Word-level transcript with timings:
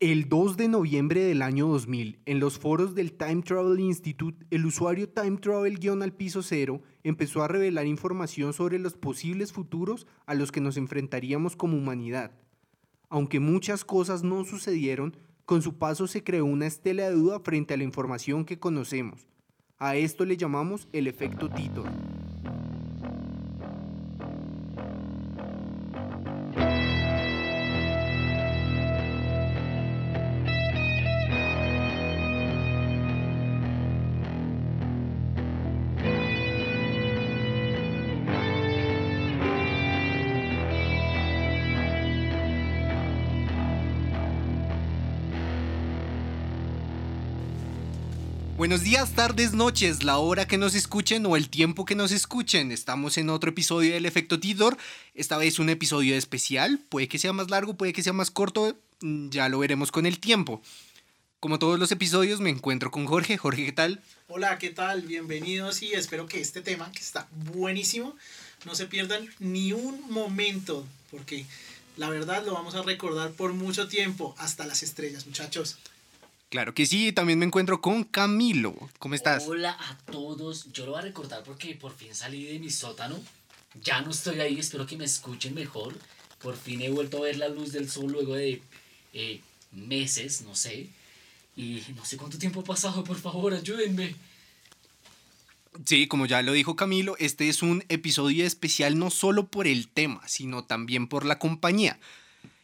El 0.00 0.28
2 0.28 0.56
de 0.56 0.68
noviembre 0.68 1.24
del 1.24 1.42
año 1.42 1.66
2000, 1.66 2.20
en 2.24 2.38
los 2.38 2.56
foros 2.56 2.94
del 2.94 3.14
Time 3.14 3.42
Travel 3.42 3.80
Institute, 3.80 4.46
el 4.52 4.64
usuario 4.64 5.08
Time 5.08 5.38
Travel-al 5.38 6.12
piso 6.12 6.40
cero 6.44 6.82
empezó 7.02 7.42
a 7.42 7.48
revelar 7.48 7.84
información 7.84 8.52
sobre 8.52 8.78
los 8.78 8.94
posibles 8.94 9.52
futuros 9.52 10.06
a 10.24 10.34
los 10.34 10.52
que 10.52 10.60
nos 10.60 10.76
enfrentaríamos 10.76 11.56
como 11.56 11.76
humanidad. 11.76 12.30
Aunque 13.08 13.40
muchas 13.40 13.84
cosas 13.84 14.22
no 14.22 14.44
sucedieron, 14.44 15.16
con 15.44 15.62
su 15.62 15.78
paso 15.78 16.06
se 16.06 16.22
creó 16.22 16.44
una 16.44 16.68
estela 16.68 17.08
de 17.08 17.16
duda 17.16 17.40
frente 17.40 17.74
a 17.74 17.76
la 17.76 17.82
información 17.82 18.44
que 18.44 18.60
conocemos. 18.60 19.26
A 19.78 19.96
esto 19.96 20.24
le 20.24 20.36
llamamos 20.36 20.86
el 20.92 21.08
efecto 21.08 21.50
Titor. 21.50 21.88
Buenos 48.68 48.84
días, 48.84 49.12
tardes, 49.14 49.54
noches, 49.54 50.02
la 50.04 50.18
hora 50.18 50.46
que 50.46 50.58
nos 50.58 50.74
escuchen 50.74 51.24
o 51.24 51.36
el 51.36 51.48
tiempo 51.48 51.86
que 51.86 51.94
nos 51.94 52.12
escuchen. 52.12 52.70
Estamos 52.70 53.16
en 53.16 53.30
otro 53.30 53.48
episodio 53.48 53.94
del 53.94 54.04
Efecto 54.04 54.38
Tidor. 54.38 54.76
Esta 55.14 55.38
vez 55.38 55.58
un 55.58 55.70
episodio 55.70 56.14
especial. 56.14 56.78
Puede 56.90 57.08
que 57.08 57.18
sea 57.18 57.32
más 57.32 57.48
largo, 57.48 57.78
puede 57.78 57.94
que 57.94 58.02
sea 58.02 58.12
más 58.12 58.30
corto. 58.30 58.76
mm, 59.00 59.30
Ya 59.30 59.48
lo 59.48 59.58
veremos 59.58 59.90
con 59.90 60.04
el 60.04 60.20
tiempo. 60.20 60.60
Como 61.40 61.58
todos 61.58 61.78
los 61.78 61.92
episodios, 61.92 62.40
me 62.40 62.50
encuentro 62.50 62.90
con 62.90 63.06
Jorge. 63.06 63.38
Jorge, 63.38 63.64
¿qué 63.64 63.72
tal? 63.72 64.02
Hola, 64.26 64.58
¿qué 64.58 64.68
tal? 64.68 65.00
Bienvenidos 65.00 65.80
y 65.80 65.94
espero 65.94 66.26
que 66.26 66.38
este 66.38 66.60
tema, 66.60 66.92
que 66.92 67.00
está 67.00 67.26
buenísimo, 67.54 68.16
no 68.66 68.74
se 68.74 68.84
pierdan 68.84 69.30
ni 69.38 69.72
un 69.72 69.98
momento, 70.10 70.86
porque 71.10 71.46
la 71.96 72.10
verdad 72.10 72.44
lo 72.44 72.52
vamos 72.52 72.74
a 72.74 72.82
recordar 72.82 73.30
por 73.30 73.54
mucho 73.54 73.88
tiempo, 73.88 74.34
hasta 74.36 74.66
las 74.66 74.82
estrellas, 74.82 75.26
muchachos. 75.26 75.78
Claro 76.50 76.72
que 76.72 76.86
sí, 76.86 77.12
también 77.12 77.38
me 77.38 77.44
encuentro 77.44 77.82
con 77.82 78.04
Camilo. 78.04 78.74
¿Cómo 78.98 79.14
estás? 79.14 79.46
Hola 79.46 79.76
a 79.78 79.98
todos. 80.10 80.72
Yo 80.72 80.86
lo 80.86 80.92
voy 80.92 81.00
a 81.00 81.02
recordar 81.02 81.42
porque 81.44 81.74
por 81.74 81.94
fin 81.94 82.14
salí 82.14 82.44
de 82.44 82.58
mi 82.58 82.70
sótano. 82.70 83.20
Ya 83.82 84.00
no 84.00 84.10
estoy 84.10 84.40
ahí, 84.40 84.58
espero 84.58 84.86
que 84.86 84.96
me 84.96 85.04
escuchen 85.04 85.54
mejor. 85.54 85.94
Por 86.40 86.56
fin 86.56 86.80
he 86.80 86.88
vuelto 86.88 87.18
a 87.18 87.22
ver 87.22 87.36
la 87.36 87.48
luz 87.48 87.72
del 87.72 87.90
sol 87.90 88.12
luego 88.12 88.34
de 88.34 88.62
eh, 89.12 89.40
meses, 89.72 90.40
no 90.40 90.54
sé. 90.54 90.88
Y 91.54 91.82
no 91.94 92.04
sé 92.06 92.16
cuánto 92.16 92.38
tiempo 92.38 92.60
ha 92.60 92.64
pasado, 92.64 93.04
por 93.04 93.18
favor, 93.18 93.52
ayúdenme. 93.52 94.14
Sí, 95.84 96.06
como 96.06 96.24
ya 96.24 96.40
lo 96.40 96.52
dijo 96.52 96.76
Camilo, 96.76 97.16
este 97.18 97.50
es 97.50 97.62
un 97.62 97.84
episodio 97.90 98.46
especial 98.46 98.98
no 98.98 99.10
solo 99.10 99.48
por 99.48 99.66
el 99.66 99.88
tema, 99.88 100.26
sino 100.26 100.64
también 100.64 101.08
por 101.08 101.26
la 101.26 101.38
compañía. 101.38 101.98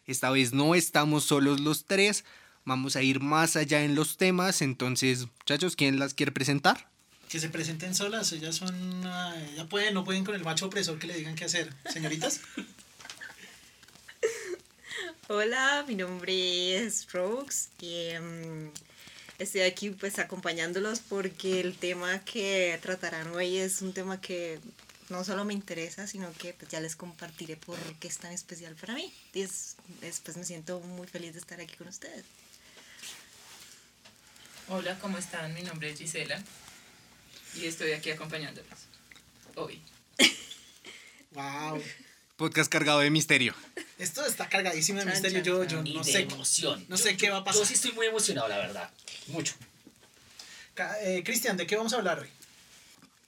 Esta 0.07 0.31
vez 0.31 0.53
no 0.53 0.75
estamos 0.75 1.25
solos 1.25 1.61
los 1.61 1.85
tres, 1.85 2.25
vamos 2.65 2.97
a 2.97 3.03
ir 3.03 3.21
más 3.21 3.57
allá 3.57 3.83
en 3.85 3.95
los 3.95 4.17
temas, 4.17 4.63
entonces, 4.63 5.27
muchachos, 5.41 5.77
¿quién 5.77 5.99
las 5.99 6.15
quiere 6.15 6.33
presentar? 6.33 6.89
Que 7.29 7.41
se 7.41 7.49
presenten 7.49 7.95
solas, 7.95 8.31
ellas 8.33 8.57
son. 8.57 9.03
ah, 9.07 9.35
ya 9.57 9.65
pueden, 9.67 9.95
no 9.95 10.05
pueden 10.05 10.25
con 10.25 10.35
el 10.35 10.45
macho 10.45 10.67
opresor 10.67 10.99
que 10.99 11.07
le 11.07 11.15
digan 11.17 11.35
qué 11.35 11.45
hacer. 11.47 11.73
Señoritas, 11.93 12.41
Hola, 15.29 15.85
mi 15.89 15.95
nombre 15.95 16.77
es 16.85 17.01
Strokes 17.01 17.69
y 17.81 18.09
em, 18.11 18.71
estoy 19.39 19.63
aquí 19.63 19.91
pues 19.91 20.19
acompañándolos 20.19 21.01
porque 21.01 21.61
el 21.61 21.75
tema 21.77 22.23
que 22.25 22.79
tratarán 22.83 23.29
hoy 23.35 23.57
es 23.57 23.81
un 23.81 23.95
tema 23.95 24.21
que 24.21 24.61
no 25.09 25.25
solo 25.25 25.45
me 25.47 25.55
interesa, 25.55 26.07
sino 26.07 26.31
que 26.35 26.53
pues 26.53 26.71
ya 26.71 26.81
les 26.81 26.95
compartiré 26.95 27.57
por 27.57 27.79
qué 28.01 28.09
es 28.09 28.19
tan 28.19 28.33
especial 28.33 28.75
para 28.77 28.95
mí. 28.95 29.13
Y 29.33 29.41
es- 29.41 29.77
después 30.03 30.37
me 30.37 30.45
siento 30.45 30.81
muy 30.81 31.07
feliz 31.07 31.33
de 31.33 31.39
estar 31.41 31.59
aquí 31.61 31.75
con 31.77 31.89
ustedes. 31.89 32.25
Hola, 34.69 34.99
¿cómo 35.01 35.19
están? 35.19 35.53
Mi 35.55 35.63
nombre 35.63 35.91
es 35.91 35.99
Gisela 35.99 36.43
y 37.57 37.67
estoy 37.67 37.93
aquí 37.93 38.11
acompañándolos 38.11 38.79
hoy. 39.57 39.81
wow. 41.33 41.81
Podcast 42.37 42.71
cargado 42.71 43.01
de 43.01 43.11
misterio. 43.11 43.55
Esto 43.99 44.25
está 44.27 44.49
cargadísimo 44.49 44.99
de 44.99 45.05
Chan, 45.05 45.13
misterio. 45.13 45.39
chan, 45.39 45.45
Yo, 45.45 45.65
yo 45.65 45.83
Y 45.85 45.95
no 45.95 46.03
de 46.03 46.13
sé. 46.13 46.21
emoción. 46.23 46.85
no 46.89 46.97
Yo- 46.97 47.03
sé 47.03 47.17
qué 47.17 47.27
yo- 47.27 47.33
va 47.33 47.39
a 47.39 47.45
pasar. 47.45 47.63
Yo 47.63 47.67
sí 47.67 47.75
estoy 47.75 47.93
muy 47.93 48.07
emocionado, 48.07 48.49
la 48.49 48.59
verdad. 48.59 48.91
Mucho. 49.29 49.55
Eh, 51.03 51.23
Cristian, 51.25 51.57
¿de 51.57 51.67
qué 51.67 51.77
vamos 51.77 51.93
a 51.93 51.97
hablar 51.97 52.19
hoy? 52.19 52.29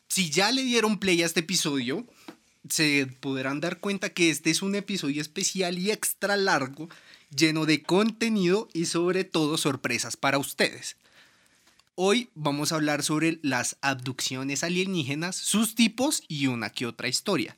Si 0.08 0.30
ya 0.30 0.50
le 0.50 0.62
dieron 0.62 0.98
play 0.98 1.22
a 1.22 1.26
este 1.26 1.40
episodio, 1.40 2.04
se 2.68 3.06
podrán 3.20 3.60
dar 3.60 3.78
cuenta 3.78 4.08
que 4.10 4.30
este 4.30 4.50
es 4.50 4.62
un 4.62 4.74
episodio 4.74 5.22
especial 5.22 5.78
y 5.78 5.92
extra 5.92 6.36
largo, 6.36 6.88
lleno 7.30 7.64
de 7.66 7.82
contenido 7.82 8.68
y 8.72 8.86
sobre 8.86 9.22
todo 9.22 9.56
sorpresas 9.58 10.16
para 10.16 10.38
ustedes. 10.38 10.96
Hoy 11.98 12.28
vamos 12.34 12.72
a 12.72 12.74
hablar 12.74 13.02
sobre 13.02 13.38
las 13.40 13.78
abducciones 13.80 14.62
alienígenas, 14.62 15.34
sus 15.34 15.74
tipos 15.74 16.22
y 16.28 16.46
una 16.46 16.68
que 16.68 16.84
otra 16.84 17.08
historia. 17.08 17.56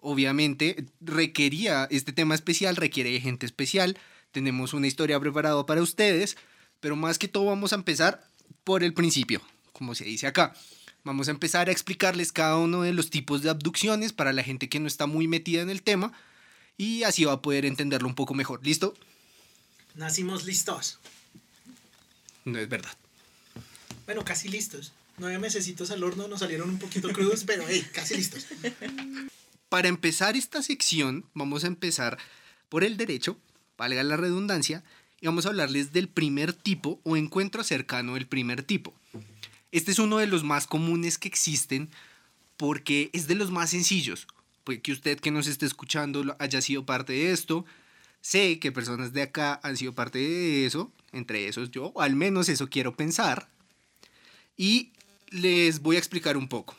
Obviamente 0.00 0.86
requería, 1.00 1.86
este 1.92 2.12
tema 2.12 2.34
especial 2.34 2.74
requiere 2.74 3.12
de 3.12 3.20
gente 3.20 3.46
especial, 3.46 3.96
tenemos 4.32 4.74
una 4.74 4.88
historia 4.88 5.20
preparada 5.20 5.64
para 5.64 5.80
ustedes, 5.80 6.36
pero 6.80 6.96
más 6.96 7.18
que 7.18 7.28
todo 7.28 7.44
vamos 7.44 7.72
a 7.72 7.76
empezar 7.76 8.26
por 8.64 8.82
el 8.82 8.92
principio, 8.92 9.40
como 9.72 9.94
se 9.94 10.02
dice 10.02 10.26
acá. 10.26 10.52
Vamos 11.04 11.28
a 11.28 11.30
empezar 11.30 11.68
a 11.68 11.72
explicarles 11.72 12.32
cada 12.32 12.56
uno 12.56 12.82
de 12.82 12.92
los 12.92 13.10
tipos 13.10 13.42
de 13.42 13.50
abducciones 13.50 14.12
para 14.12 14.32
la 14.32 14.42
gente 14.42 14.68
que 14.68 14.80
no 14.80 14.88
está 14.88 15.06
muy 15.06 15.28
metida 15.28 15.62
en 15.62 15.70
el 15.70 15.84
tema 15.84 16.12
y 16.76 17.04
así 17.04 17.24
va 17.24 17.34
a 17.34 17.42
poder 17.42 17.64
entenderlo 17.64 18.08
un 18.08 18.16
poco 18.16 18.34
mejor. 18.34 18.66
¿Listo? 18.66 18.94
Nacimos 19.94 20.46
listos. 20.46 20.98
No 22.44 22.58
es 22.58 22.68
verdad. 22.68 22.90
Bueno, 24.06 24.24
casi 24.24 24.48
listos. 24.48 24.92
Nueve 25.18 25.38
mesecitos 25.38 25.90
al 25.90 26.04
horno 26.04 26.28
nos 26.28 26.40
salieron 26.40 26.70
un 26.70 26.78
poquito 26.78 27.08
crudos, 27.12 27.44
pero 27.44 27.64
hey, 27.68 27.84
casi 27.92 28.16
listos. 28.16 28.46
Para 29.68 29.88
empezar 29.88 30.36
esta 30.36 30.62
sección, 30.62 31.24
vamos 31.34 31.64
a 31.64 31.66
empezar 31.66 32.18
por 32.68 32.84
el 32.84 32.96
derecho, 32.96 33.36
valga 33.76 34.02
la 34.04 34.16
redundancia, 34.16 34.84
y 35.20 35.26
vamos 35.26 35.44
a 35.44 35.48
hablarles 35.48 35.92
del 35.92 36.08
primer 36.08 36.52
tipo 36.52 37.00
o 37.02 37.16
encuentro 37.16 37.64
cercano 37.64 38.14
del 38.14 38.26
primer 38.26 38.62
tipo. 38.62 38.94
Este 39.72 39.90
es 39.90 39.98
uno 39.98 40.18
de 40.18 40.26
los 40.28 40.44
más 40.44 40.66
comunes 40.66 41.18
que 41.18 41.28
existen 41.28 41.90
porque 42.56 43.10
es 43.12 43.26
de 43.26 43.34
los 43.34 43.50
más 43.50 43.70
sencillos. 43.70 44.28
Puede 44.62 44.80
que 44.80 44.92
usted 44.92 45.18
que 45.18 45.30
nos 45.30 45.46
esté 45.46 45.66
escuchando 45.66 46.36
haya 46.38 46.60
sido 46.60 46.86
parte 46.86 47.12
de 47.12 47.32
esto. 47.32 47.64
Sé 48.20 48.58
que 48.58 48.72
personas 48.72 49.12
de 49.12 49.22
acá 49.22 49.60
han 49.62 49.76
sido 49.76 49.94
parte 49.94 50.18
de 50.18 50.66
eso, 50.66 50.92
entre 51.12 51.48
esos 51.48 51.70
yo, 51.70 51.92
o 51.94 52.02
al 52.02 52.14
menos 52.14 52.48
eso 52.48 52.68
quiero 52.68 52.96
pensar. 52.96 53.48
Y 54.56 54.92
les 55.30 55.80
voy 55.80 55.96
a 55.96 55.98
explicar 55.98 56.36
un 56.36 56.48
poco. 56.48 56.76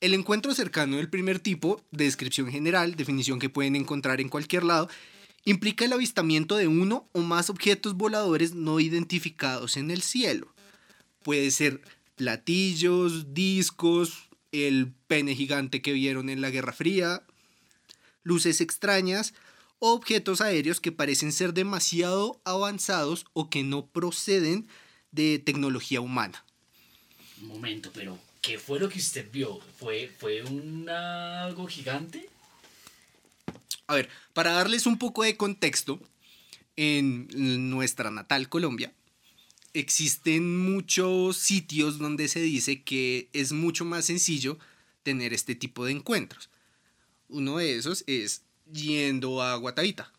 El 0.00 0.14
encuentro 0.14 0.54
cercano 0.54 0.96
del 0.96 1.08
primer 1.08 1.38
tipo, 1.38 1.82
de 1.90 2.04
descripción 2.04 2.50
general, 2.50 2.94
definición 2.94 3.38
que 3.38 3.48
pueden 3.48 3.76
encontrar 3.76 4.20
en 4.20 4.28
cualquier 4.28 4.64
lado, 4.64 4.88
implica 5.44 5.84
el 5.84 5.92
avistamiento 5.92 6.56
de 6.56 6.68
uno 6.68 7.08
o 7.12 7.20
más 7.20 7.50
objetos 7.50 7.94
voladores 7.94 8.54
no 8.54 8.80
identificados 8.80 9.76
en 9.76 9.90
el 9.90 10.02
cielo. 10.02 10.54
Puede 11.22 11.50
ser 11.50 11.80
platillos, 12.16 13.34
discos, 13.34 14.28
el 14.52 14.92
pene 15.06 15.34
gigante 15.34 15.82
que 15.82 15.92
vieron 15.92 16.28
en 16.28 16.40
la 16.40 16.50
Guerra 16.50 16.72
Fría, 16.72 17.22
luces 18.22 18.60
extrañas 18.60 19.34
o 19.78 19.92
objetos 19.92 20.40
aéreos 20.40 20.80
que 20.80 20.92
parecen 20.92 21.32
ser 21.32 21.54
demasiado 21.54 22.40
avanzados 22.44 23.26
o 23.32 23.50
que 23.50 23.62
no 23.62 23.86
proceden 23.86 24.68
de 25.12 25.38
tecnología 25.38 26.00
humana. 26.00 26.44
Un 27.44 27.48
momento, 27.48 27.90
pero 27.92 28.18
¿qué 28.40 28.58
fue 28.58 28.80
lo 28.80 28.88
que 28.88 28.98
usted 28.98 29.30
vio? 29.30 29.60
¿Fue, 29.78 30.10
fue 30.18 30.42
un 30.42 30.88
algo 30.88 31.66
gigante? 31.66 32.26
A 33.86 33.94
ver, 33.94 34.08
para 34.32 34.52
darles 34.52 34.86
un 34.86 34.96
poco 34.96 35.24
de 35.24 35.36
contexto, 35.36 36.00
en 36.76 37.28
nuestra 37.70 38.10
natal 38.10 38.48
Colombia 38.48 38.92
existen 39.74 40.72
muchos 40.72 41.36
sitios 41.36 41.98
donde 41.98 42.28
se 42.28 42.40
dice 42.40 42.82
que 42.82 43.28
es 43.32 43.52
mucho 43.52 43.84
más 43.84 44.06
sencillo 44.06 44.56
tener 45.02 45.34
este 45.34 45.54
tipo 45.54 45.84
de 45.84 45.92
encuentros. 45.92 46.48
Uno 47.28 47.58
de 47.58 47.76
esos 47.76 48.04
es 48.06 48.42
yendo 48.72 49.42
a 49.42 49.56
Guatavita. 49.56 50.10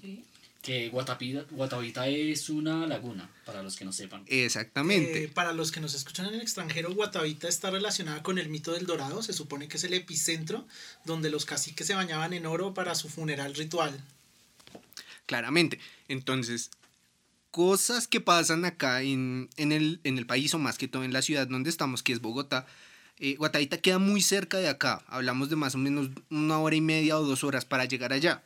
Sí. 0.00 0.24
Que 0.62 0.88
Guatapita, 0.90 1.44
Guatavita 1.50 2.06
es 2.06 2.48
una 2.48 2.86
laguna, 2.86 3.28
para 3.44 3.64
los 3.64 3.74
que 3.74 3.84
no 3.84 3.92
sepan. 3.92 4.22
Exactamente. 4.28 5.24
Eh, 5.24 5.28
para 5.28 5.52
los 5.52 5.72
que 5.72 5.80
nos 5.80 5.92
escuchan 5.94 6.26
en 6.26 6.34
el 6.34 6.40
extranjero, 6.40 6.94
Guatavita 6.94 7.48
está 7.48 7.70
relacionada 7.70 8.22
con 8.22 8.38
el 8.38 8.48
mito 8.48 8.72
del 8.72 8.86
Dorado. 8.86 9.22
Se 9.24 9.32
supone 9.32 9.66
que 9.66 9.76
es 9.76 9.82
el 9.84 9.92
epicentro 9.92 10.64
donde 11.04 11.30
los 11.30 11.46
caciques 11.46 11.86
se 11.88 11.94
bañaban 11.94 12.32
en 12.32 12.46
oro 12.46 12.74
para 12.74 12.94
su 12.94 13.08
funeral 13.08 13.54
ritual. 13.54 13.92
claramente. 15.26 15.80
Entonces, 16.08 16.70
cosas 17.50 18.06
que 18.06 18.20
pasan 18.20 18.64
acá 18.64 19.02
en, 19.02 19.48
en 19.56 19.72
el, 19.72 20.00
en 20.04 20.18
el 20.18 20.26
país 20.26 20.54
o 20.54 20.58
más 20.58 20.78
que 20.78 20.88
todo 20.88 21.04
en 21.04 21.12
la 21.12 21.22
ciudad 21.22 21.46
donde 21.48 21.70
estamos, 21.70 22.02
que 22.02 22.12
es 22.12 22.20
Bogotá. 22.20 22.66
Eh, 23.18 23.36
Guatavita 23.36 23.78
queda 23.78 23.98
muy 23.98 24.20
cerca 24.20 24.58
de 24.58 24.68
acá. 24.68 25.02
Hablamos 25.08 25.48
de 25.48 25.56
más 25.56 25.74
o 25.74 25.78
menos 25.78 26.10
una 26.30 26.58
hora 26.58 26.76
y 26.76 26.80
media 26.80 27.18
o 27.18 27.22
dos 27.24 27.44
horas 27.44 27.64
para 27.64 27.84
llegar 27.84 28.12
allá. 28.12 28.42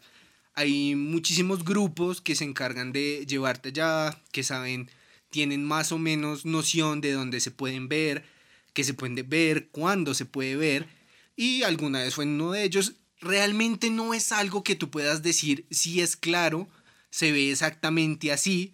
Hay 0.56 0.96
muchísimos 0.96 1.64
grupos 1.64 2.20
que 2.20 2.34
se 2.34 2.44
encargan 2.44 2.90
de 2.90 3.24
llevarte 3.26 3.68
allá, 3.68 4.20
que 4.32 4.42
saben, 4.42 4.90
tienen 5.30 5.64
más 5.64 5.92
o 5.92 5.98
menos 5.98 6.44
noción 6.44 7.00
de 7.00 7.12
dónde 7.12 7.38
se 7.38 7.52
pueden 7.52 7.88
ver, 7.88 8.24
qué 8.72 8.82
se 8.82 8.94
pueden 8.94 9.28
ver, 9.28 9.68
cuándo 9.68 10.14
se 10.14 10.24
puede 10.24 10.56
ver. 10.56 10.88
Y 11.36 11.62
alguna 11.62 12.00
vez 12.00 12.14
fue 12.14 12.24
en 12.24 12.40
uno 12.40 12.52
de 12.52 12.64
ellos. 12.64 12.94
Realmente 13.20 13.90
no 13.90 14.14
es 14.14 14.32
algo 14.32 14.64
que 14.64 14.74
tú 14.74 14.90
puedas 14.90 15.22
decir 15.22 15.66
si 15.70 16.00
es 16.00 16.16
claro, 16.16 16.66
se 17.10 17.30
ve 17.30 17.52
exactamente 17.52 18.32
así, 18.32 18.72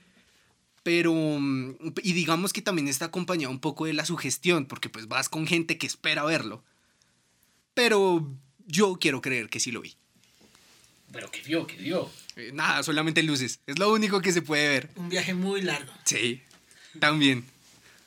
pero 0.83 1.13
mm, 1.15 1.75
y 2.03 2.13
digamos 2.13 2.53
que 2.53 2.63
también 2.63 2.89
está 2.89 3.07
acompañado 3.07 3.53
un 3.53 3.61
poco 3.61 3.87
de 3.87 3.93
la 3.93 4.05
sugestión 4.05 4.67
porque 4.67 4.89
pues 4.89 5.09
vas 5.09 5.29
con 5.29 5.47
gente 5.47 5.79
que 5.79 5.87
espera 5.87 6.25
verlo 6.25 6.65
pero 7.75 8.29
yo 8.67 8.99
quiero 9.01 9.21
creer 9.21 9.49
que 9.49 9.61
sí 9.61 9.71
lo 9.71 9.81
vi 9.81 9.97
Pero 11.13 11.31
que 11.31 11.41
vio, 11.43 11.67
que 11.67 11.77
vio. 11.77 12.11
Eh, 12.37 12.51
nada 12.53 12.83
solamente 12.83 13.23
luces 13.23 13.61
es 13.67 13.79
lo 13.79 13.93
único 13.93 14.21
que 14.21 14.33
se 14.33 14.43
puede 14.43 14.69
ver 14.69 14.91
Un 14.97 15.09
viaje 15.09 15.35
muy 15.35 15.63
largo. 15.63 15.93
sí 16.05 16.43
también 16.99 17.45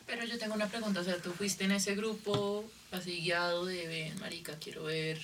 Pero 0.08 0.26
yo 0.26 0.38
tengo 0.38 0.56
una 0.56 0.68
pregunta, 0.68 1.02
o 1.02 1.04
sea, 1.04 1.18
¿tú 1.22 1.32
fuiste 1.32 1.64
en 1.66 1.72
ese 1.72 1.96
grupo 1.96 2.70
así 2.92 3.22
guiado 3.22 3.66
de, 3.66 3.88
ven, 3.88 4.20
marica, 4.20 4.58
quiero 4.60 4.84
ver 4.84 5.20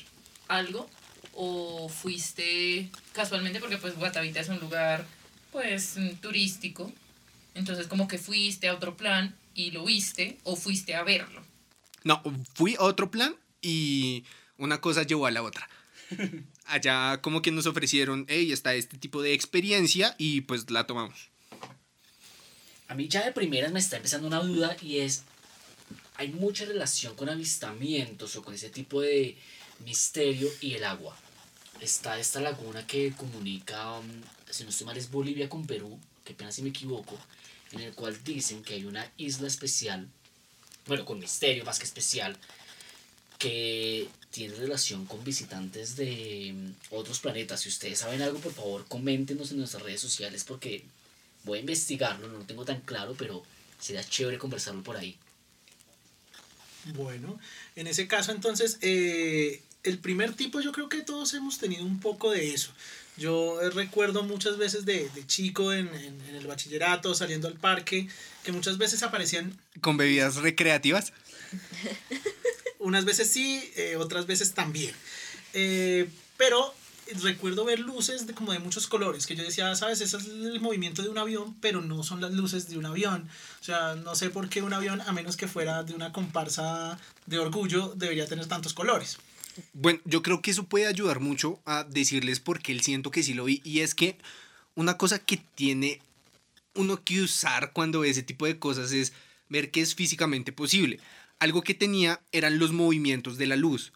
algo? 0.48 0.90
¿O 1.34 1.90
fuiste 1.90 2.90
casualmente, 3.14 3.60
porque 3.60 3.78
pues 3.78 3.96
Guatavita 3.96 4.40
es 4.40 4.50
un 4.50 4.60
lugar, 4.60 5.06
pues, 5.52 5.96
turístico, 6.22 6.92
entonces 7.54 7.88
como 7.88 8.08
que 8.08 8.18
fuiste 8.18 8.68
a 8.68 8.74
otro 8.74 8.98
plan 8.98 9.36
y 9.54 9.72
lo 9.72 9.86
viste, 9.86 10.38
o 10.44 10.56
fuiste 10.56 10.96
a 10.96 11.04
verlo? 11.04 11.42
no 12.04 12.22
fui 12.54 12.76
a 12.76 12.84
otro 12.84 13.12
plan 13.12 13.36
y 13.62 14.24
una 14.58 14.82
cosa 14.82 15.04
llevó 15.04 15.26
a 15.28 15.32
la 15.32 15.44
otra 15.44 15.70
allá 16.72 17.22
como 17.22 17.42
que 17.42 17.52
nos 17.52 17.66
ofrecieron 17.66 18.26
hey 18.28 18.52
está 18.52 18.74
este 18.74 18.98
tipo 18.98 19.22
de 19.22 19.34
experiencia 19.34 20.16
y 20.18 20.42
pues 20.42 20.70
la 20.72 20.88
tomamos 20.88 21.30
A 22.88 22.96
mí 22.96 23.08
ya 23.08 23.24
de 23.24 23.32
primeras 23.32 23.72
me 23.72 23.80
está 23.80 23.98
empezando 23.98 24.28
una 24.28 24.40
duda 24.40 24.76
y 24.82 25.00
es, 25.00 25.24
hay 26.16 26.30
mucha 26.30 26.66
relación 26.66 27.16
con 27.16 27.30
avistamientos 27.30 28.36
o 28.36 28.44
con 28.44 28.54
ese 28.54 28.70
tipo 28.70 29.02
de 29.02 29.38
misterio 29.86 30.50
y 30.62 30.74
el 30.76 30.84
agua. 30.84 31.18
Está 31.80 32.20
esta 32.20 32.40
laguna 32.42 32.86
que 32.86 33.12
comunica, 33.14 33.98
um, 33.98 34.06
si 34.50 34.64
no 34.64 34.70
estoy 34.70 34.86
mal, 34.86 34.98
es 34.98 35.10
Bolivia 35.10 35.50
con 35.50 35.66
Perú, 35.66 36.00
que 36.24 36.34
pena 36.34 36.52
si 36.52 36.62
me 36.62 36.70
equivoco, 36.70 37.18
en 37.72 37.80
el 37.80 37.94
cual 37.94 38.24
dicen 38.24 38.64
que 38.64 38.76
hay 38.76 38.86
una 38.86 39.10
isla 39.18 39.48
especial, 39.48 40.08
bueno, 40.86 41.06
con 41.06 41.20
misterio 41.20 41.64
más 41.66 41.80
que 41.80 41.86
especial, 41.86 42.38
que 43.40 44.08
tiene 44.32 44.56
relación 44.56 45.06
con 45.06 45.24
visitantes 45.24 45.96
de 45.96 46.54
mm, 46.56 46.96
otros 46.96 47.20
planetas. 47.20 47.62
Si 47.62 47.70
ustedes 47.70 48.00
saben 48.00 48.22
algo, 48.22 48.40
por 48.40 48.54
favor, 48.54 48.86
coméntenos 48.88 49.52
en 49.52 49.58
nuestras 49.60 49.84
redes 49.84 50.02
sociales 50.02 50.44
porque 50.44 50.84
voy 51.44 51.58
a 51.58 51.62
investigarlo, 51.62 52.28
no 52.28 52.40
lo 52.40 52.46
tengo 52.46 52.66
tan 52.66 52.82
claro, 52.82 53.16
pero 53.18 53.44
sería 53.80 54.04
chévere 54.08 54.38
conversarlo 54.38 54.84
por 54.84 54.96
ahí. 54.98 55.18
Bueno, 56.96 57.40
en 57.76 57.88
ese 57.88 58.08
caso 58.08 58.32
entonces, 58.32 58.78
eh, 58.82 59.62
el 59.84 60.00
primer 60.00 60.34
tipo 60.34 60.62
yo 60.62 60.72
creo 60.72 60.90
que 60.90 61.02
todos 61.02 61.34
hemos 61.36 61.60
tenido 61.60 61.84
un 61.86 62.00
poco 62.00 62.32
de 62.32 62.54
eso. 62.54 62.72
Yo 63.18 63.62
eh, 63.62 63.70
recuerdo 63.70 64.24
muchas 64.24 64.58
veces 64.58 64.86
de, 64.86 65.08
de 65.10 65.28
chico 65.28 65.74
en, 65.74 65.88
en- 65.90 66.22
en 66.30 66.36
el 66.36 66.48
bachillerato, 66.48 67.14
saliendo 67.14 67.48
al 67.48 67.56
parque, 67.56 68.08
que 68.44 68.52
muchas 68.52 68.78
veces 68.80 69.04
aparecían, 69.04 69.56
con 69.82 69.98
bebidas 69.98 70.38
recreativas 70.38 71.14
unas 72.82 73.06
veces 73.06 73.32
sí, 73.32 73.72
eh, 73.76 73.96
otras 73.98 74.28
veces 74.28 74.54
también. 74.54 74.94
Eh, 75.54 76.10
pero 76.38 76.74
recuerdo 77.22 77.66
ver 77.66 77.80
luces 77.80 78.28
de, 78.28 78.34
como 78.34 78.54
de 78.54 78.60
muchos 78.60 78.88
colores, 78.88 79.28
que 79.28 79.36
yo 79.36 79.44
decía, 79.44 79.76
sabes, 79.76 80.02
ese 80.02 80.18
es 80.18 80.26
el 80.26 80.60
movimiento 80.62 81.02
de 81.02 81.10
un 81.10 81.18
avión, 81.18 81.56
pero 81.62 81.82
no 81.82 82.04
son 82.04 82.22
las 82.22 82.32
luces 82.32 82.70
de 82.70 82.78
un 82.78 82.86
avión. 82.86 83.28
O 83.60 83.64
sea, 83.64 83.96
no 83.96 84.16
sé 84.16 84.30
por 84.30 84.50
qué 84.50 84.62
un 84.62 84.74
avión, 84.74 85.02
a 85.02 85.12
menos 85.12 85.38
que 85.38 85.48
fuera 85.48 85.84
de 85.84 85.94
una 85.94 86.12
comparsa 86.12 87.00
de 87.26 87.40
orgullo, 87.40 87.94
debería 87.96 88.28
tener 88.28 88.48
tantos 88.48 88.74
colores. 88.74 89.18
Bueno, 89.74 90.00
yo 90.06 90.22
creo 90.22 90.42
que 90.42 90.52
eso 90.52 90.64
puede 90.64 90.88
ayudar 90.88 91.20
mucho 91.20 91.60
a 91.66 91.84
decirles 91.84 92.40
por 92.40 92.62
qué 92.62 92.78
siento 92.80 93.12
que 93.12 93.24
sí 93.24 93.34
lo 93.34 93.46
vi. 93.46 93.62
Y 93.64 93.80
es 93.80 93.94
que 93.96 94.18
una 94.76 94.98
cosa 94.98 95.20
que 95.20 95.38
tiene 95.56 96.00
uno 96.76 97.04
que 97.04 97.22
usar 97.22 97.74
cuando 97.74 98.02
ve 98.02 98.10
ese 98.10 98.24
tipo 98.24 98.46
de 98.46 98.58
cosas 98.58 98.92
es 98.94 99.12
ver 99.50 99.72
que 99.72 99.82
es 99.82 99.96
físicamente 99.96 100.54
posible. 100.54 101.00
Algo 101.42 101.64
que 101.64 101.74
tenía 101.74 102.22
eran 102.32 102.60
los 102.60 102.72
movimientos 102.72 103.40
de 103.40 103.48
la 103.48 103.56
luz. 103.56 103.94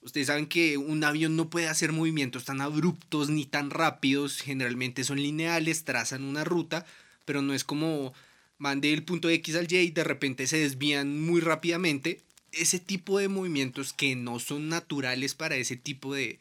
Ustedes 0.00 0.28
saben 0.28 0.46
que 0.46 0.78
un 0.78 1.04
avión 1.04 1.36
no 1.36 1.50
puede 1.50 1.68
hacer 1.68 1.92
movimientos 1.92 2.46
tan 2.46 2.62
abruptos 2.62 3.28
ni 3.28 3.44
tan 3.44 3.68
rápidos. 3.68 4.40
Generalmente 4.40 5.04
son 5.04 5.20
lineales, 5.20 5.84
trazan 5.84 6.24
una 6.24 6.44
ruta, 6.44 6.86
pero 7.26 7.42
no 7.42 7.52
es 7.52 7.62
como 7.62 8.14
van 8.58 8.80
del 8.80 9.02
punto 9.02 9.28
X 9.28 9.54
al 9.56 9.70
Y 9.70 9.76
y 9.76 9.90
de 9.90 10.02
repente 10.02 10.46
se 10.46 10.60
desvían 10.60 11.20
muy 11.20 11.42
rápidamente. 11.42 12.22
Ese 12.52 12.78
tipo 12.78 13.18
de 13.18 13.28
movimientos 13.28 13.92
que 13.92 14.16
no 14.16 14.38
son 14.38 14.70
naturales 14.70 15.34
para 15.34 15.56
ese 15.56 15.76
tipo 15.76 16.14
de 16.14 16.38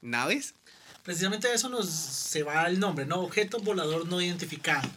naves. 0.00 0.54
Precisamente 1.02 1.48
a 1.48 1.54
eso 1.54 1.68
nos 1.68 1.90
se 1.90 2.44
va 2.44 2.68
el 2.68 2.78
nombre, 2.78 3.04
¿no? 3.04 3.16
Objeto 3.16 3.58
volador 3.58 4.06
no 4.06 4.22
identificado. 4.22 4.88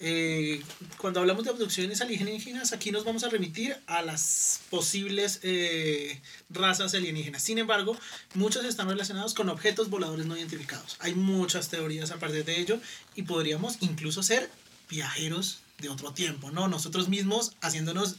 Eh, 0.00 0.62
cuando 0.96 1.20
hablamos 1.20 1.44
de 1.44 1.50
abducciones 1.50 2.00
alienígenas, 2.00 2.72
aquí 2.72 2.92
nos 2.92 3.04
vamos 3.04 3.24
a 3.24 3.28
remitir 3.28 3.76
a 3.86 4.02
las 4.02 4.60
posibles 4.70 5.40
eh, 5.42 6.20
razas 6.50 6.94
alienígenas. 6.94 7.42
Sin 7.42 7.58
embargo, 7.58 7.96
muchos 8.34 8.64
están 8.64 8.88
relacionados 8.88 9.34
con 9.34 9.48
objetos 9.48 9.90
voladores 9.90 10.26
no 10.26 10.36
identificados. 10.36 10.96
Hay 11.00 11.14
muchas 11.14 11.68
teorías 11.68 12.10
a 12.12 12.18
partir 12.18 12.44
de 12.44 12.60
ello 12.60 12.80
y 13.16 13.22
podríamos 13.22 13.76
incluso 13.80 14.22
ser 14.22 14.48
viajeros 14.88 15.58
de 15.78 15.88
otro 15.88 16.12
tiempo, 16.12 16.50
¿no? 16.50 16.68
Nosotros 16.68 17.08
mismos 17.08 17.52
haciéndonos 17.60 18.16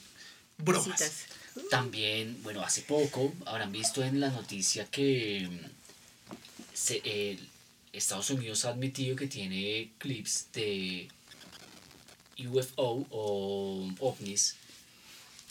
bromas. 0.58 0.86
Citas. 1.00 1.12
También, 1.70 2.42
bueno, 2.44 2.62
hace 2.62 2.82
poco 2.84 3.34
habrán 3.46 3.72
visto 3.72 4.04
en 4.04 4.20
la 4.20 4.30
noticia 4.30 4.86
que 4.86 5.48
mm, 5.50 6.36
se- 6.74 7.38
Estados 7.92 8.30
Unidos 8.30 8.66
ha 8.66 8.70
admitido 8.70 9.16
que 9.16 9.28
tiene 9.28 9.90
clips 9.98 10.48
de 10.54 11.08
UFO 12.48 13.06
o 13.10 13.90
ovnis 14.00 14.56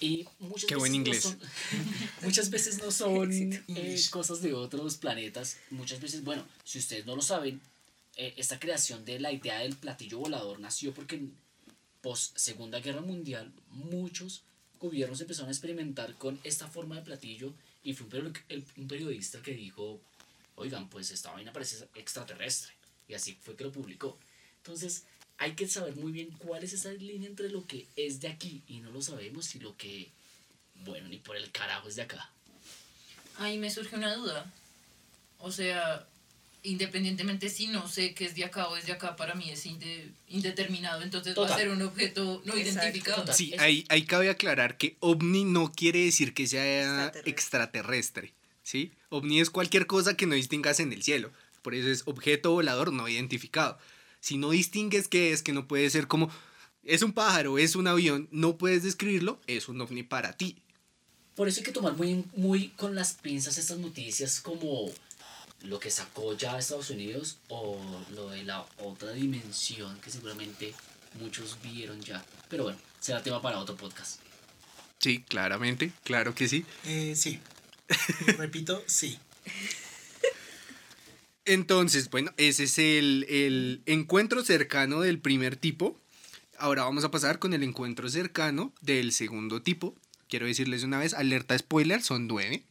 y 0.01 0.27
muchas 0.39 0.67
Qué 0.67 0.75
veces 0.75 0.79
buen 0.79 0.93
no 0.93 0.97
inglés. 0.97 1.23
son- 1.23 1.41
muchas 2.23 2.51
veces 2.51 2.79
no 2.83 2.91
son 2.91 3.33
eh, 3.69 4.01
cosas 4.11 4.41
de 4.43 4.55
otros 4.55 4.97
planetas 4.97 5.57
muchas 5.71 6.01
veces 6.01 6.23
bueno 6.25 6.47
si 6.65 6.79
ustedes 6.79 7.05
no 7.07 7.17
lo 7.17 7.23
saben 7.23 7.61
eh, 8.17 8.35
esta 8.37 8.59
creación 8.61 9.05
de 9.05 9.19
la 9.21 9.33
idea 9.33 9.59
del 9.61 9.77
platillo 9.77 10.19
volador 10.19 10.61
nació 10.61 10.93
porque 10.95 11.17
en 11.17 11.35
post 12.01 12.37
Segunda 12.39 12.79
Guerra 12.81 13.01
Mundial 13.01 13.53
muchos 13.71 14.43
gobiernos 14.81 15.21
empezaron 15.21 15.49
a 15.49 15.53
experimentar 15.53 16.15
con 16.15 16.39
esta 16.45 16.69
forma 16.69 16.95
de 16.97 17.03
platillo 17.03 17.53
y 17.83 17.95
fue 17.95 18.07
un, 18.07 18.13
peri- 18.33 18.43
el- 18.49 18.65
un 18.77 18.87
periodista 18.87 19.41
que 19.43 19.53
dijo, 19.55 20.01
oigan, 20.57 20.89
pues 20.89 21.11
esta 21.11 21.33
vaina 21.33 21.53
parece 21.53 21.89
extraterrestre. 21.97 22.73
Y 23.09 23.15
así 23.15 23.37
fue 23.43 23.57
que 23.57 23.65
lo 23.65 23.73
publicó. 23.73 24.17
Entonces 24.59 25.05
hay 25.39 25.53
que 25.53 25.67
saber 25.69 25.95
muy 25.97 26.13
bien 26.13 26.31
cuál 26.39 26.63
es 26.65 26.73
esa 26.73 26.91
línea 26.93 27.29
entre 27.29 27.49
lo 27.51 27.67
que 27.67 27.87
es 27.97 28.21
de 28.21 28.29
aquí 28.29 28.63
y 28.69 28.81
no 28.81 28.91
lo 28.91 29.01
sabemos 29.03 29.55
y 29.55 29.61
lo 29.61 29.77
que, 29.77 30.09
bueno, 30.85 31.09
ni 31.09 31.19
por 31.19 31.37
el 31.37 31.51
carajo 31.51 31.89
es 31.89 31.97
de 31.97 32.03
acá. 32.03 32.31
Ahí 33.39 33.57
me 33.59 33.71
surge 33.71 33.95
una 33.97 34.15
duda. 34.15 34.53
O 35.39 35.53
sea, 35.53 36.07
independientemente 36.65 37.49
si 37.49 37.69
no 37.69 37.89
sé 37.89 38.15
qué 38.15 38.25
es 38.25 38.35
de 38.35 38.45
acá 38.45 38.69
o 38.69 38.77
es 38.77 38.87
de 38.87 38.93
acá, 38.93 39.15
para 39.15 39.35
mí 39.35 39.49
es 39.51 39.65
inde- 39.67 40.11
indeterminado, 40.29 41.03
entonces 41.03 41.33
va 41.33 41.37
Total. 41.37 41.53
a 41.53 41.57
ser 41.59 41.69
un 41.71 41.83
objeto 41.83 42.43
no 42.45 42.55
Exacto. 42.55 42.81
identificado. 42.81 43.21
Total. 43.21 43.35
Sí, 43.35 43.55
ahí, 43.59 43.85
ahí 43.89 44.05
cabe 44.05 44.29
aclarar 44.31 44.77
que 44.77 44.97
ovni 45.01 45.45
no 45.45 45.71
quiere 45.73 46.05
decir 46.05 46.35
que 46.35 46.47
sea 46.49 47.07
Extraterrestre. 47.07 47.31
extraterrestre. 47.31 48.33
¿sí? 48.65 48.93
OVNI 49.11 49.41
es 49.41 49.49
cualquier 49.51 49.87
cosa 49.87 50.15
que 50.17 50.27
no 50.27 50.35
distingas 50.35 50.79
en 50.81 50.93
el 50.93 51.03
cielo. 51.03 51.31
Por 51.63 51.75
eso 51.75 51.89
es 51.89 52.03
objeto 52.07 52.51
volador 52.51 52.93
no 52.93 53.09
identificado. 53.09 53.79
Si 54.21 54.37
no 54.37 54.51
distingues 54.51 55.09
qué 55.09 55.33
es, 55.33 55.43
que 55.43 55.53
no 55.53 55.67
puede 55.67 55.89
ser 55.91 56.09
como 56.09 56.31
es 56.85 57.03
un 57.03 57.13
pájaro, 57.13 57.59
es 57.59 57.77
un 57.77 57.87
avión, 57.87 58.29
no 58.31 58.57
puedes 58.57 58.83
describirlo, 58.83 59.41
es 59.47 59.69
un 59.69 59.81
ovni 59.81 60.03
para 60.03 60.33
ti. 60.33 60.57
Por 61.35 61.47
eso 61.47 61.61
hay 61.61 61.65
que 61.65 61.73
tomar 61.73 61.97
muy, 61.97 62.25
muy 62.35 62.69
con 62.71 62.95
las 62.95 63.15
pinzas 63.15 63.59
estas 63.59 63.79
noticias 63.79 64.41
como 64.41 64.91
lo 65.63 65.79
que 65.79 65.91
sacó 65.91 66.37
ya 66.37 66.59
Estados 66.59 66.91
Unidos 66.91 67.39
o 67.49 67.79
lo 68.15 68.31
de 68.31 68.45
la 68.45 68.65
otra 68.79 69.13
dimensión 69.13 69.99
que 70.01 70.11
seguramente 70.11 70.75
muchos 71.21 71.59
vieron 71.63 72.01
ya. 72.01 72.25
Pero 72.49 72.65
bueno, 72.65 72.79
será 73.01 73.23
tema 73.23 73.43
para 73.43 73.59
otro 73.59 73.77
podcast. 73.77 74.21
Sí, 74.99 75.23
claramente, 75.23 75.93
claro 76.05 76.35
que 76.35 76.49
sí. 76.49 76.65
Eh, 76.85 77.15
sí. 77.15 77.39
Repito, 78.39 78.83
sí. 78.87 79.19
Entonces, 81.49 82.11
bueno, 82.11 82.31
ese 82.37 82.65
es 82.65 82.79
el, 82.79 83.25
el 83.29 83.83
encuentro 83.87 84.45
cercano 84.45 85.01
del 85.01 85.19
primer 85.19 85.57
tipo. 85.57 85.99
Ahora 86.59 86.85
vamos 86.85 87.05
a 87.05 87.11
pasar 87.11 87.39
con 87.39 87.55
el 87.55 87.63
encuentro 87.63 88.09
cercano 88.09 88.73
del 88.83 89.13
segundo 89.13 89.63
tipo. 89.63 89.95
Quiero 90.29 90.47
decirles 90.47 90.83
una 90.83 90.99
vez, 90.99 91.15
alerta 91.15 91.57
spoiler, 91.59 92.03
son 92.03 92.27
nueve. 92.27 92.65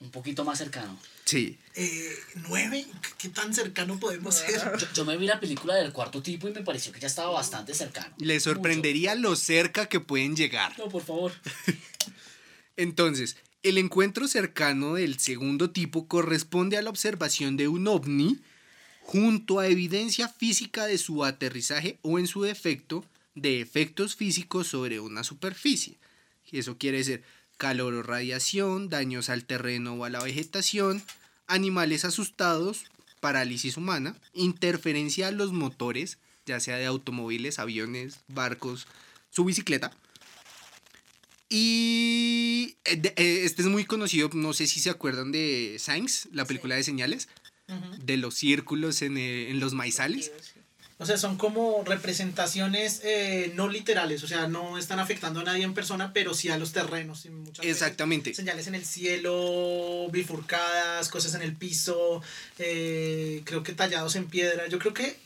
Un 0.00 0.10
poquito 0.10 0.44
más 0.44 0.58
cercano. 0.58 0.98
Sí. 1.24 1.58
Eh, 1.74 2.12
¿Nueve? 2.48 2.86
¿Qué- 3.02 3.08
¿Qué 3.18 3.28
tan 3.30 3.54
cercano 3.54 3.98
podemos 3.98 4.34
ser? 4.36 4.60
Yo, 4.78 4.86
yo 4.94 5.04
me 5.04 5.16
vi 5.16 5.26
la 5.26 5.40
película 5.40 5.74
del 5.74 5.92
cuarto 5.92 6.22
tipo 6.22 6.46
y 6.46 6.52
me 6.52 6.62
pareció 6.62 6.92
que 6.92 7.00
ya 7.00 7.06
estaba 7.08 7.30
bastante 7.30 7.72
cercano. 7.74 8.14
Les 8.18 8.42
sorprendería 8.42 9.14
lo 9.14 9.34
cerca 9.34 9.86
que 9.86 9.98
pueden 10.00 10.36
llegar. 10.36 10.78
No, 10.78 10.88
por 10.88 11.02
favor. 11.02 11.32
Entonces, 12.76 13.36
el 13.62 13.78
encuentro 13.78 14.28
cercano 14.28 14.94
del 14.94 15.18
segundo 15.18 15.70
tipo 15.70 16.06
corresponde 16.06 16.76
a 16.76 16.82
la 16.82 16.90
observación 16.90 17.56
de 17.56 17.68
un 17.68 17.88
ovni 17.88 18.38
junto 19.02 19.58
a 19.58 19.66
evidencia 19.66 20.28
física 20.28 20.86
de 20.86 20.98
su 20.98 21.24
aterrizaje 21.24 21.98
o 22.02 22.18
en 22.18 22.26
su 22.26 22.42
defecto 22.42 23.04
de 23.34 23.60
efectos 23.60 24.16
físicos 24.16 24.68
sobre 24.68 25.00
una 25.00 25.24
superficie. 25.24 25.96
Eso 26.52 26.78
quiere 26.78 26.98
decir 26.98 27.22
calor 27.56 27.94
o 27.94 28.02
radiación, 28.02 28.88
daños 28.88 29.28
al 29.28 29.44
terreno 29.44 29.94
o 29.94 30.04
a 30.04 30.10
la 30.10 30.22
vegetación, 30.22 31.02
animales 31.46 32.04
asustados, 32.04 32.84
parálisis 33.20 33.76
humana, 33.76 34.16
interferencia 34.34 35.28
a 35.28 35.32
los 35.32 35.52
motores, 35.52 36.18
ya 36.46 36.60
sea 36.60 36.76
de 36.76 36.86
automóviles, 36.86 37.58
aviones, 37.58 38.20
barcos, 38.28 38.86
su 39.30 39.44
bicicleta. 39.44 39.90
Y 41.48 42.76
eh, 42.84 43.00
eh, 43.16 43.40
este 43.44 43.62
es 43.62 43.68
muy 43.68 43.84
conocido, 43.84 44.28
no 44.34 44.52
sé 44.52 44.66
si 44.66 44.80
se 44.80 44.90
acuerdan 44.90 45.32
de 45.32 45.76
Science, 45.78 46.28
la 46.32 46.44
película 46.44 46.74
de 46.76 46.82
señales, 46.84 47.28
de 48.02 48.16
los 48.16 48.34
círculos 48.34 49.02
en, 49.02 49.18
eh, 49.18 49.50
en 49.50 49.60
los 49.60 49.74
maizales. 49.74 50.30
O 51.00 51.06
sea, 51.06 51.16
son 51.16 51.36
como 51.36 51.84
representaciones 51.84 53.00
eh, 53.04 53.52
no 53.54 53.68
literales, 53.68 54.22
o 54.24 54.26
sea, 54.26 54.48
no 54.48 54.78
están 54.78 54.98
afectando 54.98 55.40
a 55.40 55.44
nadie 55.44 55.62
en 55.62 55.72
persona, 55.74 56.12
pero 56.12 56.34
sí 56.34 56.48
a 56.48 56.58
los 56.58 56.72
terrenos. 56.72 57.24
y 57.24 57.30
muchas 57.30 57.58
veces 57.58 57.70
Exactamente. 57.72 58.34
Señales 58.34 58.66
en 58.66 58.74
el 58.74 58.84
cielo, 58.84 60.08
bifurcadas, 60.10 61.08
cosas 61.08 61.34
en 61.34 61.42
el 61.42 61.54
piso, 61.54 62.20
eh, 62.58 63.42
creo 63.44 63.62
que 63.62 63.72
tallados 63.74 64.16
en 64.16 64.26
piedra. 64.26 64.66
Yo 64.66 64.78
creo 64.80 64.92
que, 64.92 65.16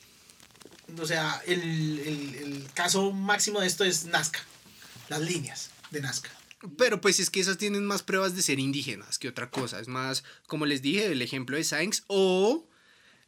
o 1.01 1.07
sea, 1.07 1.41
el, 1.47 1.61
el- 1.63 2.35
el 2.43 2.67
caso 2.75 3.13
máximo 3.13 3.61
de 3.61 3.67
esto 3.67 3.85
es 3.85 4.05
Nazca, 4.05 4.41
las 5.09 5.21
líneas 5.21 5.71
de 5.93 6.01
Nazca. 6.01 6.31
Pero 6.79 7.01
pues 7.01 7.19
es 7.21 7.29
que 7.31 7.41
esas 7.41 7.59
tienen 7.59 7.85
más 7.85 8.03
pruebas 8.03 8.37
de 8.37 8.43
ser 8.43 8.59
indígenas 8.61 9.19
que 9.19 9.29
otra 9.29 9.51
cosa. 9.51 9.81
Es 9.81 9.89
más, 9.89 10.23
como 10.47 10.65
les 10.67 10.81
dije, 10.81 11.07
el 11.11 11.21
ejemplo 11.23 11.57
de 11.57 11.65
Science 11.65 12.03
o 12.07 12.69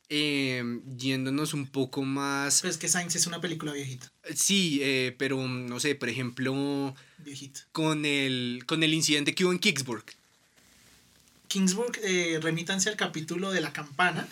eh, 0.09 0.63
yéndonos 0.97 1.53
un 1.55 1.67
poco 1.67 2.03
más... 2.05 2.61
Pues 2.63 2.77
que 2.77 2.89
Science 2.89 3.19
es 3.19 3.27
una 3.27 3.41
película 3.41 3.73
viejita, 3.73 4.13
Sí, 4.35 4.79
eh, 4.83 5.15
pero 5.19 5.49
no 5.49 5.81
sé, 5.81 5.95
por 5.97 6.09
ejemplo, 6.09 6.95
viejita. 7.19 7.61
con 7.73 8.05
el, 8.05 8.63
con 8.67 8.83
el 8.83 8.95
incidente 8.95 9.35
que 9.35 9.45
hubo 9.45 9.53
en 9.53 9.59
Kicksburg. 9.59 10.05
Kingsburg, 11.55 12.01
eh, 12.03 12.41
remítanse 12.43 12.89
al 12.89 12.97
capítulo 12.97 13.53
de 13.53 13.61
la 13.61 13.73
campana. 13.73 14.27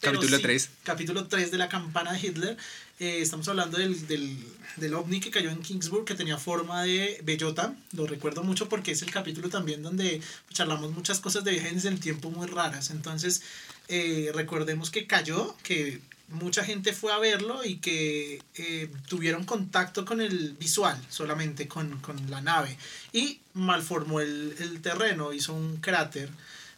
Capítulo 0.00 0.38
sí, 0.38 0.42
3. 0.42 0.70
Capítulo 0.82 1.26
3 1.26 1.50
de 1.50 1.58
la 1.58 1.68
campana 1.68 2.14
de 2.14 2.26
Hitler. 2.26 2.56
Eh, 3.00 3.18
estamos 3.20 3.46
hablando 3.48 3.76
del, 3.76 4.06
del, 4.06 4.38
del 4.76 4.94
ovni 4.94 5.20
que 5.20 5.30
cayó 5.30 5.50
en 5.50 5.60
Kingsburg, 5.60 6.06
que 6.06 6.14
tenía 6.14 6.38
forma 6.38 6.82
de 6.82 7.20
bellota. 7.22 7.74
Lo 7.92 8.06
recuerdo 8.06 8.42
mucho 8.44 8.70
porque 8.70 8.92
es 8.92 9.02
el 9.02 9.10
capítulo 9.10 9.50
también 9.50 9.82
donde 9.82 10.22
charlamos 10.54 10.92
muchas 10.92 11.20
cosas 11.20 11.44
de 11.44 11.50
viajes 11.50 11.84
en 11.84 11.92
el 11.92 12.00
tiempo 12.00 12.30
muy 12.30 12.46
raras. 12.46 12.88
Entonces, 12.88 13.42
eh, 13.88 14.30
recordemos 14.32 14.90
que 14.90 15.06
cayó, 15.06 15.54
que 15.62 16.00
mucha 16.28 16.64
gente 16.64 16.92
fue 16.92 17.12
a 17.12 17.18
verlo 17.18 17.64
y 17.64 17.76
que 17.76 18.42
eh, 18.54 18.90
tuvieron 19.08 19.44
contacto 19.44 20.04
con 20.04 20.20
el 20.20 20.52
visual 20.52 21.00
solamente, 21.08 21.68
con, 21.68 22.00
con 22.00 22.30
la 22.30 22.40
nave. 22.40 22.76
Y 23.12 23.40
malformó 23.54 24.20
el, 24.20 24.54
el 24.58 24.80
terreno, 24.80 25.32
hizo 25.32 25.54
un 25.54 25.76
cráter. 25.78 26.28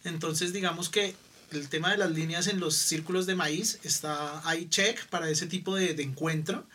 Entonces, 0.05 0.53
digamos 0.53 0.89
que 0.89 1.15
el 1.53 1.69
tema 1.69 1.91
de 1.91 1.99
las 1.99 2.11
líneas 2.11 2.47
en 2.49 2.61
los 2.61 2.75
círculos 2.75 3.27
de 3.27 3.35
maíz 3.35 3.79
está 3.83 4.47
ahí 4.49 4.69
check 4.69 5.07
para 5.07 5.31
ese 5.31 5.47
tipo 5.47 5.75
de, 5.77 5.95
de 5.95 6.03
encuentro 6.03 6.67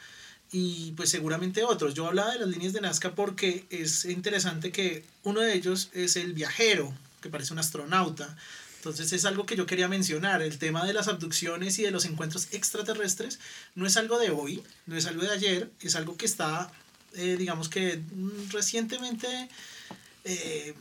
y 0.52 0.92
pues 0.94 1.10
seguramente 1.10 1.64
otros. 1.64 1.94
Yo 1.94 2.08
hablaba 2.08 2.34
de 2.34 2.40
las 2.40 2.50
líneas 2.50 2.74
de 2.74 2.82
Nazca 2.82 3.14
porque 3.16 3.66
es 3.70 4.06
interesante 4.06 4.72
que 4.72 5.04
uno 5.24 5.42
de 5.42 5.54
ellos 5.54 5.90
es 5.94 6.16
el 6.16 6.34
viajero, 6.34 6.94
que 7.22 7.30
parece 7.30 7.54
un 7.54 7.60
astronauta. 7.60 8.36
Entonces 8.82 9.14
es 9.14 9.26
algo 9.26 9.46
que 9.46 9.56
yo 9.56 9.68
quería 9.68 9.88
mencionar. 9.88 10.42
El 10.42 10.58
tema 10.58 10.84
de 10.88 10.92
las 10.94 11.08
abducciones 11.08 11.78
y 11.78 11.84
de 11.84 11.92
los 11.92 12.06
encuentros 12.06 12.48
extraterrestres 12.52 13.38
no 13.76 13.86
es 13.86 13.96
algo 13.96 14.18
de 14.18 14.32
hoy, 14.32 14.64
no 14.88 14.98
es 14.98 15.06
algo 15.06 15.22
de 15.22 15.30
ayer, 15.30 15.70
es 15.82 15.96
algo 15.96 16.18
que 16.18 16.26
está, 16.26 16.72
eh, 17.14 17.36
digamos 17.38 17.70
que 17.70 17.98
mm, 17.98 18.50
recientemente 18.50 19.28
eh, 20.24 20.74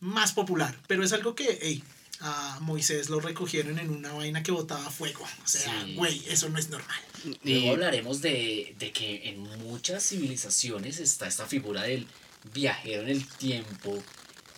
más 0.00 0.34
popular. 0.34 0.76
Pero 0.86 1.02
es 1.02 1.14
algo 1.14 1.34
que, 1.34 1.58
hey, 1.62 1.82
a 2.20 2.58
Moisés 2.60 3.08
lo 3.08 3.20
recogieron 3.20 3.78
en 3.78 3.88
una 3.88 4.12
vaina 4.12 4.42
que 4.42 4.52
botaba 4.52 4.90
fuego. 4.90 5.24
O 5.24 5.48
sea, 5.48 5.82
Sí. 5.86 5.94
güey, 5.94 6.22
eso 6.28 6.50
no 6.50 6.58
es 6.58 6.68
normal. 6.68 7.00
Luego 7.42 7.70
hablaremos 7.70 8.20
de, 8.20 8.76
de 8.78 8.92
que 8.92 9.30
en 9.30 9.40
muchas 9.40 10.06
civilizaciones 10.06 10.98
está 11.00 11.26
esta 11.26 11.46
figura 11.46 11.84
del 11.84 12.06
viajero 12.52 13.00
en 13.02 13.08
el 13.08 13.26
tiempo, 13.26 14.02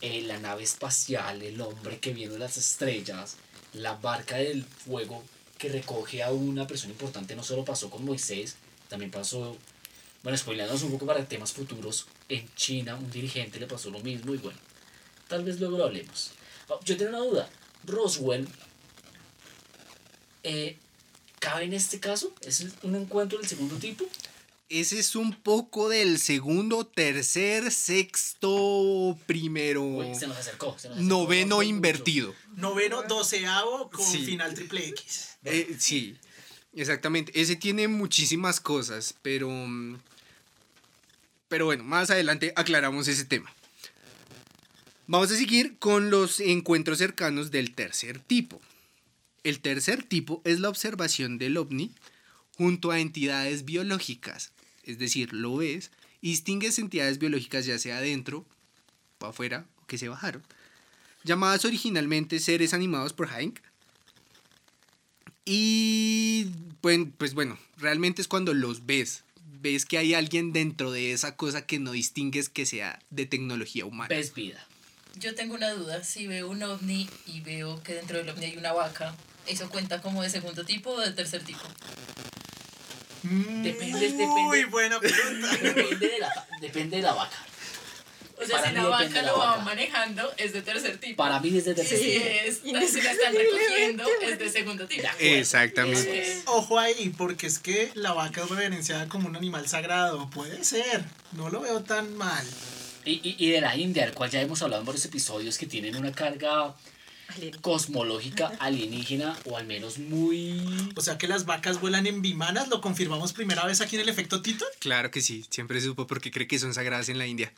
eh, 0.01 0.23
la 0.23 0.39
nave 0.39 0.63
espacial, 0.63 1.43
el 1.43 1.61
hombre 1.61 1.99
que 1.99 2.13
viene 2.13 2.39
las 2.39 2.57
estrellas, 2.57 3.37
la 3.73 3.95
barca 3.95 4.37
del 4.37 4.65
fuego 4.65 5.23
que 5.59 5.69
recoge 5.69 6.23
a 6.23 6.31
una 6.31 6.67
persona 6.67 6.93
importante. 6.93 7.35
No 7.35 7.43
solo 7.43 7.65
pasó 7.65 7.91
con 7.91 8.05
Moisés, 8.05 8.57
también 8.89 9.11
pasó, 9.11 9.57
bueno, 10.23 10.39
spoileándonos 10.39 10.83
un 10.85 10.93
poco 10.93 11.07
para 11.07 11.25
temas 11.27 11.53
futuros, 11.53 12.07
en 12.29 12.49
China 12.55 12.97
un 12.97 13.11
dirigente 13.11 13.59
le 13.59 13.67
pasó 13.67 13.91
lo 13.91 14.01
mismo 14.01 14.35
y 14.35 14.39
bueno, 14.39 14.59
tal 15.29 15.45
vez 15.45 15.59
luego 15.59 15.79
lo 15.79 15.85
hablemos. 15.85 16.31
Ah, 16.71 16.79
Yo 16.85 16.97
tengo 16.97 17.11
una 17.11 17.19
duda. 17.19 17.51
Roswell, 17.85 18.47
eh, 20.43 20.77
¿cabe 21.41 21.65
en 21.65 21.75
este 21.75 22.01
caso? 22.01 22.33
¿Es 22.41 22.65
un 22.83 22.95
encuentro 22.95 23.39
del 23.39 23.49
segundo 23.49 23.77
tipo? 23.77 24.05
Ese 24.71 24.99
es 24.99 25.17
un 25.17 25.33
poco 25.33 25.89
del 25.89 26.19
segundo, 26.19 26.87
tercer, 26.87 27.71
sexto, 27.73 29.19
primero, 29.27 29.83
Uy, 29.83 30.15
se 30.15 30.27
nos 30.27 30.37
acercó. 30.37 30.79
se 30.79 30.89
nos 30.89 30.99
acercó, 30.99 31.09
noveno 31.15 31.63
invertido. 31.63 32.35
Noveno, 32.55 33.03
doceavo 33.05 33.89
con 33.91 34.05
Sí. 34.05 34.27
final 34.27 34.53
triple 34.53 34.87
X. 34.89 35.39
Eh, 35.45 35.75
sí, 35.79 36.17
exactamente. 36.75 37.33
Ese 37.41 37.57
tiene 37.57 37.89
muchísimas 37.89 38.61
cosas, 38.61 39.15
pero... 39.23 39.49
mm, 39.51 39.99
Pero 41.49 41.65
bueno, 41.65 41.83
más 41.83 42.11
adelante 42.11 42.53
aclaramos 42.57 43.09
ese 43.09 43.25
tema. 43.25 43.51
Vamos 45.07 45.31
a 45.33 45.37
seguir 45.37 45.79
con 45.79 46.11
los 46.11 46.41
encuentros 46.41 46.99
cercanos 46.99 47.51
del 47.51 47.75
tercer 47.75 48.19
tipo. 48.19 48.61
El 49.45 49.61
tercer 49.61 50.03
tipo 50.03 50.43
es 50.45 50.61
la 50.61 50.69
observación 50.69 51.39
del 51.39 51.57
ovni 51.57 51.91
junto 52.59 52.91
a 52.91 53.01
entidades 53.01 53.65
biológicas. 53.65 54.53
Es 54.89 54.99
decir, 54.99 55.33
lo 55.33 55.57
ves 55.57 55.91
y 56.21 56.31
distingues 56.31 56.79
entidades 56.79 57.19
biológicas 57.19 57.67
ya 57.67 57.79
sea 57.79 57.99
adentro, 57.99 58.45
para 59.19 59.31
afuera 59.31 59.67
o 59.83 59.87
que 59.87 59.99
se 59.99 60.09
bajaron. 60.09 60.43
Llamadas 61.25 61.65
originalmente 61.65 62.41
seres 62.41 62.75
animados 62.75 63.13
por 63.13 63.29
Hank, 63.29 63.61
y 65.51 66.45
pues, 66.83 66.99
pues 67.17 67.33
bueno, 67.33 67.59
realmente 67.79 68.21
es 68.21 68.29
cuando 68.29 68.53
los 68.53 68.85
ves. 68.85 69.25
Ves 69.63 69.87
que 69.87 69.97
hay 69.97 70.13
alguien 70.13 70.53
dentro 70.53 70.93
de 70.93 71.13
esa 71.13 71.37
cosa 71.37 71.65
que 71.65 71.79
no 71.79 71.93
distingues 71.93 72.51
que 72.51 72.67
sea 72.67 72.99
de 73.09 73.25
tecnología 73.25 73.87
humana. 73.87 74.09
Ves 74.09 74.35
vida. 74.35 74.63
Yo 75.19 75.35
tengo 75.35 75.55
una 75.55 75.71
duda, 75.71 76.05
si 76.05 76.27
veo 76.27 76.51
un 76.51 76.63
ovni 76.63 77.09
y 77.27 77.41
veo 77.41 77.83
que 77.83 77.95
dentro 77.95 78.19
del 78.19 78.29
ovni 78.29 78.45
hay 78.45 78.59
una 78.59 78.75
vaca, 78.75 79.17
¿eso 79.47 79.71
cuenta 79.71 80.03
como 80.03 80.23
de 80.23 80.29
segundo 80.29 80.65
tipo 80.67 80.91
o 80.91 81.01
de 81.01 81.13
tercer 81.13 81.43
tipo? 81.43 81.63
Depende, 83.23 84.09
Muy 84.11 84.59
depende. 84.59 84.65
buena 84.67 85.01
pregunta. 85.01 85.49
Depende 85.63 86.09
de 86.09 86.19
la, 86.19 86.47
depende 86.61 86.97
de 86.99 87.03
la 87.03 87.13
vaca. 87.15 87.37
O 88.41 88.47
sea, 88.47 88.59
Para 88.59 88.69
si 88.69 88.75
mí 88.77 88.81
la 88.81 88.85
depende 88.85 89.05
vaca 89.09 89.19
de 89.21 89.23
la 89.27 89.33
lo 89.33 89.39
va 89.39 89.47
vaca. 89.51 89.63
manejando, 89.63 90.33
es 90.37 90.53
de 90.53 90.63
tercer 90.63 90.99
tipo. 90.99 91.17
Para 91.17 91.41
mí 91.41 91.51
desde 91.51 91.73
Y 91.73 91.75
tercer 91.75 91.99
si 91.99 92.05
tipo. 92.13 92.25
es, 92.25 92.59
si 92.93 93.01
la 93.03 93.11
están 93.13 93.35
recogiendo, 93.35 94.05
es 94.23 94.39
de 94.39 94.49
segundo 94.51 94.87
tipo. 94.87 95.09
Exactamente. 95.19 96.33
Eh, 96.33 96.43
Ojo 96.47 96.79
ahí, 96.79 97.13
porque 97.19 97.49
es 97.49 97.59
que 97.59 97.91
la 97.95 98.13
vaca 98.13 98.43
es 98.45 98.49
reverenciada 98.49 99.09
como 99.09 99.27
un 99.29 99.35
animal 99.37 99.69
sagrado. 99.69 100.31
Puede 100.31 100.63
ser. 100.65 101.05
No 101.33 101.51
lo 101.51 101.61
veo 101.61 101.83
tan 101.83 102.17
mal. 102.17 102.47
Y, 103.05 103.15
y, 103.29 103.37
y 103.39 103.51
de 103.51 103.61
la 103.61 103.75
India, 103.77 104.05
del 104.05 104.15
cual 104.15 104.31
ya 104.31 104.41
hemos 104.41 104.63
hablado 104.63 104.83
en 104.83 104.87
varios 104.87 105.05
episodios, 105.07 105.59
que 105.59 105.67
tienen 105.67 105.97
una 105.97 106.13
carga 106.13 106.77
Cosmológica 107.61 108.53
alienígena, 108.59 109.37
o 109.45 109.57
al 109.57 109.67
menos 109.67 109.99
muy... 109.99 110.61
O 110.97 111.01
sea 111.01 111.19
que 111.19 111.29
las 111.29 111.45
vacas 111.45 111.81
vuelan 111.81 112.07
en 112.07 112.23
bimanas, 112.23 112.69
lo 112.69 112.81
confirmamos 112.81 113.33
primera 113.33 113.65
vez 113.65 113.81
aquí 113.81 113.97
en 113.97 114.03
el 114.03 114.09
efecto 114.09 114.43
Tito. 114.43 114.65
Claro 114.79 115.11
que 115.11 115.21
sí, 115.21 115.45
siempre 115.51 115.81
supo 115.81 116.07
porque 116.07 116.31
cree 116.31 116.49
que 116.49 116.59
son 116.59 116.75
sagradas 116.75 117.09
en 117.09 117.19
la 117.19 117.27
India. 117.27 117.53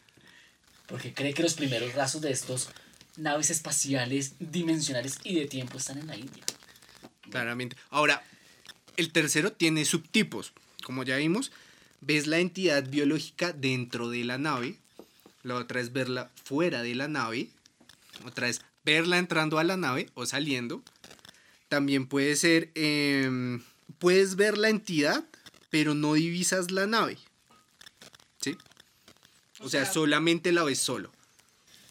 Porque 0.86 1.14
cree 1.14 1.34
que 1.34 1.42
los 1.42 1.54
primeros 1.54 1.94
rasos 1.94 2.20
de 2.20 2.32
estos 2.32 2.68
naves 3.16 3.50
espaciales, 3.50 4.34
dimensionales 4.38 5.18
y 5.22 5.36
de 5.36 5.46
tiempo 5.46 5.78
están 5.78 5.98
en 5.98 6.06
la 6.08 6.16
India. 6.16 6.44
Claramente. 7.30 7.76
Ahora, 7.90 8.24
el 8.96 9.12
tercero 9.12 9.52
tiene 9.52 9.84
subtipos. 9.84 10.52
Como 10.82 11.04
ya 11.04 11.16
vimos, 11.16 11.52
ves 12.00 12.26
la 12.26 12.38
entidad 12.38 12.88
biológica 12.88 13.52
dentro 13.52 14.10
de 14.10 14.24
la 14.24 14.36
nave. 14.36 14.76
La 15.42 15.54
otra 15.54 15.80
es 15.80 15.92
verla 15.92 16.30
fuera 16.44 16.82
de 16.82 16.94
la 16.94 17.08
nave. 17.08 17.48
Otra 18.26 18.48
es 18.48 18.62
verla 18.84 19.18
entrando 19.18 19.58
a 19.58 19.64
la 19.64 19.76
nave 19.76 20.08
o 20.14 20.26
saliendo. 20.26 20.82
También 21.68 22.06
puede 22.06 22.34
ser, 22.36 22.70
em, 22.74 23.62
puedes 23.98 24.36
ver 24.36 24.58
la 24.58 24.68
entidad, 24.70 25.24
pero 25.70 25.94
no 25.94 26.14
divisas 26.14 26.70
la 26.70 26.86
nave. 26.86 27.18
¿Sí? 28.40 28.56
O, 29.60 29.66
O 29.66 29.68
sea, 29.68 29.84
sea- 29.84 29.92
solamente 29.92 30.52
la 30.52 30.64
ves 30.64 30.78
solo. 30.78 31.12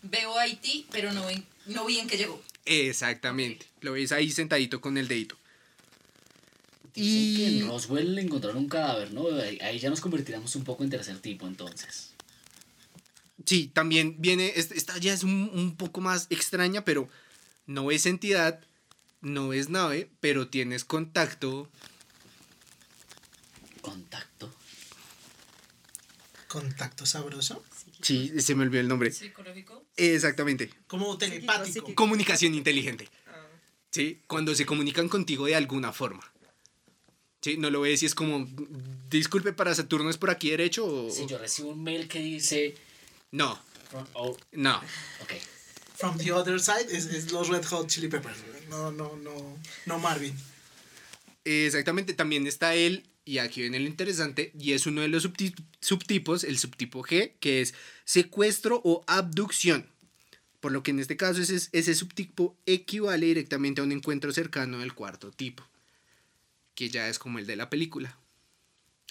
Veo 0.01 0.37
a 0.37 0.41
Haití, 0.43 0.85
pero 0.91 1.13
no, 1.13 1.25
ven, 1.27 1.45
no 1.67 1.85
vi 1.85 1.99
en 1.99 2.07
qué 2.07 2.17
llegó. 2.17 2.41
Exactamente. 2.65 3.65
Lo 3.81 3.93
ves 3.93 4.11
ahí 4.11 4.31
sentadito 4.31 4.81
con 4.81 4.97
el 4.97 5.07
dedito. 5.07 5.35
Dicen 6.93 7.35
que 7.35 7.49
Y- 7.51 7.59
en 7.61 7.67
Roswell 7.67 8.15
le 8.15 8.21
encontraron 8.21 8.63
un 8.63 8.69
cadáver, 8.69 9.13
¿no? 9.13 9.27
Ahí 9.39 9.59
ahí 9.61 9.79
ya 9.79 9.89
nos 9.89 10.01
convertiremos 10.01 10.55
un 10.55 10.63
poco 10.63 10.83
en 10.83 10.89
tercer 10.89 11.19
tipo, 11.19 11.47
entonces. 11.47 12.13
Sí, 13.49 13.65
también 13.73 14.15
viene, 14.19 14.53
est- 14.55 14.73
esta 14.73 14.95
ya 14.99 15.11
es 15.11 15.23
un, 15.23 15.49
un 15.51 15.75
poco 15.75 16.01
más 16.01 16.27
extraña, 16.29 16.85
pero 16.85 17.09
no 17.65 17.87
ves 17.87 18.05
entidad, 18.05 18.59
no 19.21 19.47
ves 19.47 19.69
nave, 19.69 20.07
pero 20.19 20.47
tienes 20.49 20.85
contacto. 20.85 21.67
Contacto. 23.81 24.53
Contacto 26.47 27.07
sabroso. 27.07 27.63
Sí, 28.03 28.31
se 28.39 28.53
me 28.53 28.65
olvidó 28.65 28.81
el 28.81 28.87
nombre. 28.87 29.11
Psicológico. 29.11 29.83
Exactamente. 29.97 30.69
Como 30.85 31.17
telepático. 31.17 31.65
psíquico. 31.65 31.95
Comunicación 31.95 32.53
inteligente. 32.53 33.09
Ah. 33.25 33.47
¿Sí? 33.89 34.21
Cuando 34.27 34.53
se 34.53 34.67
comunican 34.67 35.09
contigo 35.09 35.47
de 35.47 35.55
alguna 35.55 35.91
forma. 35.91 36.21
¿Sí? 37.41 37.57
No 37.57 37.71
lo 37.71 37.81
ves 37.81 38.03
y 38.03 38.05
es 38.05 38.13
como, 38.13 38.47
disculpe, 39.09 39.53
para 39.53 39.73
Saturno 39.73 40.11
es 40.11 40.17
por 40.17 40.29
aquí 40.29 40.51
derecho 40.51 40.85
o... 40.85 41.09
Si 41.09 41.25
yo 41.25 41.39
recibo 41.39 41.69
un 41.69 41.81
mail 41.81 42.07
que 42.07 42.19
dice. 42.19 42.75
No, 43.31 43.59
from- 43.89 44.07
oh, 44.13 44.37
no. 44.51 44.77
ok. 45.21 45.33
From 45.95 46.17
the 46.17 46.31
other 46.31 46.59
side 46.59 46.87
es, 46.91 47.05
es 47.07 47.31
los 47.31 47.49
Red 47.49 47.65
Hot 47.65 47.87
Chili 47.87 48.07
Peppers. 48.07 48.37
No, 48.69 48.91
no, 48.91 49.15
no, 49.17 49.57
no 49.85 49.99
Marvin. 49.99 50.33
Exactamente, 51.43 52.13
también 52.13 52.47
está 52.47 52.75
él, 52.75 53.05
y 53.25 53.39
aquí 53.39 53.61
viene 53.61 53.79
lo 53.79 53.87
interesante, 53.87 54.51
y 54.57 54.73
es 54.73 54.85
uno 54.85 55.01
de 55.01 55.07
los 55.07 55.25
subti- 55.25 55.55
subtipos, 55.81 56.43
el 56.43 56.57
subtipo 56.59 57.03
G, 57.03 57.33
que 57.39 57.61
es 57.61 57.73
secuestro 58.05 58.81
o 58.83 59.03
abducción. 59.07 59.89
Por 60.59 60.71
lo 60.73 60.83
que 60.83 60.91
en 60.91 60.99
este 60.99 61.15
caso 61.17 61.41
ese, 61.41 61.55
ese 61.71 61.95
subtipo 61.95 62.57
equivale 62.65 63.25
directamente 63.27 63.79
a 63.81 63.83
un 63.85 63.91
encuentro 63.93 64.31
cercano 64.33 64.79
del 64.79 64.93
cuarto 64.93 65.31
tipo, 65.31 65.63
que 66.75 66.89
ya 66.89 67.07
es 67.07 67.17
como 67.19 67.39
el 67.39 67.47
de 67.47 67.55
la 67.55 67.69
película. 67.69 68.17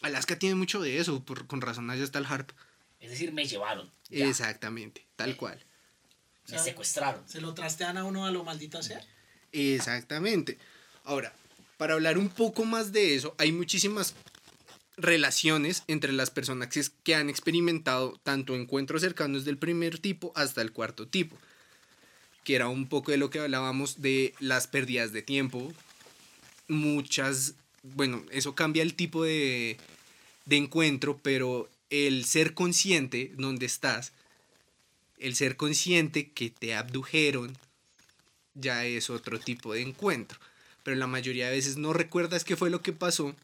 Alaska 0.03 0.39
tiene 0.39 0.55
mucho 0.55 0.81
de 0.81 0.99
eso, 0.99 1.25
por, 1.25 1.47
con 1.47 1.61
razón 1.61 1.91
allá 1.91 2.05
está 2.05 2.19
el 2.19 2.27
harp. 2.27 2.51
Es 3.00 3.11
decir, 3.11 3.33
me 3.33 3.47
llevaron. 3.47 3.90
ya, 4.11 4.26
Exactamente, 4.28 5.07
tal 5.17 5.37
cual. 5.37 5.62
Me 6.49 6.59
secuestraron. 6.59 7.28
¿Se 7.28 7.40
lo 7.40 7.52
trastean 7.55 7.97
a 7.99 8.05
uno 8.05 8.25
a 8.26 8.31
lo 8.31 8.43
maldita 8.45 8.83
sea? 8.83 9.00
Exactamente. 9.52 10.59
Ahora, 11.05 11.33
para 11.76 11.95
hablar 11.95 12.17
un 12.19 12.28
poco 12.31 12.64
más 12.64 12.90
de 12.93 13.14
eso, 13.14 13.35
hay 13.38 13.52
muchísimas 13.52 14.14
relaciones 14.97 15.85
entre 15.87 16.12
las 16.12 16.31
personas 16.31 16.69
que- 16.69 16.85
que 17.05 17.14
han 17.14 17.28
experimentado 17.31 18.19
tanto 18.25 18.55
encuentros 18.57 19.02
cercanos 19.02 19.45
del 19.45 19.59
primer 19.59 19.99
tipo 19.99 20.33
hasta 20.35 20.61
el 20.62 20.73
cuarto 20.73 21.07
tipo, 21.07 21.37
que 22.45 22.57
era 22.57 22.69
un 22.69 22.88
poco 22.88 23.12
de 23.12 23.19
lo 23.19 23.31
que 23.31 23.38
hablábamos 23.40 24.00
de 24.02 24.35
las 24.40 24.67
pérdidas 24.67 25.12
de 25.12 25.23
tiempo. 25.23 25.73
Muchas, 26.67 27.55
bueno, 27.83 28.25
eso 28.31 28.55
cambia 28.55 28.83
el 28.83 28.95
tipo 28.95 29.23
de, 29.23 29.76
de 30.47 30.57
encuentro, 30.57 31.19
pero 31.23 31.69
el 31.90 32.25
ser 32.25 32.54
consciente 32.54 33.32
donde 33.36 33.67
estás, 33.67 34.13
el 35.19 35.34
ser 35.34 35.56
consciente 35.56 36.30
que 36.30 36.50
te 36.50 36.75
abdujeron, 36.75 37.56
ya 38.54 38.84
es 38.84 39.10
otro 39.10 39.39
tipo 39.39 39.73
de 39.73 39.82
encuentro. 39.82 40.39
Pero 40.82 40.97
la 40.97 41.06
mayoría 41.06 41.47
de 41.47 41.56
veces 41.56 41.76
no 41.76 41.93
recuerdas 41.93 42.45
qué 42.45 42.56
fue 42.56 42.71
lo 42.71 42.82
que 42.82 42.93
pasó. 42.93 43.34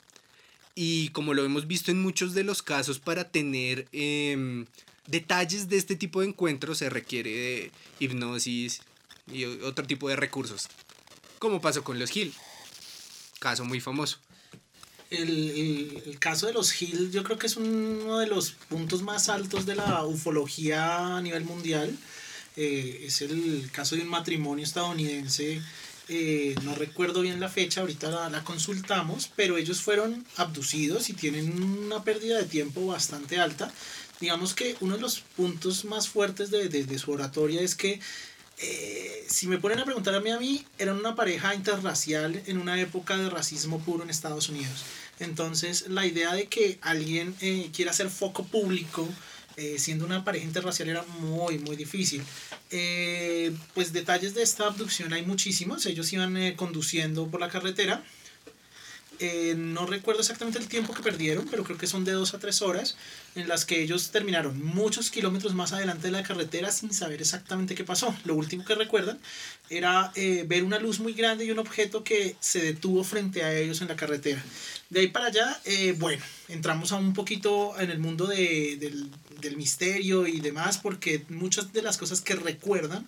Y 0.75 1.11
como 1.11 1.35
lo 1.35 1.45
hemos 1.45 1.66
visto 1.66 1.90
en 1.90 2.03
muchos 2.03 2.35
de 2.35 2.42
los 2.42 2.62
casos, 2.62 2.99
para 2.99 3.31
tener 3.31 3.87
em, 3.92 4.66
detalles 5.07 5.69
de 5.69 5.77
este 5.77 5.95
tipo 5.95 6.21
de 6.21 6.29
encuentros 6.29 6.79
se 6.79 6.90
requiere 6.90 7.31
de 7.31 7.71
hipnosis 8.01 8.81
y 9.33 9.45
otro 9.45 9.87
tipo 9.87 10.09
de 10.09 10.16
recursos. 10.16 10.69
Como 11.38 11.61
pasó 11.61 11.85
con 11.85 11.99
los 11.99 12.14
Hill. 12.16 12.33
Caso 13.38 13.64
muy 13.64 13.81
famoso. 13.81 14.19
El, 15.14 15.31
el- 16.07 16.18
caso 16.18 16.46
de 16.46 16.53
los 16.55 16.81
Hill 16.81 17.11
yo 17.12 17.22
creo 17.24 17.38
que 17.38 17.46
es 17.46 17.57
uno 17.57 18.18
de 18.18 18.27
los 18.27 18.53
puntos 18.68 19.03
más 19.03 19.29
altos 19.29 19.66
de 19.66 19.74
la 19.77 20.05
ufología 20.05 21.16
a 21.16 21.20
nivel 21.22 21.44
mundial. 21.44 21.96
Eh, 22.57 23.05
es 23.07 23.20
el 23.22 23.68
caso 23.72 23.96
de 23.96 24.03
un 24.03 24.09
matrimonio 24.09 24.64
estadounidense. 24.64 25.61
eh, 26.09 26.55
no 26.62 26.74
recuerdo 26.74 27.22
bien 27.22 27.40
la 27.40 27.48
fecha, 27.48 27.81
ahorita 27.81 28.11
la, 28.11 28.29
la 28.31 28.44
consultamos, 28.44 29.31
pero 29.37 29.57
ellos 29.57 29.81
fueron 29.81 30.24
abducidos 30.37 31.09
y 31.09 31.14
tienen 31.14 31.62
una 31.62 32.05
pérdida 32.05 32.37
de 32.38 32.44
tiempo 32.44 32.87
bastante 32.87 33.38
alta. 33.40 33.72
Digamos 34.20 34.55
que 34.55 34.77
uno 34.81 34.94
de 34.96 35.00
los 35.00 35.20
puntos 35.20 35.85
más 35.87 36.09
fuertes 36.09 36.50
de, 36.50 36.68
de- 36.68 36.85
de 36.85 36.98
su 36.98 37.11
oratoria 37.11 37.61
es 37.62 37.74
que 37.74 38.00
eh, 38.59 39.24
si 39.29 39.46
me 39.48 39.59
ponen 39.59 39.81
a 39.81 39.85
preguntar 39.85 40.14
a 40.14 40.20
mí, 40.20 40.31
a 40.31 40.38
mí, 40.38 40.64
eran 40.79 40.96
una 40.96 41.16
pareja 41.16 41.55
interracial 41.55 42.40
en 42.46 42.59
una 42.59 42.81
época 42.81 43.16
de 43.16 43.29
racismo 43.31 43.81
puro 43.81 44.05
en 44.05 44.11
Estados 44.11 44.48
Unidos. 44.48 44.85
Entonces, 45.20 45.88
la 45.88 46.07
idea 46.07 46.33
de 46.35 46.46
que 46.46 46.79
alguien 46.83 47.35
eh, 47.40 47.70
quiera 47.72 47.92
ser 47.92 48.11
foco 48.11 48.44
público 48.44 49.09
eh, 49.57 49.77
siendo 49.79 50.05
una 50.05 50.24
pareja 50.24 50.44
interracial 50.44 50.88
era 50.88 51.05
muy, 51.20 51.59
muy 51.59 51.77
difícil. 51.77 52.22
Eh, 52.70 53.55
pues 53.72 53.92
detalles 53.92 54.35
de 54.35 54.42
esta 54.42 54.66
abducción 54.66 55.12
hay 55.12 55.24
muchísimos. 55.24 55.87
Ellos 55.87 56.12
iban 56.12 56.37
eh, 56.37 56.57
conduciendo 56.57 57.29
por 57.29 57.40
la 57.40 57.48
carretera. 57.48 58.03
Eh, 59.20 59.55
no 59.57 59.87
recuerdo 59.87 60.20
exactamente 60.20 60.59
el 60.59 60.66
tiempo 60.68 60.92
que 60.94 61.03
perdieron, 61.03 61.46
pero 61.50 61.64
creo 61.64 61.79
que 61.79 61.87
son 61.87 62.05
de 62.05 62.12
dos 62.12 62.35
a 62.35 62.38
tres 62.38 62.62
horas 62.62 62.96
en 63.35 63.48
las 63.48 63.64
que 63.64 63.83
ellos 63.83 64.11
terminaron 64.11 64.62
muchos 64.64 65.11
kilómetros 65.11 65.55
más 65.55 65.72
adelante 65.72 66.09
de 66.09 66.12
la 66.12 66.22
carretera 66.22 66.70
sin 66.72 66.92
saber 66.92 67.20
exactamente 67.20 67.74
qué 67.74 67.85
pasó. 67.85 68.14
Lo 68.24 68.35
último 68.35 68.64
que 68.64 68.74
recuerdan 68.74 69.18
era 69.70 70.12
eh, 70.14 70.44
ver 70.46 70.64
una 70.64 70.79
luz 70.79 71.00
muy 71.00 71.12
grande 71.14 71.44
y 71.44 71.50
un 71.50 71.59
objeto 71.59 72.05
que 72.05 72.37
se 72.40 72.61
detuvo 72.61 73.05
frente 73.05 73.44
a 73.44 73.57
ellos 73.57 73.81
en 73.81 73.88
la 73.88 73.96
carretera. 73.96 74.42
De 74.90 75.00
ahí 75.00 75.09
para 75.09 75.27
allá, 75.27 75.61
eh, 75.64 75.94
bueno, 75.98 76.22
entramos 76.48 76.92
a 76.92 76.96
un 76.96 77.14
poquito 77.14 77.79
en 77.81 77.90
el 77.90 77.98
mundo 77.98 78.27
de- 78.27 78.77
del, 78.79 79.11
del 79.40 79.57
misterio 79.57 80.27
y 80.27 80.40
demás, 80.40 80.79
porque 80.79 81.24
muchas 81.29 81.72
de 81.72 81.83
las 81.83 81.98
cosas 81.98 82.20
que 82.20 82.35
recuerdan 82.35 83.07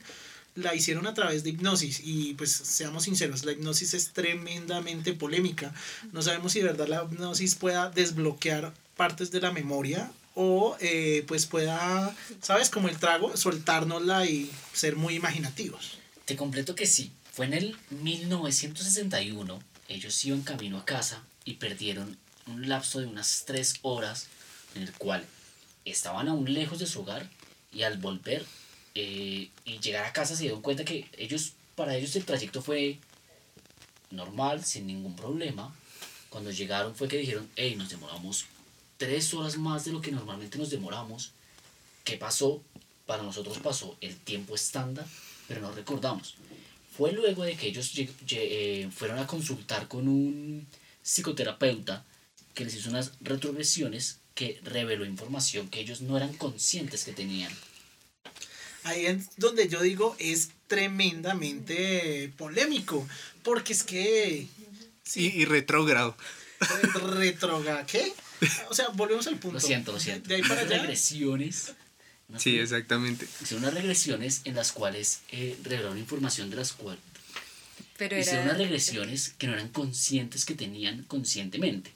la 0.56 0.74
hicieron 0.74 1.06
a 1.06 1.14
través 1.14 1.44
de 1.44 1.50
hipnosis 1.50 2.00
y 2.02 2.34
pues 2.34 2.50
seamos 2.50 3.04
sinceros, 3.04 3.44
la 3.44 3.52
hipnosis 3.52 3.94
es 3.94 4.12
tremendamente 4.12 5.12
polémica. 5.12 5.72
No 6.12 6.22
sabemos 6.22 6.52
si 6.52 6.60
de 6.60 6.66
verdad 6.66 6.88
la 6.88 7.04
hipnosis 7.04 7.54
pueda 7.54 7.90
desbloquear 7.90 8.74
partes 8.96 9.30
de 9.30 9.40
la 9.40 9.52
memoria 9.52 10.10
o 10.34 10.76
eh, 10.80 11.24
pues 11.28 11.46
pueda, 11.46 12.14
¿sabes? 12.40 12.70
Como 12.70 12.88
el 12.88 12.98
trago, 12.98 13.36
soltárnosla 13.36 14.26
y 14.26 14.50
ser 14.72 14.96
muy 14.96 15.14
imaginativos. 15.14 15.98
Te 16.24 16.36
completo 16.36 16.74
que 16.74 16.86
sí. 16.86 17.12
Fue 17.32 17.44
en 17.46 17.54
el 17.54 17.76
1961. 17.90 19.62
Ellos 19.88 20.24
iban 20.24 20.42
camino 20.42 20.78
a 20.78 20.84
casa 20.84 21.22
y 21.44 21.54
perdieron 21.54 22.16
un 22.46 22.68
lapso 22.68 22.98
de 22.98 23.06
unas 23.06 23.44
tres 23.46 23.74
horas 23.82 24.28
en 24.74 24.82
el 24.82 24.92
cual 24.92 25.24
estaban 25.84 26.28
aún 26.28 26.52
lejos 26.52 26.78
de 26.78 26.86
su 26.86 27.00
hogar 27.00 27.28
y 27.72 27.82
al 27.82 27.98
volver 27.98 28.44
eh, 28.98 29.50
y 29.66 29.78
llegar 29.78 30.06
a 30.06 30.12
casa 30.14 30.34
se 30.34 30.44
dieron 30.44 30.62
cuenta 30.62 30.82
que 30.82 31.06
ellos, 31.18 31.52
para 31.74 31.94
ellos 31.94 32.16
el 32.16 32.24
trayecto 32.24 32.62
fue 32.62 32.98
normal, 34.10 34.64
sin 34.64 34.86
ningún 34.86 35.14
problema. 35.14 35.74
Cuando 36.30 36.50
llegaron 36.50 36.94
fue 36.94 37.06
que 37.06 37.18
dijeron, 37.18 37.46
hey, 37.56 37.74
nos 37.76 37.90
demoramos 37.90 38.46
tres 38.96 39.34
horas 39.34 39.58
más 39.58 39.84
de 39.84 39.92
lo 39.92 40.00
que 40.00 40.12
normalmente 40.12 40.56
nos 40.56 40.70
demoramos. 40.70 41.32
¿Qué 42.04 42.16
pasó? 42.16 42.62
Para 43.04 43.22
nosotros 43.22 43.58
pasó 43.58 43.98
el 44.00 44.16
tiempo 44.16 44.54
estándar, 44.54 45.06
pero 45.46 45.60
no 45.60 45.72
recordamos. 45.72 46.34
Fue 46.96 47.12
luego 47.12 47.42
de 47.42 47.54
que 47.54 47.66
ellos 47.66 47.92
eh, 48.30 48.88
fueron 48.90 49.18
a 49.18 49.26
consultar 49.26 49.88
con 49.88 50.08
un 50.08 50.66
psicoterapeuta 51.02 52.02
que 52.54 52.64
les 52.64 52.74
hizo 52.76 52.88
unas 52.88 53.12
retrogresiones 53.20 54.20
que 54.34 54.58
reveló 54.64 55.04
información 55.04 55.68
que 55.68 55.80
ellos 55.80 56.00
no 56.00 56.16
eran 56.16 56.32
conscientes 56.32 57.04
que 57.04 57.12
tenían. 57.12 57.52
Ahí 58.86 59.06
es 59.06 59.36
donde 59.36 59.68
yo 59.68 59.80
digo 59.82 60.14
es 60.18 60.50
tremendamente 60.68 62.32
polémico, 62.36 63.06
porque 63.42 63.72
es 63.72 63.82
que... 63.82 64.46
Y, 65.14 65.26
y 65.26 65.44
retrógrado. 65.44 66.16
retroga 67.18 67.84
¿qué? 67.84 68.12
O 68.68 68.74
sea, 68.74 68.88
volvemos 68.88 69.26
al 69.26 69.38
punto. 69.38 69.54
Lo 69.54 69.60
siento, 69.60 69.92
lo 69.92 70.00
siento. 70.00 70.28
De 70.28 70.36
ahí 70.36 70.42
para 70.42 70.60
allá. 70.60 70.78
regresiones. 70.78 71.72
Sí, 72.38 72.58
exactamente. 72.58 73.26
Hicieron 73.42 73.64
unas 73.64 73.74
regresiones 73.74 74.42
en 74.44 74.54
las 74.54 74.72
cuales 74.72 75.20
eh, 75.30 75.56
revelaron 75.62 75.98
información 75.98 76.50
de 76.50 76.56
las 76.56 76.72
cuales 76.72 77.00
Pero 77.96 78.18
hicieron 78.18 78.42
era, 78.42 78.50
unas 78.50 78.58
regresiones 78.58 79.34
que 79.38 79.46
no 79.46 79.54
eran 79.54 79.68
conscientes 79.68 80.44
que 80.44 80.54
tenían 80.54 81.02
conscientemente. 81.04 81.92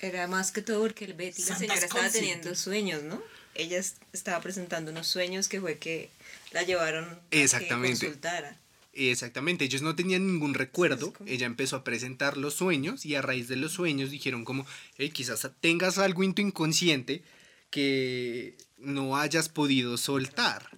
era 0.00 0.26
más 0.26 0.52
que 0.52 0.62
todo 0.62 0.80
porque 0.80 1.06
el 1.06 1.14
Betty, 1.14 1.42
la 1.44 1.56
señora, 1.56 1.78
estaba 1.78 2.10
teniendo 2.10 2.54
sueños, 2.54 3.02
¿no? 3.02 3.22
Ella 3.60 3.78
es- 3.78 3.96
estaba 4.12 4.40
presentando 4.40 4.90
unos 4.90 5.06
sueños 5.06 5.48
que 5.48 5.60
fue 5.60 5.76
que 5.78 6.08
la 6.52 6.62
llevaron 6.62 7.04
a 7.04 7.18
Exactamente. 7.30 7.98
que 8.00 8.06
consultara. 8.06 8.56
Exactamente, 8.92 9.64
ellos 9.66 9.82
no 9.82 9.94
tenían 9.94 10.26
ningún 10.26 10.54
recuerdo, 10.54 11.12
como- 11.12 11.28
ella 11.30 11.46
empezó 11.46 11.76
a 11.76 11.84
presentar 11.84 12.36
los 12.36 12.54
sueños 12.54 13.04
y 13.06 13.14
a 13.14 13.22
raíz 13.22 13.46
de 13.48 13.56
los 13.56 13.72
sueños 13.72 14.10
dijeron 14.10 14.44
como, 14.44 14.66
hey, 14.98 15.10
quizás 15.10 15.46
tengas 15.60 15.98
algo 15.98 16.24
en 16.24 16.34
tu 16.34 16.42
inconsciente 16.42 17.22
que 17.70 18.54
no 18.78 19.16
hayas 19.16 19.48
podido 19.48 19.96
soltar. 19.96 20.70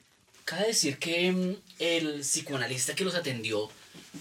Cabe 0.45 0.67
decir 0.69 0.99
que 0.99 1.33
mm, 1.33 1.57
el 1.79 2.21
psicoanalista 2.21 2.95
que 2.95 3.05
los 3.05 3.15
atendió 3.15 3.71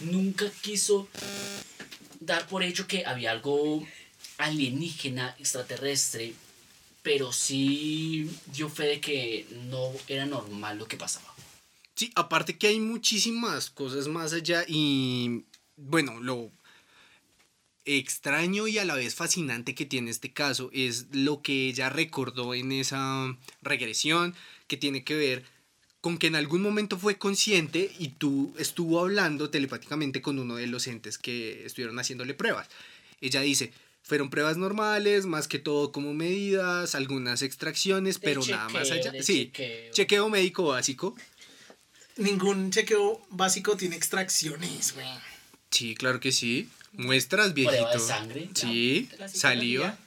nunca 0.01 0.45
quiso 0.61 1.09
dar 2.19 2.47
por 2.47 2.63
hecho 2.63 2.87
que 2.87 3.05
había 3.05 3.31
algo 3.31 3.85
alienígena, 4.37 5.35
extraterrestre, 5.39 6.33
pero 7.01 7.33
sí 7.33 8.29
dio 8.53 8.69
fe 8.69 8.83
de 8.83 9.01
que 9.01 9.47
no 9.69 9.91
era 10.07 10.25
normal 10.25 10.77
lo 10.77 10.87
que 10.87 10.97
pasaba. 10.97 11.33
Sí, 11.95 12.11
aparte 12.15 12.57
que 12.57 12.67
hay 12.67 12.79
muchísimas 12.79 13.69
cosas 13.69 14.07
más 14.07 14.33
allá 14.33 14.63
y 14.67 15.43
bueno, 15.75 16.19
lo 16.19 16.51
extraño 17.85 18.67
y 18.67 18.77
a 18.77 18.85
la 18.85 18.95
vez 18.95 19.15
fascinante 19.15 19.75
que 19.75 19.85
tiene 19.85 20.11
este 20.11 20.31
caso 20.31 20.69
es 20.73 21.07
lo 21.11 21.41
que 21.41 21.67
ella 21.67 21.89
recordó 21.89 22.53
en 22.53 22.71
esa 22.71 23.35
regresión 23.61 24.35
que 24.67 24.77
tiene 24.77 25.03
que 25.03 25.15
ver 25.15 25.43
con 25.99 26.17
que 26.17 26.27
en 26.27 26.35
algún 26.35 26.61
momento 26.61 26.97
fue 26.97 27.17
consciente 27.17 27.91
y 27.99 28.09
tú 28.09 28.53
estuvo 28.57 28.99
hablando 28.99 29.49
telepáticamente 29.49 30.21
con 30.21 30.39
uno 30.39 30.55
de 30.55 30.67
los 30.67 30.87
entes 30.87 31.17
que 31.17 31.65
estuvieron 31.65 31.99
haciéndole 31.99 32.33
pruebas. 32.33 32.69
Ella 33.21 33.41
dice, 33.41 33.71
fueron 34.03 34.29
pruebas 34.29 34.57
normales, 34.57 35.25
más 35.25 35.47
que 35.47 35.59
todo 35.59 35.91
como 35.91 36.13
medidas, 36.13 36.95
algunas 36.95 37.41
extracciones, 37.41 38.19
De 38.19 38.25
pero 38.25 38.41
nada 38.45 38.69
más 38.69 38.91
allá. 38.91 39.11
Sí, 39.23 39.45
chequeo. 39.53 39.91
chequeo 39.93 40.29
médico 40.29 40.63
básico. 40.65 41.15
Ningún 42.17 42.71
chequeo 42.71 43.21
básico 43.29 43.77
tiene 43.77 43.95
extracciones, 43.95 44.93
güey. 44.93 45.07
Sí, 45.71 45.95
claro 45.95 46.19
que 46.19 46.31
sí. 46.31 46.67
Muestras, 46.93 47.53
viejito. 47.53 47.87
De 47.89 47.99
sangre. 47.99 48.49
Sí, 48.53 49.09
saliva. 49.33 49.97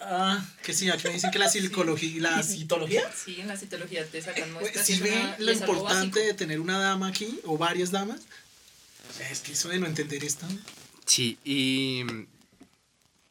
Ah, 0.00 0.46
que 0.62 0.72
sí, 0.74 0.88
aquí 0.90 1.08
me 1.08 1.14
dicen 1.14 1.32
que 1.32 1.40
la 1.40 1.48
psicología, 1.48 2.20
la 2.22 2.42
citología. 2.44 3.02
Sí, 3.12 3.40
en 3.40 3.48
la 3.48 3.56
citología 3.56 4.06
te 4.06 4.22
sacan 4.22 4.44
Güey, 4.52 4.60
muestras. 4.62 4.86
¿Sí 4.86 5.00
ve 5.00 5.10
una- 5.10 5.36
lo 5.40 5.52
importante 5.52 6.20
de 6.20 6.34
tener 6.34 6.60
una 6.60 6.78
dama 6.78 7.08
aquí 7.08 7.40
o 7.44 7.58
varias 7.58 7.90
damas? 7.90 8.20
O 9.10 9.12
sea, 9.18 9.28
es 9.28 9.40
que 9.40 9.52
eso 9.52 9.68
de 9.70 9.80
no 9.80 9.86
entender 9.86 10.22
esto. 10.22 10.46
Sí, 11.04 11.36
y. 11.44 12.04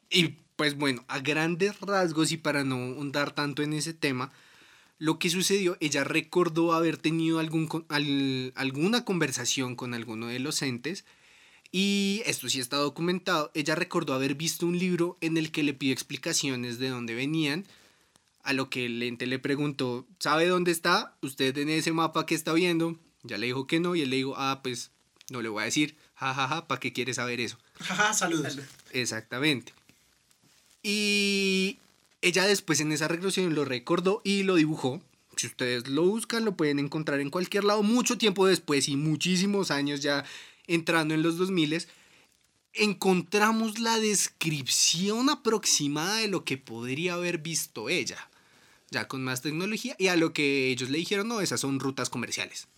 Y 0.09 0.35
pues 0.55 0.75
bueno, 0.77 1.03
a 1.07 1.19
grandes 1.19 1.79
rasgos 1.81 2.31
y 2.31 2.37
para 2.37 2.63
no 2.63 2.75
ahondar 2.75 3.31
tanto 3.33 3.61
en 3.63 3.73
ese 3.73 3.93
tema, 3.93 4.31
lo 4.99 5.19
que 5.19 5.29
sucedió, 5.29 5.77
ella 5.79 6.03
recordó 6.03 6.73
haber 6.73 6.97
tenido 6.97 7.39
algún, 7.39 7.85
al- 7.89 8.51
alguna 8.55 9.05
conversación 9.05 9.75
con 9.75 9.93
alguno 9.93 10.27
de 10.27 10.39
los 10.39 10.61
entes. 10.61 11.05
Y 11.71 12.21
esto 12.25 12.49
sí 12.49 12.59
está 12.59 12.77
documentado. 12.77 13.51
Ella 13.53 13.75
recordó 13.75 14.13
haber 14.13 14.35
visto 14.35 14.65
un 14.65 14.79
libro 14.79 15.17
en 15.21 15.37
el 15.37 15.51
que 15.51 15.63
le 15.63 15.73
pidió 15.73 15.93
explicaciones 15.93 16.79
de 16.79 16.89
dónde 16.89 17.13
venían. 17.13 17.65
A 18.43 18.53
lo 18.53 18.69
que 18.69 18.85
el 18.85 19.03
ente 19.03 19.27
le 19.27 19.37
preguntó, 19.39 20.07
¿sabe 20.19 20.47
dónde 20.47 20.71
está? 20.71 21.15
¿Usted 21.21 21.55
en 21.57 21.69
ese 21.69 21.91
mapa 21.91 22.25
que 22.25 22.33
está 22.35 22.53
viendo? 22.53 22.97
Ya 23.23 23.37
le 23.37 23.47
dijo 23.47 23.67
que 23.67 23.81
no 23.81 23.95
y 23.95 24.01
él 24.01 24.09
le 24.09 24.15
dijo, 24.15 24.35
ah, 24.37 24.61
pues 24.63 24.91
no 25.29 25.41
le 25.41 25.49
voy 25.49 25.61
a 25.63 25.65
decir, 25.65 25.97
jajaja, 26.15 26.65
¿para 26.67 26.79
qué 26.79 26.93
quiere 26.93 27.13
saber 27.13 27.41
eso? 27.41 27.57
Jaja, 27.81 28.13
saludos. 28.13 28.57
Exactamente. 28.93 29.73
Y 30.89 31.79
ella 32.21 32.47
después 32.47 32.79
en 32.79 32.93
esa 32.93 33.09
regresión 33.09 33.53
lo 33.53 33.65
recordó 33.65 34.21
y 34.23 34.43
lo 34.43 34.55
dibujó. 34.55 35.01
Si 35.35 35.47
ustedes 35.47 35.89
lo 35.89 36.03
buscan, 36.03 36.45
lo 36.45 36.55
pueden 36.55 36.79
encontrar 36.79 37.19
en 37.19 37.29
cualquier 37.29 37.65
lado. 37.65 37.83
Mucho 37.83 38.17
tiempo 38.17 38.47
después 38.47 38.87
y 38.87 38.95
muchísimos 38.95 39.69
años 39.69 39.99
ya 39.99 40.23
entrando 40.65 41.13
en 41.13 41.23
los 41.23 41.37
2000, 41.37 41.87
encontramos 42.73 43.79
la 43.79 43.99
descripción 43.99 45.29
aproximada 45.29 46.19
de 46.19 46.29
lo 46.29 46.45
que 46.45 46.57
podría 46.57 47.15
haber 47.15 47.39
visto 47.39 47.89
ella. 47.89 48.29
Ya 48.89 49.09
con 49.09 49.21
más 49.25 49.41
tecnología. 49.41 49.93
Y 49.99 50.07
a 50.07 50.15
lo 50.15 50.31
que 50.31 50.69
ellos 50.69 50.89
le 50.89 50.99
dijeron, 50.99 51.27
no, 51.27 51.41
esas 51.41 51.59
son 51.59 51.81
rutas 51.81 52.09
comerciales. 52.09 52.69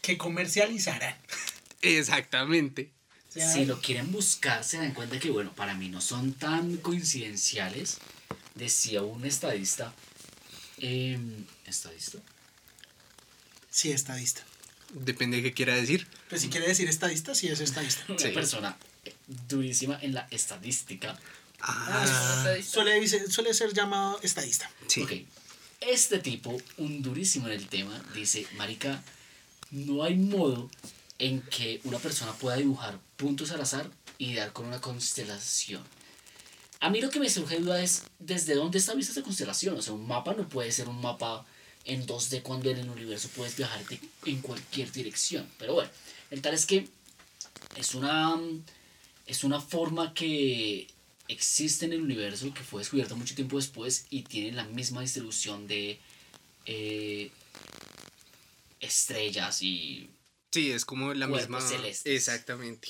Que 0.00 0.16
comercializarán. 0.16 1.16
Exactamente. 1.82 2.92
Sea, 3.38 3.52
Si 3.52 3.64
lo 3.64 3.80
quieren 3.80 4.10
buscar, 4.12 4.64
se 4.64 4.78
dan 4.78 4.92
cuenta 4.94 5.18
que, 5.18 5.30
bueno, 5.30 5.52
para 5.54 5.74
mí 5.74 5.88
no 5.88 6.00
son 6.00 6.32
tan 6.32 6.76
coincidenciales. 6.78 7.98
Decía 8.54 9.02
un 9.02 9.24
estadista. 9.24 9.92
em, 10.80 11.44
¿Estadista? 11.66 12.18
Sí, 13.70 13.90
estadista. 13.92 14.42
Depende 14.92 15.36
de 15.38 15.42
qué 15.44 15.52
quiera 15.52 15.74
decir. 15.74 16.06
Pues 16.28 16.40
si 16.42 16.48
quiere 16.48 16.66
decir 16.68 16.88
estadista, 16.88 17.34
sí 17.34 17.48
es 17.48 17.60
estadista. 17.60 18.04
Una 18.08 18.18
Sí. 18.18 18.28
persona 18.30 18.76
durísima 19.48 19.98
en 20.00 20.14
la 20.14 20.26
estadística. 20.30 21.18
Ah, 21.60 22.04
Ah, 22.46 22.54
suele, 22.62 22.98
dice- 23.00 23.30
suele 23.30 23.52
ser 23.54 23.72
llamado 23.74 24.20
estadista. 24.22 24.70
sí. 24.86 25.02
Ok. 25.02 25.12
Este 25.80 26.18
tipo, 26.18 26.56
un 26.78 27.02
durísimo 27.02 27.46
en 27.46 27.52
el 27.54 27.68
tema, 27.68 28.00
dice, 28.14 28.46
Marica, 28.56 29.02
no 29.70 30.02
hay 30.02 30.16
modo 30.16 30.70
en 31.18 31.42
que 31.42 31.80
una 31.84 31.98
persona 31.98 32.32
pueda 32.32 32.56
dibujar 32.56 32.98
puntos 33.16 33.50
al 33.50 33.60
azar 33.60 33.90
y 34.18 34.34
dar 34.34 34.52
con 34.52 34.66
una 34.66 34.80
constelación. 34.80 35.82
A 36.80 36.90
mí 36.90 37.00
lo 37.00 37.10
que 37.10 37.18
me 37.18 37.28
surge 37.28 37.58
duda 37.58 37.82
es, 37.82 38.04
¿desde 38.20 38.54
dónde 38.54 38.78
está 38.78 38.94
vista 38.94 39.10
esta 39.12 39.22
constelación? 39.24 39.76
O 39.76 39.82
sea, 39.82 39.94
un 39.94 40.06
mapa 40.06 40.34
no 40.34 40.48
puede 40.48 40.70
ser 40.70 40.88
un 40.88 41.00
mapa 41.00 41.44
en 41.84 42.06
2D 42.06 42.42
cuando 42.42 42.70
en 42.70 42.78
el 42.78 42.88
universo 42.90 43.28
puedes 43.34 43.56
viajar 43.56 43.84
de- 43.86 44.00
en 44.26 44.40
cualquier 44.40 44.92
dirección. 44.92 45.48
Pero 45.58 45.74
bueno, 45.74 45.90
el 46.30 46.40
tal 46.40 46.54
es 46.54 46.66
que 46.66 46.88
es 47.76 47.94
una, 47.94 48.38
es 49.26 49.42
una 49.42 49.60
forma 49.60 50.14
que 50.14 50.86
existe 51.26 51.86
en 51.86 51.92
el 51.94 52.00
universo 52.02 52.54
que 52.54 52.62
fue 52.62 52.80
descubierta 52.80 53.14
mucho 53.16 53.34
tiempo 53.34 53.56
después 53.56 54.06
y 54.10 54.22
tiene 54.22 54.52
la 54.52 54.64
misma 54.64 55.00
distribución 55.00 55.66
de 55.66 55.98
eh, 56.66 57.30
estrellas 58.80 59.62
y 59.62 60.08
Sí, 60.50 60.70
es 60.70 60.84
como 60.84 61.12
la 61.14 61.28
Cuerpos 61.28 61.48
misma. 61.48 61.60
celestes. 61.60 62.12
Exactamente. 62.12 62.88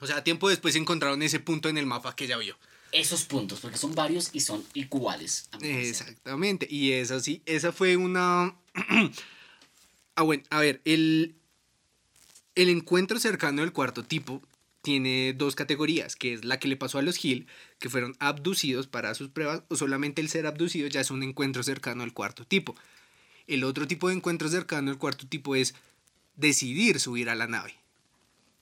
O 0.00 0.06
sea, 0.06 0.22
tiempo 0.24 0.48
después 0.48 0.74
encontraron 0.76 1.22
ese 1.22 1.40
punto 1.40 1.68
en 1.68 1.78
el 1.78 1.86
mapa 1.86 2.14
que 2.14 2.24
ella 2.24 2.36
vio. 2.36 2.56
esos 2.92 3.24
puntos, 3.24 3.60
porque 3.60 3.78
son 3.78 3.94
varios 3.94 4.30
y 4.32 4.40
son 4.40 4.64
iguales. 4.74 5.48
Exactamente. 5.60 6.66
Y 6.70 6.92
esa 6.92 7.20
sí, 7.20 7.42
esa 7.46 7.72
fue 7.72 7.96
una. 7.96 8.54
ah, 10.16 10.22
bueno, 10.22 10.42
a 10.50 10.60
ver, 10.60 10.80
el, 10.84 11.34
el 12.54 12.68
encuentro 12.68 13.18
cercano 13.18 13.62
del 13.62 13.72
cuarto 13.72 14.02
tipo 14.02 14.42
tiene 14.82 15.34
dos 15.36 15.56
categorías, 15.56 16.14
que 16.14 16.32
es 16.34 16.44
la 16.44 16.58
que 16.60 16.68
le 16.68 16.76
pasó 16.76 16.98
a 16.98 17.02
los 17.02 17.22
Hill, 17.24 17.46
que 17.78 17.88
fueron 17.90 18.16
abducidos 18.20 18.86
para 18.86 19.14
sus 19.14 19.28
pruebas, 19.30 19.62
o 19.68 19.76
solamente 19.76 20.22
el 20.22 20.28
ser 20.28 20.46
abducido 20.46 20.86
ya 20.88 21.00
es 21.00 21.10
un 21.10 21.22
encuentro 21.22 21.62
cercano 21.62 22.02
al 22.04 22.12
cuarto 22.12 22.46
tipo. 22.46 22.74
El 23.46 23.64
otro 23.64 23.86
tipo 23.86 24.08
de 24.08 24.14
encuentro 24.14 24.48
cercano 24.48 24.90
al 24.90 24.98
cuarto 24.98 25.26
tipo 25.26 25.54
es 25.56 25.74
decidir 26.36 27.00
subir 27.00 27.28
a 27.28 27.34
la 27.34 27.46
nave. 27.46 27.74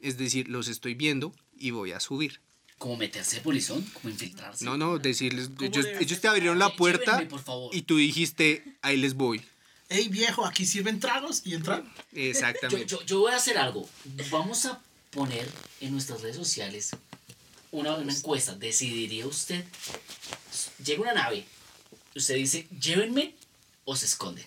Es 0.00 0.18
decir, 0.18 0.48
los 0.48 0.68
estoy 0.68 0.94
viendo 0.94 1.34
y 1.58 1.70
voy 1.70 1.92
a 1.92 2.00
subir. 2.00 2.40
Como 2.78 2.96
meterse 2.96 3.36
de 3.36 3.42
polizón, 3.42 3.82
como 3.94 4.10
infiltrarse. 4.10 4.64
No, 4.64 4.76
no, 4.76 4.98
decirles, 4.98 5.48
¿Cómo 5.56 5.70
ellos, 6.00 6.20
te 6.20 6.28
abrieron 6.28 6.58
la 6.58 6.66
Llévenme, 6.66 6.78
puerta 6.78 7.28
por 7.28 7.40
favor. 7.40 7.74
y 7.74 7.82
tú 7.82 7.96
dijiste, 7.96 8.64
ahí 8.82 8.96
les 8.96 9.14
voy. 9.14 9.42
Ey, 9.88 10.08
viejo, 10.08 10.44
aquí 10.44 10.66
sirven 10.66 10.98
tragos 10.98 11.42
y 11.44 11.54
entran. 11.54 11.84
Yo, 11.84 12.20
Exactamente. 12.20 12.86
yo, 12.86 13.02
yo 13.04 13.20
voy 13.20 13.32
a 13.32 13.36
hacer 13.36 13.58
algo. 13.58 13.88
Vamos 14.30 14.66
a 14.66 14.80
poner 15.10 15.48
en 15.80 15.92
nuestras 15.92 16.20
redes 16.22 16.36
sociales 16.36 16.90
una, 17.70 17.94
una 17.94 18.12
encuesta. 18.12 18.54
¿Decidiría 18.56 19.26
usted? 19.26 19.64
Llega 20.84 21.02
una 21.02 21.14
nave. 21.14 21.44
Usted 22.14 22.34
dice, 22.34 22.66
llévenme 22.80 23.34
o 23.84 23.94
se 23.96 24.06
esconde. 24.06 24.44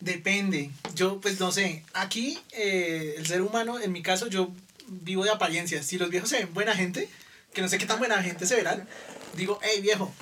Depende. 0.00 0.70
Yo, 0.94 1.20
pues 1.20 1.38
no 1.40 1.52
sé. 1.52 1.84
Aquí, 1.92 2.38
eh, 2.52 3.14
el 3.18 3.26
ser 3.26 3.42
humano, 3.42 3.78
en 3.78 3.92
mi 3.92 4.02
caso, 4.02 4.26
yo 4.28 4.50
vivo 4.88 5.24
de 5.24 5.30
apariencias. 5.30 5.86
Si 5.86 5.98
los 5.98 6.10
viejos 6.10 6.30
se 6.30 6.38
ven 6.38 6.54
buena 6.54 6.74
gente, 6.74 7.08
que 7.52 7.62
no 7.62 7.68
sé 7.68 7.78
qué 7.78 7.86
tan 7.86 7.98
buena 7.98 8.22
gente 8.22 8.46
se 8.46 8.56
verán, 8.56 8.88
digo, 9.36 9.58
hey, 9.62 9.80
viejo, 9.82 10.12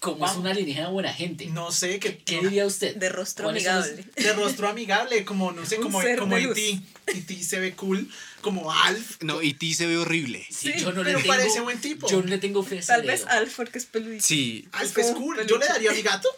Como 0.00 0.24
es 0.24 0.36
una 0.36 0.50
alienígena 0.50 0.88
buena 0.90 1.12
gente. 1.12 1.46
no 1.46 1.72
sé 1.72 1.98
qué. 1.98 2.18
¿Qué 2.18 2.40
diría 2.40 2.64
usted? 2.66 2.94
De 2.96 3.08
rostro 3.08 3.44
¿Cuáles 3.46 3.64
son 3.64 3.74
los- 3.76 3.84
amigable. 3.86 4.12
De 4.22 4.32
rostro 4.34 4.68
amigable, 4.68 5.24
como, 5.24 5.50
no 5.52 5.66
sé, 5.66 5.76
Un 5.78 5.82
como, 5.84 6.00
como 6.18 6.36
de 6.36 6.42
luz. 6.42 6.56
E.T. 6.56 6.80
E.T. 7.18 7.42
se 7.42 7.58
ve 7.58 7.72
cool, 7.74 8.08
como 8.40 8.70
Alf. 8.70 9.16
No, 9.22 9.42
y 9.42 9.54
ti 9.54 9.74
se 9.74 9.86
ve 9.86 9.96
horrible. 9.96 10.46
Sí, 10.50 10.72
Sí, 10.72 10.80
yo 10.80 10.92
no 10.92 11.02
pero 11.02 11.16
le 11.18 11.22
tengo, 11.22 11.26
parece 11.26 11.60
buen 11.60 11.80
tipo. 11.80 12.08
Yo 12.08 12.20
no 12.22 12.28
le 12.28 12.38
tengo 12.38 12.62
fe 12.62 12.78
a 12.78 12.82
Tal 12.82 13.02
vez. 13.02 13.24
Alf 13.26 13.56
porque 13.56 13.78
es 13.78 13.86
peludito. 13.86 14.24
Sí. 14.24 14.68
Alf 14.72 14.96
Es 14.98 15.06
cool. 15.08 15.34
peluche. 15.36 15.50
Yo 15.52 15.58
le 15.58 15.66
daría 15.66 15.90
a 15.90 15.94
mi 15.94 16.02
gato. 16.02 16.28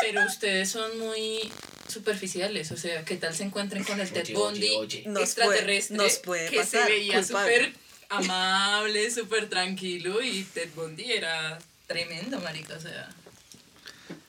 Pero 0.00 0.24
ustedes 0.26 0.68
son 0.70 0.98
muy 0.98 1.50
superficiales. 1.88 2.70
O 2.72 2.76
sea, 2.76 3.04
¿qué 3.04 3.16
tal 3.16 3.34
se 3.34 3.44
encuentren 3.44 3.84
con 3.84 4.00
el 4.00 4.10
Ted 4.10 4.32
Bundy 4.34 4.70
oye. 4.76 5.02
Nos 5.06 5.22
extraterrestre 5.22 5.96
puede- 5.96 6.08
nos 6.08 6.18
puede 6.18 6.48
que 6.50 6.56
pasar, 6.58 6.86
se 6.86 6.92
veía 6.92 7.22
súper 7.24 7.72
amable, 8.08 9.10
súper 9.10 9.48
tranquilo 9.48 10.22
y 10.22 10.44
Ted 10.44 10.70
Bundy 10.74 11.12
era 11.12 11.58
tremendo, 11.86 12.40
marica, 12.40 12.74
o 12.74 12.80
sea... 12.80 13.08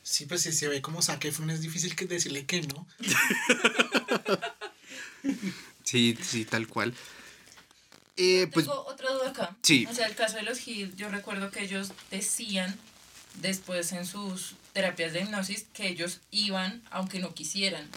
Sí, 0.04 0.26
pues 0.26 0.42
si 0.44 0.54
se 0.54 0.68
ve 0.70 0.82
como 0.82 1.00
Efron 1.02 1.50
es 1.50 1.62
difícil 1.62 1.96
que 1.96 2.06
decirle 2.06 2.46
que 2.46 2.62
no. 2.62 2.88
Sí, 5.84 6.18
sí, 6.22 6.44
tal 6.46 6.68
cual. 6.68 6.94
Eh, 8.18 8.48
pues 8.52 8.66
Tengo 8.66 8.86
otra 8.88 9.12
duda 9.12 9.30
acá. 9.30 9.56
Sí. 9.62 9.86
O 9.90 9.94
sea, 9.94 10.08
el 10.08 10.16
caso 10.16 10.36
de 10.38 10.44
los 10.44 10.68
Hill, 10.68 10.94
yo 10.98 11.08
recuerdo 11.10 11.50
que 11.52 11.62
ellos 11.64 11.92
decían 12.12 12.78
después 13.36 13.92
en 13.94 14.06
sus 14.06 14.56
terapias 14.78 15.12
de 15.12 15.22
hipnosis 15.22 15.66
que 15.74 15.88
ellos 15.88 16.20
iban 16.30 16.84
aunque 16.92 17.18
no 17.18 17.34
quisieran. 17.34 17.90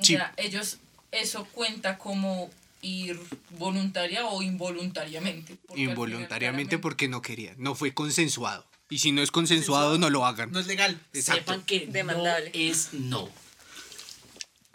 O 0.00 0.04
Sí. 0.04 0.14
sea, 0.14 0.34
ellos, 0.36 0.78
eso 1.12 1.44
cuenta 1.52 1.98
como 1.98 2.50
ir 2.82 3.16
voluntaria 3.50 4.26
o 4.26 4.42
involuntariamente. 4.42 5.56
porque 5.68 5.82
involuntariamente 5.82 6.78
porque 6.78 7.06
no 7.06 7.22
querían, 7.22 7.54
no 7.58 7.76
fue 7.76 7.94
consensuado. 7.94 8.66
Y 8.90 8.98
si 8.98 9.12
no 9.12 9.22
es 9.22 9.30
consensuado, 9.30 9.98
no 9.98 10.10
lo 10.10 10.26
hagan. 10.26 10.50
No 10.50 10.58
es 10.58 10.66
legal. 10.66 11.00
Exacto, 11.12 11.52
Sepan 11.52 11.62
que 11.64 11.86
Demandable. 11.86 12.50
no 12.52 12.58
es 12.72 12.92
no. 12.92 13.30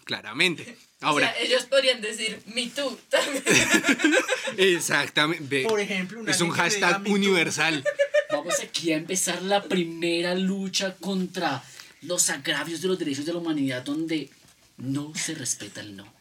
claramente. 0.05 0.77
Ahora, 1.01 1.27
O 1.31 1.33
sea, 1.33 1.41
ellos 1.41 1.65
podrían 1.65 1.99
decir, 1.99 2.41
me 2.45 2.67
too. 2.67 2.97
también. 3.09 3.43
exactamente. 4.57 5.63
Por 5.67 5.79
ejemplo, 5.81 6.21
una 6.21 6.31
es 6.31 6.39
un 6.41 6.51
hashtag 6.51 7.05
universal. 7.07 7.83
Vamos 8.41 8.59
aquí 8.59 8.91
a 8.91 8.97
empezar 8.97 9.43
la 9.43 9.61
primera 9.61 10.33
lucha 10.33 10.95
contra 10.95 11.63
los 12.01 12.31
agravios 12.31 12.81
de 12.81 12.87
los 12.87 12.97
derechos 12.97 13.23
de 13.23 13.33
la 13.33 13.37
humanidad 13.37 13.83
donde 13.83 14.31
no 14.77 15.13
se 15.13 15.35
respeta 15.35 15.81
el 15.81 15.95
no. 15.95 16.11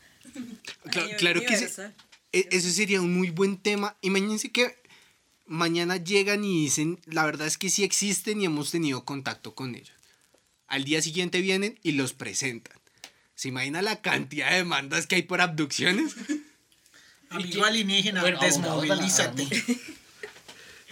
Claro 1.16 1.40
que 1.40 1.54
ese, 1.54 1.94
ese 2.32 2.72
sería 2.72 3.00
un 3.00 3.16
muy 3.16 3.30
buen 3.30 3.56
tema. 3.56 3.96
Imagínense 4.02 4.52
que 4.52 4.76
mañana 5.46 5.96
llegan 5.96 6.44
y 6.44 6.60
dicen, 6.64 7.00
la 7.06 7.24
verdad 7.24 7.46
es 7.46 7.56
que 7.56 7.70
sí 7.70 7.84
existen 7.84 8.42
y 8.42 8.44
hemos 8.44 8.70
tenido 8.70 9.06
contacto 9.06 9.54
con 9.54 9.74
ellos. 9.74 9.96
Al 10.66 10.84
día 10.84 11.00
siguiente 11.00 11.40
vienen 11.40 11.80
y 11.82 11.92
los 11.92 12.12
presentan. 12.12 12.78
¿Se 13.34 13.48
imagina 13.48 13.80
la 13.80 14.02
cantidad 14.02 14.50
de 14.50 14.56
demandas 14.56 15.06
que 15.06 15.14
hay 15.14 15.22
por 15.22 15.40
abducciones? 15.40 16.14
Amigo 17.30 17.64
alienígena, 17.64 18.20
Bueno, 18.20 18.40
desmovilízate. 18.42 19.48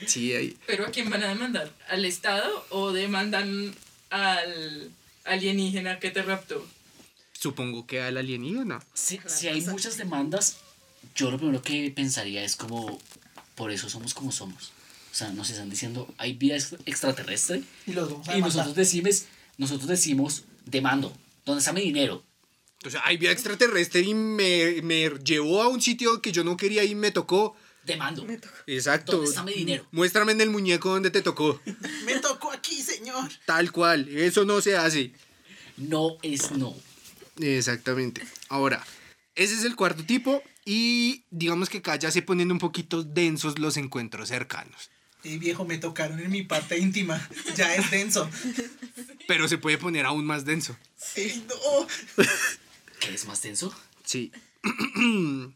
Sí, 0.06 0.32
hay. 0.32 0.56
Pero 0.66 0.86
¿a 0.86 0.90
quién 0.90 1.10
van 1.10 1.22
a 1.22 1.28
demandar? 1.28 1.72
¿Al 1.88 2.04
Estado 2.04 2.66
o 2.70 2.92
demandan 2.92 3.74
al 4.10 4.90
alienígena 5.24 5.98
que 5.98 6.10
te 6.10 6.22
raptó? 6.22 6.66
Supongo 7.32 7.86
que 7.86 8.00
al 8.02 8.16
alienígena. 8.16 8.80
Si, 8.94 9.20
si 9.26 9.48
hay 9.48 9.60
muchas 9.62 9.96
demandas, 9.96 10.58
yo 11.14 11.30
lo 11.30 11.38
primero 11.38 11.62
que 11.62 11.90
pensaría 11.94 12.42
es 12.44 12.56
como, 12.56 12.98
por 13.54 13.70
eso 13.70 13.88
somos 13.88 14.14
como 14.14 14.32
somos. 14.32 14.72
O 15.10 15.14
sea, 15.14 15.30
nos 15.30 15.50
están 15.50 15.70
diciendo, 15.70 16.12
hay 16.18 16.34
vida 16.34 16.54
ex- 16.56 16.76
extraterrestre 16.84 17.62
Y 17.86 17.92
los 17.92 18.10
vamos 18.10 18.28
a 18.28 18.36
y 18.36 18.40
nosotros 18.40 18.74
decimos, 18.74 19.24
nosotros 19.56 19.88
decimos, 19.88 20.44
demando, 20.66 21.16
¿dónde 21.44 21.60
está 21.60 21.72
mi 21.72 21.80
dinero? 21.80 22.22
Entonces, 22.78 23.00
hay 23.04 23.16
vida 23.16 23.32
extraterrestre 23.32 24.02
y 24.02 24.14
me, 24.14 24.80
me 24.82 25.08
llevó 25.24 25.62
a 25.62 25.68
un 25.68 25.82
sitio 25.82 26.22
que 26.22 26.30
yo 26.30 26.44
no 26.44 26.56
quería 26.56 26.84
y 26.84 26.94
me 26.94 27.10
tocó. 27.10 27.56
Demando. 27.84 28.26
Exacto. 28.66 29.12
¿Dónde 29.12 29.28
está 29.28 29.42
mi 29.42 29.54
dinero? 29.54 29.86
Muéstrame 29.92 30.32
en 30.32 30.40
el 30.40 30.50
muñeco 30.50 30.90
donde 30.90 31.10
te 31.10 31.22
tocó. 31.22 31.60
Me 32.04 32.16
tocó 32.16 32.52
aquí, 32.52 32.82
señor. 32.82 33.30
Tal 33.46 33.72
cual. 33.72 34.08
Eso 34.08 34.44
no 34.44 34.60
se 34.60 34.76
hace. 34.76 35.12
No 35.76 36.18
es 36.22 36.50
no. 36.50 36.76
Exactamente. 37.40 38.22
Ahora, 38.48 38.84
ese 39.34 39.54
es 39.54 39.64
el 39.64 39.76
cuarto 39.76 40.04
tipo 40.04 40.42
y 40.64 41.24
digamos 41.30 41.68
que 41.68 41.78
acá 41.78 41.96
ya 41.96 42.10
se 42.10 42.22
ponen 42.22 42.52
un 42.52 42.58
poquito 42.58 43.04
densos 43.04 43.58
los 43.58 43.76
encuentros 43.76 44.28
cercanos. 44.28 44.90
Eh, 45.24 45.38
viejo, 45.38 45.64
me 45.64 45.78
tocaron 45.78 46.20
en 46.20 46.30
mi 46.30 46.42
parte 46.42 46.78
íntima. 46.78 47.26
Ya 47.56 47.74
es 47.74 47.90
denso. 47.90 48.28
Pero 49.28 49.48
se 49.48 49.58
puede 49.58 49.78
poner 49.78 50.06
aún 50.06 50.24
más 50.24 50.44
denso. 50.44 50.76
Ey, 51.16 51.44
no. 51.48 51.86
¿Qué 53.00 53.14
es 53.14 53.26
más 53.26 53.40
tenso? 53.40 53.74
Sí. 54.04 54.32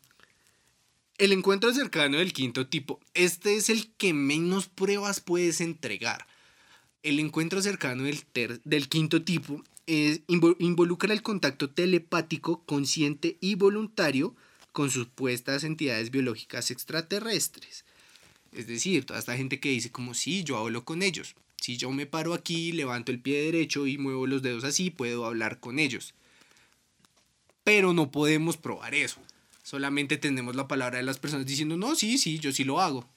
El 1.19 1.33
encuentro 1.33 1.73
cercano 1.73 2.19
del 2.19 2.33
quinto 2.33 2.67
tipo. 2.67 2.99
Este 3.15 3.57
es 3.57 3.69
el 3.69 3.93
que 3.95 4.13
menos 4.13 4.67
pruebas 4.69 5.21
puedes 5.21 5.61
entregar. 5.61 6.27
El 7.03 7.19
encuentro 7.21 7.63
cercano 7.63 8.05
del, 8.05 8.25
ter- 8.25 8.61
del 8.65 8.89
quinto 8.89 9.23
tipo 9.23 9.63
es, 9.87 10.27
invo- 10.27 10.57
involucra 10.59 11.13
el 11.13 11.23
contacto 11.23 11.71
telepático, 11.71 12.65
consciente 12.65 13.37
y 13.41 13.55
voluntario 13.57 14.35
con 14.73 14.91
supuestas 14.91 15.65
entidades 15.65 16.11
biológicas 16.11 16.71
extraterrestres. 16.71 17.85
Es 18.53 18.67
decir, 18.67 19.05
toda 19.05 19.19
esta 19.19 19.37
gente 19.37 19.61
que 19.61 19.69
dice 19.71 19.91
como 19.91 20.15
si 20.15 20.45
yo 20.45 20.57
hablo 20.59 20.85
con 20.85 21.03
ellos. 21.03 21.35
Si 21.61 21.77
yo 21.77 21.91
me 21.91 22.07
paro 22.07 22.35
aquí, 22.35 22.73
levanto 22.73 23.13
el 23.13 23.21
pie 23.21 23.43
derecho 23.45 23.87
y 23.87 23.99
muevo 23.99 24.27
los 24.27 24.43
dedos 24.43 24.65
así, 24.65 24.91
puedo 24.91 25.27
hablar 25.27 25.61
con 25.61 25.79
ellos 25.79 26.15
pero 27.65 27.93
no 27.93 28.11
podemos 28.11 28.57
probar 28.57 28.93
eso. 28.93 29.21
Solamente 29.73 30.19
tenemos 30.19 30.55
la 30.55 30.69
palabra 30.69 30.99
de 30.99 31.03
las 31.03 31.19
personas 31.19 31.47
diciendo, 31.47 31.79
no, 31.79 31.95
sí, 31.95 32.19
sí, 32.19 32.39
yo 32.39 32.53
sí 32.53 32.63
lo 32.63 32.79
hago. 32.79 33.09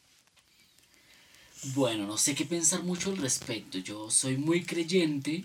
Bueno, 1.73 2.07
no 2.07 2.17
sé 2.17 2.33
qué 2.33 2.45
pensar 2.45 2.81
mucho 2.81 3.09
al 3.09 3.17
respecto. 3.17 3.77
Yo 3.79 4.09
soy 4.09 4.37
muy 4.37 4.63
creyente, 4.63 5.43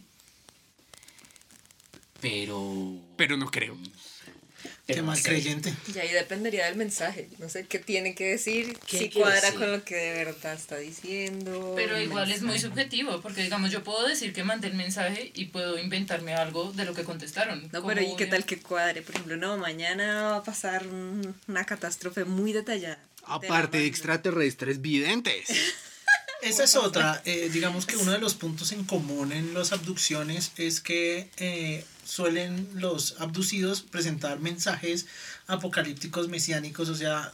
pero... 2.20 2.94
Pero 3.16 3.37
no 3.37 3.51
creo. 3.51 3.77
Qué 4.87 5.03
mal 5.03 5.23
creyente. 5.23 5.73
Y 5.94 5.99
ahí 5.99 6.12
dependería 6.12 6.66
del 6.66 6.77
mensaje. 6.77 7.29
No 7.38 7.49
sé 7.49 7.66
qué 7.66 7.79
tiene 7.79 8.14
que 8.14 8.25
decir, 8.25 8.77
¿Qué 8.87 8.99
si 8.99 9.11
cuadra 9.11 9.40
decir? 9.40 9.59
con 9.59 9.70
lo 9.73 9.85
que 9.85 9.94
de 9.94 10.25
verdad 10.25 10.55
está 10.55 10.79
diciendo. 10.79 11.75
Pero 11.77 12.01
igual 12.01 12.31
es 12.33 12.42
muy 12.42 12.59
subjetivo, 12.59 13.20
porque 13.20 13.42
digamos, 13.42 13.70
yo 13.70 13.85
puedo 13.85 14.07
decir 14.07 14.33
que 14.33 14.42
mandé 14.44 14.66
el 14.68 14.75
mensaje 14.75 15.31
y 15.35 15.46
puedo 15.46 15.79
inventarme 15.79 16.35
algo 16.35 16.73
de 16.73 16.85
lo 16.85 16.94
que 16.94 17.05
contestaron. 17.05 17.68
No, 17.73 17.87
pero 17.87 18.03
¿y 18.03 18.16
qué 18.16 18.27
tal 18.27 18.44
que 18.44 18.59
cuadre? 18.59 19.03
Por 19.03 19.14
ejemplo, 19.14 19.37
no, 19.37 19.57
mañana 19.59 20.23
va 20.31 20.37
a 20.38 20.42
pasar 20.42 20.87
un- 20.87 21.35
una 21.46 21.64
catástrofe 21.64 22.25
muy 22.25 22.53
detallada. 22.53 22.96
Te 23.20 23.27
la 23.29 23.35
Aparte 23.37 23.79
de 23.79 23.87
extraterrestres 23.87 24.81
videntes. 24.81 25.49
Esa 26.42 26.64
es 26.64 26.75
otra. 26.75 27.20
eh, 27.27 27.51
digamos 27.53 27.85
que 27.85 27.96
uno 27.99 28.12
de 28.12 28.18
los 28.18 28.35
puntos 28.35 28.73
en 28.73 28.85
común 28.85 29.31
en 29.31 29.53
las 29.53 29.73
abducciones 29.73 30.53
es 30.57 30.81
que 30.81 31.29
eh, 31.37 31.85
suelen 32.11 32.68
los 32.75 33.14
abducidos 33.20 33.83
presentar 33.83 34.40
mensajes 34.40 35.07
apocalípticos 35.46 36.29
mesiánicos. 36.29 36.88
O 36.88 36.94
sea, 36.96 37.33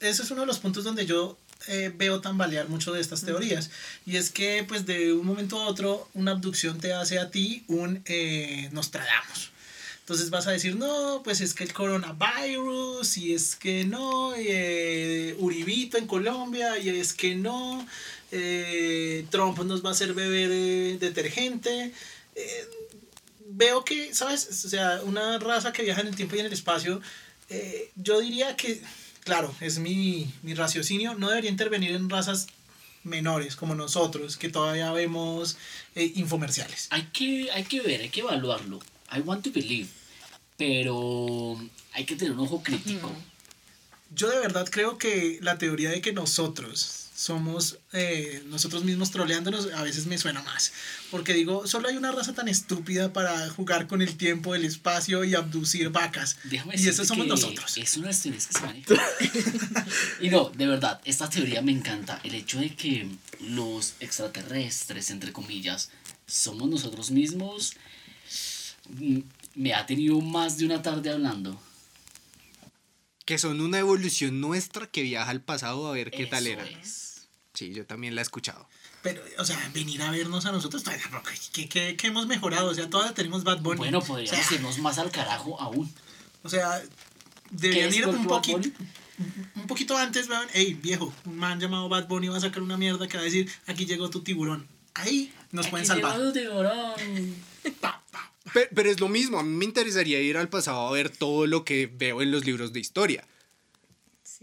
eso 0.00 0.22
es 0.22 0.30
uno 0.30 0.42
de 0.42 0.46
los 0.46 0.58
puntos 0.58 0.84
donde 0.84 1.06
yo 1.06 1.38
eh, 1.68 1.90
veo 1.96 2.20
tambalear 2.20 2.68
mucho 2.68 2.92
de 2.92 3.00
estas 3.00 3.24
teorías. 3.24 3.70
Y 4.04 4.16
es 4.16 4.28
que, 4.30 4.64
pues, 4.68 4.84
de 4.84 5.14
un 5.14 5.24
momento 5.24 5.60
a 5.60 5.66
otro, 5.66 6.08
una 6.12 6.32
abducción 6.32 6.78
te 6.78 6.92
hace 6.92 7.18
a 7.18 7.30
ti 7.30 7.64
un 7.68 8.02
eh, 8.04 8.68
Nostradamus. 8.72 9.50
Entonces 10.00 10.30
vas 10.30 10.46
a 10.46 10.50
decir, 10.50 10.76
no, 10.76 11.22
pues 11.24 11.40
es 11.40 11.54
que 11.54 11.64
el 11.64 11.72
coronavirus, 11.72 13.16
y 13.18 13.32
es 13.32 13.54
que 13.54 13.84
no, 13.84 14.34
eh, 14.36 15.36
Uribito 15.38 15.96
en 15.96 16.06
Colombia, 16.06 16.76
y 16.76 16.88
es 16.88 17.12
que 17.12 17.36
no, 17.36 17.86
eh, 18.32 19.24
Trump 19.30 19.60
nos 19.60 19.82
va 19.84 19.90
a 19.90 19.92
hacer 19.92 20.12
beber 20.12 20.50
eh, 20.52 20.98
detergente. 20.98 21.92
Veo 23.62 23.84
que, 23.84 24.12
¿sabes? 24.12 24.64
O 24.64 24.68
sea, 24.68 25.00
una 25.04 25.38
raza 25.38 25.72
que 25.72 25.84
viaja 25.84 26.00
en 26.00 26.08
el 26.08 26.16
tiempo 26.16 26.34
y 26.34 26.40
en 26.40 26.46
el 26.46 26.52
espacio, 26.52 27.00
eh, 27.48 27.92
yo 27.94 28.18
diría 28.18 28.56
que, 28.56 28.82
claro, 29.22 29.54
es 29.60 29.78
mi, 29.78 30.28
mi 30.42 30.54
raciocinio, 30.54 31.14
no 31.14 31.28
debería 31.28 31.48
intervenir 31.48 31.92
en 31.92 32.10
razas 32.10 32.48
menores 33.04 33.54
como 33.54 33.76
nosotros, 33.76 34.36
que 34.36 34.48
todavía 34.48 34.90
vemos 34.90 35.58
eh, 35.94 36.10
infomerciales. 36.16 36.88
Hay 36.90 37.04
que, 37.12 37.52
hay 37.52 37.62
que 37.62 37.80
ver, 37.82 38.00
hay 38.00 38.08
que 38.08 38.22
evaluarlo. 38.22 38.80
I 39.16 39.20
want 39.20 39.44
to 39.44 39.52
believe. 39.52 39.88
Pero 40.56 41.56
hay 41.92 42.04
que 42.04 42.16
tener 42.16 42.32
un 42.32 42.40
ojo 42.40 42.64
crítico. 42.64 43.14
Yo 44.12 44.28
de 44.28 44.40
verdad 44.40 44.68
creo 44.68 44.98
que 44.98 45.38
la 45.40 45.56
teoría 45.56 45.90
de 45.90 46.00
que 46.00 46.12
nosotros 46.12 47.01
somos 47.22 47.78
eh, 47.92 48.42
nosotros 48.46 48.82
mismos 48.82 49.12
troleándonos 49.12 49.68
a 49.72 49.84
veces 49.84 50.06
me 50.06 50.18
suena 50.18 50.42
más. 50.42 50.72
Porque 51.08 51.34
digo, 51.34 51.68
solo 51.68 51.88
hay 51.88 51.96
una 51.96 52.10
raza 52.10 52.34
tan 52.34 52.48
estúpida 52.48 53.12
para 53.12 53.48
jugar 53.50 53.86
con 53.86 54.02
el 54.02 54.16
tiempo, 54.16 54.56
el 54.56 54.64
espacio 54.64 55.22
y 55.22 55.36
abducir 55.36 55.90
vacas. 55.90 56.36
Déjame 56.42 56.74
y 56.76 56.88
esos 56.88 57.06
somos 57.06 57.28
nosotros. 57.28 57.78
Es 57.78 57.96
una 57.96 58.08
de 58.08 58.12
las 58.12 58.22
teorías 58.22 58.46
que 58.48 58.54
se 58.54 58.66
manejan. 58.66 58.98
y 60.20 60.30
no, 60.30 60.50
de 60.50 60.66
verdad, 60.66 61.00
esta 61.04 61.30
teoría 61.30 61.62
me 61.62 61.70
encanta. 61.70 62.20
El 62.24 62.34
hecho 62.34 62.58
de 62.58 62.74
que 62.74 63.06
los 63.38 63.94
extraterrestres, 64.00 65.10
entre 65.10 65.32
comillas, 65.32 65.90
somos 66.26 66.68
nosotros 66.68 67.12
mismos, 67.12 67.74
mm, 68.98 69.20
me 69.54 69.74
ha 69.74 69.86
tenido 69.86 70.20
más 70.20 70.58
de 70.58 70.64
una 70.64 70.82
tarde 70.82 71.10
hablando. 71.10 71.62
Que 73.24 73.38
son 73.38 73.60
una 73.60 73.78
evolución 73.78 74.40
nuestra 74.40 74.88
que 74.88 75.02
viaja 75.02 75.30
al 75.30 75.40
pasado 75.40 75.86
a 75.86 75.92
ver 75.92 76.10
qué 76.10 76.26
tal 76.26 76.48
Eso 76.48 76.60
era. 76.60 76.80
es. 76.80 77.11
Sí, 77.54 77.72
yo 77.74 77.84
también 77.84 78.14
la 78.14 78.20
he 78.20 78.24
escuchado. 78.24 78.66
Pero, 79.02 79.22
o 79.38 79.44
sea, 79.44 79.70
venir 79.74 80.00
a 80.02 80.10
vernos 80.10 80.46
a 80.46 80.52
nosotros, 80.52 80.82
¿qué, 81.52 81.68
qué, 81.68 81.96
qué 81.96 82.06
hemos 82.06 82.26
mejorado? 82.26 82.70
O 82.70 82.74
sea, 82.74 82.88
todavía 82.88 83.14
tenemos 83.14 83.44
Bad 83.44 83.60
Bunny. 83.60 83.78
Bueno, 83.78 83.98
o 83.98 84.04
podríamos 84.04 84.46
sea, 84.46 84.56
irnos 84.56 84.78
más 84.78 84.98
al 84.98 85.10
carajo 85.10 85.60
aún. 85.60 85.92
o 86.42 86.48
sea, 86.48 86.80
¿Qué 86.80 86.88
deberían 87.50 87.92
ir 87.92 88.06
un 88.06 88.26
poquito, 88.26 88.60
un 89.56 89.66
poquito 89.66 89.96
antes, 89.96 90.28
vean, 90.28 90.48
hey, 90.54 90.78
viejo, 90.80 91.12
un 91.26 91.36
man 91.36 91.60
llamado 91.60 91.88
Bad 91.88 92.08
Bunny 92.08 92.28
va 92.28 92.38
a 92.38 92.40
sacar 92.40 92.62
una 92.62 92.78
mierda 92.78 93.06
que 93.06 93.16
va 93.18 93.22
a 93.22 93.24
decir, 93.26 93.50
aquí 93.66 93.84
llegó 93.84 94.08
tu 94.08 94.22
tiburón. 94.22 94.66
Ahí 94.94 95.32
nos 95.50 95.68
pueden 95.68 95.90
Aquí 95.90 96.00
salvar. 96.00 96.18
llegó 96.18 96.32
tu 96.32 96.38
tiburón. 96.40 97.36
Pa, 97.80 98.02
pa. 98.10 98.32
Pero, 98.54 98.70
pero 98.74 98.90
es 98.90 98.98
lo 99.00 99.08
mismo, 99.08 99.38
a 99.38 99.42
mí 99.42 99.54
me 99.54 99.64
interesaría 99.66 100.20
ir 100.20 100.36
al 100.38 100.48
pasado 100.48 100.86
a 100.88 100.90
ver 100.92 101.10
todo 101.10 101.46
lo 101.46 101.64
que 101.64 101.86
veo 101.86 102.22
en 102.22 102.30
los 102.30 102.44
libros 102.46 102.72
de 102.72 102.80
historia. 102.80 103.26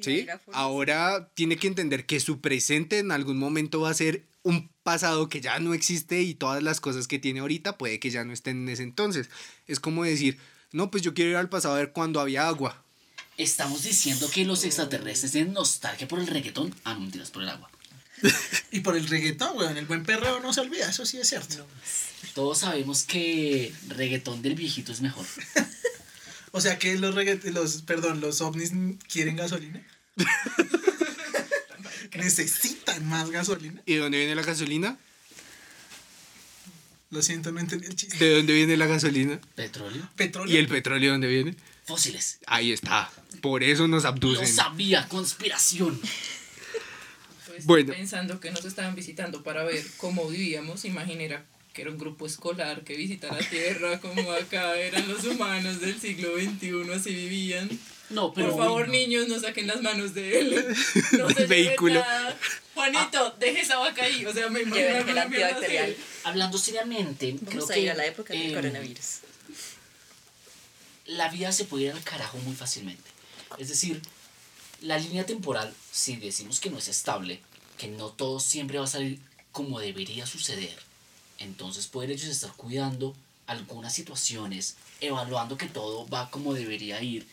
¿Sí? 0.02 0.26
Ahora 0.52 1.30
tiene 1.34 1.58
que 1.58 1.68
entender 1.68 2.06
que 2.06 2.20
su 2.20 2.42
presente 2.42 3.00
en 3.00 3.12
algún 3.12 3.38
momento 3.38 3.82
va 3.82 3.90
a 3.90 3.94
ser 3.94 4.26
un 4.44 4.70
pasado 4.84 5.30
que 5.30 5.42
ya 5.42 5.60
no 5.60 5.74
existe 5.74 6.22
y 6.22 6.34
todas 6.34 6.64
las 6.64 6.80
cosas 6.80 7.08
que 7.08 7.20
tiene 7.20 7.42
ahorita 7.42 7.78
puede 7.78 8.00
que 8.00 8.10
ya 8.10 8.24
no 8.24 8.34
estén 8.34 8.64
en 8.64 8.70
ese 8.70 8.84
entonces. 8.84 9.30
Es 9.68 9.80
como 9.80 10.04
decir, 10.04 10.38
no, 10.72 10.92
pues 10.92 11.04
yo 11.04 11.14
quiero 11.14 11.32
ir 11.32 11.38
al 11.38 11.50
pasado 11.50 11.76
a 11.76 11.78
ver 11.78 11.92
cuando 11.92 12.20
había 12.20 12.48
agua. 12.48 12.84
Estamos 13.38 13.84
diciendo 13.84 14.30
que 14.30 14.46
los 14.46 14.64
extraterrestres 14.66 15.32
tienen 15.32 15.54
nostalgia 15.54 16.08
por 16.08 16.20
el 16.20 16.28
reggaetón. 16.28 16.76
Ah, 16.84 16.94
no, 16.94 17.02
mentiras, 17.02 17.32
por 17.32 17.44
el 17.44 17.50
agua. 17.50 17.70
Y 18.72 18.82
por 18.82 18.98
el 18.98 19.08
reggaetón, 19.08 19.58
weón, 19.58 19.78
el 19.78 19.86
buen 19.86 20.04
perreo 20.04 20.40
no 20.42 20.54
se 20.54 20.62
olvida, 20.62 20.90
eso 20.90 21.06
sí 21.06 21.18
es 21.18 21.30
cierto. 21.30 21.66
Todos 22.36 22.60
sabemos 22.60 23.04
que 23.04 23.74
reggaetón 23.88 24.42
del 24.42 24.56
viejito 24.56 24.92
es 24.92 25.02
mejor. 25.02 25.26
O 26.52 26.62
sea 26.62 26.78
que 26.80 26.98
los 26.98 27.16
los, 27.46 27.82
perdón, 27.84 28.22
los 28.22 28.42
ovnis 28.42 28.72
quieren 29.12 29.36
gasolina. 29.36 29.82
Necesitan 32.16 33.08
más 33.08 33.30
gasolina. 33.30 33.82
¿Y 33.86 33.94
de 33.96 34.00
dónde 34.00 34.18
viene 34.18 34.36
la 34.36 34.42
gasolina? 34.44 34.98
Lo 37.12 37.22
siento, 37.22 37.52
no 37.52 37.60
entendí 37.60 37.88
el 37.88 37.96
chiste. 37.96 38.24
¿De 38.24 38.36
dónde 38.38 38.54
viene 38.54 38.78
la 38.78 38.86
gasolina? 38.88 39.40
Petróleo. 39.56 40.08
Petróleo. 40.16 40.54
¿Y 40.54 40.58
el 40.58 40.68
petróleo 40.68 41.08
de 41.10 41.12
dónde 41.12 41.28
viene? 41.28 41.56
Fósiles. 41.86 42.40
Ahí 42.46 42.72
está. 42.72 43.12
Por 43.42 43.64
eso 43.64 43.88
nos 43.88 44.04
Lo 44.04 44.10
abducen. 44.10 44.48
sabía, 44.48 45.08
conspiración. 45.08 46.00
Pues 47.48 47.66
Bueno. 47.66 47.94
pensando 47.94 48.40
que 48.40 48.52
nos 48.52 48.64
estaban 48.66 48.96
visitando 48.96 49.44
para 49.44 49.64
ver 49.64 49.84
cómo 49.98 50.28
vivíamos, 50.30 50.86
imaginera 50.86 51.46
que 51.80 51.84
era 51.84 51.92
un 51.92 51.98
grupo 51.98 52.26
escolar 52.26 52.84
que 52.84 52.98
visita 52.98 53.34
la 53.34 53.40
Tierra, 53.40 54.02
como 54.02 54.34
acá 54.34 54.76
eran 54.76 55.08
los 55.08 55.24
humanos 55.24 55.80
del 55.80 55.98
siglo 55.98 56.36
XXI, 56.36 56.92
así 56.94 57.16
vivían. 57.16 57.70
No, 58.10 58.34
pero. 58.34 58.50
Por 58.50 58.58
favor, 58.66 58.88
no. 58.88 58.92
niños, 58.92 59.30
no 59.30 59.40
saquen 59.40 59.66
las 59.66 59.82
manos 59.82 60.14
de 60.14 60.40
él. 60.40 60.50
No 61.18 61.30
se 61.30 61.36
lleven 61.36 61.48
Vehículo. 61.48 62.02
nada. 62.02 62.38
Juanito, 62.76 63.34
deje 63.40 63.62
esa 63.62 63.78
vaca 63.78 64.04
ahí. 64.04 64.26
O 64.26 64.34
sea, 64.34 64.50
me 64.50 64.64
imagino 64.64 65.06
mierda 65.06 65.22
antibacterial. 65.22 65.92
así. 65.92 66.02
Hablando 66.26 66.58
seriamente, 66.58 67.36
creo 67.38 67.48
Vamos 67.62 67.72
a 67.72 67.74
que. 67.76 67.80
ir 67.80 67.92
a 67.92 67.96
la 67.96 68.06
época 68.06 68.34
del 68.34 68.52
eh, 68.52 68.54
coronavirus. 68.56 69.06
La 71.06 71.30
vida 71.30 71.54
se 71.54 71.64
puede 71.64 71.86
ir 71.86 71.92
al 71.94 72.04
carajo 72.04 72.40
muy 72.40 72.56
fácilmente. 72.58 73.10
Es 73.58 73.70
decir, 73.70 74.02
la 74.82 74.98
línea 74.98 75.26
temporal, 75.26 75.74
si 75.94 76.18
decimos 76.18 76.60
que 76.60 76.70
no 76.70 76.78
es 76.78 76.90
estable, 76.90 77.40
que 77.78 77.88
no 77.88 78.10
todo 78.10 78.42
siempre 78.42 78.80
va 78.80 78.84
a 78.84 78.88
salir 78.88 79.20
como 79.54 79.80
debería 79.80 80.26
suceder, 80.26 80.89
entonces 81.40 81.88
pueden 81.88 82.12
ellos 82.12 82.28
estar 82.28 82.52
cuidando 82.54 83.16
algunas 83.48 83.94
situaciones, 83.94 84.76
evaluando 85.02 85.58
que 85.58 85.66
todo 85.66 86.08
va 86.08 86.30
como 86.30 86.54
debería 86.54 87.02
ir 87.02 87.26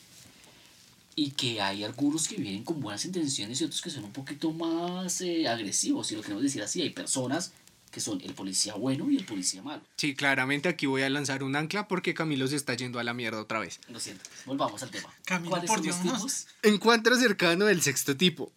y 1.14 1.30
que 1.30 1.60
hay 1.60 1.82
algunos 1.84 2.28
que 2.28 2.36
vienen 2.36 2.62
con 2.64 2.80
buenas 2.80 3.04
intenciones 3.04 3.60
y 3.60 3.64
otros 3.64 3.80
que 3.80 3.90
son 3.90 4.04
un 4.04 4.12
poquito 4.12 4.52
más 4.52 5.20
eh, 5.20 5.48
agresivos, 5.48 6.06
si 6.06 6.14
lo 6.14 6.22
queremos 6.22 6.42
decir 6.42 6.62
así. 6.62 6.82
Hay 6.82 6.90
personas 6.90 7.52
que 7.90 8.00
son 8.00 8.20
el 8.20 8.34
policía 8.34 8.74
bueno 8.74 9.10
y 9.10 9.16
el 9.16 9.24
policía 9.24 9.62
malo. 9.62 9.80
Sí, 9.96 10.14
claramente 10.14 10.68
aquí 10.68 10.84
voy 10.84 11.02
a 11.02 11.08
lanzar 11.08 11.42
un 11.42 11.56
ancla 11.56 11.88
porque 11.88 12.12
Camilo 12.12 12.46
se 12.46 12.56
está 12.56 12.74
yendo 12.74 12.98
a 12.98 13.04
la 13.04 13.14
mierda 13.14 13.40
otra 13.40 13.58
vez. 13.58 13.80
Lo 13.88 13.98
siento, 13.98 14.28
volvamos 14.44 14.82
al 14.82 14.90
tema. 14.90 15.08
Camilo, 15.24 15.50
¿Cuáles 15.50 15.70
por 15.70 15.78
son 15.78 15.86
los 15.86 16.02
Dios. 16.02 16.14
tipos? 16.16 16.46
Encuentro 16.62 17.16
cercano 17.18 17.64
del 17.64 17.80
sexto 17.80 18.14
tipo. 18.16 18.52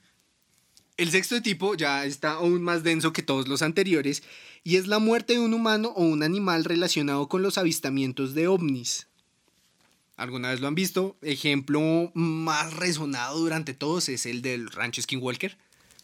El 0.98 1.12
sexto 1.12 1.42
tipo 1.42 1.76
ya 1.76 2.04
está 2.04 2.32
aún 2.34 2.62
más 2.62 2.84
denso 2.84 3.14
que 3.14 3.24
todos 3.24 3.48
los 3.48 3.62
anteriores 3.62 4.22
y 4.64 4.76
es 4.78 4.88
la 4.88 5.00
muerte 5.00 5.34
de 5.34 5.40
un 5.40 5.54
humano 5.54 5.90
o 5.96 6.04
un 6.04 6.24
animal 6.24 6.66
relacionado 6.66 7.28
con 7.28 7.42
los 7.42 7.58
avistamientos 7.58 8.34
de 8.34 8.48
ovnis. 8.48 9.08
¿Alguna 10.18 10.50
vez 10.50 10.60
lo 10.60 10.68
han 10.68 10.76
visto? 10.76 11.18
Ejemplo 11.22 12.12
más 12.14 12.74
resonado 12.74 13.40
durante 13.40 13.74
todos 13.74 14.10
es 14.10 14.26
el 14.26 14.42
del 14.42 14.70
rancho 14.70 15.02
Skinwalker. 15.02 15.58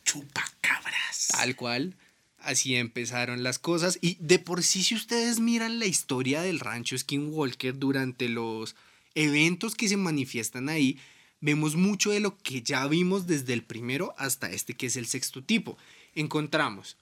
Chupacabras. 0.06 1.28
Tal 1.32 1.56
cual. 1.58 1.96
Así 2.40 2.76
empezaron 2.76 3.44
las 3.44 3.60
cosas. 3.60 3.98
Y 4.02 4.18
de 4.22 4.40
por 4.40 4.64
sí, 4.64 4.84
si 4.84 4.96
ustedes 4.96 5.40
miran 5.40 5.80
la 5.80 5.86
historia 5.86 6.42
del 6.42 6.62
rancho 6.62 6.98
Skinwalker 6.98 7.78
durante 7.78 8.30
los 8.30 8.76
eventos 9.16 9.76
que 9.76 9.90
se 9.90 9.98
manifiestan 9.98 10.70
ahí, 10.70 10.98
vemos 11.42 11.76
mucho 11.76 12.12
de 12.12 12.22
lo 12.22 12.38
que 12.38 12.62
ya 12.62 12.88
vimos 12.88 13.28
desde 13.28 13.54
el 13.54 13.64
primero 13.64 14.14
hasta 14.18 14.50
este 14.50 14.76
que 14.76 14.86
es 14.86 14.96
el 14.96 15.08
sexto 15.08 15.44
tipo. 15.44 15.78
Encontramos 16.14 16.96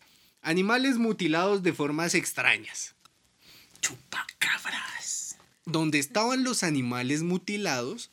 animales 0.43 0.97
mutilados 0.97 1.63
de 1.63 1.73
formas 1.73 2.13
extrañas. 2.13 2.93
Chupacabras. 3.81 5.37
Donde 5.65 5.97
estaban 5.97 6.43
los 6.43 6.63
animales 6.63 7.23
mutilados, 7.23 8.11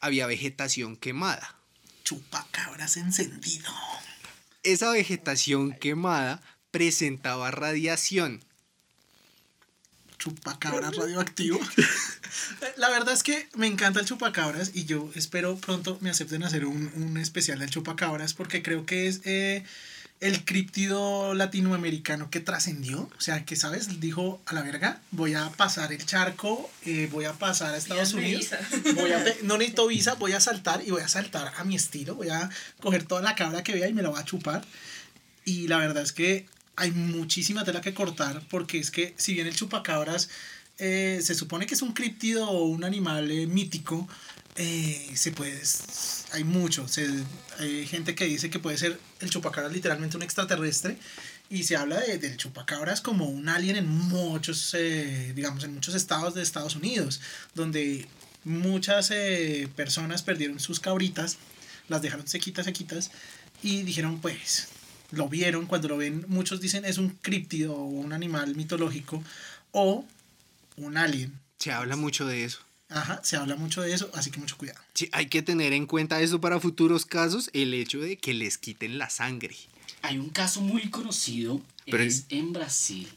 había 0.00 0.26
vegetación 0.26 0.96
quemada. 0.96 1.56
Chupacabras 2.04 2.96
encendido. 2.96 3.70
Esa 4.62 4.92
vegetación 4.92 5.72
quemada 5.72 6.40
presentaba 6.70 7.50
radiación. 7.50 8.42
Chupacabras 10.18 10.96
radioactivo. 10.96 11.60
La 12.76 12.88
verdad 12.88 13.14
es 13.14 13.22
que 13.22 13.48
me 13.54 13.66
encanta 13.66 14.00
el 14.00 14.06
chupacabras 14.06 14.70
y 14.74 14.84
yo 14.84 15.10
espero 15.14 15.56
pronto 15.56 15.98
me 16.00 16.10
acepten 16.10 16.44
hacer 16.44 16.64
un, 16.64 16.90
un 16.96 17.18
especial 17.18 17.58
del 17.58 17.70
chupacabras 17.70 18.32
porque 18.32 18.62
creo 18.62 18.86
que 18.86 19.06
es 19.06 19.20
eh, 19.24 19.64
el 20.24 20.46
críptido 20.46 21.34
latinoamericano 21.34 22.30
que 22.30 22.40
trascendió. 22.40 23.10
O 23.18 23.20
sea, 23.20 23.44
que, 23.44 23.56
¿sabes? 23.56 24.00
Dijo 24.00 24.40
a 24.46 24.54
la 24.54 24.62
verga, 24.62 24.98
voy 25.10 25.34
a 25.34 25.50
pasar 25.50 25.92
el 25.92 26.06
charco, 26.06 26.70
eh, 26.86 27.10
voy 27.12 27.26
a 27.26 27.34
pasar 27.34 27.74
a 27.74 27.76
Estados 27.76 28.14
Unidos. 28.14 28.48
Voy 28.94 29.12
a 29.12 29.22
no 29.42 29.58
necesito 29.58 29.86
visa, 29.86 30.14
voy 30.14 30.32
a 30.32 30.40
saltar 30.40 30.82
y 30.82 30.90
voy 30.90 31.02
a 31.02 31.08
saltar 31.08 31.52
a 31.58 31.64
mi 31.64 31.76
estilo. 31.76 32.14
Voy 32.14 32.30
a 32.30 32.48
coger 32.80 33.04
toda 33.04 33.20
la 33.20 33.34
cabra 33.34 33.62
que 33.62 33.74
vea 33.74 33.86
y 33.86 33.92
me 33.92 34.00
la 34.00 34.08
voy 34.08 34.18
a 34.18 34.24
chupar. 34.24 34.64
Y 35.44 35.68
la 35.68 35.76
verdad 35.76 36.02
es 36.02 36.12
que 36.12 36.46
hay 36.76 36.90
muchísima 36.90 37.62
tela 37.64 37.82
que 37.82 37.92
cortar 37.92 38.40
porque 38.48 38.78
es 38.78 38.90
que 38.90 39.12
si 39.18 39.34
bien 39.34 39.46
el 39.46 39.54
chupacabras 39.54 40.30
eh, 40.78 41.20
se 41.22 41.34
supone 41.34 41.66
que 41.66 41.74
es 41.74 41.82
un 41.82 41.92
críptido 41.92 42.48
o 42.48 42.64
un 42.64 42.82
animal 42.82 43.30
eh, 43.30 43.46
mítico, 43.46 44.08
eh, 44.56 45.10
se 45.14 45.32
puede, 45.32 45.60
hay 46.32 46.44
mucho. 46.44 46.86
Se- 46.88 47.08
hay 47.58 47.86
gente 47.86 48.14
que 48.14 48.24
dice 48.26 48.50
que 48.50 48.58
puede 48.58 48.78
ser 48.78 48.98
el 49.20 49.30
chupacabras 49.30 49.72
literalmente 49.72 50.16
un 50.16 50.22
extraterrestre 50.22 50.96
y 51.50 51.64
se 51.64 51.76
habla 51.76 52.00
de- 52.00 52.18
del 52.18 52.36
chupacabras 52.36 53.00
como 53.00 53.26
un 53.28 53.48
alien 53.48 53.76
en 53.76 53.88
muchos, 53.88 54.74
eh, 54.74 55.32
digamos, 55.34 55.64
en 55.64 55.74
muchos 55.74 55.94
estados 55.94 56.34
de 56.34 56.42
Estados 56.42 56.76
Unidos, 56.76 57.20
donde 57.54 58.06
muchas 58.44 59.10
eh, 59.10 59.68
personas 59.76 60.22
perdieron 60.22 60.60
sus 60.60 60.80
cabritas, 60.80 61.38
las 61.88 62.02
dejaron 62.02 62.26
sequitas, 62.28 62.64
sequitas, 62.66 63.10
y 63.62 63.82
dijeron, 63.82 64.20
pues, 64.20 64.68
lo 65.10 65.28
vieron, 65.28 65.66
cuando 65.66 65.88
lo 65.88 65.96
ven, 65.96 66.24
muchos 66.28 66.60
dicen 66.60 66.84
es 66.84 66.98
un 66.98 67.10
críptido 67.10 67.74
o 67.74 67.84
un 67.84 68.12
animal 68.12 68.54
mitológico 68.56 69.22
o 69.72 70.04
un 70.76 70.96
alien. 70.96 71.38
Se 71.58 71.70
habla 71.72 71.96
mucho 71.96 72.26
de 72.26 72.44
eso. 72.44 72.60
Ajá, 72.94 73.20
se 73.24 73.36
habla 73.36 73.56
mucho 73.56 73.82
de 73.82 73.92
eso, 73.92 74.08
así 74.14 74.30
que 74.30 74.38
mucho 74.38 74.56
cuidado. 74.56 74.80
Sí, 74.94 75.08
hay 75.10 75.26
que 75.26 75.42
tener 75.42 75.72
en 75.72 75.86
cuenta 75.86 76.20
eso 76.20 76.40
para 76.40 76.60
futuros 76.60 77.04
casos, 77.04 77.50
el 77.52 77.74
hecho 77.74 77.98
de 77.98 78.16
que 78.16 78.34
les 78.34 78.56
quiten 78.56 78.98
la 78.98 79.10
sangre. 79.10 79.56
Hay 80.02 80.18
un 80.18 80.30
caso 80.30 80.60
muy 80.60 80.88
conocido, 80.90 81.60
Pero 81.86 82.04
es 82.04 82.26
en 82.28 82.52
Brasil. 82.52 83.08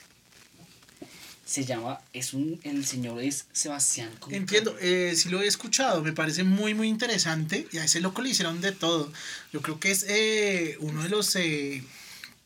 Se 1.46 1.64
llama, 1.64 2.02
es 2.12 2.34
un, 2.34 2.60
el 2.64 2.86
señor 2.88 3.22
es 3.22 3.46
Sebastián. 3.54 4.10
¿cómo? 4.20 4.36
Entiendo, 4.36 4.76
eh, 4.82 5.14
sí 5.16 5.30
lo 5.30 5.42
he 5.44 5.48
escuchado, 5.48 6.02
me 6.02 6.12
parece 6.12 6.44
muy 6.44 6.74
muy 6.74 6.88
interesante 6.88 7.68
y 7.72 7.78
a 7.78 7.86
ese 7.86 8.02
loco 8.02 8.24
le 8.24 8.30
hicieron 8.30 8.60
de 8.62 8.72
todo. 8.72 9.14
Yo 9.54 9.62
creo 9.62 9.80
que 9.80 9.92
es 9.92 10.06
eh, 10.10 10.76
uno 10.80 11.04
de 11.04 11.10
los 11.10 11.36
eh, 11.36 11.84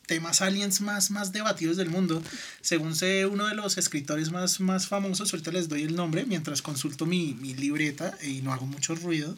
temas 0.05 0.41
aliens 0.41 0.81
más, 0.81 1.11
más 1.11 1.31
debatidos 1.31 1.77
del 1.77 1.89
mundo. 1.89 2.21
Según 2.61 2.95
sé, 2.95 3.25
uno 3.25 3.47
de 3.47 3.55
los 3.55 3.77
escritores 3.77 4.31
más, 4.31 4.59
más 4.59 4.87
famosos, 4.87 5.31
ahorita 5.33 5.51
les 5.51 5.69
doy 5.69 5.83
el 5.83 5.95
nombre 5.95 6.25
mientras 6.25 6.61
consulto 6.61 7.05
mi, 7.05 7.33
mi 7.35 7.53
libreta 7.53 8.17
y 8.23 8.41
no 8.41 8.51
hago 8.53 8.65
mucho 8.65 8.95
ruido, 8.95 9.37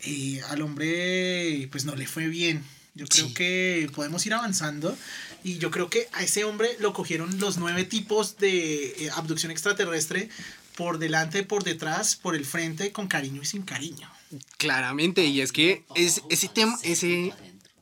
eh, 0.00 0.40
al 0.48 0.62
hombre 0.62 1.68
pues 1.70 1.84
no 1.84 1.94
le 1.94 2.06
fue 2.06 2.26
bien. 2.26 2.64
Yo 2.94 3.06
creo 3.06 3.28
Sí. 3.28 3.34
que 3.34 3.90
podemos 3.94 4.26
ir 4.26 4.34
avanzando 4.34 4.96
y 5.44 5.58
yo 5.58 5.70
creo 5.70 5.88
que 5.88 6.08
a 6.14 6.24
ese 6.24 6.42
hombre 6.44 6.70
lo 6.80 6.92
cogieron 6.92 7.38
los 7.38 7.56
nueve 7.58 7.84
tipos 7.84 8.38
de 8.38 8.86
eh, 9.04 9.10
abducción 9.14 9.52
extraterrestre 9.52 10.30
por 10.76 10.98
delante, 10.98 11.44
por 11.44 11.62
detrás, 11.62 12.16
por 12.16 12.34
el 12.34 12.44
frente, 12.44 12.90
con 12.90 13.06
cariño 13.06 13.42
y 13.42 13.46
sin 13.46 13.62
cariño. 13.62 14.10
Claramente, 14.58 15.24
y 15.26 15.40
es 15.40 15.52
que 15.52 15.84
es, 15.94 16.22
ese 16.28 16.48
tema, 16.48 16.76
ese, 16.82 17.32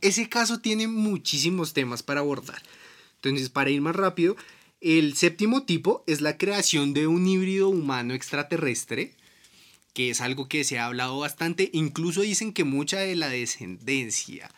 ese 0.07 0.29
caso 0.29 0.61
tiene 0.61 0.89
muchísimos 0.89 1.73
temas 1.73 2.03
para 2.03 2.21
abordar. 2.21 2.63
Entonces, 3.17 3.49
para 3.49 3.71
ir 3.71 3.81
más 3.81 3.97
rápido, 3.97 4.37
el 4.81 5.17
séptimo 5.17 5.65
tipo 5.65 6.05
es 6.07 6.21
la 6.21 6.37
creación 6.37 6.95
de 6.95 7.07
un 7.07 7.27
híbrido 7.27 7.69
humano 7.69 8.15
extraterrestre, 8.15 9.15
que 9.95 10.11
es 10.11 10.21
algo 10.21 10.49
que 10.49 10.65
se 10.65 10.79
ha 10.79 10.87
hablado 10.87 11.19
bastante. 11.19 11.71
Incluso 11.73 12.21
dicen 12.21 12.53
que 12.53 12.65
mucha 12.65 12.99
de 12.99 13.17
la 13.17 13.29
descendencia 13.29 14.51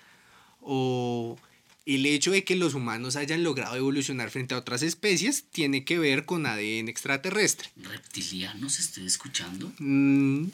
o 0.61 1.39
el 1.87 2.05
hecho 2.05 2.33
de 2.33 2.45
que 2.45 2.57
los 2.57 2.75
humanos 2.75 3.17
hayan 3.17 3.43
logrado 3.43 3.75
evolucionar 3.77 4.31
frente 4.31 4.55
a 4.55 4.59
otras 4.59 4.83
especies 4.83 5.45
tiene 5.51 5.85
que 5.85 5.99
ver 5.99 6.27
con 6.27 6.45
ADN 6.45 6.89
extraterrestre. 6.89 7.71
¿Reptilianos 7.77 8.79
estoy 8.79 9.07
escuchando? 9.07 9.73
Mm, 9.79 10.49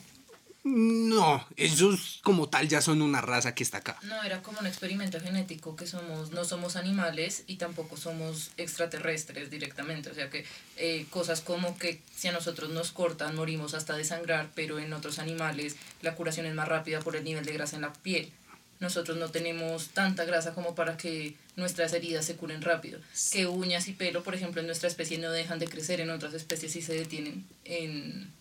no, 0.65 1.47
esos 1.57 2.21
como 2.23 2.49
tal 2.49 2.67
ya 2.69 2.81
son 2.81 3.03
una 3.03 3.21
raza 3.21 3.55
que 3.55 3.63
está 3.63 3.79
acá. 3.79 3.99
No, 4.03 4.23
era 4.23 4.41
como 4.41 4.61
un 4.61 4.67
experimento 4.67 5.21
genético 5.21 5.77
que 5.77 5.87
somos, 5.87 6.31
no 6.31 6.47
somos 6.47 6.77
animales 6.77 7.45
y 7.47 7.57
tampoco 7.57 7.99
somos 7.99 8.51
extraterrestres 8.57 9.51
directamente. 9.51 10.11
O 10.11 10.15
sea 10.15 10.31
que 10.31 10.47
eh, 10.79 11.05
cosas 11.11 11.43
como 11.43 11.77
que 11.77 12.01
si 12.17 12.29
a 12.29 12.33
nosotros 12.33 12.71
nos 12.71 12.93
cortan 12.93 13.37
morimos 13.37 13.75
hasta 13.75 13.95
de 13.95 14.05
sangrar, 14.05 14.49
pero 14.55 14.79
en 14.79 14.95
otros 14.95 15.19
animales 15.19 15.77
la 16.01 16.15
curación 16.15 16.47
es 16.47 16.55
más 16.55 16.67
rápida 16.67 17.01
por 17.01 17.15
el 17.15 17.25
nivel 17.25 17.45
de 17.45 17.53
grasa 17.53 17.77
en 17.77 17.83
la 17.83 17.93
piel. 17.93 18.33
Nosotros 18.81 19.19
no 19.19 19.31
tenemos 19.31 19.89
tanta 19.89 20.25
grasa 20.25 20.55
como 20.55 20.75
para 20.75 20.97
que 20.97 21.35
nuestras 21.57 21.93
heridas 21.93 22.25
se 22.25 22.37
curen 22.37 22.63
rápido. 22.63 23.01
Que 23.33 23.47
uñas 23.47 23.87
y 23.89 23.93
pelo, 23.93 24.23
por 24.23 24.35
ejemplo, 24.35 24.63
en 24.63 24.67
nuestra 24.67 24.89
especie 24.89 25.19
no 25.19 25.31
dejan 25.31 25.59
de 25.59 25.69
crecer, 25.69 26.01
en 26.01 26.09
otras 26.09 26.33
especies 26.33 26.73
sí 26.73 26.81
se 26.81 26.95
detienen 26.95 27.47
en, 27.65 28.33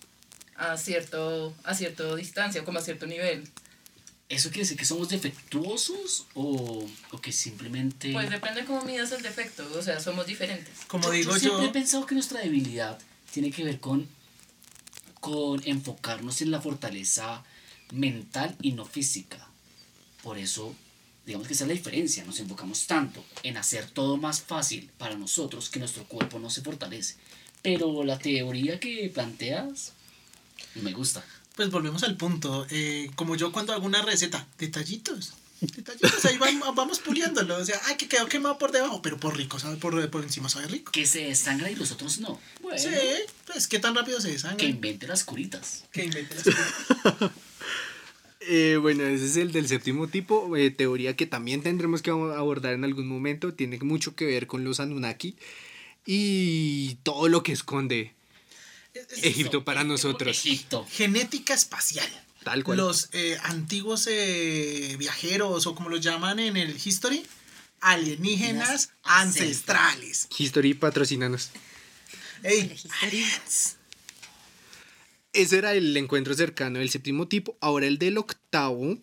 a 0.56 0.78
cierto, 0.78 1.54
a 1.64 1.74
cierta 1.74 2.16
distancia, 2.16 2.64
como 2.64 2.80
a 2.80 2.82
cierto 2.82 3.06
nivel. 3.06 3.48
¿Eso 4.30 4.50
quiere 4.50 4.62
decir 4.62 4.78
que 4.78 4.86
somos 4.86 5.10
defectuosos 5.10 6.26
o, 6.34 6.88
o 7.12 7.22
que 7.22 7.32
simplemente... 7.32 8.12
Pues 8.14 8.30
depende 8.30 8.62
de 8.62 8.68
cómo 8.68 8.84
midas 8.84 9.12
el 9.12 9.22
defecto, 9.22 9.68
o 9.76 9.82
sea, 9.82 10.00
somos 10.00 10.26
diferentes. 10.26 10.74
Como 10.88 11.04
yo, 11.06 11.12
digo 11.12 11.32
yo 11.34 11.40
siempre 11.40 11.64
yo, 11.64 11.70
he 11.70 11.74
pensado 11.74 12.06
que 12.06 12.16
nuestra 12.16 12.40
debilidad 12.40 12.98
tiene 13.32 13.52
que 13.52 13.64
ver 13.64 13.80
con, 13.80 14.08
con 15.20 15.62
enfocarnos 15.66 16.42
en 16.42 16.52
la 16.52 16.62
fortaleza 16.62 17.44
mental 17.92 18.56
y 18.62 18.72
no 18.72 18.86
física. 18.86 19.48
Por 20.24 20.38
eso, 20.38 20.74
digamos 21.26 21.48
que 21.48 21.54
esa 21.54 21.66
es 21.66 21.68
la 21.68 21.76
diferencia. 21.76 22.24
Nos 22.24 22.40
enfocamos 22.40 22.88
tanto 22.88 23.24
en 23.44 23.58
hacer 23.58 23.90
todo 23.92 24.18
más 24.18 24.42
fácil 24.42 24.90
para 24.98 25.16
nosotros 25.16 25.70
que 25.70 25.80
nuestro 25.80 26.06
cuerpo 26.06 26.40
no 26.40 26.50
se 26.50 26.62
fortalece. 26.62 27.18
Pero 27.62 28.04
la 28.04 28.18
teoría 28.18 28.80
que 28.80 29.12
planteas 29.14 29.94
me 30.76 30.94
gusta. 30.94 31.24
pues 31.56 31.70
volvemos 31.70 32.04
al 32.04 32.18
punto. 32.18 32.66
Eh, 32.70 33.10
como 33.16 33.36
yo 33.36 33.52
cuando 33.52 33.74
hago 33.74 33.86
una 33.86 34.02
receta, 34.02 34.48
detallitos. 34.58 35.34
Detallitos, 35.62 36.26
ahí 36.26 36.38
vamos, 36.38 36.76
vamos 36.76 37.00
puliéndolo. 37.00 37.56
O 37.56 37.64
sea, 37.64 37.80
ay, 37.86 37.96
que 37.96 38.10
quedó 38.10 38.26
quemado 38.28 38.58
por 38.58 38.72
debajo, 38.74 39.02
pero 39.02 39.18
por 39.18 39.38
rico, 39.38 39.60
¿sabe? 39.60 39.78
Por, 39.78 40.10
por 40.10 40.24
encima 40.24 40.50
sabe 40.50 40.68
rico. 40.68 40.92
Que 40.92 41.06
se 41.06 41.24
desangra 41.26 41.72
y 41.72 41.76
los 41.76 41.92
otros 41.92 42.20
no. 42.20 42.38
Bueno, 42.62 42.78
Sí, 42.78 42.90
pues 43.46 43.68
qué 43.68 43.80
tan 43.80 43.96
rápido 43.96 44.20
se 44.20 44.28
que 44.28 44.34
desangra. 44.34 44.66
invente 44.66 45.08
las 45.08 45.24
curitas. 45.24 45.86
Que 45.94 46.04
invente 46.06 46.36
las 46.36 46.44
cosas. 46.44 47.32
Eh, 48.46 48.78
bueno, 48.82 49.06
ese 49.06 49.26
es 49.26 49.38
el 49.38 49.54
del 49.54 49.70
séptimo 49.70 50.10
tipo, 50.10 50.58
eh, 50.58 50.70
teoría 50.70 51.16
que 51.16 51.26
también 51.26 51.64
tendremos 51.64 52.02
que 52.02 52.10
abordar 52.12 52.74
en 52.74 52.84
algún 52.84 53.08
momento, 53.08 53.54
tiene 53.54 53.80
mucho 53.80 54.16
que 54.18 54.26
ver 54.26 54.48
con 54.48 54.66
los 54.66 54.82
Anunnaki 54.82 55.38
y 56.06 56.96
todo 57.04 57.30
lo 57.30 57.42
que 57.42 57.54
esconde 57.54 58.14
Es- 58.94 59.08
es 59.18 59.24
Egipto 59.24 59.64
para 59.64 59.84
nosotros. 59.84 60.38
Egipto. 60.38 60.86
Genética 60.92 61.54
espacial. 61.54 62.08
Tal 62.44 62.64
cual. 62.64 62.78
Los 62.78 63.10
eh, 63.14 63.38
antiguos 63.44 64.08
eh, 64.08 64.96
viajeros, 65.00 65.66
o 65.66 65.76
como 65.76 65.90
los 65.90 66.02
llaman 66.02 66.40
en 66.40 66.58
el 66.58 66.76
history, 66.84 67.26
alienígenas 67.80 68.92
ancestrales. 69.04 70.28
History, 70.38 70.74
patrocínanos. 70.74 71.50
Ey, 72.44 72.76
aliens. 73.02 73.78
Ese 75.32 75.58
era 75.58 75.74
el 75.74 75.96
encuentro 75.98 76.34
cercano 76.36 76.80
del 76.80 76.90
séptimo 76.90 77.28
tipo. 77.28 77.58
Ahora 77.62 77.88
el 77.88 77.98
del 77.98 78.18
octavo 78.18 78.98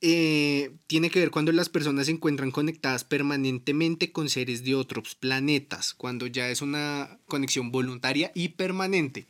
eh, 0.00 0.72
tiene 0.86 1.10
que 1.10 1.20
ver 1.20 1.30
cuando 1.30 1.52
las 1.52 1.68
personas 1.68 2.06
se 2.06 2.12
encuentran 2.12 2.50
conectadas 2.50 3.04
permanentemente 3.04 4.12
con 4.12 4.30
seres 4.30 4.64
de 4.64 4.74
otros 4.74 5.14
planetas, 5.14 5.94
cuando 5.94 6.26
ya 6.26 6.48
es 6.48 6.62
una 6.62 7.18
conexión 7.26 7.70
voluntaria 7.70 8.32
y 8.34 8.48
permanente. 8.50 9.26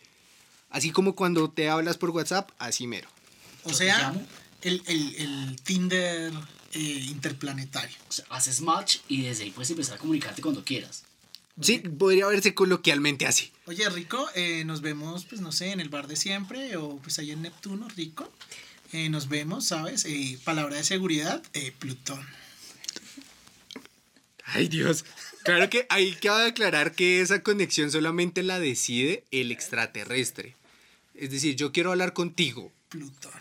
Así 0.68 0.90
como 0.90 1.16
cuando 1.16 1.50
te 1.50 1.68
hablas 1.68 1.98
por 1.98 2.10
WhatsApp, 2.10 2.50
así 2.58 2.86
mero. 2.86 3.08
O 3.64 3.74
sea, 3.74 4.14
el, 4.62 4.82
el, 4.86 5.14
el 5.16 5.56
Tinder 5.62 6.32
eh, 6.72 6.78
interplanetario. 7.08 7.96
O 8.08 8.12
sea, 8.12 8.24
haces 8.30 8.60
match 8.60 8.98
y 9.08 9.22
desde 9.22 9.44
ahí 9.44 9.50
puedes 9.50 9.70
empezar 9.70 9.96
a 9.96 9.98
comunicarte 9.98 10.40
cuando 10.40 10.64
quieras. 10.64 11.02
Sí, 11.60 11.78
podría 11.78 12.26
verse 12.26 12.54
coloquialmente 12.54 13.26
así. 13.26 13.52
Oye, 13.66 13.88
Rico, 13.90 14.24
eh, 14.34 14.64
nos 14.64 14.80
vemos, 14.80 15.24
pues 15.24 15.40
no 15.40 15.50
sé, 15.50 15.72
en 15.72 15.80
el 15.80 15.88
bar 15.88 16.06
de 16.06 16.16
siempre 16.16 16.76
o 16.76 16.96
pues 16.98 17.18
ahí 17.18 17.32
en 17.32 17.42
Neptuno, 17.42 17.88
Rico. 17.88 18.30
Eh, 18.92 19.08
nos 19.08 19.28
vemos, 19.28 19.66
¿sabes? 19.66 20.04
Eh, 20.04 20.38
palabra 20.44 20.76
de 20.76 20.84
seguridad, 20.84 21.42
eh, 21.52 21.72
Plutón. 21.78 22.26
Ay 24.44 24.68
Dios. 24.68 25.04
Claro 25.44 25.70
que 25.70 25.86
hay 25.88 26.12
que 26.14 26.28
aclarar 26.28 26.92
que 26.92 27.20
esa 27.20 27.42
conexión 27.42 27.90
solamente 27.90 28.42
la 28.42 28.58
decide 28.58 29.24
el 29.30 29.52
extraterrestre. 29.52 30.56
Es 31.14 31.30
decir, 31.30 31.54
yo 31.54 31.70
quiero 31.70 31.92
hablar 31.92 32.12
contigo. 32.12 32.72
Plutón. 32.88 33.32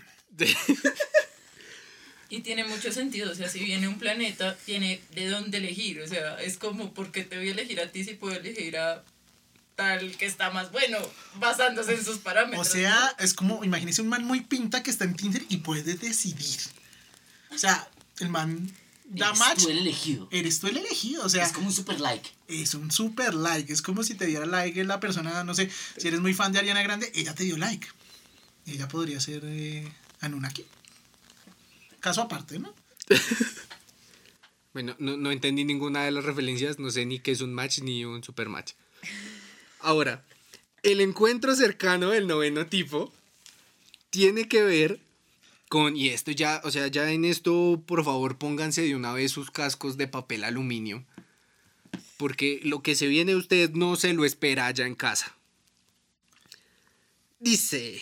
Y 2.30 2.41
tiene 2.41 2.64
mucho 2.64 2.91
sentido, 2.91 3.32
o 3.32 3.36
sea, 3.36 3.50
si 3.50 3.60
viene 3.60 3.88
un 3.88 3.97
planeta, 3.97 4.56
tiene 4.64 5.02
de 5.16 5.30
dónde 5.30 5.58
elegir, 5.58 6.00
o 6.02 6.08
sea, 6.08 6.39
es 6.39 6.58
como, 6.58 6.93
¿por 6.93 7.12
qué 7.12 7.24
te 7.24 7.38
voy 7.38 7.47
a 7.47 7.52
elegir 7.54 7.82
a 7.82 7.91
ti 7.91 8.04
si 8.04 8.14
puedo 8.14 8.36
elegir 8.36 8.78
a 8.78 9.04
tal 9.80 10.18
que 10.18 10.26
está 10.26 10.50
más 10.52 10.74
bueno, 10.74 10.98
basándose 11.36 11.94
en 11.94 12.04
sus 12.04 12.18
O 12.18 12.20
parámetros? 12.22 12.68
sea, 12.68 13.16
es 13.18 13.34
como, 13.34 13.64
imagínese 13.64 14.02
un 14.02 14.10
man 14.10 14.26
muy 14.26 14.42
pinta 14.42 14.84
que 14.84 14.92
está 14.92 15.06
en 15.06 15.16
Tinder 15.16 15.42
y 15.48 15.58
puede 15.58 15.96
decidir. 15.96 16.60
O 17.52 17.58
sea, 17.58 17.90
el 18.20 18.28
man 18.28 18.70
da 19.06 19.28
Eres 19.28 19.40
match. 19.40 19.64
tú 19.64 19.70
el 19.70 19.78
elegido. 19.78 20.28
Eres 20.32 20.60
tú 20.60 20.68
el 20.68 20.76
elegido, 20.78 21.24
o 21.24 21.30
sea, 21.30 21.46
es 21.46 21.54
como 21.54 21.68
un 21.68 21.74
super 21.74 22.00
like. 22.02 22.30
es 22.50 22.74
un 22.74 22.92
super 22.92 23.34
like. 23.34 23.72
Es 23.72 23.82
como 23.82 24.04
si 24.04 24.16
te 24.16 24.26
diera 24.26 24.46
like 24.46 24.84
la 24.84 25.00
persona, 25.00 25.46
no 25.46 25.56
sé, 25.56 25.70
si 25.98 26.10
eres 26.10 26.20
muy 26.20 26.34
fan 26.34 26.52
de 26.52 26.60
Ariana 26.60 26.84
Grande, 26.84 27.10
ella 27.16 27.34
te 27.34 27.46
dio 27.46 27.56
like. 27.58 27.88
Ella 28.66 28.88
podría 28.90 29.22
ser 29.22 29.42
eh, 29.46 29.90
Anunnaki. 30.20 30.66
Caso 32.02 32.22
aparte, 32.22 32.60
¿no? 32.60 32.74
Bueno, 34.72 34.96
no, 35.00 35.18
no 35.18 35.32
entendí 35.32 35.66
ninguna 35.66 36.04
de 36.06 36.12
las 36.12 36.24
referencias, 36.24 36.78
no 36.78 36.92
sé 36.92 37.04
ni 37.04 37.18
qué 37.20 37.32
es 37.32 37.42
un 37.42 37.54
match 37.54 37.80
ni 37.80 38.06
un 38.06 38.24
super 38.24 38.50
match. 38.50 38.74
Ahora, 39.80 40.24
el 40.84 41.02
encuentro 41.02 41.56
cercano 41.56 42.10
del 42.10 42.28
noveno 42.28 42.68
tipo 42.68 43.12
tiene 44.10 44.48
que 44.48 44.64
ver 44.64 45.00
con, 45.70 45.96
y 45.96 46.10
esto 46.10 46.32
ya, 46.32 46.62
o 46.64 46.72
sea, 46.72 46.88
ya 46.88 47.12
en 47.12 47.26
esto, 47.26 47.82
por 47.86 48.04
favor, 48.04 48.38
pónganse 48.38 48.82
de 48.82 48.96
una 48.96 49.14
vez 49.14 49.32
sus 49.32 49.52
cascos 49.52 49.98
de 49.98 50.08
papel 50.08 50.44
aluminio, 50.44 51.06
porque 52.18 52.60
lo 52.64 52.82
que 52.82 52.96
se 52.96 53.08
viene 53.08 53.36
usted 53.36 53.72
no 53.72 53.96
se 53.96 54.14
lo 54.14 54.26
espera 54.26 54.66
allá 54.68 54.86
en 54.86 54.96
casa. 54.96 55.36
Dice, 57.40 58.02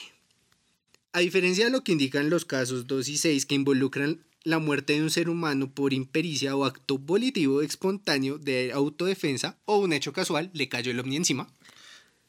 a 1.11 1.19
diferencia 1.19 1.65
de 1.65 1.71
lo 1.71 1.83
que 1.83 1.91
indican 1.91 2.29
los 2.29 2.45
casos 2.45 2.87
2 2.87 3.07
y 3.09 3.17
6 3.17 3.45
que 3.45 3.55
involucran 3.55 4.23
la 4.43 4.59
muerte 4.59 4.93
de 4.93 5.01
un 5.01 5.11
ser 5.11 5.29
humano 5.29 5.69
por 5.69 5.93
impericia 5.93 6.55
o 6.55 6.63
acto 6.63 6.97
volitivo 6.97 7.61
espontáneo 7.61 8.37
de 8.37 8.71
autodefensa 8.71 9.57
o 9.65 9.77
un 9.77 9.91
hecho 9.91 10.13
casual, 10.13 10.49
le 10.53 10.69
cayó 10.69 10.91
el 10.91 10.99
ovni 11.01 11.17
encima, 11.17 11.49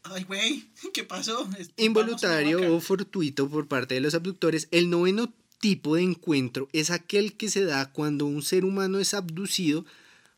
Ay, 0.05 0.25
güey, 0.25 0.65
¿qué 0.95 1.05
pasó? 1.05 1.49
Es- 1.59 1.71
involuntario 1.77 2.75
o 2.75 2.81
fortuito 2.81 3.49
por 3.49 3.67
parte 3.69 3.95
de 3.95 4.01
los 4.01 4.15
abductores, 4.15 4.69
el 4.71 4.91
noveno 4.91 5.33
tipo 5.61 5.97
de 5.97 6.03
encuentro 6.03 6.69
es 6.73 6.91
aquel 6.91 7.37
que 7.37 7.51
se 7.51 7.65
da 7.65 7.91
cuando 7.93 8.27
un 8.27 8.43
ser 8.43 8.65
humano 8.65 8.99
es 9.01 9.13
abducido 9.15 9.85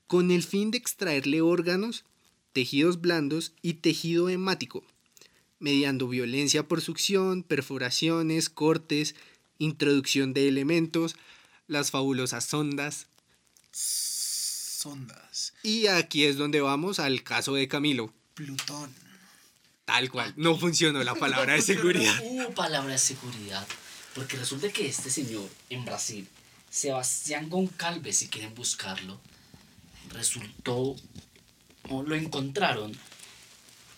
con 0.06 0.30
el 0.30 0.42
fin 0.42 0.70
de 0.70 0.78
extraerle 0.78 1.40
órganos, 1.42 2.04
tejidos 2.52 3.00
blandos 3.00 3.52
y 3.62 3.74
tejido 3.74 4.28
hemático, 4.28 4.82
mediando 5.58 6.08
violencia 6.08 6.66
por 6.66 6.80
succión, 6.80 7.42
perforaciones, 7.42 8.48
cortes, 8.48 9.14
introducción 9.58 10.32
de 10.32 10.48
elementos, 10.48 11.16
las 11.68 11.90
fabulosas 11.90 12.44
sondas. 12.46 13.06
Sondas. 13.72 15.52
Y 15.62 15.86
aquí 15.86 16.24
es 16.24 16.36
donde 16.36 16.60
vamos 16.60 16.98
al 16.98 17.22
caso 17.22 17.54
de 17.54 17.68
Camilo. 17.68 18.12
Plutón. 18.34 18.90
Tal 19.90 20.08
cual, 20.08 20.32
no 20.36 20.56
funcionó 20.56 21.02
la 21.02 21.16
palabra 21.16 21.54
de 21.54 21.62
seguridad. 21.62 22.14
Uh, 22.22 22.54
palabra 22.54 22.92
de 22.92 22.98
seguridad. 22.98 23.66
Porque 24.14 24.36
resulta 24.36 24.70
que 24.70 24.86
este 24.86 25.10
señor 25.10 25.48
en 25.68 25.84
Brasil, 25.84 26.28
Sebastián 26.70 27.50
Goncalves, 27.50 28.18
si 28.18 28.28
quieren 28.28 28.54
buscarlo, 28.54 29.20
resultó, 30.10 30.94
lo 31.88 32.14
encontraron 32.14 32.96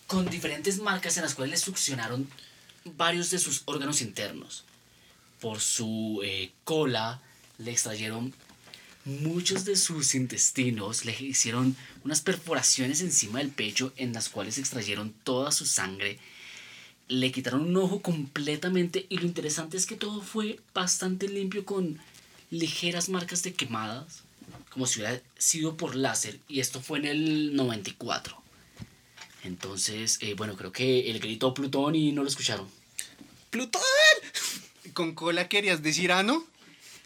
con 0.07 0.25
diferentes 0.31 0.79
marcas 0.79 1.19
en 1.19 1.25
las 1.25 1.35
cuales 1.35 1.51
le 1.51 1.65
succionaron 1.65 2.27
varios 2.97 3.31
de 3.31 3.39
sus 3.39 3.63
órganos 3.67 4.01
internos. 4.01 4.65
Por 5.41 5.61
su 5.61 6.23
eh, 6.25 6.53
cola 6.65 7.21
le 7.59 7.71
extrayeron 7.71 8.35
muchos 9.05 9.65
de 9.65 9.77
sus 9.77 10.15
intestinos 10.15 11.05
le 11.05 11.17
hicieron 11.21 11.77
unas 12.05 12.21
perforaciones 12.21 13.01
encima 13.01 13.41
del 13.41 13.51
pecho 13.51 13.93
en 13.97 14.13
las 14.13 14.29
cuales 14.29 14.59
extrayeron 14.59 15.13
toda 15.25 15.51
su 15.51 15.67
sangre. 15.67 16.19
Le 17.09 17.33
quitaron 17.33 17.63
un 17.63 17.77
ojo 17.77 18.01
completamente 18.01 19.07
y 19.09 19.19
lo 19.19 19.27
interesante 19.27 19.77
es 19.77 19.87
que 19.87 19.97
todo 19.97 20.23
fue 20.23 20.61
bastante 20.73 21.29
limpio 21.29 21.65
con 21.65 21.99
ligeras 22.51 23.09
marcas 23.09 23.43
de 23.43 23.55
quemadas, 23.55 24.23
como 24.71 24.87
si 24.87 25.01
hubiera 25.01 25.21
sido 25.37 25.77
por 25.77 25.97
láser 25.97 26.39
y 26.49 26.61
esto 26.61 26.81
fue 26.81 26.99
en 26.99 27.07
el 27.07 27.57
94. 27.57 28.41
Entonces, 29.45 30.19
eh, 30.21 30.35
bueno, 30.35 30.57
creo 30.57 30.71
que 30.71 31.11
él 31.11 31.19
gritó 31.19 31.53
Plutón 31.53 31.97
y 31.97 32.13
no 32.13 32.23
lo 32.23 32.29
escucharon. 32.29 32.69
¡Plutón! 33.51 33.83
¿Con 34.95 35.15
cola 35.15 35.49
querías 35.49 35.83
decir 35.83 36.13
ano? 36.13 36.47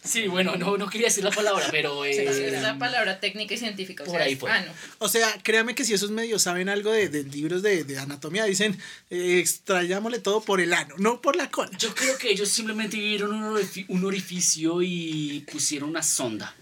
Sí, 0.07 0.29
bueno, 0.29 0.57
no, 0.57 0.77
no 0.79 0.89
quería 0.89 1.09
decir 1.09 1.25
la 1.25 1.31
palabra, 1.31 1.67
pero... 1.71 2.03
Sí, 2.05 2.11
eh, 2.21 2.55
es 2.57 2.63
la 2.63 2.79
palabra 2.79 3.21
técnica 3.21 3.55
y 3.55 3.59
científica. 3.59 4.03
O 4.05 4.07
por 4.07 4.17
sea, 4.17 4.25
ahí 4.27 4.37
fue. 4.37 4.51
ano. 4.51 4.73
O 4.99 5.09
sea, 5.09 5.29
créame 5.43 5.75
que 5.75 5.85
si 5.85 5.93
esos 5.95 6.11
medios 6.11 6.43
saben 6.43 6.69
algo 6.69 6.91
de, 6.93 7.09
de 7.09 7.25
libros 7.25 7.63
de, 7.63 7.85
de 7.85 7.99
anatomía, 7.99 8.45
dicen, 8.45 8.79
eh, 9.11 9.39
extrayámosle 9.41 10.19
todo 10.21 10.41
por 10.41 10.61
el 10.61 10.73
ano, 10.73 10.95
no 10.99 11.21
por 11.21 11.37
la 11.37 11.51
cola. 11.51 11.71
Yo 11.79 11.95
creo 11.95 12.17
que 12.19 12.31
ellos 12.31 12.49
simplemente 12.49 12.97
vieron 12.97 13.33
un, 13.35 13.57
orifi- 13.57 13.87
un 13.89 14.05
orificio 14.05 14.83
y 14.83 15.45
pusieron 15.51 15.91
una 15.91 16.03
sonda. 16.03 16.55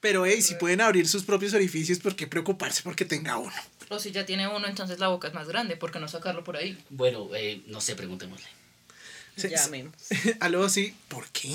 Pero, 0.00 0.24
hey, 0.24 0.40
si 0.42 0.54
pueden 0.54 0.80
abrir 0.80 1.06
sus 1.08 1.24
propios 1.24 1.52
orificios, 1.52 1.98
¿por 1.98 2.16
qué 2.16 2.26
preocuparse 2.26 2.82
porque 2.82 3.04
tenga 3.04 3.36
uno? 3.36 3.52
O 3.90 3.98
si 3.98 4.12
ya 4.12 4.24
tiene 4.24 4.46
uno, 4.48 4.66
entonces 4.66 4.98
la 4.98 5.08
boca 5.08 5.28
es 5.28 5.34
más 5.34 5.48
grande. 5.48 5.76
¿Por 5.76 5.90
qué 5.90 5.98
no 5.98 6.08
sacarlo 6.08 6.44
por 6.44 6.56
ahí? 6.56 6.78
Bueno, 6.90 7.28
eh, 7.34 7.60
no 7.66 7.80
sé, 7.80 7.96
preguntémosle. 7.96 8.46
Sí, 9.36 9.48
Llamemos. 9.48 9.94
Algo 10.40 10.64
así, 10.64 10.94
¿por 11.08 11.26
qué? 11.28 11.48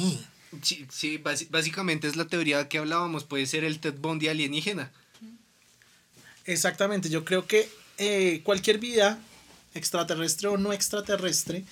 Sí, 0.61 0.85
sí, 0.89 1.17
básicamente 1.49 2.07
es 2.07 2.15
la 2.15 2.25
teoría 2.27 2.69
que 2.69 2.77
hablábamos, 2.77 3.23
puede 3.25 3.45
ser 3.45 3.63
el 3.63 3.79
Ted 3.79 3.95
Bundy 3.99 4.27
alienígena. 4.29 4.91
Exactamente, 6.45 7.09
yo 7.09 7.25
creo 7.25 7.45
que 7.47 7.69
eh, 7.97 8.41
cualquier 8.43 8.77
vida, 8.77 9.19
extraterrestre 9.73 10.47
o 10.47 10.57
no 10.57 10.71
extraterrestre, 10.73 11.65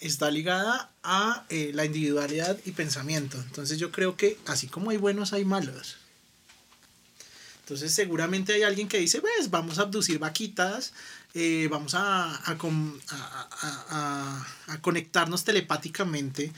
está 0.00 0.30
ligada 0.30 0.90
a 1.02 1.44
eh, 1.48 1.70
la 1.74 1.84
individualidad 1.84 2.58
y 2.64 2.72
pensamiento. 2.72 3.38
Entonces 3.38 3.78
yo 3.78 3.90
creo 3.90 4.16
que 4.16 4.38
así 4.46 4.66
como 4.68 4.90
hay 4.90 4.96
buenos, 4.96 5.32
hay 5.32 5.44
malos. 5.44 5.96
Entonces 7.60 7.92
seguramente 7.92 8.52
hay 8.52 8.62
alguien 8.62 8.86
que 8.88 8.98
dice, 8.98 9.20
pues 9.20 9.50
vamos 9.50 9.78
a 9.78 9.82
abducir 9.82 10.18
vaquitas, 10.20 10.92
eh, 11.34 11.66
vamos 11.70 11.94
a, 11.94 12.30
a- 12.32 12.56
a- 12.56 13.86
a- 13.90 14.46
a 14.72 14.80
conectarnos 14.80 15.42
telepáticamente 15.44 16.52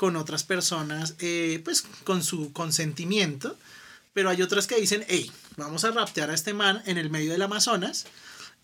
con 0.00 0.16
otras 0.16 0.44
personas, 0.44 1.14
eh, 1.18 1.60
pues 1.62 1.82
con 2.04 2.24
su 2.24 2.54
consentimiento. 2.54 3.58
Pero 4.14 4.30
hay 4.30 4.40
otras 4.40 4.66
que 4.66 4.80
dicen, 4.80 5.04
hey, 5.08 5.30
vamos 5.58 5.84
a 5.84 5.90
raptear 5.90 6.30
a 6.30 6.34
este 6.34 6.54
man 6.54 6.82
en 6.86 6.96
el 6.96 7.10
medio 7.10 7.32
del 7.32 7.42
Amazonas 7.42 8.06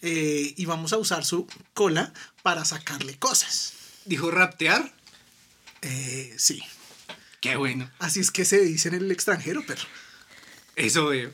eh, 0.00 0.54
y 0.56 0.64
vamos 0.64 0.94
a 0.94 0.96
usar 0.96 1.26
su 1.26 1.46
cola 1.74 2.14
para 2.42 2.64
sacarle 2.64 3.18
cosas. 3.18 3.74
¿Dijo 4.06 4.30
raptear? 4.30 4.94
Eh, 5.82 6.34
sí, 6.38 6.62
Qué 7.42 7.56
bueno. 7.56 7.90
así 7.98 8.20
es 8.20 8.30
que 8.30 8.46
se 8.46 8.58
dice 8.60 8.88
en 8.88 8.94
el 8.94 9.12
extranjero, 9.12 9.62
pero... 9.66 9.82
Eso 10.74 11.08
veo. 11.08 11.32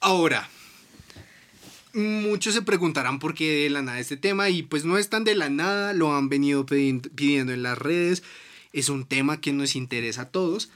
Ahora, 0.00 0.48
muchos 1.92 2.54
se 2.54 2.62
preguntarán 2.62 3.18
por 3.18 3.34
qué 3.34 3.64
de 3.64 3.68
la 3.68 3.82
nada 3.82 4.00
este 4.00 4.16
tema 4.16 4.48
y 4.48 4.62
pues 4.62 4.86
no 4.86 4.96
es 4.96 5.10
tan 5.10 5.24
de 5.24 5.34
la 5.34 5.50
nada, 5.50 5.92
lo 5.92 6.16
han 6.16 6.30
venido 6.30 6.64
pidiendo 6.64 7.52
en 7.52 7.62
las 7.62 7.76
redes, 7.76 8.22
es 8.72 8.88
un 8.88 9.06
tema 9.06 9.40
que 9.40 9.52
nos 9.52 9.76
interesa 9.76 10.22
a 10.22 10.30
todos, 10.30 10.70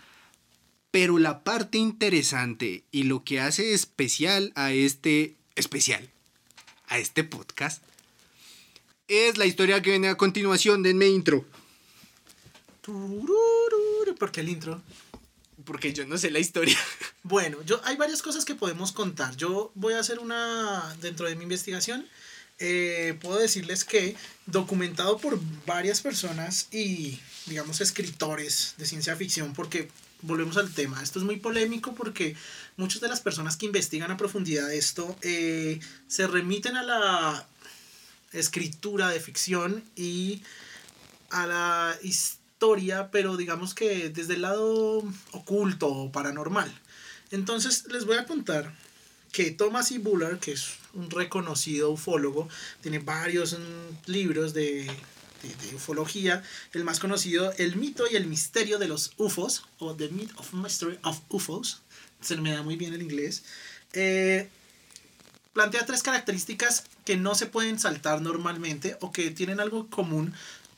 pero 0.91 1.19
la 1.19 1.45
parte 1.45 1.79
interesante 1.79 2.85
y 2.91 3.05
lo 3.05 3.25
que 3.25 3.41
hace 3.41 3.75
especial 3.75 4.53
a 4.55 4.73
este 4.73 5.35
especial, 5.57 6.09
a 6.87 6.99
este 6.99 7.25
podcast, 7.25 7.83
es 9.09 9.37
la 9.39 9.47
historia 9.47 9.83
que 9.83 9.91
viene 9.91 10.09
a 10.09 10.17
continuación, 10.17 10.83
denme 10.83 11.09
intro, 11.09 11.45
¿Por 14.19 14.31
qué 14.31 14.41
el 14.41 14.49
intro? 14.51 14.83
porque 15.65 15.93
yo 15.93 16.07
no 16.07 16.19
sé 16.19 16.31
la 16.31 16.39
historia. 16.39 16.79
Bueno, 17.23 17.63
yo 17.63 17.81
hay 17.85 17.97
varias 17.97 18.21
cosas 18.21 18.45
que 18.45 18.55
podemos 18.55 18.93
contar. 18.93 19.35
Yo 19.37 19.73
voy 19.75 19.95
a 19.95 20.01
hacer 20.01 20.19
una 20.19 20.95
dentro 21.01 21.27
de 21.27 21.35
mi 21.37 21.45
investigación. 21.45 22.07
Eh, 22.59 23.19
puedo 23.21 23.39
decirles 23.39 23.85
que 23.85 24.17
documentado 24.47 25.19
por 25.19 25.41
varias 25.67 26.01
personas 26.01 26.69
y 26.71 27.19
digamos 27.47 27.81
escritores 27.81 28.75
de 28.79 28.87
ciencia 28.87 29.17
ficción, 29.17 29.53
porque 29.53 29.89
volvemos 30.23 30.57
al 30.57 30.73
tema. 30.73 31.03
Esto 31.03 31.19
es 31.19 31.25
muy 31.25 31.37
polémico 31.37 31.95
porque 31.95 32.37
muchas 32.77 33.01
de 33.01 33.09
las 33.09 33.21
personas 33.21 33.57
que 33.57 33.67
investigan 33.67 34.11
a 34.11 34.17
profundidad 34.17 34.73
esto 34.73 35.17
eh, 35.23 35.81
se 36.07 36.27
remiten 36.27 36.77
a 36.77 36.83
la 36.83 37.49
escritura 38.33 39.11
de 39.11 39.21
ficción 39.21 39.85
y 39.97 40.43
a 41.31 41.47
la 41.47 41.99
historia, 42.03 43.11
pero 43.11 43.37
digamos 43.37 43.75
que 43.75 44.09
desde 44.11 44.35
el 44.35 44.43
lado 44.43 45.05
oculto 45.33 45.89
o 45.89 46.13
paranormal. 46.13 46.73
Entonces 47.31 47.85
les 47.91 48.05
voy 48.05 48.17
a 48.17 48.27
contar 48.27 48.75
que 49.33 49.51
Thomas 49.51 49.91
E. 49.91 49.99
Buller, 49.99 50.39
que 50.39 50.53
es 50.53 50.84
un 50.95 51.11
reconocido 51.11 51.91
ufólogo, 51.91 52.49
tiene 52.81 52.99
varios 52.99 53.53
mm, 53.59 54.11
libros 54.11 54.55
de, 54.55 54.85
de- 54.85 55.75
ufología. 55.75 56.43
El 56.73 56.85
más 56.85 57.01
conocido, 57.01 57.53
El 57.59 57.77
mito 57.77 58.05
y 58.11 58.17
el 58.17 58.27
misterio 58.27 58.79
de 58.79 58.89
los 58.89 59.13
UFOs, 59.19 59.65
o 59.79 59.95
The 59.95 60.09
Myth 60.09 60.33
of 60.37 60.53
Mystery 60.55 60.99
of 61.03 61.21
UFOs. 61.29 61.83
Se 62.21 62.37
me 62.37 62.53
da 62.53 62.63
muy 62.63 62.77
bien 62.77 62.95
el 62.95 63.03
inglés. 63.03 63.43
Eh, 63.93 64.49
plantea 65.53 65.85
tres 65.87 66.03
características 66.03 66.85
que 67.05 67.17
no 67.17 67.35
se 67.35 67.47
pueden 67.47 67.79
saltar 67.79 68.21
normalmente 68.23 68.97
o 69.01 69.13
que 69.13 69.31
tienen 69.31 69.61
algo 69.61 69.89
común 69.89 70.33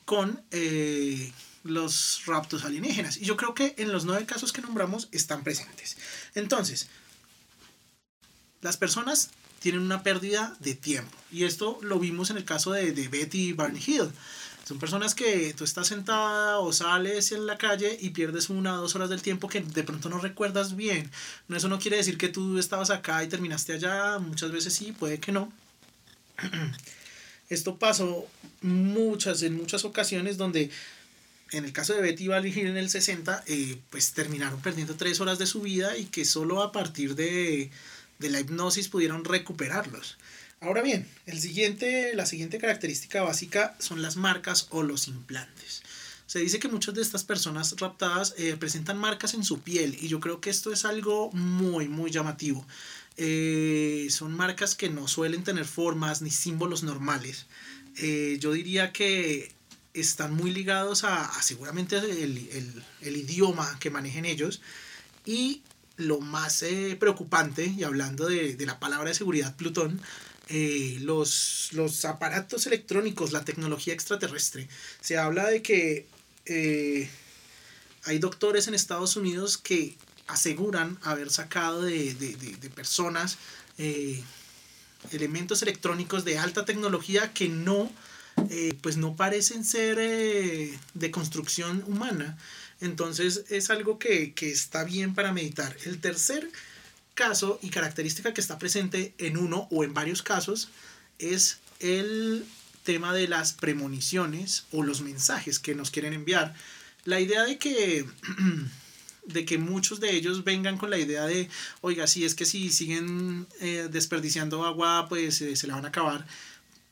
con 0.05 0.41
eh, 0.51 1.31
los 1.63 2.21
raptos 2.25 2.63
alienígenas. 2.65 3.17
Y 3.17 3.25
yo 3.25 3.37
creo 3.37 3.53
que 3.53 3.75
en 3.77 3.91
los 3.91 4.05
nueve 4.05 4.25
casos 4.25 4.51
que 4.53 4.61
nombramos 4.61 5.07
están 5.11 5.43
presentes. 5.43 5.97
Entonces, 6.35 6.87
las 8.61 8.77
personas 8.77 9.29
tienen 9.59 9.81
una 9.81 10.03
pérdida 10.03 10.55
de 10.59 10.75
tiempo. 10.75 11.15
Y 11.31 11.43
esto 11.43 11.79
lo 11.81 11.99
vimos 11.99 12.29
en 12.29 12.37
el 12.37 12.45
caso 12.45 12.71
de, 12.71 12.91
de 12.91 13.07
Betty 13.07 13.49
y 13.49 13.53
Barney 13.53 13.83
Hill. 13.85 14.11
Son 14.67 14.79
personas 14.79 15.15
que 15.15 15.53
tú 15.53 15.63
estás 15.63 15.87
sentada 15.87 16.59
o 16.59 16.73
sales 16.73 17.31
en 17.31 17.45
la 17.45 17.57
calle 17.57 17.97
y 18.01 18.09
pierdes 18.09 18.49
una 18.49 18.73
o 18.73 18.81
dos 18.81 18.95
horas 18.95 19.09
del 19.09 19.21
tiempo 19.21 19.47
que 19.47 19.61
de 19.61 19.83
pronto 19.83 20.09
no 20.09 20.19
recuerdas 20.19 20.75
bien. 20.75 21.09
No, 21.47 21.55
eso 21.55 21.69
no 21.69 21.79
quiere 21.79 21.95
decir 21.95 22.17
que 22.17 22.27
tú 22.27 22.59
estabas 22.59 22.89
acá 22.89 23.23
y 23.23 23.29
terminaste 23.29 23.73
allá. 23.73 24.19
Muchas 24.19 24.51
veces 24.51 24.73
sí, 24.73 24.91
puede 24.91 25.19
que 25.19 25.31
no. 25.31 25.53
Esto 27.49 27.77
pasó 27.77 28.27
muchas, 28.61 29.41
en 29.41 29.55
muchas 29.55 29.85
ocasiones 29.85 30.35
donde 30.37 30.69
en 31.51 31.63
el 31.63 31.71
caso 31.71 31.93
de 31.93 32.01
Betty 32.01 32.25
y 32.25 32.27
Barney 32.27 32.51
Hill 32.51 32.67
en 32.67 32.75
el 32.75 32.89
60, 32.89 33.45
eh, 33.47 33.79
pues 33.89 34.11
terminaron 34.11 34.59
perdiendo 34.59 34.95
tres 34.95 35.21
horas 35.21 35.39
de 35.39 35.45
su 35.45 35.61
vida 35.61 35.97
y 35.97 36.07
que 36.07 36.25
solo 36.25 36.61
a 36.61 36.73
partir 36.73 37.15
de, 37.15 37.71
de 38.19 38.29
la 38.29 38.39
hipnosis 38.39 38.87
pudieron 38.89 39.23
recuperarlos. 39.25 40.17
Ahora 40.59 40.81
bien, 40.81 41.07
el 41.27 41.39
siguiente, 41.39 42.15
la 42.15 42.25
siguiente 42.25 42.57
característica 42.57 43.21
básica 43.21 43.75
son 43.79 44.01
las 44.01 44.15
marcas 44.15 44.67
o 44.71 44.81
los 44.83 45.07
implantes. 45.07 45.83
Se 46.25 46.39
dice 46.39 46.59
que 46.59 46.67
muchas 46.67 46.95
de 46.95 47.01
estas 47.01 47.23
personas 47.23 47.75
raptadas 47.79 48.33
eh, 48.37 48.57
presentan 48.59 48.97
marcas 48.97 49.33
en 49.33 49.43
su 49.43 49.59
piel 49.61 49.97
y 50.01 50.07
yo 50.07 50.19
creo 50.19 50.41
que 50.41 50.49
esto 50.49 50.73
es 50.73 50.83
algo 50.83 51.31
muy, 51.31 51.87
muy 51.87 52.11
llamativo. 52.11 52.65
Eh, 53.17 54.07
son 54.11 54.33
marcas 54.35 54.75
que 54.75 54.89
no 54.89 55.07
suelen 55.07 55.43
tener 55.43 55.65
formas 55.65 56.21
ni 56.21 56.29
símbolos 56.31 56.83
normales. 56.83 57.45
Eh, 57.97 58.37
yo 58.39 58.51
diría 58.51 58.91
que 58.91 59.51
están 59.93 60.35
muy 60.35 60.51
ligados 60.51 61.03
a, 61.03 61.31
seguramente 61.41 61.97
el, 61.97 62.11
el- 62.11 62.83
el 63.01 63.17
idioma 63.17 63.77
que 63.79 63.89
manejen 63.89 64.25
ellos 64.25 64.61
y 65.25 65.61
lo 65.97 66.19
más 66.19 66.61
eh, 66.63 66.95
preocupante, 66.99 67.65
y 67.65 67.83
hablando 67.83 68.27
de, 68.27 68.55
de 68.55 68.65
la 68.65 68.79
palabra 68.79 69.09
de 69.09 69.15
seguridad 69.15 69.55
Plutón, 69.55 69.99
eh, 70.49 70.97
los, 71.01 71.69
los 71.73 72.05
aparatos 72.05 72.67
electrónicos, 72.67 73.31
la 73.33 73.43
tecnología 73.43 73.93
extraterrestre. 73.93 74.69
Se 75.01 75.17
habla 75.17 75.47
de 75.49 75.61
que 75.61 76.05
eh, 76.45 77.09
hay 78.05 78.19
doctores 78.19 78.67
en 78.67 78.73
Estados 78.73 79.15
Unidos 79.17 79.57
que 79.57 79.97
aseguran 80.27 80.97
haber 81.03 81.29
sacado 81.29 81.81
de, 81.81 82.13
de- 82.13 82.35
de- 82.35 82.69
personas 82.69 83.37
eh, 83.77 84.21
elementos 85.11 85.61
electrónicos 85.61 86.23
de 86.25 86.37
alta 86.37 86.63
tecnología 86.63 87.33
que 87.33 87.49
no, 87.49 87.91
pues 88.81 88.97
no 88.97 89.15
parecen 89.15 89.65
ser 89.65 89.97
de 89.97 91.11
construcción 91.11 91.83
humana. 91.87 92.37
Entonces 92.81 93.45
es 93.49 93.69
algo 93.69 93.99
que, 93.99 94.33
que 94.33 94.51
está 94.51 94.83
bien 94.83 95.15
para 95.15 95.31
meditar. 95.31 95.75
El 95.85 95.99
tercer 95.99 96.49
caso 97.15 97.59
y 97.61 97.69
característica 97.69 98.33
que 98.33 98.41
está 98.41 98.59
presente 98.59 99.13
en 99.17 99.37
uno 99.37 99.67
o 99.71 99.83
en 99.83 99.93
varios 99.93 100.21
casos 100.21 100.69
es 101.19 101.59
el 101.79 102.45
tema 102.83 103.13
de 103.13 103.27
las 103.27 103.53
premoniciones 103.53 104.65
o 104.71 104.83
los 104.83 105.01
mensajes 105.01 105.59
que 105.59 105.75
nos 105.75 105.91
quieren 105.91 106.13
enviar. 106.13 106.55
La 107.05 107.19
idea 107.19 107.43
de 107.43 107.57
que 107.57 108.05
de 109.27 109.45
que 109.45 109.57
muchos 109.57 109.99
de 109.99 110.15
ellos 110.15 110.43
vengan 110.43 110.77
con 110.77 110.89
la 110.89 110.97
idea 110.97 111.25
de, 111.25 111.49
oiga, 111.81 112.07
si 112.07 112.23
es 112.23 112.33
que 112.33 112.45
si 112.45 112.69
siguen 112.71 113.45
eh, 113.59 113.89
desperdiciando 113.91 114.65
agua, 114.65 115.07
pues 115.09 115.41
eh, 115.41 115.55
se 115.55 115.67
la 115.67 115.75
van 115.75 115.85
a 115.85 115.89
acabar. 115.89 116.25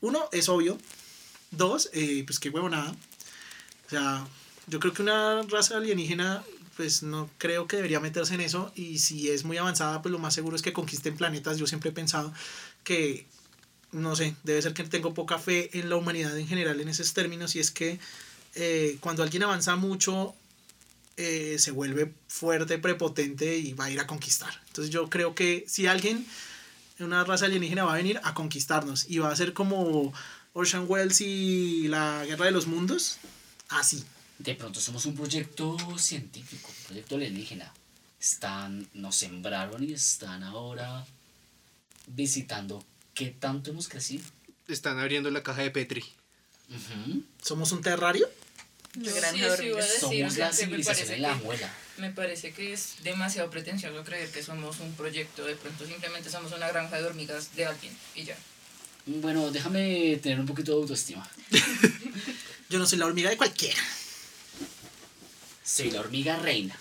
Uno, 0.01 0.27
es 0.31 0.49
obvio. 0.49 0.77
Dos, 1.51 1.89
eh, 1.93 2.23
pues 2.25 2.39
qué 2.39 2.49
huevonada. 2.49 2.91
O 2.91 3.89
sea, 3.89 4.27
yo 4.67 4.79
creo 4.79 4.93
que 4.93 5.01
una 5.01 5.41
raza 5.43 5.77
alienígena, 5.77 6.43
pues 6.75 7.03
no 7.03 7.29
creo 7.37 7.67
que 7.67 7.77
debería 7.77 7.99
meterse 7.99 8.33
en 8.33 8.41
eso. 8.41 8.71
Y 8.75 8.99
si 8.99 9.29
es 9.29 9.43
muy 9.43 9.57
avanzada, 9.57 10.01
pues 10.01 10.11
lo 10.11 10.19
más 10.19 10.33
seguro 10.33 10.55
es 10.55 10.61
que 10.61 10.73
conquisten 10.73 11.15
planetas. 11.15 11.57
Yo 11.57 11.67
siempre 11.67 11.91
he 11.91 11.93
pensado 11.93 12.33
que, 12.83 13.25
no 13.91 14.15
sé, 14.15 14.35
debe 14.43 14.61
ser 14.61 14.73
que 14.73 14.83
tengo 14.83 15.13
poca 15.13 15.37
fe 15.37 15.77
en 15.77 15.89
la 15.89 15.95
humanidad 15.95 16.37
en 16.37 16.47
general 16.47 16.79
en 16.81 16.89
esos 16.89 17.13
términos. 17.13 17.55
Y 17.55 17.59
es 17.59 17.71
que 17.71 17.99
eh, 18.55 18.97
cuando 19.01 19.23
alguien 19.23 19.43
avanza 19.43 19.75
mucho, 19.75 20.35
eh, 21.17 21.55
se 21.59 21.71
vuelve 21.71 22.11
fuerte, 22.27 22.77
prepotente 22.77 23.57
y 23.57 23.73
va 23.73 23.85
a 23.85 23.91
ir 23.91 23.99
a 23.99 24.07
conquistar. 24.07 24.61
Entonces 24.67 24.91
yo 24.91 25.09
creo 25.09 25.35
que 25.35 25.63
si 25.67 25.87
alguien, 25.87 26.25
una 26.99 27.23
raza 27.23 27.45
alienígena 27.45 27.85
va 27.85 27.93
a 27.93 27.97
venir 27.97 28.19
a 28.23 28.33
conquistarnos 28.33 29.05
y 29.09 29.19
va 29.19 29.31
a 29.31 29.35
ser 29.35 29.53
como 29.53 30.11
Ocean 30.53 30.85
Wells 30.87 31.21
y 31.21 31.87
la 31.87 32.25
Guerra 32.25 32.45
de 32.45 32.51
los 32.51 32.67
Mundos, 32.67 33.17
así. 33.69 34.03
De 34.39 34.53
pronto 34.55 34.79
somos 34.79 35.05
un 35.05 35.15
proyecto 35.15 35.77
científico, 35.97 36.69
un 36.69 36.85
proyecto 36.85 37.15
alienígena. 37.15 37.73
Están, 38.19 38.87
nos 38.93 39.15
sembraron 39.15 39.83
y 39.83 39.93
están 39.93 40.43
ahora 40.43 41.05
visitando 42.07 42.83
qué 43.13 43.27
tanto 43.27 43.71
hemos 43.71 43.87
crecido. 43.87 44.23
Están 44.67 44.99
abriendo 44.99 45.29
la 45.31 45.43
caja 45.43 45.61
de 45.61 45.71
Petri. 45.71 46.03
¿Somos 47.41 47.71
un 47.71 47.81
terrario? 47.81 48.27
Yo 48.95 49.13
granja 49.13 49.31
sí, 49.31 49.39
de 49.41 49.47
eso 49.47 49.63
iba 49.63 49.77
a 49.77 49.79
hormigas. 49.79 49.87
decir, 49.87 49.99
Somos 49.99 50.31
o 50.31 50.35
sea, 50.35 50.47
la 50.47 50.53
civilización 50.53 51.07
de 51.09 51.17
la 51.19 51.35
muela. 51.35 51.73
Me 51.97 52.11
parece 52.11 52.53
que 52.53 52.73
es 52.73 52.95
demasiado 53.03 53.49
pretencioso 53.49 54.03
creer 54.03 54.29
que 54.31 54.41
somos 54.41 54.79
un 54.79 54.93
proyecto, 54.95 55.45
de 55.45 55.55
pronto 55.55 55.85
simplemente 55.85 56.29
somos 56.29 56.51
una 56.51 56.67
granja 56.67 56.97
de 56.97 57.03
hormigas 57.05 57.55
de 57.55 57.65
alguien 57.65 57.95
y 58.15 58.23
ya. 58.23 58.37
Bueno, 59.05 59.51
déjame 59.51 60.17
tener 60.21 60.39
un 60.39 60.45
poquito 60.45 60.71
de 60.73 60.81
autoestima. 60.81 61.29
Yo 62.69 62.79
no 62.79 62.85
soy 62.85 62.97
la 62.97 63.05
hormiga 63.05 63.29
de 63.29 63.37
cualquiera. 63.37 63.79
Soy 65.75 65.91
la 65.91 65.99
hormiga 65.99 66.37
reina. 66.37 66.73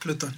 Plutón. 0.00 0.36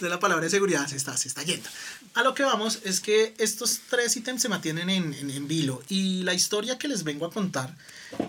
de 0.00 0.08
la 0.08 0.18
palabra 0.18 0.44
de 0.44 0.50
seguridad 0.50 0.86
se 0.86 0.96
está, 0.96 1.14
se 1.18 1.28
está 1.28 1.42
yendo. 1.42 1.68
A 2.14 2.22
lo 2.22 2.32
que 2.32 2.42
vamos 2.42 2.78
es 2.84 3.00
que 3.00 3.34
estos 3.36 3.80
tres 3.90 4.16
ítems 4.16 4.40
se 4.40 4.48
mantienen 4.48 4.88
en, 4.88 5.12
en, 5.12 5.46
vilo 5.46 5.82
y 5.90 6.22
la 6.22 6.32
historia 6.32 6.78
que 6.78 6.88
les 6.88 7.04
vengo 7.04 7.26
a 7.26 7.30
contar 7.30 7.76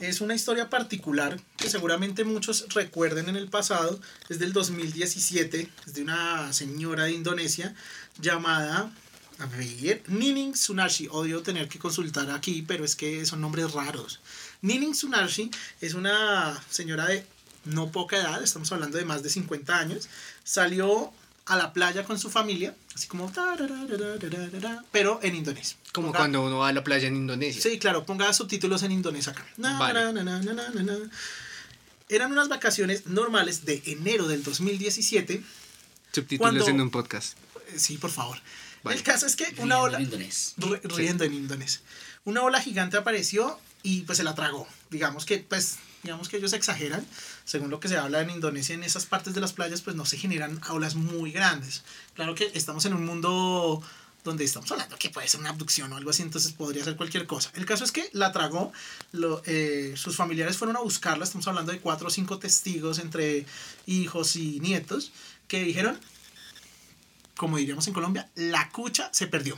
es 0.01 0.19
una 0.19 0.35
historia 0.35 0.69
particular 0.69 1.39
que 1.55 1.69
seguramente 1.69 2.25
muchos 2.25 2.65
recuerden 2.73 3.29
en 3.29 3.37
el 3.37 3.47
pasado, 3.47 4.01
es 4.27 4.37
del 4.37 4.51
2017, 4.51 5.69
es 5.87 5.93
de 5.93 6.01
una 6.01 6.51
señora 6.51 7.05
de 7.05 7.13
Indonesia 7.13 7.73
llamada, 8.19 8.91
Nining 10.07 10.55
Sunarshi, 10.55 11.07
odio 11.09 11.41
tener 11.41 11.69
que 11.69 11.79
consultar 11.79 12.29
aquí, 12.31 12.63
pero 12.67 12.83
es 12.83 12.97
que 12.97 13.25
son 13.25 13.39
nombres 13.39 13.71
raros. 13.71 14.19
Nining 14.61 14.93
Sunarshi 14.95 15.49
es 15.81 15.93
una 15.93 16.61
señora 16.69 17.05
de 17.07 17.25
no 17.65 17.91
poca 17.91 18.17
edad, 18.17 18.41
estamos 18.43 18.71
hablando 18.71 18.97
de 18.97 19.05
más 19.05 19.23
de 19.23 19.29
50 19.29 19.77
años, 19.77 20.09
salió 20.43 21.11
a 21.45 21.55
la 21.55 21.73
playa 21.73 22.03
con 22.03 22.19
su 22.19 22.29
familia, 22.29 22.75
así 22.95 23.07
como 23.07 23.31
pero 24.91 25.19
en 25.23 25.35
indonesio. 25.35 25.77
Como 25.91 26.09
Ponga- 26.11 26.17
cuando 26.17 26.43
uno 26.45 26.59
va 26.59 26.69
a 26.69 26.73
la 26.73 26.83
playa 26.83 27.07
en 27.07 27.15
Indonesia. 27.15 27.61
Sí, 27.61 27.79
claro, 27.79 28.05
ponga 28.05 28.31
subtítulos 28.33 28.83
en 28.83 28.91
indonesio 28.91 29.31
acá. 29.31 29.45
Na, 29.57 29.79
Vale. 29.79 30.13
na, 30.13 30.23
na. 30.23 30.97
Eran 32.07 32.31
unas 32.31 32.49
vacaciones 32.49 33.05
normales 33.07 33.65
de 33.65 33.81
enero 33.85 34.27
del 34.27 34.43
2017. 34.43 35.43
Subtítulos 36.11 36.39
Cuando- 36.51 36.67
en 36.67 36.81
un 36.81 36.89
podcast. 36.91 37.37
Sí, 37.75 37.97
por 37.97 38.09
favor. 38.11 38.39
Vale. 38.83 38.97
El 38.97 39.03
caso 39.03 39.25
es 39.25 39.35
que 39.35 39.45
Riendo 39.45 39.63
una 39.63 39.75
en 39.75 39.81
ola... 39.81 39.99
Ri- 39.99 40.81
riendo 40.95 41.23
en 41.23 41.33
indonesio. 41.33 41.81
Una 42.25 42.41
ola 42.41 42.61
gigante 42.61 42.97
apareció 42.97 43.59
y 43.83 44.01
pues 44.01 44.17
se 44.17 44.23
la 44.23 44.35
tragó. 44.35 44.67
Digamos 44.89 45.25
que 45.25 45.39
pues 45.39 45.77
digamos 46.03 46.29
que 46.29 46.37
ellos 46.37 46.53
exageran, 46.53 47.05
según 47.43 47.69
lo 47.69 47.79
que 47.79 47.89
se 47.89 47.97
habla 47.97 48.21
en 48.21 48.29
Indonesia 48.29 48.73
en 48.73 48.83
esas 48.83 49.05
partes 49.05 49.33
de 49.33 49.41
las 49.41 49.53
playas 49.53 49.81
pues 49.81 49.95
no 49.95 50.05
se 50.05 50.17
generan 50.17 50.61
olas 50.69 50.95
muy 50.95 51.31
grandes. 51.31 51.83
Claro 52.15 52.35
que 52.35 52.51
estamos 52.53 52.85
en 52.85 52.93
un 52.93 53.05
mundo 53.05 53.83
donde 54.23 54.43
estamos 54.43 54.71
hablando 54.71 54.97
que 54.97 55.09
puede 55.09 55.27
ser 55.27 55.39
una 55.39 55.49
abducción 55.49 55.91
o 55.93 55.97
algo 55.97 56.09
así, 56.09 56.21
entonces 56.21 56.51
podría 56.51 56.83
ser 56.83 56.95
cualquier 56.95 57.25
cosa. 57.25 57.51
El 57.55 57.65
caso 57.65 57.83
es 57.83 57.91
que 57.91 58.09
la 58.13 58.31
tragó, 58.31 58.71
eh, 59.45 59.93
sus 59.95 60.15
familiares 60.15 60.57
fueron 60.57 60.75
a 60.77 60.81
buscarla, 60.81 61.23
estamos 61.23 61.47
hablando 61.47 61.71
de 61.71 61.79
cuatro 61.79 62.07
o 62.07 62.11
cinco 62.11 62.37
testigos 62.37 62.99
entre 62.99 63.45
hijos 63.85 64.35
y 64.35 64.59
nietos, 64.59 65.11
que 65.47 65.63
dijeron, 65.63 65.99
como 67.35 67.57
diríamos 67.57 67.87
en 67.87 67.93
Colombia, 67.93 68.29
la 68.35 68.69
cucha 68.69 69.09
se 69.13 69.27
perdió. 69.27 69.57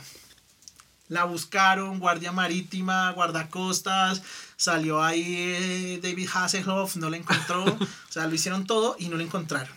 La 1.12 1.26
buscaron, 1.26 2.00
guardia 2.00 2.32
marítima, 2.32 3.12
guardacostas, 3.12 4.22
salió 4.56 5.04
ahí 5.04 5.24
eh, 5.38 6.00
David 6.02 6.30
Hasselhoff, 6.34 6.96
no 6.96 7.10
la 7.10 7.18
encontró, 7.18 7.66
o 7.66 7.88
sea, 8.12 8.28
lo 8.28 8.34
hicieron 8.34 8.66
todo 8.66 8.96
y 8.98 9.10
no 9.10 9.18
la 9.18 9.24
encontraron. 9.24 9.68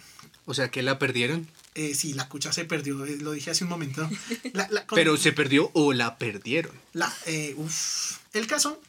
O 0.47 0.55
sea 0.55 0.71
que 0.71 0.83
la 0.85 0.99
perdieron. 1.01 1.49
Eh, 1.75 1.95
sí, 1.97 2.15
la 2.15 2.29
cucha 2.29 2.53
se 2.53 2.65
perdió, 2.65 3.05
eh, 3.05 3.17
lo 3.21 3.33
dije 3.33 3.51
hace 3.51 3.65
un 3.65 3.71
momento. 3.71 4.09
La- 4.53 4.69
la- 4.71 4.87
con- 4.87 4.95
Pero 4.95 5.17
se 5.17 5.33
perdió 5.33 5.73
o 5.75 5.93
la 5.93 6.19
perdieron. 6.19 6.71
la, 6.93 7.13
eh, 7.27 7.55
uf. 7.57 8.19
El 8.33 8.47
caso, 8.47 8.81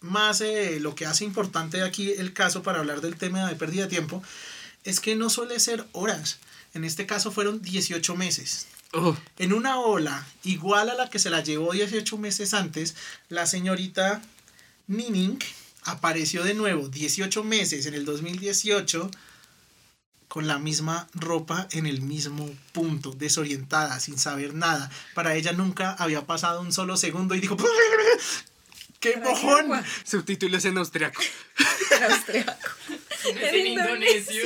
más 0.00 0.40
eh, 0.40 0.78
lo 0.80 0.94
que 0.94 1.04
hace 1.04 1.24
importante 1.24 1.82
aquí 1.82 2.10
el 2.12 2.32
caso 2.32 2.62
para 2.62 2.78
hablar 2.78 3.02
del 3.02 3.16
tema 3.16 3.46
de 3.48 3.54
pérdida 3.56 3.82
de 3.82 3.90
tiempo, 3.90 4.22
es 4.84 4.98
que 5.00 5.14
no 5.14 5.28
suele 5.28 5.60
ser 5.60 5.84
horas. 5.92 6.38
En 6.72 6.84
este 6.84 7.04
caso 7.04 7.30
fueron 7.32 7.60
18 7.60 8.16
meses. 8.16 8.66
Oh, 8.92 9.16
En 9.38 9.52
una 9.52 9.78
ola 9.78 10.26
igual 10.44 10.90
a 10.90 10.94
la 10.94 11.08
que 11.08 11.18
se 11.18 11.30
la 11.30 11.42
llevó 11.42 11.72
18 11.72 12.18
meses 12.18 12.52
antes, 12.52 12.94
la 13.28 13.46
señorita 13.46 14.20
Nining 14.86 15.38
apareció 15.84 16.44
de 16.44 16.54
nuevo 16.54 16.88
18 16.88 17.42
meses 17.42 17.86
en 17.86 17.94
el 17.94 18.04
2018 18.04 19.10
con 20.28 20.46
la 20.46 20.58
misma 20.58 21.08
ropa 21.14 21.68
en 21.72 21.86
el 21.86 22.00
mismo 22.00 22.48
punto, 22.72 23.12
desorientada, 23.12 24.00
sin 24.00 24.18
saber 24.18 24.54
nada. 24.54 24.90
Para 25.14 25.34
ella 25.34 25.52
nunca 25.52 25.92
había 25.92 26.26
pasado 26.26 26.62
un 26.62 26.72
solo 26.72 26.96
segundo 26.96 27.34
y 27.34 27.40
dijo, 27.40 27.56
¡qué 28.98 29.16
mojón! 29.22 29.70
subtítulos 30.04 30.64
en 30.64 30.78
austriaco. 30.78 31.22
En 31.90 32.04
austriaco. 32.04 32.52
Es 33.24 33.52
en 33.52 33.66
indonesio. 33.66 34.42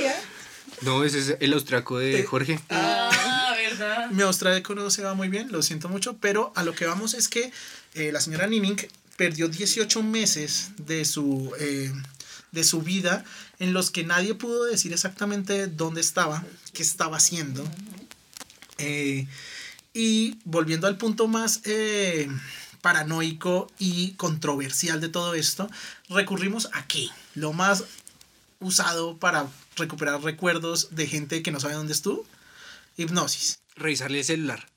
No, 0.83 1.05
ese 1.05 1.21
es 1.21 1.37
el 1.39 1.53
austriaco 1.53 1.99
de 1.99 2.25
Jorge. 2.25 2.59
Ah, 2.69 3.36
¿verdad? 3.71 4.11
Mi 4.11 4.23
austriaco 4.23 4.75
no 4.75 4.91
se 4.91 5.03
va 5.03 5.15
muy 5.15 5.29
bien, 5.29 5.51
lo 5.51 5.63
siento 5.63 5.89
mucho, 5.89 6.17
pero 6.19 6.53
a 6.55 6.63
lo 6.63 6.75
que 6.75 6.87
vamos 6.87 7.15
es 7.15 7.29
que 7.29 7.53
eh, 7.95 8.13
la 8.13 8.21
señora 8.21 8.47
Nining 8.47 8.77
perdió 9.17 9.49
18 9.49 10.03
meses 10.03 10.71
de 10.79 11.05
su, 11.05 11.53
eh, 11.59 11.93
de 12.53 12.65
su 12.65 12.83
vida 12.83 13.25
en 13.59 13.73
los 13.73 13.91
que 13.91 14.05
nadie 14.05 14.35
pudo 14.35 14.65
decir 14.65 14.93
exactamente 14.93 15.67
dónde 15.67 16.01
estaba, 16.01 16.45
qué 16.73 16.83
estaba 16.83 17.17
haciendo. 17.17 17.67
Eh, 18.79 19.27
y 19.95 20.39
volviendo 20.45 20.87
al 20.87 20.99
punto 20.99 21.27
más 21.27 21.63
paranoico 22.83 23.71
y 23.79 24.13
controversial 24.13 25.01
de 25.01 25.09
todo 25.09 25.35
esto, 25.35 25.71
recurrimos 26.11 26.69
aquí, 26.73 27.11
lo 27.35 27.55
más 27.55 27.85
usado 28.61 29.17
para 29.17 29.49
recuperar 29.77 30.23
recuerdos 30.23 30.95
de 30.95 31.07
gente 31.07 31.43
que 31.43 31.51
no 31.51 31.61
sabe 31.61 31.75
dónde 31.75 31.95
estuvo, 31.95 32.27
hipnosis. 32.97 33.61
Revisarle 33.77 34.19
el 34.19 34.25
celular. 34.25 34.69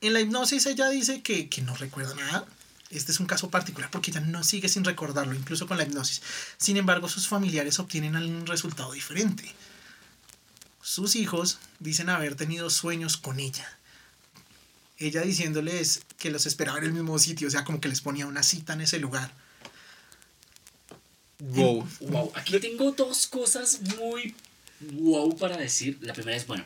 En 0.00 0.12
la 0.12 0.20
hipnosis 0.20 0.66
ella 0.66 0.88
dice 0.88 1.22
que, 1.22 1.48
que 1.48 1.62
no 1.62 1.74
recuerda 1.76 2.14
nada. 2.14 2.46
Este 2.90 3.10
es 3.10 3.20
un 3.20 3.26
caso 3.26 3.50
particular 3.50 3.90
porque 3.90 4.10
ella 4.10 4.20
no 4.20 4.44
sigue 4.44 4.68
sin 4.68 4.84
recordarlo, 4.84 5.34
incluso 5.34 5.66
con 5.66 5.76
la 5.76 5.84
hipnosis. 5.84 6.22
Sin 6.56 6.76
embargo, 6.76 7.08
sus 7.08 7.26
familiares 7.26 7.78
obtienen 7.78 8.16
algún 8.16 8.46
resultado 8.46 8.92
diferente. 8.92 9.52
Sus 10.80 11.16
hijos 11.16 11.58
dicen 11.80 12.08
haber 12.08 12.36
tenido 12.36 12.70
sueños 12.70 13.16
con 13.16 13.40
ella. 13.40 13.66
Ella 14.98 15.22
diciéndoles 15.22 16.02
que 16.16 16.30
los 16.30 16.46
esperaba 16.46 16.78
en 16.78 16.84
el 16.84 16.92
mismo 16.92 17.18
sitio, 17.18 17.48
o 17.48 17.50
sea, 17.50 17.64
como 17.64 17.80
que 17.80 17.88
les 17.88 18.00
ponía 18.00 18.26
una 18.26 18.42
cita 18.42 18.74
en 18.74 18.82
ese 18.82 18.98
lugar. 18.98 19.32
Wow. 21.38 21.86
Wow, 22.00 22.32
aquí 22.34 22.58
tengo 22.60 22.92
dos 22.92 23.26
cosas 23.26 23.80
muy 23.98 24.34
wow 24.80 25.36
para 25.36 25.56
decir. 25.56 25.98
La 26.00 26.14
primera 26.14 26.36
es, 26.36 26.46
bueno, 26.46 26.64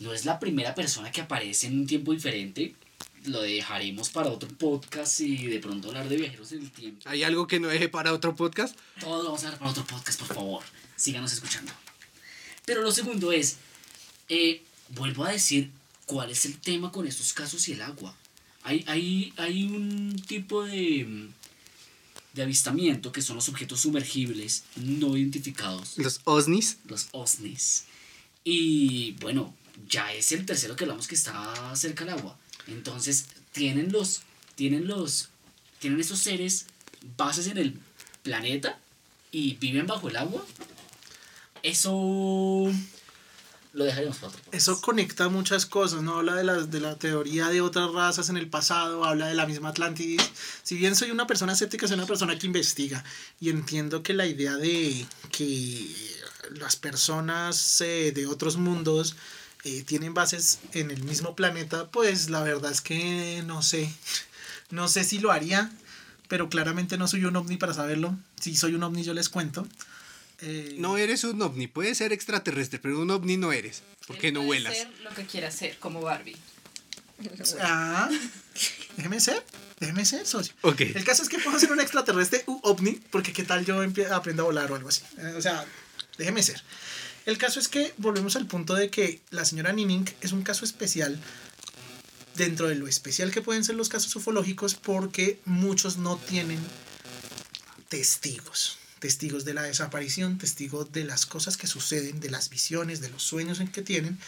no 0.00 0.12
es 0.12 0.24
la 0.24 0.38
primera 0.38 0.74
persona 0.74 1.10
que 1.10 1.20
aparece 1.20 1.66
en 1.66 1.80
un 1.80 1.86
tiempo 1.86 2.12
diferente. 2.12 2.74
Lo 3.24 3.42
dejaremos 3.42 4.10
para 4.10 4.30
otro 4.30 4.48
podcast 4.48 5.20
y 5.20 5.46
de 5.48 5.58
pronto 5.58 5.88
hablar 5.88 6.08
de 6.08 6.16
viajeros 6.16 6.52
en 6.52 6.62
el 6.62 6.70
tiempo. 6.70 7.02
¿Hay 7.04 7.24
algo 7.24 7.46
que 7.46 7.58
no 7.60 7.68
deje 7.68 7.88
para 7.88 8.12
otro 8.12 8.34
podcast? 8.36 8.76
Todo 9.00 9.18
lo 9.18 9.24
vamos 9.24 9.42
a 9.42 9.46
dejar 9.46 9.58
para 9.58 9.70
otro 9.72 9.84
podcast, 9.84 10.20
por 10.20 10.34
favor. 10.34 10.62
Síganos 10.96 11.32
escuchando. 11.32 11.72
Pero 12.64 12.82
lo 12.82 12.92
segundo 12.92 13.32
es, 13.32 13.56
eh, 14.28 14.62
vuelvo 14.90 15.24
a 15.24 15.32
decir, 15.32 15.70
¿cuál 16.06 16.30
es 16.30 16.44
el 16.44 16.58
tema 16.58 16.92
con 16.92 17.06
estos 17.06 17.32
casos 17.32 17.66
y 17.68 17.72
el 17.72 17.82
agua? 17.82 18.14
Hay, 18.62 18.84
hay, 18.86 19.32
hay 19.36 19.64
un 19.64 20.20
tipo 20.26 20.64
de, 20.64 21.28
de 22.34 22.42
avistamiento, 22.42 23.10
que 23.10 23.22
son 23.22 23.36
los 23.36 23.48
objetos 23.48 23.80
sumergibles 23.80 24.64
no 24.76 25.16
identificados, 25.16 25.98
Los 25.98 26.20
OSNIs. 26.24 26.78
los 26.86 27.08
OSNIs. 27.12 27.84
Y 28.44 29.12
bueno, 29.20 29.54
ya 29.86 30.12
es 30.12 30.32
el 30.32 30.46
tercero 30.46 30.76
que 30.76 30.84
hablamos 30.84 31.06
que 31.06 31.14
está 31.14 31.74
cerca 31.76 32.04
del 32.04 32.14
agua. 32.14 32.36
Entonces, 32.66 33.26
tienen 33.52 33.92
los, 33.92 34.22
tienen 34.54 34.86
los, 34.86 35.28
tienen 35.78 36.00
esos 36.00 36.18
seres 36.18 36.66
bases 37.16 37.46
en 37.46 37.58
el 37.58 37.78
planeta 38.22 38.78
y 39.30 39.54
viven 39.54 39.86
bajo 39.86 40.08
el 40.08 40.16
agua. 40.16 40.44
Eso 41.62 42.70
lo 43.72 43.84
dejaremos 43.84 44.16
para 44.16 44.28
otro. 44.28 44.42
Eso 44.52 44.80
conecta 44.80 45.28
muchas 45.28 45.66
cosas, 45.66 46.02
¿no? 46.02 46.18
Habla 46.18 46.34
de 46.36 46.44
la, 46.44 46.54
de 46.54 46.80
la 46.80 46.96
teoría 46.96 47.48
de 47.48 47.60
otras 47.60 47.92
razas 47.92 48.28
en 48.28 48.36
el 48.36 48.48
pasado, 48.48 49.04
habla 49.04 49.28
de 49.28 49.34
la 49.34 49.46
misma 49.46 49.70
Atlantis. 49.70 50.20
Si 50.62 50.76
bien 50.76 50.96
soy 50.96 51.10
una 51.10 51.26
persona 51.26 51.52
escéptica, 51.52 51.86
soy 51.86 51.96
una 51.96 52.06
persona 52.06 52.38
que 52.38 52.46
investiga 52.46 53.04
y 53.40 53.50
entiendo 53.50 54.02
que 54.02 54.14
la 54.14 54.26
idea 54.26 54.56
de 54.56 55.06
que 55.30 55.94
las 56.56 56.76
personas 56.76 57.80
eh, 57.80 58.12
de 58.14 58.26
otros 58.26 58.56
mundos 58.56 59.16
eh, 59.64 59.82
tienen 59.84 60.14
bases 60.14 60.58
en 60.72 60.90
el 60.90 61.02
mismo 61.04 61.34
planeta, 61.36 61.88
pues 61.90 62.30
la 62.30 62.42
verdad 62.42 62.70
es 62.72 62.80
que 62.80 63.42
no 63.46 63.62
sé. 63.62 63.90
No 64.70 64.86
sé 64.88 65.02
si 65.04 65.18
lo 65.18 65.32
haría, 65.32 65.70
pero 66.28 66.48
claramente 66.50 66.98
no 66.98 67.08
soy 67.08 67.24
un 67.24 67.36
ovni 67.36 67.56
para 67.56 67.72
saberlo. 67.74 68.16
Si 68.40 68.54
soy 68.56 68.74
un 68.74 68.82
ovni, 68.82 69.02
yo 69.02 69.14
les 69.14 69.28
cuento. 69.28 69.66
Eh, 70.40 70.76
No 70.78 70.96
eres 70.98 71.24
un 71.24 71.40
ovni. 71.42 71.66
Puede 71.66 71.94
ser 71.94 72.12
extraterrestre, 72.12 72.78
pero 72.78 73.00
un 73.00 73.10
ovni 73.10 73.36
no 73.36 73.50
eres. 73.52 73.82
Porque 74.06 74.28
Él 74.28 74.34
no 74.34 74.40
puede 74.40 74.60
vuelas. 74.62 74.76
ser 74.76 74.90
lo 75.02 75.10
que 75.10 75.24
quiera 75.26 75.50
ser, 75.50 75.78
como 75.78 76.00
Barbie. 76.00 76.36
Ah, 77.60 78.08
déjeme 78.96 79.18
ser, 79.20 79.42
déjeme 79.80 80.04
ser, 80.04 80.24
socio. 80.26 80.54
Ok. 80.62 80.80
El 80.82 81.04
caso 81.04 81.22
es 81.22 81.28
que 81.28 81.38
puedo 81.40 81.58
ser 81.58 81.72
un 81.72 81.80
extraterrestre 81.80 82.44
u 82.46 82.60
ovni, 82.62 82.92
porque 83.10 83.32
qué 83.32 83.42
tal 83.42 83.64
yo 83.64 83.80
aprendo 84.12 84.42
a 84.42 84.46
volar 84.46 84.70
o 84.70 84.76
algo 84.76 84.88
así. 84.88 85.02
Eh, 85.18 85.34
o 85.36 85.42
sea, 85.42 85.64
déjeme 86.16 86.42
ser. 86.42 86.62
El 87.28 87.36
caso 87.36 87.60
es 87.60 87.68
que 87.68 87.92
volvemos 87.98 88.36
al 88.36 88.46
punto 88.46 88.74
de 88.74 88.88
que 88.88 89.20
la 89.28 89.44
señora 89.44 89.74
Nining 89.74 90.06
es 90.22 90.32
un 90.32 90.42
caso 90.42 90.64
especial 90.64 91.20
dentro 92.36 92.68
de 92.68 92.74
lo 92.74 92.88
especial 92.88 93.30
que 93.30 93.42
pueden 93.42 93.64
ser 93.64 93.74
los 93.74 93.90
casos 93.90 94.16
ufológicos 94.16 94.74
porque 94.74 95.38
muchos 95.44 95.98
no 95.98 96.16
tienen 96.16 96.58
testigos. 97.90 98.78
Testigos 98.98 99.44
de 99.44 99.52
la 99.52 99.64
desaparición, 99.64 100.38
testigos 100.38 100.90
de 100.90 101.04
las 101.04 101.26
cosas 101.26 101.58
que 101.58 101.66
suceden, 101.66 102.18
de 102.18 102.30
las 102.30 102.48
visiones, 102.48 103.02
de 103.02 103.10
los 103.10 103.24
sueños 103.24 103.60
en 103.60 103.68
que 103.68 103.82
tienen. 103.82 104.18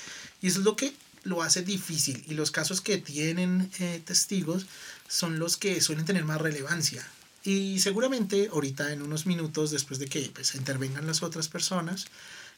Y 0.42 0.48
eso 0.48 0.58
es 0.58 0.66
lo 0.66 0.76
que 0.76 0.92
lo 1.22 1.42
hace 1.42 1.62
difícil. 1.62 2.22
Y 2.28 2.34
los 2.34 2.50
casos 2.50 2.82
que 2.82 2.98
tienen 2.98 3.70
eh, 3.78 4.02
testigos 4.04 4.66
son 5.08 5.38
los 5.38 5.56
que 5.56 5.80
suelen 5.80 6.04
tener 6.04 6.26
más 6.26 6.42
relevancia. 6.42 7.02
Y 7.44 7.80
seguramente 7.80 8.50
ahorita 8.52 8.92
en 8.92 9.00
unos 9.00 9.24
minutos, 9.24 9.70
después 9.70 9.98
de 9.98 10.06
que 10.06 10.30
pues, 10.34 10.54
intervengan 10.54 11.06
las 11.06 11.22
otras 11.22 11.48
personas, 11.48 12.04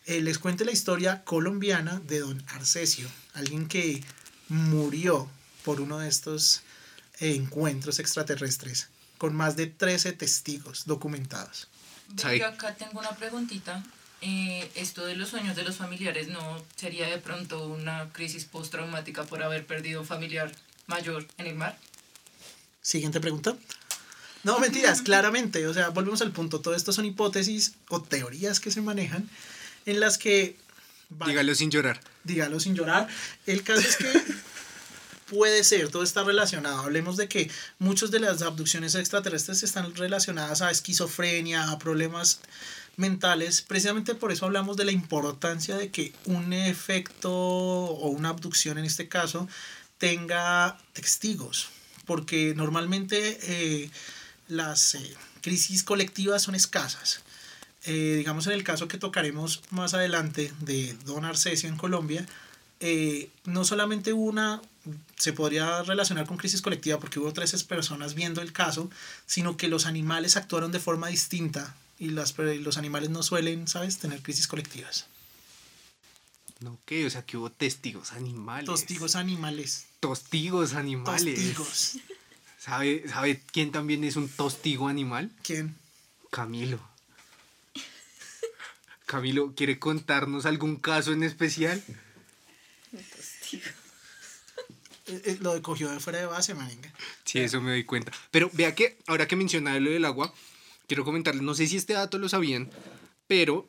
eh, 0.07 0.21
les 0.21 0.39
cuente 0.39 0.65
la 0.65 0.73
historia 0.73 1.23
colombiana 1.25 2.01
de 2.07 2.21
don 2.21 2.43
Arcesio, 2.49 3.09
alguien 3.35 3.69
que 3.69 4.03
murió 4.49 5.29
por 5.65 5.81
uno 5.81 5.99
de 5.99 6.09
estos 6.09 6.63
encuentros 7.21 7.99
extraterrestres, 7.99 8.89
con 9.19 9.35
más 9.35 9.57
de 9.57 9.67
13 9.69 10.13
testigos 10.13 10.87
documentados. 10.87 11.69
Yo 12.17 12.47
acá 12.47 12.75
tengo 12.75 13.01
una 13.01 13.13
preguntita. 13.17 13.83
Eh, 14.21 14.71
esto 14.77 15.05
de 15.05 15.17
los 15.17 15.31
sueños 15.31 15.57
de 15.57 15.65
los 15.65 15.77
familiares 15.77 16.29
no 16.29 16.63
sería 16.77 17.09
de 17.09 17.19
pronto 17.19 17.67
una 17.67 18.13
crisis 18.13 18.45
postraumática 18.45 19.25
por 19.25 19.43
haber 19.43 19.67
perdido 19.67 20.01
un 20.01 20.07
familiar 20.07 20.53
mayor 20.87 21.27
en 21.39 21.47
el 21.47 21.55
mar. 21.55 21.79
Siguiente 22.83 23.21
pregunta. 23.21 23.57
No, 24.45 24.59
mentiras, 24.59 25.03
claramente. 25.03 25.67
O 25.67 25.75
sea, 25.75 25.89
volvemos 25.89 26.23
al 26.23 26.33
punto. 26.33 26.61
Todo 26.61 26.75
esto 26.75 26.93
son 26.93 27.05
hipótesis 27.05 27.75
o 27.89 28.03
teorías 28.03 28.61
que 28.61 28.71
se 28.71 28.81
manejan 28.81 29.29
en 29.87 30.01
las 30.01 30.19
que... 30.19 30.57
Dígalo 31.27 31.55
sin 31.55 31.71
llorar. 31.71 32.01
dígalo 32.25 32.59
sin 32.59 32.75
llorar. 32.75 33.09
El 33.47 33.63
caso 33.63 33.81
es 33.81 33.97
que 33.97 34.07
puede 35.33 35.65
ser, 35.65 35.89
todo 35.89 36.03
está 36.03 36.25
relacionado. 36.25 36.81
Hablemos 36.81 37.17
de 37.17 37.29
que 37.29 37.51
muchas 37.79 38.11
de 38.11 38.21
las 38.21 38.43
abducciones 38.43 38.95
extraterrestres 38.95 39.63
están 39.63 39.95
relacionadas 39.95 40.63
a 40.63 40.71
esquizofrenia, 40.71 41.71
a 41.71 41.79
problemas 41.79 42.41
mentales. 42.97 43.63
Precisamente 43.63 44.15
por 44.15 44.33
eso 44.33 44.47
hablamos 44.47 44.77
de 44.77 44.85
la 44.85 44.93
importancia 44.93 45.77
de 45.77 45.91
que 45.91 46.13
un 46.25 46.53
efecto 46.53 47.33
o 47.33 48.09
una 48.09 48.31
abducción 48.31 48.79
en 48.79 48.85
este 48.85 49.09
caso 49.09 49.49
tenga 49.99 50.79
testigos. 50.93 51.69
Porque 52.05 52.55
normalmente 52.55 53.39
eh, 53.43 53.91
las 54.49 54.95
eh, 54.95 55.17
crisis 55.41 55.83
colectivas 55.83 56.43
son 56.43 56.55
escasas. 56.55 57.23
Eh, 57.85 58.15
digamos 58.19 58.47
en 58.47 58.53
el 58.53 58.63
caso 58.65 58.87
que 58.89 58.99
tocaremos 58.99 59.63
más 59.71 59.93
adelante 59.95 60.53
de 60.61 60.95
Don 61.05 61.25
Arcesio 61.25 61.69
en 61.69 61.77
Colombia, 61.77 62.27
eh, 62.81 63.29
no 63.45 63.65
solamente 63.65 64.13
una, 64.13 64.61
se 65.17 65.33
podría 65.33 65.83
relacionar 65.83 66.27
con 66.27 66.37
crisis 66.37 66.63
colectiva 66.63 66.99
porque 67.01 67.19
hubo 67.19 67.33
13 67.33 67.65
personas 67.65 68.15
viendo 68.15 68.41
el 68.41 68.53
caso, 68.53 68.91
sino 69.27 69.57
que 69.57 69.69
los 69.69 69.87
animales 69.87 70.37
actuaron 70.37 70.71
de 70.73 70.79
forma 70.81 71.09
distinta 71.09 71.75
y 71.99 72.11
las, 72.11 72.33
pe- 72.33 72.57
los 72.59 72.77
animales 72.79 73.11
no 73.11 73.23
suelen, 73.23 73.67
¿sabes?, 73.69 73.99
tener 73.99 74.21
crisis 74.23 74.47
colectivas. 74.49 75.07
No, 76.61 76.79
¿qué? 76.87 77.05
O 77.07 77.11
sea, 77.11 77.23
que 77.27 77.37
hubo 77.37 77.51
testigos 77.51 78.13
animales. 78.13 78.67
Tostigos 78.67 79.17
animales. 79.17 79.87
Tostigos 79.99 80.75
animales. 80.75 81.25
Tostigos. 81.25 81.99
¿Sabe, 82.59 83.05
¿Sabe 83.09 83.43
quién 83.53 83.73
también 83.73 84.05
es 84.05 84.15
un 84.15 84.29
tostigo 84.29 84.87
animal? 84.87 85.31
¿Quién? 85.43 85.75
Camilo. 86.31 86.79
Camilo, 89.07 89.55
¿quiere 89.55 89.79
contarnos 89.79 90.47
algún 90.47 90.77
caso 90.77 91.13
en 91.13 91.23
especial? 91.23 91.83
Eh, 95.07 95.21
eh, 95.25 95.39
lo 95.41 95.61
cogió 95.63 95.91
de 95.91 95.99
fuera 95.99 96.21
de 96.21 96.27
base, 96.27 96.55
maninga. 96.55 96.91
Sí, 97.25 97.41
eso 97.41 97.61
me 97.61 97.73
doy 97.73 97.83
cuenta. 97.83 98.13
Pero 98.31 98.49
vea 98.53 98.75
que 98.77 98.99
ahora 99.09 99.27
que 99.27 99.35
mencionaba 99.35 99.81
lo 99.81 99.91
del 99.91 100.05
agua, 100.05 100.33
quiero 100.87 101.05
comentarles, 101.05 101.43
no 101.43 101.55
sé 101.55 101.67
si 101.67 101.77
este 101.77 101.95
dato 101.95 102.19
lo 102.19 102.29
sabían, 102.29 102.71
pero 103.27 103.69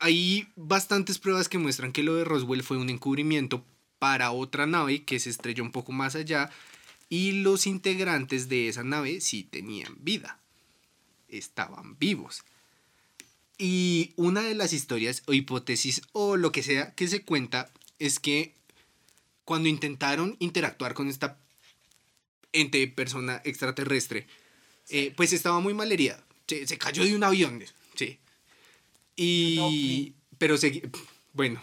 hay 0.00 0.48
bastantes 0.56 1.18
pruebas 1.18 1.48
que 1.48 1.58
muestran 1.58 1.92
que 1.92 2.02
lo 2.02 2.16
de 2.16 2.24
Roswell 2.24 2.64
fue 2.64 2.78
un 2.78 2.90
encubrimiento 2.90 3.64
para 3.98 4.32
otra 4.32 4.66
nave 4.66 5.04
que 5.04 5.20
se 5.20 5.30
estrelló 5.30 5.62
un 5.62 5.72
poco 5.72 5.92
más 5.92 6.16
allá 6.16 6.50
y 7.08 7.32
los 7.32 7.66
integrantes 7.66 8.48
de 8.48 8.68
esa 8.68 8.82
nave 8.82 9.20
sí 9.20 9.44
tenían 9.44 9.96
vida, 10.00 10.40
estaban 11.28 11.98
vivos. 11.98 12.44
Y 13.58 14.12
una 14.16 14.42
de 14.42 14.54
las 14.54 14.72
historias 14.72 15.22
o 15.26 15.32
hipótesis 15.32 16.02
o 16.12 16.36
lo 16.36 16.52
que 16.52 16.62
sea 16.62 16.94
que 16.94 17.08
se 17.08 17.22
cuenta 17.22 17.70
es 17.98 18.18
que 18.18 18.54
cuando 19.44 19.68
intentaron 19.68 20.36
interactuar 20.40 20.94
con 20.94 21.08
esta 21.08 21.38
ente 22.52 22.86
persona 22.88 23.40
extraterrestre, 23.44 24.26
eh, 24.88 25.12
pues 25.16 25.32
estaba 25.32 25.60
muy 25.60 25.72
malherida. 25.72 26.22
Se, 26.46 26.66
se 26.66 26.78
cayó 26.78 27.04
de 27.04 27.16
un 27.16 27.24
avión, 27.24 27.62
sí. 27.94 28.18
Y... 29.16 30.12
Pero 30.38 30.58
seguía... 30.58 30.82
Bueno, 31.32 31.62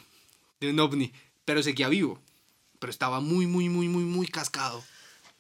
de 0.59 0.69
un 0.71 0.79
ovni. 0.79 1.13
Pero 1.45 1.61
seguía 1.61 1.89
vivo. 1.89 2.19
Pero 2.79 2.91
estaba 2.91 3.19
muy, 3.19 3.45
muy, 3.45 3.69
muy, 3.69 3.87
muy, 3.87 4.03
muy 4.03 4.27
cascado. 4.27 4.83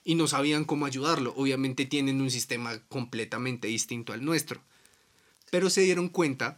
Y 0.03 0.15
no 0.15 0.27
sabían 0.27 0.65
cómo 0.65 0.85
ayudarlo. 0.85 1.33
Obviamente 1.35 1.85
tienen 1.85 2.21
un 2.21 2.29
sistema 2.29 2.77
completamente 2.89 3.67
distinto 3.67 4.13
al 4.13 4.23
nuestro. 4.23 4.61
Pero 5.53 5.69
se 5.69 5.81
dieron 5.81 6.09
cuenta 6.09 6.57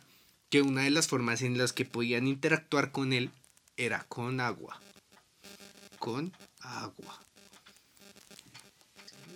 que 0.49 0.61
una 0.61 0.83
de 0.83 0.89
las 0.89 1.09
formas 1.09 1.41
en 1.41 1.57
las 1.57 1.73
que 1.73 1.83
podían 1.83 2.27
interactuar 2.27 2.93
con 2.93 3.11
él 3.11 3.29
era 3.75 4.05
con 4.07 4.39
agua. 4.39 4.79
Con 5.99 6.31
agua. 6.61 7.21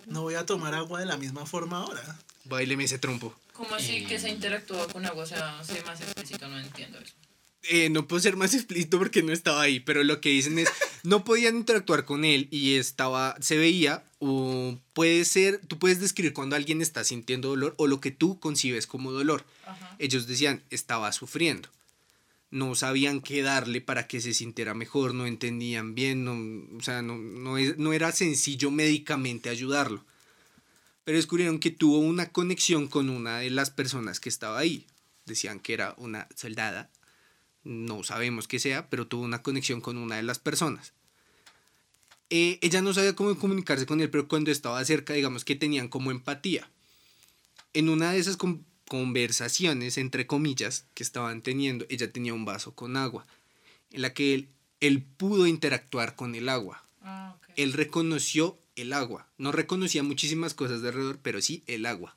No 0.06 0.22
voy 0.22 0.36
a 0.36 0.46
tomar 0.46 0.74
agua 0.74 1.00
de 1.00 1.04
la 1.04 1.18
misma 1.18 1.44
forma 1.44 1.76
ahora. 1.82 2.18
Baileme 2.46 2.84
ese 2.84 2.98
trompo. 2.98 3.38
¿Cómo 3.52 3.74
así 3.74 3.96
Eh. 3.96 4.06
que 4.06 4.18
se 4.18 4.30
interactúa 4.30 4.88
con 4.88 5.04
agua? 5.04 5.24
O 5.24 5.26
sea, 5.26 5.62
sé 5.62 5.82
más 5.84 6.00
explícito, 6.00 6.48
no 6.48 6.58
entiendo 6.58 6.98
eso. 6.98 7.12
Eh, 7.64 7.90
no 7.90 8.08
puedo 8.08 8.22
ser 8.22 8.36
más 8.36 8.54
explícito 8.54 8.96
porque 8.96 9.22
no 9.22 9.34
estaba 9.34 9.60
ahí, 9.60 9.80
pero 9.80 10.02
lo 10.04 10.22
que 10.22 10.30
dicen 10.30 10.58
es, 10.58 10.70
no 11.02 11.22
podían 11.22 11.56
interactuar 11.56 12.06
con 12.06 12.24
él 12.24 12.48
y 12.50 12.76
estaba, 12.76 13.36
se 13.42 13.58
veía, 13.58 14.04
o 14.20 14.78
puede 14.92 15.24
ser, 15.24 15.60
tú 15.66 15.78
puedes 15.78 15.98
describir 15.98 16.32
cuando 16.34 16.54
alguien 16.54 16.80
está 16.82 17.02
sintiendo 17.04 17.48
dolor 17.48 17.74
o 17.78 17.86
lo 17.88 18.00
que 18.00 18.10
tú 18.12 18.38
concibes 18.38 18.86
como 18.86 19.10
dolor. 19.12 19.44
Ajá. 19.66 19.96
Ellos 19.98 20.26
decían, 20.26 20.62
estaba 20.70 21.10
sufriendo. 21.12 21.68
No 22.50 22.74
sabían 22.74 23.20
qué 23.22 23.42
darle 23.42 23.80
para 23.80 24.06
que 24.06 24.20
se 24.20 24.34
sintiera 24.34 24.74
mejor, 24.74 25.14
no 25.14 25.26
entendían 25.26 25.94
bien, 25.94 26.24
no, 26.24 26.32
o 26.76 26.82
sea, 26.82 27.00
no, 27.00 27.16
no, 27.16 27.58
es- 27.58 27.78
no 27.78 27.92
era 27.92 28.12
sencillo 28.12 28.70
médicamente 28.70 29.48
ayudarlo. 29.48 30.04
Pero 31.04 31.16
descubrieron 31.16 31.58
que 31.58 31.70
tuvo 31.70 31.98
una 31.98 32.30
conexión 32.30 32.88
con 32.88 33.08
una 33.08 33.38
de 33.38 33.50
las 33.50 33.70
personas 33.70 34.20
que 34.20 34.28
estaba 34.28 34.58
ahí. 34.58 34.86
Decían 35.26 35.60
que 35.60 35.72
era 35.74 35.94
una 35.96 36.28
soldada, 36.36 36.90
no 37.64 38.02
sabemos 38.02 38.48
qué 38.48 38.58
sea, 38.58 38.88
pero 38.90 39.06
tuvo 39.06 39.22
una 39.22 39.42
conexión 39.42 39.80
con 39.80 39.96
una 39.96 40.16
de 40.16 40.22
las 40.24 40.38
personas. 40.38 40.92
Eh, 42.30 42.58
ella 42.62 42.80
no 42.80 42.94
sabía 42.94 43.14
cómo 43.16 43.36
comunicarse 43.36 43.86
con 43.86 44.00
él, 44.00 44.08
pero 44.10 44.28
cuando 44.28 44.50
estaba 44.50 44.84
cerca, 44.84 45.14
digamos 45.14 45.44
que 45.44 45.56
tenían 45.56 45.88
como 45.88 46.10
empatía. 46.10 46.70
En 47.72 47.88
una 47.88 48.12
de 48.12 48.18
esas 48.18 48.36
con- 48.36 48.64
conversaciones, 48.88 49.98
entre 49.98 50.26
comillas, 50.26 50.84
que 50.94 51.02
estaban 51.02 51.42
teniendo, 51.42 51.86
ella 51.88 52.12
tenía 52.12 52.34
un 52.34 52.44
vaso 52.44 52.74
con 52.74 52.96
agua, 52.96 53.26
en 53.90 54.02
la 54.02 54.14
que 54.14 54.34
él, 54.34 54.48
él 54.80 55.02
pudo 55.02 55.46
interactuar 55.46 56.14
con 56.14 56.34
el 56.34 56.48
agua. 56.48 56.84
Ah. 57.02 57.36
Él 57.56 57.72
reconoció 57.72 58.58
el 58.76 58.92
agua. 58.92 59.28
No 59.36 59.52
reconocía 59.52 60.02
muchísimas 60.02 60.54
cosas 60.54 60.82
de 60.82 60.88
alrededor, 60.88 61.18
pero 61.22 61.42
sí 61.42 61.62
el 61.66 61.84
agua. 61.86 62.16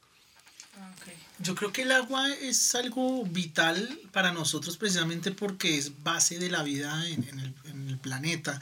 Ah. 0.77 0.93
Yo 1.39 1.55
creo 1.55 1.73
que 1.73 1.81
el 1.81 1.91
agua 1.91 2.31
es 2.31 2.75
algo 2.75 3.25
vital 3.25 3.99
para 4.11 4.31
nosotros 4.31 4.77
precisamente 4.77 5.31
porque 5.31 5.77
es 5.77 6.03
base 6.03 6.37
de 6.37 6.49
la 6.49 6.63
vida 6.63 7.07
en, 7.09 7.27
en 7.27 7.39
el, 7.39 7.53
en 7.65 7.89
el 7.89 7.97
planeta. 7.97 8.59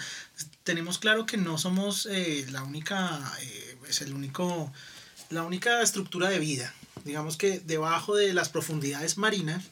Tenemos 0.63 0.97
claro 0.97 1.25
que 1.25 1.37
no 1.37 1.57
somos 1.57 2.07
eh, 2.09 2.45
la 2.49 2.63
única, 2.63 3.19
eh, 3.41 3.77
es 3.89 4.01
el 4.01 4.13
único, 4.13 4.71
la 5.29 5.43
única 5.43 5.81
estructura 5.81 6.29
de 6.29 6.39
vida. 6.39 6.73
Digamos 7.03 7.37
que 7.37 7.59
debajo 7.59 8.15
de 8.15 8.33
las 8.33 8.49
profundidades 8.49 9.17
marinas 9.17 9.65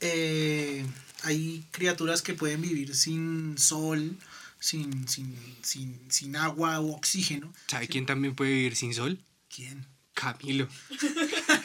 eh, 0.00 0.86
hay 1.24 1.66
criaturas 1.70 2.22
que 2.22 2.34
pueden 2.34 2.62
vivir 2.62 2.94
sin 2.94 3.58
sol, 3.58 4.16
sin, 4.60 5.08
sin, 5.08 5.36
sin, 5.62 6.00
sin 6.10 6.36
agua 6.36 6.80
u 6.80 6.92
oxígeno. 6.92 7.52
¿Sabe 7.66 7.88
quién 7.88 8.06
también 8.06 8.34
puede 8.34 8.52
vivir 8.52 8.76
sin 8.76 8.94
sol? 8.94 9.20
¿Quién? 9.54 9.86
Camilo. 10.14 10.68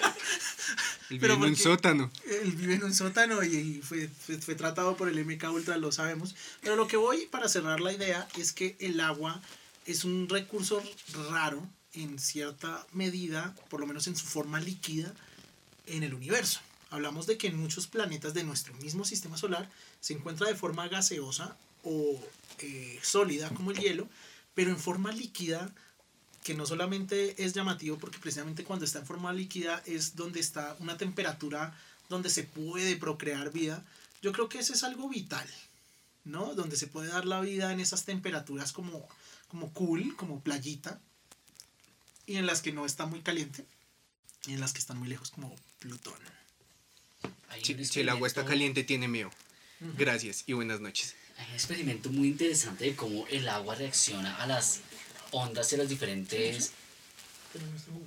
Él 1.10 1.20
vive 1.20 1.34
en 1.34 1.44
un 1.44 1.56
sótano. 1.56 2.12
Él 2.26 2.52
vive 2.54 2.76
en 2.76 2.84
un 2.84 2.94
sótano 2.94 3.44
y, 3.44 3.56
y 3.56 3.82
fue, 3.82 4.08
fue, 4.08 4.38
fue 4.38 4.56
tratado 4.56 4.98
por 4.98 5.10
el 5.10 5.24
MK 5.26 5.52
Ultra, 5.52 5.78
lo 5.78 5.92
sabemos. 5.92 6.36
Pero 6.62 6.76
lo 6.76 6.88
que 6.88 6.98
voy 6.98 7.26
para 7.28 7.50
cerrar 7.50 7.82
la 7.82 7.94
idea 7.94 8.28
es 8.38 8.52
que 8.52 8.76
el 8.80 9.00
agua 9.00 9.42
es 9.86 10.04
un 10.04 10.30
recurso 10.30 10.82
raro 11.30 11.68
en 11.94 12.18
cierta 12.20 12.86
medida, 12.92 13.56
por 13.70 13.80
lo 13.80 13.88
menos 13.88 14.08
en 14.08 14.16
su 14.16 14.26
forma 14.26 14.60
líquida, 14.60 15.14
en 15.86 16.04
el 16.04 16.14
universo. 16.14 16.60
Hablamos 16.90 17.28
de 17.28 17.38
que 17.38 17.48
en 17.48 17.58
muchos 17.58 17.88
planetas 17.88 18.34
de 18.34 18.44
nuestro 18.44 18.74
mismo 18.76 19.06
sistema 19.06 19.38
solar 19.38 19.70
se 20.00 20.14
encuentra 20.14 20.48
de 20.48 20.56
forma 20.56 20.88
gaseosa 20.88 21.58
o 21.84 22.20
eh, 22.60 23.00
sólida 23.02 23.50
como 23.50 23.72
el 23.72 23.80
hielo, 23.80 24.08
pero 24.54 24.70
en 24.70 24.78
forma 24.78 25.12
líquida 25.12 25.74
que 26.44 26.54
no 26.54 26.66
solamente 26.66 27.44
es 27.44 27.54
llamativo 27.54 27.98
porque 27.98 28.20
precisamente 28.20 28.64
cuando 28.64 28.86
está 28.86 29.00
en 29.00 29.06
forma 29.06 29.34
líquida 29.34 29.82
es 29.86 30.16
donde 30.16 30.40
está 30.40 30.76
una 30.80 30.98
temperatura 30.98 31.76
donde 32.10 32.30
se 32.30 32.44
puede 32.44 32.96
procrear 32.98 33.52
vida. 33.52 33.84
Yo 34.22 34.32
creo 34.32 34.50
que 34.50 34.60
eso 34.60 34.74
es 34.74 34.84
algo 34.84 35.10
vital, 35.10 35.48
¿no? 36.26 36.54
Donde 36.54 36.76
se 36.76 36.88
puede 36.88 37.08
dar 37.08 37.26
la 37.26 37.42
vida 37.42 37.72
en 37.72 37.80
esas 37.80 38.06
temperaturas 38.06 38.72
como, 38.72 39.08
como 39.48 39.72
cool, 39.74 40.16
como 40.16 40.42
playita, 40.42 41.00
y 42.26 42.38
en 42.38 42.46
las 42.46 42.62
que 42.62 42.72
no 42.72 42.86
está 42.86 43.06
muy 43.06 43.22
caliente, 43.22 43.66
y 44.46 44.54
en 44.54 44.60
las 44.60 44.74
que 44.74 44.80
están 44.80 44.98
muy 44.98 45.08
lejos 45.08 45.32
como 45.32 45.54
Plutón. 45.80 46.14
Si, 47.62 48.00
el 48.00 48.10
agua 48.10 48.28
está 48.28 48.46
caliente, 48.46 48.84
tiene 48.84 49.08
miedo. 49.08 49.32
Gracias 49.98 50.44
y 50.48 50.54
buenas 50.54 50.80
noches. 50.80 51.16
Hay 51.38 51.48
un 51.48 51.54
experimento 51.54 52.10
muy 52.10 52.30
interesante 52.30 52.86
de 52.86 52.96
cómo 52.96 53.28
el 53.28 53.48
agua 53.50 53.76
reacciona 53.76 54.36
a 54.38 54.48
las 54.48 54.82
ondas 55.34 55.72
y 55.72 55.76
a 55.76 55.80
las 55.80 55.90
diferentes... 55.90 56.72
Pero 57.52 57.66
no 57.66 58.00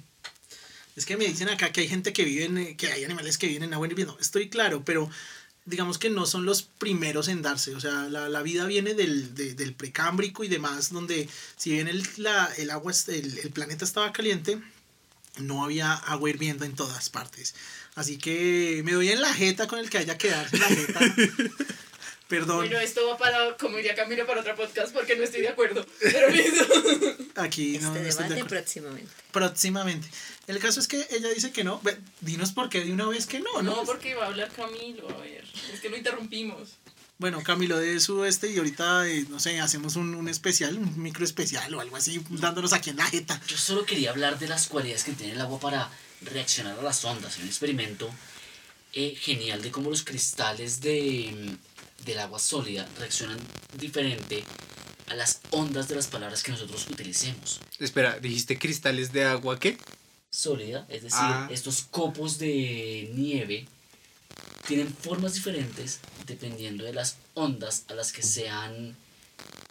Es 0.96 1.04
que 1.06 1.16
me 1.16 1.26
dicen 1.26 1.48
acá 1.48 1.70
que 1.72 1.82
hay 1.82 1.88
gente 1.88 2.12
que 2.12 2.24
vive 2.24 2.44
en, 2.44 2.58
eh, 2.58 2.76
que 2.76 2.90
hay 2.92 3.04
animales 3.04 3.38
que 3.38 3.46
viven 3.46 3.64
en 3.64 3.74
agua 3.74 3.86
hirviendo. 3.86 4.16
Estoy 4.20 4.48
claro, 4.48 4.82
pero 4.84 5.08
digamos 5.64 5.98
que 5.98 6.10
no 6.10 6.26
son 6.26 6.46
los 6.46 6.62
primeros 6.62 7.28
en 7.28 7.42
darse. 7.42 7.74
O 7.74 7.80
sea, 7.80 8.08
la, 8.08 8.28
la 8.28 8.42
vida 8.42 8.66
viene 8.66 8.94
del, 8.94 9.34
de- 9.34 9.54
del 9.54 9.74
precámbrico 9.74 10.42
y 10.44 10.48
demás, 10.48 10.90
donde 10.92 11.28
si 11.56 11.70
bien 11.72 11.86
el, 11.88 12.02
la- 12.16 12.50
el 12.56 12.70
agua, 12.70 12.92
el, 13.08 13.38
el 13.38 13.50
planeta 13.50 13.84
estaba 13.84 14.12
caliente, 14.12 14.58
no 15.38 15.62
había 15.64 15.92
agua 15.92 16.30
hirviendo 16.30 16.64
en 16.64 16.74
todas 16.74 17.10
partes. 17.10 17.54
Así 17.94 18.16
que 18.18 18.82
me 18.84 18.92
doy 18.92 19.10
en 19.10 19.20
la 19.20 19.32
jeta 19.34 19.66
con 19.66 19.78
el 19.78 19.90
que 19.90 19.98
haya 19.98 20.16
que 20.18 20.30
darse 20.30 20.56
la 20.58 20.66
jeta. 20.68 21.00
Perdón, 22.28 22.56
Bueno, 22.56 22.78
esto 22.80 23.06
va 23.06 23.16
para, 23.16 23.56
como 23.56 23.76
diría 23.76 23.94
Camilo, 23.94 24.26
para 24.26 24.40
otro 24.40 24.56
podcast 24.56 24.92
porque 24.92 25.14
no 25.14 25.22
estoy 25.22 25.42
de 25.42 25.48
acuerdo. 25.48 25.86
Pero 26.00 26.28
listo. 26.30 26.64
aquí 27.36 27.78
no, 27.78 27.88
este 27.94 28.00
no 28.00 28.08
estoy 28.08 28.24
de 28.24 28.34
debate 28.34 28.34
acuerdo. 28.34 28.48
próximamente. 28.48 29.12
próximamente. 29.30 30.08
El 30.48 30.58
caso 30.58 30.80
es 30.80 30.88
que 30.88 31.06
ella 31.10 31.28
dice 31.28 31.52
que 31.52 31.62
no. 31.62 31.80
Ve, 31.82 31.96
Dinos 32.20 32.50
por 32.52 32.68
qué 32.68 32.84
de 32.84 32.92
una 32.92 33.06
vez 33.06 33.26
que 33.26 33.38
no, 33.38 33.62
¿no? 33.62 33.76
No, 33.76 33.84
porque 33.84 34.14
va 34.14 34.24
a 34.24 34.26
hablar 34.28 34.50
Camilo, 34.50 35.08
a 35.08 35.20
ver. 35.20 35.44
Es 35.72 35.80
que 35.80 35.88
lo 35.88 35.96
interrumpimos. 35.96 36.70
Bueno, 37.18 37.42
Camilo 37.42 37.78
de 37.78 37.98
su 38.00 38.24
este 38.24 38.50
y 38.50 38.58
ahorita, 38.58 39.08
eh, 39.08 39.24
no 39.30 39.38
sé, 39.40 39.58
hacemos 39.60 39.96
un, 39.96 40.14
un 40.14 40.28
especial, 40.28 40.76
un 40.76 41.00
micro 41.00 41.24
especial 41.24 41.72
o 41.74 41.80
algo 41.80 41.96
así, 41.96 42.22
dándonos 42.28 42.72
aquí 42.72 42.90
en 42.90 42.96
la 42.96 43.06
jeta. 43.06 43.40
Yo 43.46 43.56
solo 43.56 43.86
quería 43.86 44.10
hablar 44.10 44.38
de 44.38 44.48
las 44.48 44.66
cualidades 44.66 45.04
que 45.04 45.12
tiene 45.12 45.32
el 45.32 45.40
agua 45.40 45.58
para 45.58 45.90
reaccionar 46.22 46.78
a 46.78 46.82
las 46.82 47.04
ondas. 47.04 47.38
Un 47.38 47.46
experimento 47.46 48.10
eh, 48.92 49.14
genial 49.18 49.62
de 49.62 49.70
cómo 49.70 49.88
los 49.90 50.02
cristales 50.02 50.80
de, 50.82 51.32
mm, 51.34 51.75
del 52.04 52.18
agua 52.20 52.38
sólida 52.38 52.88
reaccionan 52.98 53.38
diferente 53.78 54.44
a 55.08 55.14
las 55.14 55.40
ondas 55.50 55.88
de 55.88 55.94
las 55.96 56.06
palabras 56.08 56.42
que 56.42 56.50
nosotros 56.52 56.86
utilicemos. 56.90 57.60
Espera, 57.78 58.18
¿dijiste 58.18 58.58
cristales 58.58 59.12
de 59.12 59.24
agua 59.24 59.58
qué? 59.58 59.78
Sólida, 60.30 60.84
es 60.88 61.02
decir, 61.02 61.18
Ah. 61.20 61.48
estos 61.50 61.82
copos 61.90 62.38
de 62.38 63.10
nieve 63.14 63.66
tienen 64.66 64.92
formas 64.92 65.34
diferentes 65.34 66.00
dependiendo 66.26 66.84
de 66.84 66.92
las 66.92 67.16
ondas 67.34 67.84
a 67.88 67.94
las 67.94 68.12
que 68.12 68.22
sean 68.22 68.96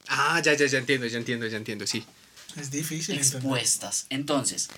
Ah, 0.08 0.42
ya, 0.44 0.54
ya, 0.54 0.68
ya 0.68 0.78
entiendo, 0.78 1.08
ya 1.08 1.18
entiendo, 1.18 1.48
ya 1.48 1.58
entiendo, 1.58 1.86
sí. 1.88 2.06
Es 2.56 2.72
difícil. 2.72 3.16
entonces. 3.16 3.34
expuestas. 3.36 4.06
Entonces, 4.10 4.70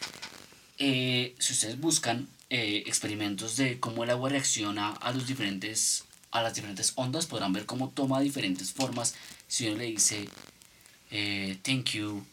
eh, 0.80 1.36
si 1.38 1.54
ustedes 1.54 1.80
buscan 1.80 2.28
eh, 2.50 2.84
experimentos 2.88 3.58
de 3.58 3.80
cómo 3.80 4.04
el 4.06 4.10
agua 4.10 4.30
reacciona 4.30 4.90
a 4.94 5.12
los 5.12 5.28
diferentes 5.28 6.06
a 6.32 6.42
las 6.42 6.54
diferentes 6.56 6.94
ondas, 6.96 7.26
podrán 7.26 7.54
ver 7.54 7.66
cómo 7.66 7.90
toma 7.90 8.20
diferentes 8.22 8.72
formas. 8.72 9.16
Si 9.48 9.68
uno 9.68 9.78
le 9.78 9.86
dice 9.86 10.28
eh, 11.12 11.58
thank 11.64 11.92
you, 11.92 12.24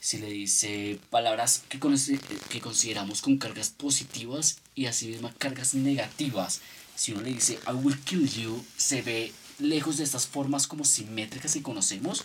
si 0.00 0.18
le 0.18 0.28
dice 0.30 0.98
palabras 1.10 1.62
que, 1.68 1.78
conoce- 1.80 2.18
que 2.48 2.60
consideramos 2.60 3.20
con 3.22 3.38
cargas 3.38 3.70
positivas 3.70 4.58
y 4.74 4.86
asimismo 4.86 5.30
cargas 5.38 5.74
negativas. 5.74 6.60
Si 6.94 7.12
uno 7.12 7.22
le 7.22 7.32
dice 7.32 7.58
I 7.66 7.72
will 7.72 7.98
kill 8.00 8.28
you, 8.28 8.64
se 8.76 9.02
ve 9.02 9.32
lejos 9.58 9.96
de 9.98 10.04
estas 10.04 10.26
formas 10.26 10.66
como 10.66 10.84
simétricas 10.84 11.52
que 11.52 11.62
conocemos 11.62 12.24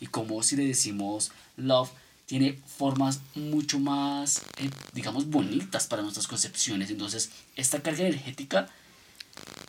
y 0.00 0.06
como 0.06 0.42
si 0.42 0.54
le 0.56 0.64
decimos 0.64 1.32
love 1.56 1.90
tiene 2.26 2.58
formas 2.76 3.20
mucho 3.34 3.80
más 3.80 4.42
eh, 4.58 4.70
digamos 4.92 5.28
bonitas 5.28 5.86
para 5.88 6.02
nuestras 6.02 6.28
concepciones 6.28 6.90
entonces 6.90 7.30
esta 7.56 7.82
carga 7.82 8.06
energética 8.06 8.68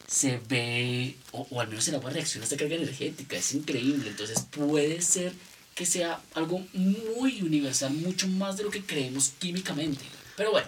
se 0.07 0.39
ve 0.49 1.15
o, 1.31 1.47
o 1.49 1.61
al 1.61 1.67
menos 1.67 1.87
el 1.87 1.95
agua 1.95 2.09
reacciona 2.11 2.43
a 2.43 2.45
esta 2.45 2.57
carga 2.57 2.75
energética 2.75 3.37
es 3.37 3.53
increíble 3.53 4.09
entonces 4.09 4.41
puede 4.49 5.01
ser 5.01 5.33
que 5.75 5.85
sea 5.85 6.19
algo 6.33 6.65
muy 6.73 7.41
universal 7.41 7.93
mucho 7.93 8.27
más 8.27 8.57
de 8.57 8.63
lo 8.63 8.71
que 8.71 8.83
creemos 8.83 9.33
químicamente 9.39 10.03
pero 10.35 10.51
bueno 10.51 10.67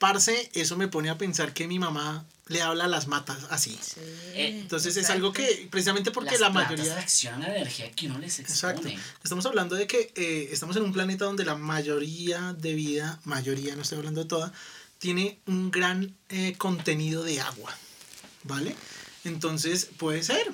Parce, 0.00 0.50
eso 0.54 0.78
me 0.78 0.88
pone 0.88 1.10
a 1.10 1.18
pensar 1.18 1.52
que 1.52 1.68
mi 1.68 1.78
mamá 1.78 2.24
le 2.46 2.62
habla 2.62 2.86
a 2.86 2.88
las 2.88 3.06
matas 3.06 3.36
así. 3.50 3.78
Sí, 3.80 4.00
Eh, 4.34 4.60
Entonces 4.62 4.96
es 4.96 5.10
algo 5.10 5.30
que, 5.30 5.68
precisamente 5.70 6.10
porque 6.10 6.32
las 6.32 6.40
la 6.40 6.50
mayoría... 6.50 6.94
reaccionan 6.94 7.42
a 7.42 7.48
la 7.48 7.56
energía 7.56 7.90
que 7.92 8.06
uno 8.06 8.18
les 8.18 8.38
expone 8.38 8.72
Exacto. 8.72 9.02
Estamos 9.22 9.44
hablando 9.44 9.76
de 9.76 9.86
que 9.86 10.10
eh, 10.16 10.48
estamos 10.50 10.74
en 10.76 10.84
un 10.84 10.94
planeta 10.94 11.26
donde 11.26 11.44
la 11.44 11.54
mayoría 11.54 12.54
de 12.54 12.74
vida, 12.74 13.20
mayoría, 13.24 13.76
no 13.76 13.82
estoy 13.82 13.98
hablando 13.98 14.22
de 14.22 14.28
toda, 14.28 14.54
tiene 14.98 15.38
un 15.46 15.70
gran 15.70 16.16
eh, 16.30 16.54
contenido 16.56 17.22
de 17.22 17.42
agua. 17.42 17.76
¿Vale? 18.44 18.74
Entonces, 19.24 19.88
puede 19.98 20.22
ser. 20.22 20.50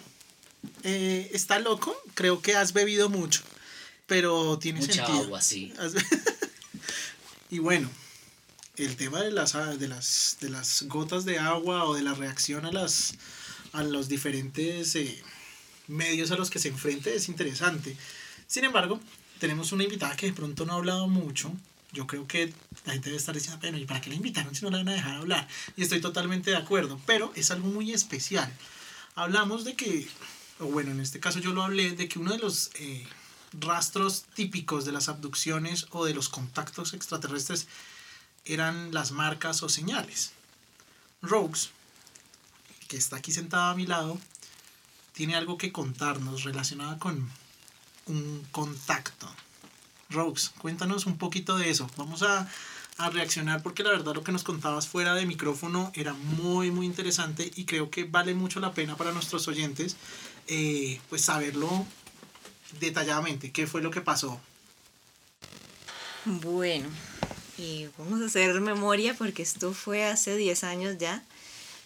Eh, 0.83 1.31
está 1.33 1.59
loco, 1.61 1.97
creo 2.15 2.43
que 2.43 2.57
has 2.57 2.73
bebido 2.73 3.09
mucho, 3.09 3.43
pero 4.07 4.59
tiene 4.59 4.81
mucha 4.81 5.07
sentido. 5.07 5.19
agua 5.25 5.41
sí 5.41 5.73
y 7.51 7.61
bueno, 7.61 7.89
el 8.77 8.97
tema 8.97 9.23
de 9.23 9.31
las, 9.31 9.55
a- 9.55 9.77
de, 9.77 9.87
las, 9.87 10.39
de 10.41 10.51
las 10.51 10.83
gotas 10.89 11.25
de 11.25 11.39
agua 11.39 11.85
o 11.85 11.95
de 11.95 12.03
la 12.03 12.15
reacción 12.15 12.67
a, 12.67 12.73
las, 12.73 13.15
a 13.73 13.85
los 13.85 14.09
diferentes 14.09 14.97
eh, 14.97 15.23
medios 15.87 16.33
a 16.33 16.37
los 16.37 16.51
que 16.51 16.59
se 16.59 16.69
enfrente 16.69 17.15
es 17.15 17.29
interesante. 17.29 17.97
Sin 18.49 18.65
embargo, 18.65 18.99
tenemos 19.39 19.71
una 19.73 19.85
invitada 19.85 20.17
que 20.17 20.27
de 20.27 20.33
pronto 20.33 20.65
no 20.67 20.73
ha 20.73 20.77
hablado 20.77 21.07
mucho. 21.07 21.53
Yo 21.93 22.07
creo 22.07 22.27
que 22.27 22.53
la 22.85 22.93
gente 22.93 23.11
debe 23.11 23.19
estar 23.19 23.35
diciendo, 23.35 23.59
pero 23.61 23.79
¿y 23.79 23.85
para 23.85 24.01
qué 24.01 24.11
la 24.11 24.17
invitaron 24.17 24.55
si 24.55 24.65
no 24.65 24.71
la 24.71 24.79
van 24.79 24.89
a 24.89 24.95
dejar 24.95 25.17
hablar? 25.17 25.49
Y 25.77 25.83
estoy 25.83 26.01
totalmente 26.01 26.51
de 26.51 26.57
acuerdo, 26.57 27.01
pero 27.07 27.33
es 27.35 27.51
algo 27.51 27.69
muy 27.69 27.93
especial. 27.93 28.53
Hablamos 29.15 29.65
de 29.65 29.75
que, 29.75 30.09
o 30.59 30.67
bueno, 30.67 30.91
en 30.91 31.01
este 31.01 31.21
caso 31.21 31.39
yo 31.39 31.53
lo 31.53 31.63
hablé, 31.63 31.93
de 31.93 32.09
que 32.09 32.19
uno 32.19 32.33
de 32.33 32.39
los 32.39 32.71
eh, 32.75 33.07
rastros 33.53 34.25
típicos 34.35 34.85
de 34.85 34.93
las 34.93 35.09
abducciones 35.09 35.87
o 35.91 36.05
de 36.05 36.15
los 36.15 36.29
contactos 36.29 36.93
extraterrestres 36.93 37.67
eran 38.45 38.93
las 38.93 39.13
marcas 39.13 39.63
o 39.63 39.69
señales. 39.69 40.33
Rogues, 41.23 41.71
que 42.89 42.97
está 42.97 43.17
aquí 43.17 43.33
sentada 43.33 43.71
a 43.71 43.75
mi 43.75 43.87
lado, 43.87 44.19
tiene 45.13 45.35
algo 45.35 45.57
que 45.57 45.73
contarnos 45.73 46.45
relacionado 46.45 46.99
con 46.99 47.31
un 48.07 48.47
contacto. 48.53 49.29
Rogues, 50.11 50.51
cuéntanos 50.59 51.07
un 51.07 51.19
poquito 51.19 51.57
de 51.57 51.71
eso. 51.71 51.89
Vamos 51.97 52.23
a, 52.23 52.49
a 52.99 53.11
reaccionar 53.11 53.63
porque 53.63 53.83
la 53.83 53.91
verdad 53.91 54.15
lo 54.15 54.25
que 54.25 54.33
nos 54.33 54.45
contabas 54.45 54.89
fuera 54.89 55.15
de 55.15 55.27
micrófono 55.27 55.93
era 55.95 56.15
muy 56.15 56.71
muy 56.71 56.87
interesante 56.87 57.51
y 57.55 57.65
creo 57.65 57.91
que 57.91 58.05
vale 58.05 58.35
mucho 58.35 58.61
la 58.61 58.73
pena 58.73 58.97
para 58.97 59.13
nuestros 59.13 59.49
oyentes 59.49 59.97
eh, 60.49 61.01
pues 61.09 61.23
saberlo 61.23 61.87
detalladamente, 62.81 63.51
qué 63.51 63.67
fue 63.67 63.83
lo 63.83 63.91
que 63.91 64.01
pasó. 64.01 64.41
Bueno, 66.25 66.89
y 67.59 67.87
vamos 67.99 68.21
a 68.21 68.27
hacer 68.27 68.61
memoria 68.61 69.15
porque 69.15 69.43
esto 69.43 69.73
fue 69.73 70.05
hace 70.05 70.37
10 70.37 70.65
años 70.65 70.99
ya. 70.99 71.25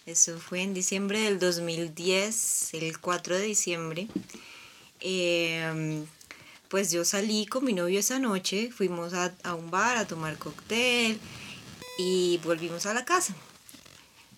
Eso 0.05 0.39
fue 0.39 0.61
en 0.63 0.73
diciembre 0.73 1.21
del 1.21 1.39
2010, 1.39 2.73
el 2.73 2.99
4 2.99 3.37
de 3.37 3.43
diciembre. 3.43 4.07
Em, 4.99 6.05
pues 6.71 6.89
yo 6.89 7.03
salí 7.03 7.45
con 7.45 7.65
mi 7.65 7.73
novio 7.73 7.99
esa 7.99 8.17
noche, 8.17 8.71
fuimos 8.71 9.13
a, 9.13 9.33
a 9.43 9.55
un 9.55 9.69
bar 9.69 9.97
a 9.97 10.07
tomar 10.07 10.37
cóctel 10.37 11.19
y 11.99 12.39
volvimos 12.45 12.85
a 12.85 12.93
la 12.93 13.03
casa. 13.03 13.35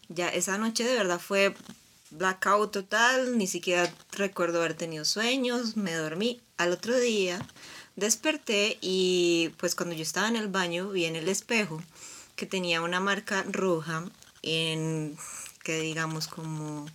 Ya 0.10 0.30
esa 0.30 0.58
noche 0.58 0.84
de 0.84 0.96
verdad 0.96 1.20
fue 1.20 1.54
blackout 2.10 2.72
total, 2.72 3.38
ni 3.38 3.46
siquiera 3.46 3.94
recuerdo 4.14 4.58
haber 4.58 4.74
tenido 4.74 5.06
sueños, 5.06 5.78
me 5.78 5.94
dormí. 5.94 6.42
Al 6.58 6.72
otro 6.72 7.00
día 7.00 7.40
desperté 7.96 8.80
y 8.82 9.52
pues 9.58 9.76
cuando 9.76 9.94
yo 9.94 10.02
estaba 10.02 10.28
en 10.28 10.36
el 10.36 10.48
baño 10.48 10.90
vi 10.90 11.06
en 11.06 11.16
el 11.16 11.30
espejo 11.30 11.84
que 12.36 12.48
tenía 12.48 12.82
una 12.82 13.00
marca 13.00 13.46
roja 13.48 14.06
en 14.42 15.16
que 15.64 15.80
digamos 15.80 16.28
como 16.28 16.88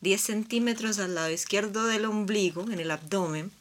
10 0.00 0.20
centímetros 0.20 0.98
al 1.00 1.14
lado 1.14 1.30
izquierdo 1.30 1.84
del 1.84 2.06
ombligo, 2.06 2.64
en 2.70 2.80
el 2.80 2.90
abdomen. 2.90 3.52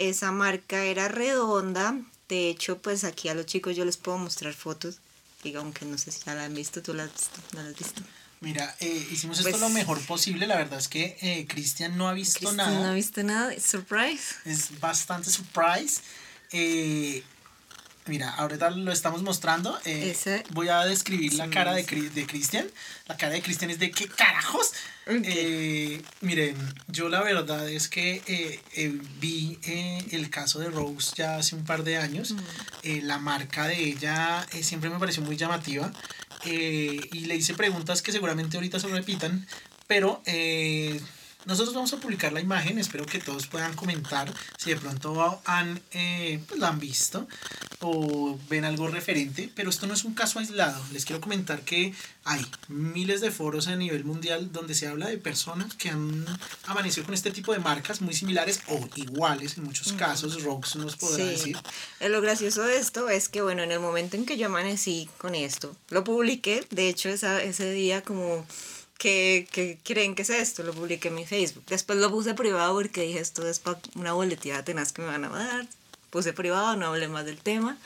Esa 0.00 0.32
marca 0.32 0.82
era 0.84 1.08
redonda, 1.08 1.94
de 2.28 2.48
hecho 2.48 2.78
pues 2.78 3.04
aquí 3.04 3.28
a 3.28 3.34
los 3.34 3.44
chicos 3.44 3.76
yo 3.76 3.84
les 3.84 3.98
puedo 3.98 4.16
mostrar 4.16 4.54
fotos, 4.54 4.96
diga, 5.44 5.60
aunque 5.60 5.84
no 5.84 5.98
sé 5.98 6.10
si 6.10 6.20
ya 6.24 6.34
la 6.34 6.44
han 6.44 6.54
visto, 6.54 6.80
tú 6.82 6.94
la 6.94 7.04
has 7.04 7.12
visto, 7.12 7.38
no 7.54 7.62
la 7.62 7.68
has 7.68 7.76
visto. 7.76 8.02
Mira, 8.40 8.74
eh, 8.80 9.06
hicimos 9.10 9.42
Pues- 9.42 9.54
esto 9.54 9.68
lo 9.68 9.68
mejor 9.74 10.00
posible. 10.06 10.46
La 10.46 10.56
verdad 10.56 10.78
es 10.78 10.88
que 10.88 11.18
eh, 11.20 11.46
Cristian 11.46 11.98
no 11.98 12.08
ha 12.08 12.14
visto 12.14 12.50
nada. 12.52 12.70
¿No 12.80 12.86
ha 12.86 12.94
visto 12.94 13.22
nada? 13.22 13.52
Surprise. 13.60 14.36
Es 14.46 14.80
bastante 14.80 15.28
surprise. 15.30 16.00
Eh, 16.50 17.22
mira, 18.10 18.28
ahorita 18.34 18.68
lo 18.70 18.92
estamos 18.92 19.22
mostrando. 19.22 19.78
eh, 19.86 20.10
Ese- 20.10 20.44
voy 20.50 20.68
a 20.68 20.84
describir 20.84 21.32
la 21.34 21.48
cara 21.48 21.72
de, 21.72 21.82
de 21.84 22.26
Cristian. 22.26 22.66
La 23.06 23.16
cara 23.16 23.32
de 23.32 23.40
Cristian 23.40 23.70
es 23.70 23.78
de 23.78 23.90
qué 23.90 24.06
carajos. 24.08 24.72
Ok. 25.06 25.22
Eh, 25.24 26.02
miren, 26.20 26.56
yo 26.88 27.08
la 27.08 27.22
verdad 27.22 27.68
es 27.70 27.88
que 27.88 28.20
eh, 28.26 29.00
vi 29.18 29.58
el 30.10 30.28
caso 30.28 30.58
de 30.58 30.68
Rose 30.68 31.12
ya 31.16 31.36
hace 31.36 31.54
un 31.56 31.64
par 31.64 31.82
de 31.84 31.96
años. 31.96 32.34
Eh, 32.82 33.00
la 33.02 33.18
marca 33.18 33.66
de 33.66 33.82
ella 33.82 34.46
siempre 34.60 34.90
me 34.90 34.98
pareció 34.98 35.22
muy 35.22 35.36
llamativa. 35.36 35.90
y 36.44 37.20
le 37.26 37.36
hice 37.36 37.54
preguntas 37.54 38.02
que 38.02 38.12
seguramente 38.12 38.56
ahorita 38.56 38.78
se 38.80 38.88
repitan. 38.88 39.46
Pero 39.86 40.22
eh, 40.26 41.00
nosotros 41.46 41.74
vamos 41.74 41.92
a 41.92 41.96
publicar 41.98 42.32
la 42.32 42.40
imagen. 42.40 42.78
Espero 42.78 43.06
que 43.06 43.18
todos 43.18 43.46
puedan 43.46 43.74
comentar 43.74 44.32
si 44.58 44.70
de 44.70 44.76
pronto 44.76 45.40
han, 45.44 45.80
eh, 45.92 46.40
pues, 46.46 46.60
la 46.60 46.68
han 46.68 46.78
visto 46.80 47.26
o 47.80 48.38
ven 48.48 48.64
algo 48.64 48.88
referente. 48.88 49.50
Pero 49.54 49.70
esto 49.70 49.86
no 49.86 49.94
es 49.94 50.04
un 50.04 50.14
caso 50.14 50.38
aislado. 50.38 50.82
Les 50.92 51.04
quiero 51.04 51.20
comentar 51.20 51.62
que 51.62 51.94
hay 52.24 52.44
miles 52.68 53.20
de 53.20 53.30
foros 53.30 53.68
a 53.68 53.76
nivel 53.76 54.04
mundial 54.04 54.52
donde 54.52 54.74
se 54.74 54.86
habla 54.86 55.08
de 55.08 55.16
personas 55.18 55.74
que 55.74 55.88
han 55.88 56.26
amanecido 56.66 57.06
con 57.06 57.14
este 57.14 57.30
tipo 57.30 57.52
de 57.52 57.58
marcas 57.58 58.00
muy 58.02 58.14
similares 58.14 58.60
o 58.68 58.88
iguales 58.96 59.56
en 59.56 59.64
muchos 59.64 59.92
casos. 59.94 60.42
Rox 60.42 60.76
nos 60.76 60.96
podrá 60.96 61.24
Sí. 61.24 61.30
decir. 61.30 61.56
Eh, 62.00 62.08
Lo 62.08 62.20
gracioso 62.20 62.62
de 62.62 62.76
esto 62.78 63.08
es 63.08 63.28
que, 63.28 63.40
bueno, 63.42 63.62
en 63.62 63.72
el 63.72 63.80
momento 63.80 64.16
en 64.16 64.26
que 64.26 64.36
yo 64.36 64.46
amanecí 64.46 65.08
con 65.18 65.34
esto, 65.34 65.74
lo 65.88 66.04
publiqué, 66.04 66.66
de 66.70 66.88
hecho, 66.88 67.08
esa, 67.08 67.42
ese 67.42 67.70
día 67.72 68.02
como, 68.02 68.46
¿qué, 69.00 69.48
qué 69.50 69.78
creen 69.82 70.14
que 70.14 70.22
es 70.22 70.30
esto? 70.30 70.62
Lo 70.62 70.72
publiqué 70.72 71.08
en 71.08 71.14
mi 71.16 71.26
Facebook. 71.26 71.64
Después 71.66 71.98
lo 71.98 72.10
puse 72.10 72.34
privado 72.34 72.74
porque 72.74 73.02
dije, 73.02 73.18
esto 73.18 73.48
es 73.48 73.58
pa- 73.58 73.80
una 73.96 74.12
boletía 74.12 74.62
tenaz 74.64 74.92
que 74.92 75.02
me 75.02 75.08
van 75.08 75.24
a 75.24 75.28
dar. 75.30 75.66
Puse 76.10 76.32
privado, 76.32 76.76
no 76.76 76.86
hablé 76.86 77.08
más 77.08 77.24
del 77.24 77.38
tema. 77.38 77.78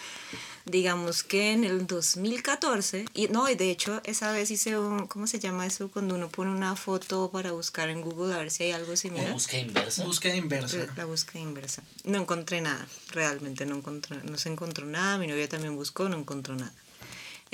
Digamos 0.67 1.23
que 1.25 1.53
en 1.53 1.63
el 1.65 1.87
2014, 1.87 3.05
y 3.13 3.29
no, 3.29 3.51
y 3.51 3.55
de 3.55 3.71
hecho 3.71 4.01
esa 4.05 4.33
vez 4.33 4.51
hice 4.51 4.79
un, 4.79 5.07
¿cómo 5.09 5.27
se 5.27 5.39
llama 5.39 5.67
eso? 5.67 5.91
Cuando 5.91 6.15
uno 6.15 6.31
pone 6.31 6.51
una 6.51 6.75
foto 6.75 7.31
para 7.31 7.53
buscar 7.53 7.91
en 7.91 8.01
Google 8.01 8.33
a 8.35 8.39
ver 8.39 8.51
si 8.51 8.65
hay 8.65 8.73
algo 8.73 8.97
similar. 8.97 9.31
búsqueda 9.35 9.61
inversa. 9.61 10.05
Búsqueda 10.05 10.35
inversa. 10.37 10.77
La- 10.79 10.95
La 10.97 11.05
búsqueda 11.05 11.43
inversa. 11.43 11.83
No 12.05 12.17
encontré 12.19 12.63
nada, 12.63 12.87
realmente 13.11 13.67
no, 13.67 13.77
encontré, 13.77 14.17
no 14.25 14.39
se 14.39 14.49
encontró 14.49 14.87
nada. 14.87 15.19
Mi 15.19 15.27
novia 15.27 15.47
también 15.51 15.77
buscó, 15.77 16.09
no 16.09 16.17
encontró 16.17 16.57
nada. 16.57 16.73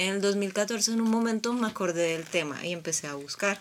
En 0.01 0.15
el 0.15 0.23
2014, 0.23 0.93
en 0.93 1.03
un 1.03 1.11
momento, 1.11 1.53
me 1.53 1.67
acordé 1.67 2.13
del 2.13 2.25
tema 2.25 2.65
y 2.65 2.73
empecé 2.73 3.07
a 3.07 3.17
buscar. 3.17 3.61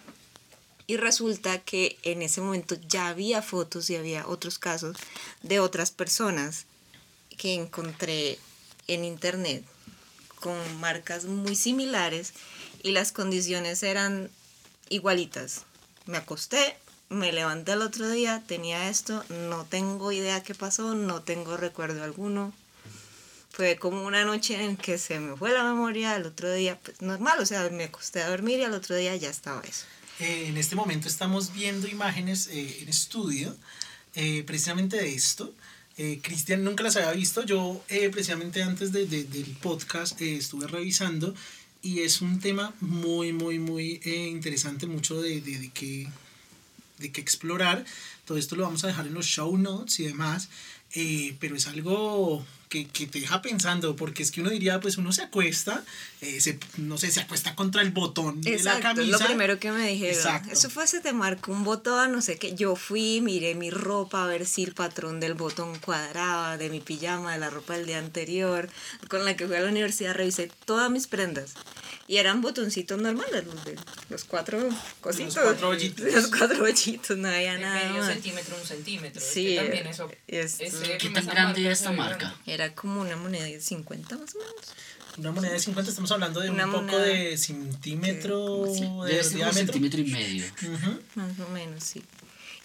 Y 0.88 0.96
resulta 0.96 1.60
que 1.60 1.98
en 2.04 2.22
ese 2.22 2.40
momento 2.40 2.78
ya 2.88 3.10
había 3.10 3.42
fotos 3.42 3.90
y 3.90 3.98
había 3.98 4.26
otros 4.26 4.58
casos 4.58 4.96
de 5.44 5.60
otras 5.60 5.92
personas 5.92 6.66
que 7.38 7.56
encontré 7.56 8.40
en 8.88 9.04
internet 9.04 9.66
con 10.40 10.56
marcas 10.80 11.26
muy 11.26 11.58
similares 11.58 12.32
y 12.84 12.92
las 12.92 13.12
condiciones 13.12 13.84
eran 13.84 14.30
igualitas. 14.88 15.66
Me 16.06 16.16
acosté, 16.16 16.78
me 17.10 17.34
levanté 17.34 17.74
el 17.74 17.82
otro 17.82 18.10
día, 18.10 18.42
tenía 18.48 18.88
esto, 18.88 19.26
no 19.28 19.66
tengo 19.66 20.14
idea 20.14 20.42
qué 20.42 20.56
pasó, 20.56 20.96
no 20.96 21.22
tengo 21.22 21.58
recuerdo 21.58 22.02
alguno. 22.02 22.54
Fue 23.60 23.76
como 23.76 24.05
una 24.05 24.24
noche 24.24 24.64
en 24.64 24.78
que 24.78 24.97
se 24.97 25.20
me 25.20 25.36
fue 25.36 25.51
la 25.51 25.66
memoria, 25.66 26.16
el 26.16 26.26
otro 26.26 26.49
día, 26.53 26.80
pues 26.82 27.01
normal, 27.01 27.39
o 27.41 27.45
sea, 27.45 27.70
me 27.70 27.84
acosté 27.84 28.22
a 28.22 28.30
dormir 28.30 28.57
y 28.60 28.64
al 28.64 28.74
otro 28.74 28.95
día 28.95 29.14
ya 29.18 29.30
estaba 29.30 29.62
eso. 29.64 29.84
Eh, 30.22 30.45
en 30.47 30.55
este 30.55 30.78
momento 30.78 31.10
estamos 31.10 31.51
viendo 31.51 31.86
imágenes 31.89 32.47
eh, 32.47 32.78
en 32.82 32.88
estudio 32.88 33.53
eh, 34.16 34.43
precisamente 34.47 34.95
de 34.95 35.14
esto. 35.14 35.53
Eh, 35.97 36.22
Cristian 36.24 36.64
nunca 36.64 36.84
las 36.84 36.95
había 36.95 37.12
visto. 37.12 37.43
Yo 37.43 37.84
eh, 37.89 38.10
precisamente 38.10 38.64
antes 38.64 38.93
de- 38.93 39.05
de- 39.07 39.26
del 39.26 39.47
podcast 39.62 40.22
eh, 40.22 40.38
estuve 40.38 40.66
revisando 40.66 41.36
y 41.82 41.99
es 42.03 42.22
un 42.22 42.39
tema 42.39 42.74
muy, 42.80 43.34
muy, 43.34 43.60
muy 43.60 43.99
interesante, 44.05 44.88
mucho 44.88 45.22
de, 45.22 45.41
de, 45.41 45.70
que, 45.72 46.07
de 46.99 47.12
que 47.12 47.20
explorar. 47.20 47.84
Todo 48.24 48.38
esto 48.38 48.55
lo 48.55 48.64
vamos 48.64 48.86
a 48.86 48.88
dejar 48.88 49.05
en 49.07 49.16
los 49.16 49.26
show 49.26 49.57
notes 49.57 49.99
y 49.99 50.05
demás. 50.05 50.47
eh, 50.93 51.36
pero 51.41 51.57
es 51.57 51.68
algo 51.68 52.45
que, 52.70 52.88
que 52.88 53.07
te 53.07 53.20
deja 53.20 53.41
pensando, 53.41 53.95
porque 53.95 54.22
es 54.22 54.32
que 54.32 54.41
uno 54.41 54.51
diría, 54.51 54.80
pues 54.80 54.97
uno 54.97 55.11
se 55.11 55.24
acuesta, 55.24 55.84
eh, 56.22 56.39
se, 56.39 56.59
no 56.78 56.97
sé, 56.99 57.09
se 57.09 57.20
acuesta 57.20 57.55
contra 57.55 57.82
el 57.82 57.89
botón 57.91 58.41
de 58.41 58.51
la 58.51 58.55
Exacto, 58.57 58.82
camisa. 58.84 59.03
es 59.03 59.22
lo 59.22 59.28
primero 59.28 59.59
que 59.59 59.72
me 59.72 59.88
dijeron. 59.88 60.15
Exacto. 60.15 60.51
Eso 60.51 60.70
fue, 60.70 60.86
se 60.86 60.99
te 61.01 61.11
marcó 61.11 61.51
un 61.51 61.63
botón, 61.63 62.11
no 62.11 62.22
sé 62.22 62.38
qué. 62.38 62.53
Yo 62.55 62.76
fui, 62.76 63.22
miré 63.22 63.55
mi 63.55 63.72
ropa 63.72 64.24
a 64.24 64.28
ver 64.28 64.45
si 64.45 64.63
el 64.63 64.74
patrón 64.76 65.20
del 65.20 65.34
botón 65.34 65.80
cuadraba, 65.80 66.57
de 66.57 66.70
mi 66.70 66.80
pijama, 66.80 67.34
de 67.34 67.39
la 67.39 67.49
ropa 67.49 67.74
del 67.74 67.88
día 67.88 67.97
anterior, 67.97 68.70
con 69.09 69.26
la 69.26 69.36
que 69.36 69.47
fui 69.47 69.55
a 69.55 69.61
la 69.61 69.70
universidad, 69.70 70.13
revisé 70.13 70.51
todas 70.65 70.91
mis 70.91 71.07
prendas. 71.07 71.55
Y 72.10 72.18
eran 72.18 72.41
botoncitos 72.41 72.99
normales, 72.99 73.45
los, 73.45 73.64
de, 73.66 73.76
los 74.10 74.24
cuatro 74.24 74.57
cositos. 74.99 75.38
cuatro 75.43 75.70
hoyitos. 75.70 76.12
Los 76.12 76.26
cuatro 76.28 76.64
hoyitos, 76.64 77.16
no 77.20 77.28
había 77.28 77.53
De 77.53 77.60
nada 77.60 77.84
medio 77.88 77.99
más. 78.01 78.14
centímetro, 78.14 78.57
un 78.60 78.66
centímetro. 78.66 79.22
es 79.22 79.28
Sí, 79.32 79.45
que 79.49 79.55
también 79.57 79.86
eso. 79.88 80.10
esto- 80.28 80.64
ese- 80.64 80.97
¿Qué 80.97 81.10
tan 81.12 81.28
grande 81.28 81.62
se 81.62 81.72
esta 81.72 81.91
marca? 81.91 82.36
Era 82.47 82.74
como 82.74 83.01
una 83.01 83.16
moneda 83.16 83.43
de 83.43 83.62
50 83.62 84.18
más 84.18 84.34
o 84.34 84.39
menos. 84.39 84.55
Una 85.20 85.32
moneda 85.32 85.51
de 85.53 85.60
50, 85.60 85.89
estamos 85.91 86.12
hablando 86.12 86.39
de 86.39 86.49
Una 86.49 86.66
un 86.66 86.72
poco 86.88 86.97
de 86.97 87.38
centímetro 87.38 88.66
Sí, 88.74 88.82
de 89.05 89.30
diámetro. 89.30 89.53
centímetro 89.53 90.01
y 90.01 90.05
medio. 90.05 90.45
Más 91.14 91.39
o 91.39 91.49
menos, 91.49 91.84
sí. 91.84 92.01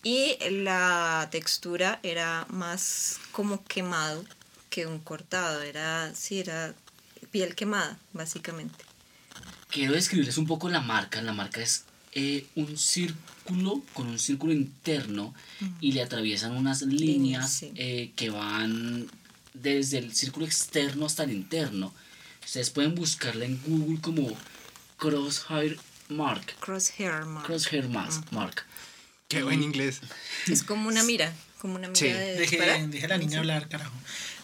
Y 0.03 0.37
la 0.63 1.29
textura 1.31 2.01
era 2.03 2.47
más 2.49 3.19
como 3.31 3.63
quemado 3.65 4.25
que 4.71 4.87
un 4.87 5.01
cortado. 5.01 5.61
Era, 5.61 6.15
sí, 6.15 6.41
era 6.41 6.75
piel 7.31 7.55
quemada, 7.55 7.99
básicamente. 8.15 8.84
Quiero 9.71 9.95
describirles 9.95 10.39
un 10.39 10.47
poco 10.47 10.69
la 10.69 10.81
marca. 10.81 11.21
La 11.23 11.33
marca 11.33 11.61
es 11.61 11.85
eh, 12.13 12.47
un 12.55 12.77
círculo 12.79 13.83
con 13.93 14.07
un 14.07 14.19
círculo 14.19 14.53
interno 14.53 15.35
y 15.81 15.93
le 15.93 16.03
atraviesan 16.03 16.53
unas 16.53 16.83
líneas 16.83 17.53
sí. 17.53 17.73
eh, 17.77 18.13
que 18.17 18.31
van 18.31 19.11
desde 19.53 19.99
el 19.99 20.15
círculo 20.15 20.47
externo 20.47 21.07
hasta 21.07 21.25
el 21.25 21.33
interno. 21.33 21.93
Ustedes 22.45 22.71
pueden 22.71 22.95
buscarla 22.95 23.45
en 23.47 23.61
Google 23.67 24.01
como 24.01 24.29
Crosshair 24.99 25.79
Mark. 26.09 26.55
Crosshair 26.61 27.25
mark. 27.25 27.47
Crosshair 27.47 27.89
Mark. 27.89 28.65
Qué 29.29 29.43
buen 29.43 29.63
inglés. 29.63 30.01
Es 30.47 30.63
como 30.63 30.89
una 30.89 31.03
mira, 31.03 31.33
como 31.59 31.77
una 31.77 31.89
mira 31.89 31.99
Sí, 31.99 32.07
de 32.07 32.37
Deje, 32.37 32.57
disparar. 32.57 32.89
deje 32.89 33.05
a 33.07 33.09
la 33.09 33.19
niña 33.19 33.39
hablar, 33.39 33.69
carajo. 33.69 33.95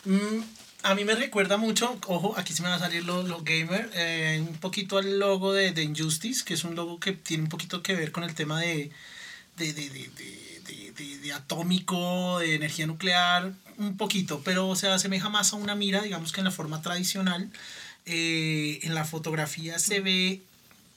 Mm, 0.07 0.41
a 0.83 0.95
mí 0.95 1.05
me 1.05 1.15
recuerda 1.15 1.57
mucho, 1.57 1.99
ojo, 2.07 2.35
aquí 2.39 2.53
se 2.53 2.63
me 2.63 2.69
va 2.69 2.77
a 2.77 2.79
salir 2.79 3.05
lo, 3.05 3.23
lo 3.23 3.43
gamer, 3.43 3.91
eh, 3.95 4.43
un 4.47 4.57
poquito 4.59 4.99
al 4.99 5.19
logo 5.19 5.53
de, 5.53 5.73
de 5.73 5.83
Injustice, 5.83 6.45
que 6.45 6.55
es 6.55 6.65
un 6.65 6.75
logo 6.75 6.99
que 6.99 7.13
tiene 7.13 7.43
un 7.45 7.49
poquito 7.49 7.83
que 7.83 7.95
ver 7.95 8.13
con 8.13 8.25
el 8.25 8.35
tema 8.35 8.61
de, 8.61 8.91
de, 9.57 9.73
de, 9.73 9.91
de, 9.91 10.11
de- 10.97 11.33
atómico, 11.33 12.39
de 12.41 12.55
energía 12.57 12.87
nuclear, 12.87 13.53
un 13.79 13.97
poquito, 13.97 14.43
pero 14.45 14.75
se 14.75 14.89
asemeja 14.89 15.29
más 15.29 15.53
a 15.53 15.57
una 15.57 15.75
mira, 15.75 16.03
digamos 16.03 16.33
que 16.33 16.41
en 16.41 16.45
la 16.45 16.51
forma 16.51 16.83
tradicional. 16.83 17.51
eh, 18.07 18.81
en 18.83 18.95
la 18.95 19.05
fotografía 19.05 19.79
se 19.79 20.01
ve, 20.01 20.43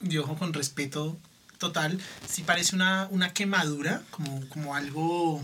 de 0.00 0.18
ojo 0.18 0.36
con 0.36 0.52
respeto 0.52 1.16
total, 1.58 2.00
sí 2.28 2.42
parece 2.42 2.74
una, 2.74 3.06
una 3.10 3.32
quemadura, 3.32 4.02
como, 4.10 4.46
como 4.48 4.74
algo 4.74 5.40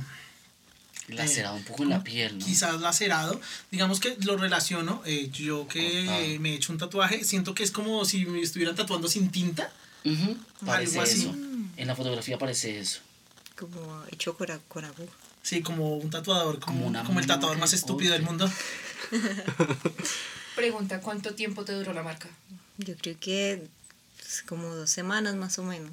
Lacerado 1.17 1.57
un 1.57 1.65
poco 1.65 1.83
en 1.83 1.89
la 1.91 2.03
piel, 2.05 2.39
¿no? 2.39 2.45
quizás 2.45 2.81
lacerado. 2.81 3.41
Digamos 3.71 4.01
que 4.01 4.17
lo 4.25 4.37
relaciono, 4.37 5.03
eh, 5.07 5.29
yo 5.33 5.67
que 5.69 6.05
Cortado. 6.07 6.41
me 6.41 6.51
he 6.51 6.55
hecho 6.55 6.73
un 6.73 6.79
tatuaje, 6.79 7.25
siento 7.25 7.55
que 7.55 7.63
es 7.63 7.71
como 7.71 8.05
si 8.05 8.27
me 8.27 8.41
estuvieran 8.41 8.75
tatuando 8.77 9.09
sin 9.09 9.31
tinta. 9.31 9.73
Parece 10.65 10.99
Algo 10.99 11.03
así. 11.03 11.21
eso. 11.21 11.35
En 11.77 11.87
la 11.87 11.95
fotografía 11.95 12.39
parece 12.39 12.79
eso. 12.81 13.01
Como 13.59 14.03
hecho 14.11 14.37
con, 14.37 14.47
con 14.69 14.85
aguja. 14.85 15.13
Sí, 15.43 15.63
como 15.63 15.97
un 15.97 16.11
tatuador, 16.11 16.59
como, 16.61 16.77
Como 16.79 16.87
una 16.89 17.05
como 17.05 17.21
el 17.21 17.27
tatuador 17.27 17.59
más 17.59 17.73
estúpido 17.73 18.13
del 18.13 18.23
mundo. 18.23 18.51
Pregunta, 20.57 21.01
¿cuánto 21.01 21.35
tiempo 21.35 21.65
te 21.65 21.73
duró 21.73 21.93
la 21.93 22.03
marca? 22.03 22.29
Yo 22.79 22.95
creo 22.97 23.17
que 23.19 23.67
pues, 24.19 24.43
como 24.47 24.75
dos 24.75 24.91
semanas 24.91 25.35
más 25.35 25.59
o 25.59 25.65
menos. 25.65 25.93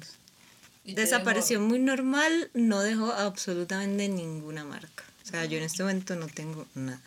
Desapareció 0.84 1.58
dejó- 1.58 1.68
muy 1.68 1.78
normal, 1.78 2.50
no 2.54 2.80
dejó 2.80 3.12
absolutamente 3.12 4.08
ninguna 4.08 4.64
marca. 4.64 5.04
O 5.28 5.30
sea, 5.30 5.44
yo 5.44 5.58
en 5.58 5.64
este 5.64 5.82
momento 5.82 6.16
no 6.16 6.26
tengo 6.26 6.66
nada. 6.74 7.00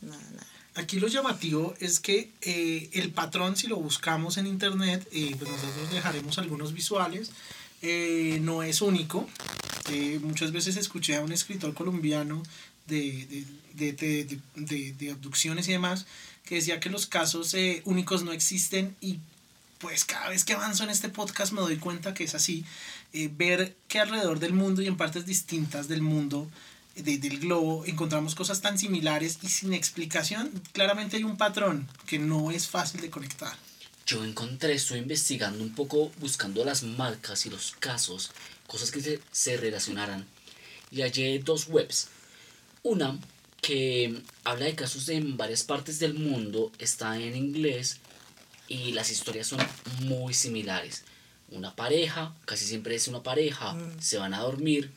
Nada, 0.00 0.22
nada. 0.32 0.46
Aquí 0.74 0.98
lo 0.98 1.08
llamativo 1.08 1.74
es 1.80 2.00
que 2.00 2.30
eh, 2.42 2.88
el 2.94 3.10
patrón, 3.12 3.56
si 3.56 3.68
lo 3.68 3.76
buscamos 3.76 4.36
en 4.36 4.46
internet, 4.46 5.06
eh, 5.12 5.36
pues 5.38 5.50
nosotros 5.50 5.92
dejaremos 5.92 6.38
algunos 6.38 6.72
visuales, 6.72 7.30
eh, 7.82 8.38
no 8.42 8.62
es 8.62 8.80
único. 8.82 9.28
Eh, 9.90 10.18
muchas 10.22 10.52
veces 10.52 10.76
escuché 10.76 11.16
a 11.16 11.20
un 11.22 11.32
escritor 11.32 11.74
colombiano 11.74 12.42
de, 12.86 13.44
de, 13.74 13.92
de, 13.92 14.38
de- 14.98 15.10
abducciones 15.10 15.68
y 15.68 15.72
demás 15.72 16.06
que 16.44 16.56
decía 16.56 16.80
que 16.80 16.90
los 16.90 17.06
casos 17.06 17.54
eh, 17.54 17.82
únicos 17.84 18.24
no 18.24 18.32
existen 18.32 18.96
y 19.00 19.18
pues 19.78 20.04
cada 20.04 20.28
vez 20.30 20.44
que 20.44 20.52
avanzo 20.54 20.82
en 20.84 20.90
este 20.90 21.08
podcast 21.08 21.52
me 21.52 21.60
doy 21.60 21.76
cuenta 21.76 22.12
que 22.14 22.24
es 22.24 22.34
así. 22.34 22.64
Eh, 23.12 23.30
ver 23.32 23.76
que 23.88 23.98
alrededor 24.00 24.38
del 24.40 24.52
mundo 24.52 24.82
y 24.82 24.86
en 24.86 24.96
partes 24.96 25.26
distintas 25.26 25.88
del 25.88 26.02
mundo, 26.02 26.48
de- 26.96 27.18
del 27.18 27.38
globo, 27.40 27.84
encontramos 27.86 28.34
cosas 28.34 28.60
tan 28.60 28.78
similares 28.78 29.38
y 29.42 29.48
sin 29.48 29.72
explicación, 29.74 30.50
claramente 30.72 31.16
hay 31.16 31.24
un 31.24 31.36
patrón 31.36 31.88
que 32.06 32.18
no 32.18 32.50
es 32.50 32.66
fácil 32.68 33.00
de 33.00 33.10
conectar. 33.10 33.56
Yo 34.06 34.24
encontré, 34.24 34.74
estoy 34.74 34.98
investigando 34.98 35.62
un 35.62 35.74
poco, 35.74 36.10
buscando 36.18 36.64
las 36.64 36.82
marcas 36.82 37.46
y 37.46 37.50
los 37.50 37.72
casos, 37.78 38.32
cosas 38.66 38.90
que 38.90 39.00
se, 39.00 39.20
se 39.30 39.56
relacionaran. 39.56 40.26
Y 40.90 41.02
hallé 41.02 41.38
dos 41.38 41.68
webs. 41.68 42.08
Una 42.82 43.18
que 43.62 44.22
habla 44.42 44.64
de 44.64 44.74
casos 44.74 45.08
en 45.10 45.36
varias 45.36 45.62
partes 45.62 45.98
del 46.00 46.14
mundo, 46.14 46.72
está 46.78 47.16
en 47.18 47.36
inglés 47.36 47.98
y 48.68 48.92
las 48.92 49.10
historias 49.10 49.46
son 49.46 49.60
muy 50.02 50.34
similares. 50.34 51.04
Una 51.50 51.76
pareja, 51.76 52.34
casi 52.46 52.64
siempre 52.64 52.94
es 52.96 53.06
una 53.06 53.22
pareja, 53.22 53.76
se 54.00 54.18
van 54.18 54.34
a 54.34 54.40
dormir, 54.40 54.90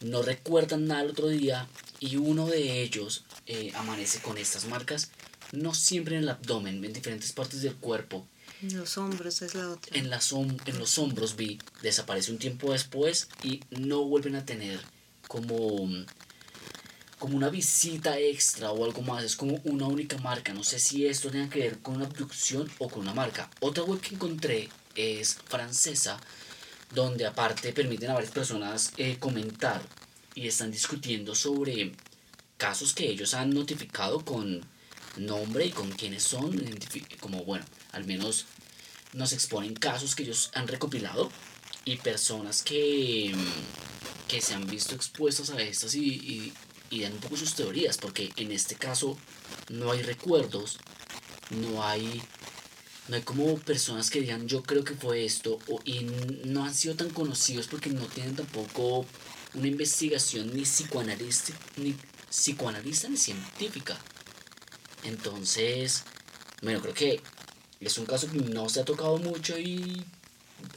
no 0.00 0.22
recuerdan 0.22 0.86
nada 0.86 1.02
el 1.02 1.10
otro 1.10 1.28
día 1.28 1.68
y 1.98 2.16
uno 2.16 2.46
de 2.46 2.82
ellos 2.82 3.24
eh, 3.46 3.72
amanece 3.74 4.20
con 4.20 4.38
estas 4.38 4.66
marcas, 4.66 5.10
no 5.52 5.74
siempre 5.74 6.16
en 6.16 6.22
el 6.22 6.28
abdomen, 6.28 6.84
en 6.84 6.92
diferentes 6.92 7.32
partes 7.32 7.62
del 7.62 7.76
cuerpo. 7.76 8.26
Los 8.62 8.98
hombros 8.98 9.40
es 9.42 9.54
la 9.54 9.70
otra. 9.70 9.96
En, 9.96 10.06
en 10.06 10.78
los 10.78 10.98
hombros 10.98 11.36
vi, 11.36 11.58
desaparece 11.82 12.30
un 12.30 12.38
tiempo 12.38 12.72
después 12.72 13.28
y 13.42 13.60
no 13.70 14.04
vuelven 14.04 14.36
a 14.36 14.44
tener 14.44 14.80
como, 15.28 15.88
como 17.18 17.36
una 17.36 17.48
visita 17.48 18.18
extra 18.18 18.70
o 18.70 18.84
algo 18.84 19.00
más, 19.02 19.24
es 19.24 19.36
como 19.36 19.60
una 19.64 19.86
única 19.86 20.18
marca. 20.18 20.52
No 20.52 20.62
sé 20.62 20.78
si 20.78 21.06
esto 21.06 21.30
tenga 21.30 21.48
que 21.48 21.60
ver 21.60 21.78
con 21.78 21.96
una 21.96 22.06
abducción 22.06 22.70
o 22.78 22.88
con 22.88 23.02
una 23.02 23.14
marca. 23.14 23.50
Otra 23.60 23.84
web 23.84 24.00
que 24.00 24.14
encontré 24.14 24.68
es 24.94 25.34
francesa, 25.46 26.20
donde 26.90 27.26
aparte 27.26 27.72
permiten 27.72 28.10
a 28.10 28.14
varias 28.14 28.32
personas 28.32 28.92
eh, 28.96 29.16
comentar 29.18 29.82
y 30.34 30.46
están 30.48 30.70
discutiendo 30.70 31.34
sobre 31.34 31.92
casos 32.56 32.94
que 32.94 33.08
ellos 33.08 33.34
han 33.34 33.50
notificado 33.50 34.24
con 34.24 34.60
nombre 35.16 35.66
y 35.66 35.70
con 35.70 35.90
quiénes 35.90 36.22
son, 36.22 36.60
como 37.20 37.44
bueno, 37.44 37.64
al 37.92 38.04
menos 38.04 38.46
nos 39.12 39.32
exponen 39.32 39.74
casos 39.74 40.14
que 40.14 40.22
ellos 40.22 40.50
han 40.54 40.68
recopilado 40.68 41.30
y 41.84 41.96
personas 41.96 42.62
que, 42.62 43.32
mm, 43.34 44.28
que 44.28 44.40
se 44.40 44.54
han 44.54 44.66
visto 44.66 44.94
expuestas 44.94 45.50
a 45.50 45.60
estas 45.60 45.94
y, 45.94 46.04
y, 46.04 46.52
y 46.90 47.00
dan 47.02 47.14
un 47.14 47.20
poco 47.20 47.36
sus 47.36 47.54
teorías, 47.54 47.98
porque 47.98 48.32
en 48.36 48.52
este 48.52 48.76
caso 48.76 49.16
no 49.68 49.90
hay 49.90 50.02
recuerdos, 50.02 50.78
no 51.50 51.84
hay, 51.84 52.22
no 53.10 53.16
hay 53.16 53.22
como 53.22 53.58
personas 53.58 54.08
que 54.08 54.20
digan 54.20 54.46
yo 54.46 54.62
creo 54.62 54.84
que 54.84 54.94
fue 54.94 55.24
esto, 55.24 55.58
o, 55.68 55.80
y 55.84 56.06
no 56.44 56.64
han 56.64 56.72
sido 56.72 56.94
tan 56.94 57.10
conocidos 57.10 57.66
porque 57.66 57.90
no 57.90 58.06
tienen 58.06 58.36
tampoco 58.36 59.04
una 59.54 59.66
investigación 59.66 60.54
ni 60.54 60.62
psicoanalista, 60.62 61.52
ni 61.76 61.96
psicoanalista 62.30 63.08
ni 63.08 63.16
científica. 63.16 63.98
Entonces, 65.02 66.04
bueno, 66.62 66.80
creo 66.80 66.94
que 66.94 67.20
es 67.80 67.98
un 67.98 68.06
caso 68.06 68.30
que 68.30 68.38
no 68.38 68.68
se 68.68 68.80
ha 68.80 68.84
tocado 68.84 69.18
mucho 69.18 69.58
y 69.58 70.04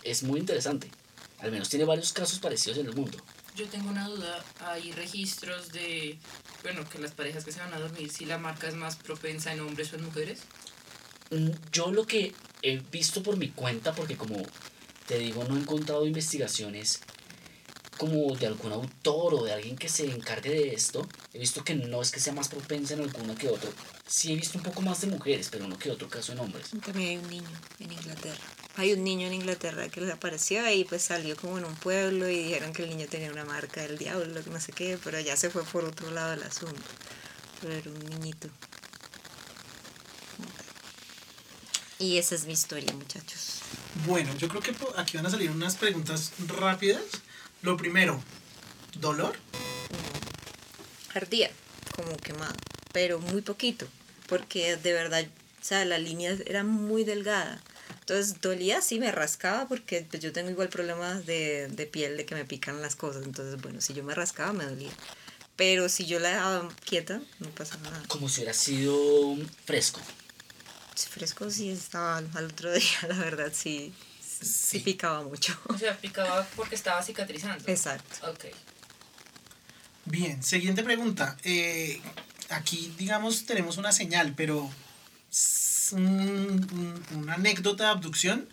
es 0.04 0.24
muy 0.24 0.40
interesante. 0.40 0.90
Al 1.38 1.52
menos 1.52 1.70
tiene 1.70 1.86
varios 1.86 2.14
casos 2.14 2.40
parecidos 2.40 2.80
en 2.80 2.88
el 2.88 2.96
mundo. 2.96 3.20
Yo 3.56 3.68
tengo 3.68 3.90
una 3.90 4.08
duda, 4.08 4.44
hay 4.60 4.92
registros 4.94 5.72
de, 5.72 6.18
bueno, 6.64 6.90
que 6.90 6.98
las 6.98 7.12
parejas 7.12 7.46
que 7.46 7.52
se 7.52 7.60
van 7.60 7.76
a 7.76 7.80
dormir, 7.80 8.10
si 8.10 8.26
la 8.26 8.40
marca 8.40 8.68
es 8.68 8.74
más 8.74 8.96
propensa 8.96 9.54
en 9.54 9.60
hombres 9.60 9.94
o 9.94 9.98
en 9.98 10.06
mujeres. 10.06 10.40
Yo 11.72 11.92
lo 11.92 12.06
que 12.06 12.34
he 12.62 12.78
visto 12.92 13.24
por 13.24 13.38
mi 13.38 13.50
cuenta, 13.50 13.94
porque 13.94 14.18
como 14.18 14.38
te 15.08 15.18
digo, 15.20 15.44
no 15.44 15.56
he 15.56 15.60
encontrado 15.60 16.06
investigaciones 16.06 17.02
como 17.98 18.36
de 18.36 18.48
algún 18.48 18.72
autor 18.72 19.36
o 19.36 19.44
de 19.44 19.54
alguien 19.54 19.78
que 19.78 19.90
se 19.90 20.10
encargue 20.10 20.50
de 20.50 20.74
esto. 20.74 21.08
He 21.34 21.40
visto 21.40 21.64
que 21.64 21.76
no 21.76 22.02
es 22.02 22.12
que 22.12 22.20
sea 22.20 22.34
más 22.34 22.50
propensa 22.50 22.94
en 22.94 23.02
alguno 23.02 23.36
que 23.36 23.48
otro. 23.48 23.72
Sí 24.08 24.34
he 24.34 24.36
visto 24.36 24.58
un 24.58 24.64
poco 24.64 24.82
más 24.82 25.02
de 25.02 25.08
mujeres, 25.08 25.50
pero 25.52 25.68
no 25.68 25.78
que 25.78 25.92
otro 25.92 26.10
caso 26.10 26.34
en 26.34 26.40
hombres. 26.40 26.70
También 26.84 27.10
hay 27.10 27.18
un 27.18 27.30
niño 27.30 27.60
en 27.80 27.92
Inglaterra. 27.92 28.44
Hay 28.76 28.94
un 28.94 29.04
niño 29.04 29.28
en 29.28 29.34
Inglaterra 29.34 29.88
que 29.90 30.02
les 30.02 30.12
apareció 30.12 30.70
y 30.70 30.84
pues 30.84 31.04
salió 31.04 31.36
como 31.36 31.58
en 31.60 31.66
un 31.66 31.76
pueblo 31.76 32.28
y 32.28 32.44
dijeron 32.44 32.74
que 32.74 32.84
el 32.84 32.90
niño 32.90 33.08
tenía 33.08 33.32
una 33.32 33.46
marca 33.46 33.82
del 33.82 33.98
diablo, 33.98 34.44
que 34.44 34.50
no 34.50 34.60
sé 34.60 34.72
qué, 34.72 34.98
pero 35.04 35.20
ya 35.20 35.38
se 35.38 35.50
fue 35.50 35.64
por 35.64 35.86
otro 35.86 36.10
lado 36.12 36.32
del 36.32 36.44
asunto. 36.44 36.82
Pero 37.62 37.74
era 37.74 37.90
un 37.90 38.00
niñito. 38.00 38.50
Y 42.04 42.18
esa 42.18 42.36
es 42.36 42.46
mi 42.46 42.52
historia, 42.52 42.92
muchachos. 42.92 43.60
Bueno, 44.06 44.36
yo 44.36 44.50
creo 44.50 44.62
que 44.62 44.76
aquí 44.98 45.16
van 45.16 45.26
a 45.26 45.30
salir 45.30 45.50
unas 45.50 45.78
preguntas 45.78 46.34
rápidas. 46.48 47.02
Lo 47.62 47.78
primero, 47.78 48.22
¿dolor? 49.00 49.38
Ardía, 51.14 51.50
como 51.96 52.18
quemado, 52.18 52.56
pero 52.92 53.20
muy 53.20 53.42
poquito, 53.42 53.88
porque 54.28 54.76
de 54.76 54.92
verdad, 54.92 55.26
o 55.62 55.64
sea, 55.64 55.86
la 55.86 55.98
línea 55.98 56.36
era 56.46 56.66
muy 56.66 57.06
delgada. 57.06 57.64
Entonces 58.02 58.42
dolía, 58.42 58.82
sí, 58.82 59.00
me 59.00 59.10
rascaba 59.14 59.70
porque 59.70 60.06
pues, 60.10 60.22
yo 60.22 60.34
tengo 60.34 60.50
igual 60.50 60.68
problemas 60.68 61.26
de, 61.26 61.70
de 61.70 61.86
piel, 61.86 62.18
de 62.18 62.26
que 62.26 62.36
me 62.36 62.44
pican 62.44 62.82
las 62.82 62.98
cosas. 62.98 63.24
Entonces, 63.24 63.62
bueno, 63.62 63.80
si 63.80 63.94
yo 63.94 64.04
me 64.04 64.14
rascaba, 64.14 64.52
me 64.52 64.66
dolía. 64.66 64.92
Pero 65.56 65.88
si 65.88 66.06
yo 66.06 66.20
la 66.20 66.32
dejaba 66.32 66.68
quieta, 66.84 67.22
no 67.40 67.50
pasaba 67.52 67.92
nada. 67.92 68.04
Como 68.10 68.28
si 68.28 68.42
hubiera 68.42 68.54
sido 68.54 69.38
fresco. 69.64 70.02
Fresco 70.96 71.50
sí 71.50 71.70
estaba 71.70 72.18
al, 72.18 72.30
otro 72.46 72.72
día, 72.74 73.08
la 73.08 73.18
verdad, 73.18 73.52
sí, 73.54 73.94
sí, 74.22 74.46
Sí. 74.46 74.80
picaba 74.80 75.24
mucho. 75.24 75.58
O 75.70 75.78
sea, 75.78 75.98
picaba 75.98 76.46
porque 76.56 76.76
estaba 76.76 77.02
cicatrizando. 77.04 77.64
Exacto. 77.68 78.30
Ok. 78.30 78.46
Bien, 80.06 80.44
siguiente 80.44 80.84
pregunta. 80.84 81.38
Eh, 81.44 82.02
aquí, 82.50 82.94
digamos, 82.98 83.46
tenemos 83.46 83.78
una 83.78 83.92
señal, 83.92 84.34
pero 84.36 84.70
s- 85.32 85.96
un- 85.96 86.02
un- 87.12 87.18
una 87.20 87.36
anécdota 87.36 87.86
de 87.86 87.90
abducción, 87.92 88.50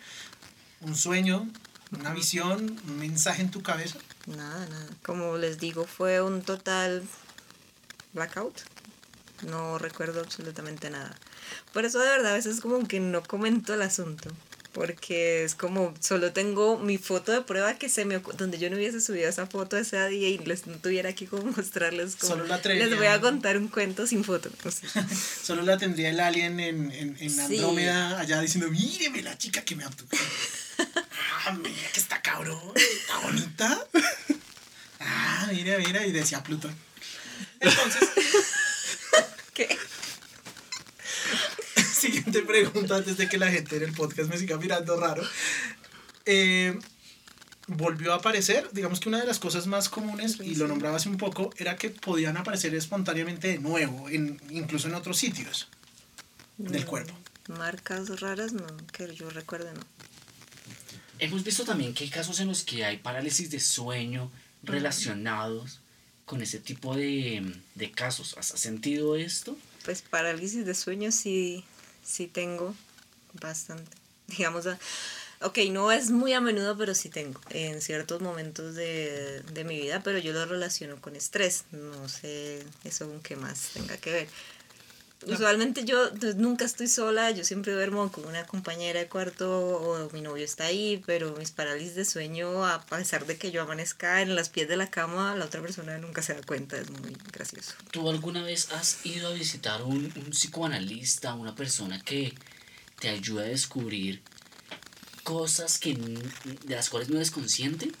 un 0.79 0.95
sueño, 0.95 1.49
una 1.91 2.13
visión, 2.13 2.79
un 2.87 2.97
mensaje 2.97 3.41
en 3.41 3.51
tu 3.51 3.61
cabeza. 3.61 3.97
Nada, 4.27 4.65
nada. 4.67 4.87
Como 5.03 5.37
les 5.37 5.59
digo, 5.59 5.85
fue 5.85 6.21
un 6.21 6.41
total 6.41 7.03
blackout. 8.13 8.61
No 9.43 9.77
recuerdo 9.77 10.19
absolutamente 10.21 10.89
nada. 10.89 11.15
Por 11.73 11.85
eso 11.85 11.99
de 11.99 12.09
verdad 12.09 12.33
a 12.33 12.35
veces 12.35 12.61
como 12.61 12.87
que 12.87 12.99
no 12.99 13.23
comento 13.23 13.73
el 13.73 13.81
asunto. 13.81 14.31
Porque 14.73 15.43
es 15.43 15.53
como, 15.53 15.93
solo 15.99 16.31
tengo 16.31 16.79
mi 16.79 16.97
foto 16.97 17.33
de 17.33 17.41
prueba 17.41 17.73
que 17.73 17.89
se 17.89 18.05
me 18.05 18.19
donde 18.19 18.57
yo 18.57 18.69
no 18.69 18.77
hubiese 18.77 19.01
subido 19.01 19.27
esa 19.27 19.45
foto 19.45 19.75
ese 19.77 20.07
día 20.07 20.29
y 20.29 20.37
les 20.37 20.65
no 20.65 20.77
tuviera 20.77 21.09
aquí 21.09 21.25
como 21.25 21.51
mostrarles 21.51 22.15
como, 22.15 22.35
Solo 22.35 22.45
la 22.47 22.57
les 22.57 22.95
voy 22.95 23.07
a 23.07 23.19
contar 23.19 23.57
un 23.57 23.67
cuento 23.67 24.07
sin 24.07 24.23
foto. 24.23 24.49
o 24.63 24.71
sea. 24.71 25.05
Solo 25.43 25.63
la 25.63 25.77
tendría 25.77 26.09
el 26.09 26.21
alien 26.21 26.61
en, 26.61 26.89
en, 26.93 27.17
en 27.19 27.29
Sí. 27.29 27.41
Andrómeda 27.41 28.17
allá 28.19 28.39
diciendo, 28.39 28.69
míreme 28.71 29.21
la 29.21 29.37
chica 29.37 29.61
que 29.63 29.75
me 29.75 29.83
abdujo. 29.83 30.09
ah, 31.45 31.51
mira 31.51 31.89
que 31.93 31.99
está 31.99 32.21
cabrón, 32.21 32.59
está 32.75 33.19
bonita. 33.19 33.87
Ah, 35.03 35.49
mira, 35.51 35.79
mira, 35.79 36.05
y 36.05 36.11
decía 36.11 36.43
Plutón. 36.43 36.75
Entonces, 37.59 38.07
¿Qué? 39.53 39.77
siguiente 42.01 42.41
pregunta 42.41 42.95
antes 42.95 43.17
de 43.17 43.29
que 43.29 43.37
la 43.37 43.51
gente 43.51 43.77
en 43.77 43.83
el 43.83 43.93
podcast 43.93 44.29
me 44.29 44.37
siga 44.37 44.57
mirando 44.57 44.99
raro. 44.99 45.23
Eh, 46.25 46.77
volvió 47.67 48.13
a 48.13 48.17
aparecer, 48.17 48.69
digamos 48.71 48.99
que 48.99 49.09
una 49.09 49.19
de 49.19 49.27
las 49.27 49.39
cosas 49.39 49.67
más 49.67 49.89
comunes, 49.89 50.39
y 50.39 50.55
lo 50.55 50.67
nombraba 50.67 50.97
hace 50.97 51.09
un 51.09 51.17
poco, 51.17 51.51
era 51.57 51.75
que 51.75 51.89
podían 51.89 52.37
aparecer 52.37 52.73
espontáneamente 52.75 53.49
de 53.49 53.59
nuevo, 53.59 54.09
en, 54.09 54.41
incluso 54.49 54.87
en 54.87 54.95
otros 54.95 55.17
sitios 55.17 55.69
del 56.57 56.85
cuerpo. 56.85 57.13
Marcas 57.47 58.19
raras, 58.19 58.53
no, 58.53 58.65
que 58.91 59.13
yo 59.13 59.29
recuerde, 59.29 59.73
no. 59.73 59.81
Hemos 61.19 61.43
visto 61.43 61.65
también 61.65 61.93
que 61.93 62.03
hay 62.03 62.09
casos 62.09 62.39
en 62.39 62.47
los 62.47 62.63
que 62.63 62.83
hay 62.83 62.97
parálisis 62.97 63.51
de 63.51 63.59
sueño 63.59 64.31
relacionados 64.63 65.80
con 66.31 66.41
ese 66.41 66.59
tipo 66.59 66.95
de, 66.95 67.43
de 67.75 67.91
casos. 67.91 68.35
¿Has 68.37 68.47
sentido 68.47 69.17
esto? 69.17 69.57
Pues 69.83 70.01
parálisis 70.01 70.65
de 70.65 70.73
sueño 70.73 71.11
sí, 71.11 71.65
sí 72.05 72.27
tengo 72.27 72.73
bastante. 73.33 73.91
Digamos, 74.27 74.65
a- 74.65 74.79
ok, 75.41 75.57
no 75.71 75.91
es 75.91 76.09
muy 76.09 76.31
a 76.31 76.39
menudo, 76.39 76.77
pero 76.77 76.95
sí 76.95 77.09
tengo 77.09 77.41
en 77.49 77.81
ciertos 77.81 78.21
momentos 78.21 78.75
de, 78.75 79.41
de 79.41 79.63
mi 79.65 79.77
vida, 79.81 80.01
pero 80.05 80.19
yo 80.19 80.31
lo 80.31 80.45
relaciono 80.45 81.01
con 81.01 81.17
estrés. 81.17 81.65
No 81.73 82.07
sé 82.07 82.63
eso 82.85 83.09
con 83.09 83.19
qué 83.21 83.35
más 83.35 83.71
tenga 83.73 83.97
que 83.97 84.11
ver. 84.13 84.27
Usualmente 85.27 85.85
yo 85.85 86.11
pues, 86.19 86.35
nunca 86.35 86.65
estoy 86.65 86.87
sola, 86.87 87.31
yo 87.31 87.43
siempre 87.43 87.73
duermo 87.73 88.11
con 88.11 88.25
una 88.25 88.45
compañera 88.45 88.99
de 88.99 89.07
cuarto 89.07 89.49
o 89.49 90.09
mi 90.11 90.21
novio 90.21 90.43
está 90.43 90.65
ahí, 90.65 91.01
pero 91.05 91.35
mis 91.37 91.51
parálisis 91.51 91.95
de 91.95 92.05
sueño, 92.05 92.65
a 92.65 92.83
pesar 92.85 93.25
de 93.25 93.37
que 93.37 93.51
yo 93.51 93.61
amanezca 93.61 94.21
en 94.21 94.35
las 94.35 94.49
pies 94.49 94.67
de 94.67 94.77
la 94.77 94.89
cama, 94.89 95.35
la 95.35 95.45
otra 95.45 95.61
persona 95.61 95.97
nunca 95.97 96.21
se 96.21 96.33
da 96.33 96.41
cuenta, 96.41 96.77
es 96.77 96.89
muy 96.89 97.15
gracioso. 97.31 97.73
¿Tú 97.91 98.09
alguna 98.09 98.41
vez 98.43 98.71
has 98.71 99.05
ido 99.05 99.27
a 99.27 99.31
visitar 99.31 99.83
un, 99.83 100.11
un 100.15 100.29
psicoanalista, 100.31 101.33
una 101.35 101.55
persona 101.55 102.01
que 102.01 102.33
te 102.99 103.09
ayude 103.09 103.45
a 103.45 103.47
descubrir 103.47 104.21
cosas 105.23 105.77
que, 105.77 105.93
de 105.93 106.75
las 106.75 106.89
cuales 106.89 107.09
no 107.09 107.17
eres 107.17 107.31
consciente? 107.31 107.91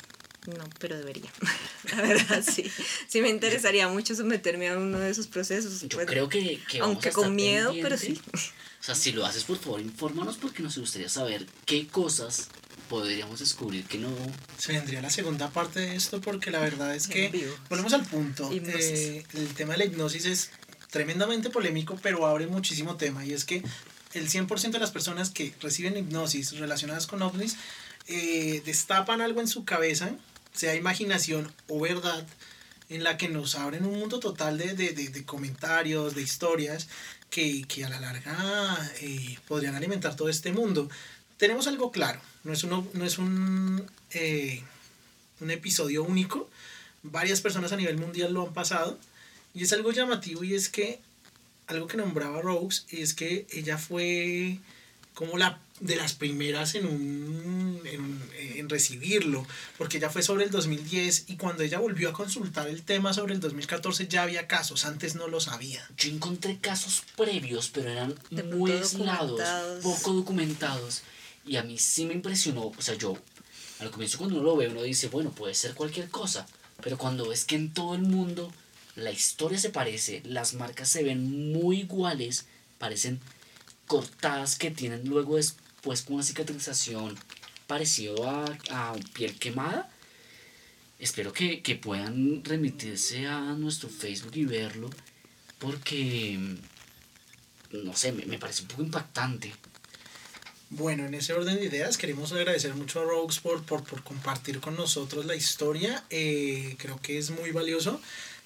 No, 0.47 0.63
pero 0.79 0.97
debería. 0.97 1.29
La 1.95 2.01
verdad, 2.01 2.43
sí. 2.43 2.65
Sí 3.07 3.21
me 3.21 3.29
interesaría 3.29 3.87
mucho 3.87 4.15
someterme 4.15 4.69
a 4.69 4.77
uno 4.77 4.99
de 4.99 5.09
esos 5.09 5.27
procesos. 5.27 5.81
Yo 5.81 5.89
pues, 5.89 6.07
creo 6.07 6.29
que, 6.29 6.59
que 6.69 6.79
vamos 6.79 6.95
aunque 6.95 7.09
a 7.09 7.11
estar 7.11 7.23
con 7.23 7.35
miedo, 7.35 7.73
pero 7.81 7.97
sí. 7.97 8.19
O 8.33 8.83
sea, 8.83 8.95
si 8.95 9.11
lo 9.11 9.25
haces, 9.25 9.43
por 9.43 9.57
favor, 9.57 9.79
infórmanos 9.79 10.37
porque 10.37 10.63
nos 10.63 10.77
gustaría 10.77 11.09
saber 11.09 11.45
qué 11.65 11.87
cosas 11.87 12.47
podríamos 12.89 13.39
descubrir 13.39 13.85
que 13.85 13.99
no... 13.99 14.09
Se 14.57 14.73
vendría 14.73 15.01
la 15.01 15.09
segunda 15.09 15.49
parte 15.51 15.79
de 15.79 15.95
esto 15.95 16.19
porque 16.19 16.51
la 16.51 16.59
verdad 16.59 16.93
es 16.95 17.07
que 17.07 17.49
volvemos 17.69 17.93
al 17.93 18.03
punto. 18.03 18.49
Eh, 18.51 19.23
el 19.33 19.47
tema 19.53 19.73
de 19.73 19.77
la 19.77 19.85
hipnosis 19.85 20.25
es 20.25 20.51
tremendamente 20.89 21.49
polémico, 21.49 21.97
pero 22.01 22.25
abre 22.25 22.47
muchísimo 22.47 22.97
tema 22.97 23.23
y 23.25 23.33
es 23.33 23.45
que 23.45 23.63
el 24.13 24.29
100% 24.29 24.71
de 24.71 24.79
las 24.79 24.91
personas 24.91 25.29
que 25.29 25.53
reciben 25.61 25.95
hipnosis 25.95 26.57
relacionadas 26.57 27.07
con 27.07 27.21
ovnis 27.21 27.55
eh, 28.07 28.61
destapan 28.65 29.21
algo 29.21 29.39
en 29.39 29.47
su 29.47 29.63
cabeza, 29.63 30.11
sea 30.53 30.75
imaginación 30.75 31.51
o 31.67 31.79
verdad, 31.79 32.25
en 32.89 33.03
la 33.03 33.17
que 33.17 33.29
nos 33.29 33.55
abren 33.55 33.85
un 33.85 33.97
mundo 33.99 34.19
total 34.19 34.57
de, 34.57 34.73
de- 34.73 34.93
de- 34.93 35.25
comentarios, 35.25 36.13
de 36.15 36.21
historias, 36.21 36.87
que, 37.29 37.63
que 37.63 37.85
a 37.85 37.89
la 37.89 37.99
larga 38.01 38.91
eh, 38.99 39.37
podrían 39.47 39.75
alimentar 39.75 40.15
todo 40.15 40.27
este 40.29 40.51
mundo. 40.51 40.89
Tenemos 41.37 41.67
algo 41.67 41.91
claro, 41.91 42.19
no 42.43 42.51
es, 42.51 42.63
uno, 42.65 42.85
no 42.93 43.05
es 43.05 43.17
un, 43.17 43.85
eh, 44.11 44.61
un 45.39 45.49
episodio 45.51 46.03
único, 46.03 46.49
varias 47.03 47.39
personas 47.41 47.71
a 47.71 47.77
nivel 47.77 47.97
mundial 47.97 48.33
lo 48.33 48.45
han 48.47 48.53
pasado, 48.53 48.99
y 49.53 49.63
es 49.63 49.71
algo 49.73 49.91
llamativo 49.91 50.43
y 50.43 50.53
es 50.53 50.67
que 50.69 50.99
algo 51.67 51.87
que 51.87 51.95
nombraba 51.97 52.41
Rose 52.41 52.83
es 52.89 53.13
que 53.13 53.47
ella 53.51 53.77
fue 53.77 54.59
como 55.13 55.37
la 55.37 55.59
de 55.81 55.95
las 55.95 56.13
primeras 56.13 56.75
en, 56.75 56.85
un, 56.85 57.81
en, 57.85 58.21
en 58.57 58.69
recibirlo, 58.69 59.45
porque 59.77 59.97
ella 59.97 60.09
fue 60.09 60.21
sobre 60.21 60.45
el 60.45 60.51
2010 60.51 61.25
y 61.27 61.37
cuando 61.37 61.63
ella 61.63 61.79
volvió 61.79 62.09
a 62.09 62.13
consultar 62.13 62.67
el 62.67 62.83
tema 62.83 63.13
sobre 63.13 63.33
el 63.33 63.39
2014 63.39 64.07
ya 64.07 64.23
había 64.23 64.47
casos, 64.47 64.85
antes 64.85 65.15
no 65.15 65.27
lo 65.27 65.39
sabía. 65.41 65.85
Yo 65.97 66.09
encontré 66.11 66.59
casos 66.59 67.03
previos, 67.17 67.69
pero 67.73 67.89
eran 67.89 68.15
De 68.29 68.43
muy 68.43 68.71
aislados, 68.71 69.31
documentados. 69.31 69.83
poco 69.83 70.13
documentados. 70.13 71.01
Y 71.45 71.55
a 71.55 71.63
mí 71.63 71.77
sí 71.79 72.05
me 72.05 72.13
impresionó. 72.13 72.67
O 72.67 72.81
sea, 72.81 72.95
yo 72.95 73.17
al 73.79 73.89
comienzo 73.89 74.19
cuando 74.19 74.35
uno 74.35 74.45
lo 74.45 74.55
ve, 74.55 74.67
uno 74.67 74.83
dice, 74.83 75.07
bueno, 75.09 75.31
puede 75.31 75.55
ser 75.55 75.73
cualquier 75.73 76.09
cosa. 76.09 76.45
Pero 76.83 76.99
cuando 76.99 77.27
ves 77.29 77.45
que 77.45 77.55
en 77.55 77.73
todo 77.73 77.95
el 77.95 78.03
mundo 78.03 78.53
la 78.95 79.11
historia 79.11 79.57
se 79.57 79.71
parece, 79.71 80.21
las 80.25 80.53
marcas 80.53 80.89
se 80.89 81.03
ven 81.03 81.51
muy 81.51 81.79
iguales, 81.79 82.45
parecen 82.77 83.19
cortadas 83.87 84.55
que 84.57 84.71
tienen 84.71 85.07
luego 85.09 85.35
después 85.37 85.60
con 85.83 86.15
una 86.15 86.23
cicatrización 86.23 87.17
parecido 87.67 88.29
a, 88.29 88.45
a 88.69 88.95
piel 89.13 89.37
quemada. 89.37 89.89
Espero 90.99 91.33
que, 91.33 91.61
que 91.61 91.75
puedan 91.75 92.43
remitirse 92.43 93.25
a 93.25 93.39
nuestro 93.53 93.89
Facebook 93.89 94.35
y 94.35 94.45
verlo 94.45 94.89
porque, 95.57 96.37
no 97.71 97.95
sé, 97.95 98.11
me, 98.11 98.25
me 98.25 98.37
parece 98.37 98.63
un 98.63 98.67
poco 98.67 98.83
impactante. 98.83 99.53
Bueno, 100.69 101.05
en 101.05 101.13
ese 101.13 101.33
orden 101.33 101.55
de 101.55 101.65
ideas 101.65 101.97
queremos 101.97 102.31
agradecer 102.31 102.73
mucho 102.75 103.01
a 103.01 103.03
Rogues 103.03 103.39
por, 103.39 103.63
por, 103.63 103.83
por 103.83 104.03
compartir 104.03 104.59
con 104.61 104.75
nosotros 104.75 105.25
la 105.25 105.35
historia. 105.35 106.03
Eh, 106.09 106.75
creo 106.77 106.99
que 107.01 107.17
es 107.17 107.29
muy 107.31 107.51
valioso. 107.51 108.01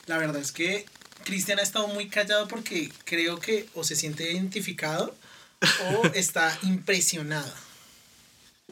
La 0.07 0.17
verdad 0.17 0.41
es 0.41 0.51
que 0.51 0.85
Cristian 1.23 1.59
ha 1.59 1.61
estado 1.61 1.87
muy 1.87 2.07
callado 2.09 2.47
porque 2.47 2.91
creo 3.03 3.39
que 3.39 3.67
o 3.73 3.83
se 3.83 3.95
siente 3.95 4.31
identificado 4.31 5.15
o 5.91 6.05
está 6.13 6.57
impresionado. 6.63 7.51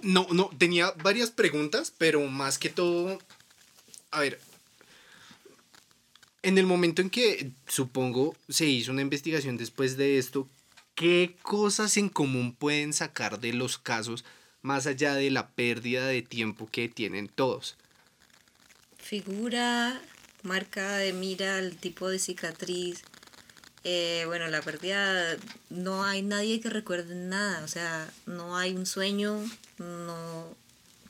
No, 0.02 0.28
no, 0.32 0.50
tenía 0.58 0.92
varias 1.04 1.32
preguntas, 1.32 1.94
pero 1.98 2.22
más 2.28 2.58
que 2.58 2.70
todo, 2.70 3.20
a 4.12 4.20
ver, 4.20 4.40
en 6.42 6.58
el 6.58 6.66
momento 6.66 7.02
en 7.02 7.10
que 7.10 7.52
supongo 7.68 8.36
se 8.50 8.66
hizo 8.66 8.92
una 8.92 9.02
investigación 9.02 9.58
después 9.58 9.96
de 9.98 10.18
esto, 10.18 10.48
¿qué 10.94 11.36
cosas 11.42 11.96
en 11.98 12.10
común 12.10 12.54
pueden 12.54 12.94
sacar 12.94 13.40
de 13.40 13.54
los 13.54 13.78
casos 13.78 14.26
más 14.62 14.86
allá 14.88 15.16
de 15.16 15.32
la 15.32 15.50
pérdida 15.50 16.06
de 16.06 16.22
tiempo 16.22 16.68
que 16.70 16.90
tienen 16.90 17.30
todos? 17.30 17.78
Figura, 18.98 20.02
marca 20.44 20.98
de 20.98 21.14
mira, 21.14 21.60
el 21.60 21.78
tipo 21.78 22.10
de 22.10 22.20
cicatriz. 22.20 23.04
Eh, 23.84 24.24
bueno, 24.28 24.48
la 24.48 24.62
pérdida, 24.62 25.38
no 25.70 26.04
hay 26.04 26.22
nadie 26.22 26.62
que 26.62 26.70
recuerde 26.70 27.16
nada, 27.16 27.64
o 27.64 27.68
sea, 27.68 28.10
no 28.26 28.58
hay 28.58 28.74
un 28.74 28.86
sueño, 28.86 29.44
no 29.78 30.56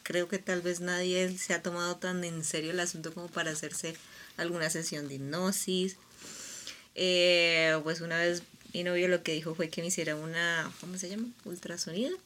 creo 0.01 0.27
que 0.27 0.39
tal 0.39 0.61
vez 0.61 0.79
nadie 0.79 1.37
se 1.37 1.53
ha 1.53 1.61
tomado 1.61 1.97
tan 1.97 2.23
en 2.23 2.43
serio 2.43 2.71
el 2.71 2.79
asunto 2.79 3.13
como 3.13 3.27
para 3.27 3.51
hacerse 3.51 3.95
alguna 4.37 4.69
sesión 4.69 5.07
de 5.07 5.15
hipnosis. 5.15 5.97
Eh, 6.95 7.79
pues 7.83 8.01
una 8.01 8.17
vez 8.17 8.43
mi 8.73 8.83
novio 8.83 9.07
lo 9.07 9.23
que 9.23 9.33
dijo 9.33 9.55
fue 9.55 9.69
que 9.69 9.81
me 9.81 9.87
hiciera 9.87 10.15
una, 10.15 10.71
¿cómo 10.81 10.97
se 10.97 11.09
llama? 11.09 11.27
Ultrasonido 11.45 12.17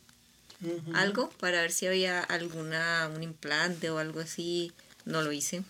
algo 0.93 1.29
para 1.39 1.61
ver 1.61 1.71
si 1.71 1.85
había 1.85 2.19
alguna 2.19 3.09
un 3.13 3.21
implante 3.21 3.89
o 3.89 3.99
algo 3.99 4.19
así 4.19 4.71
no 5.05 5.21
lo 5.21 5.31
hice 5.31 5.63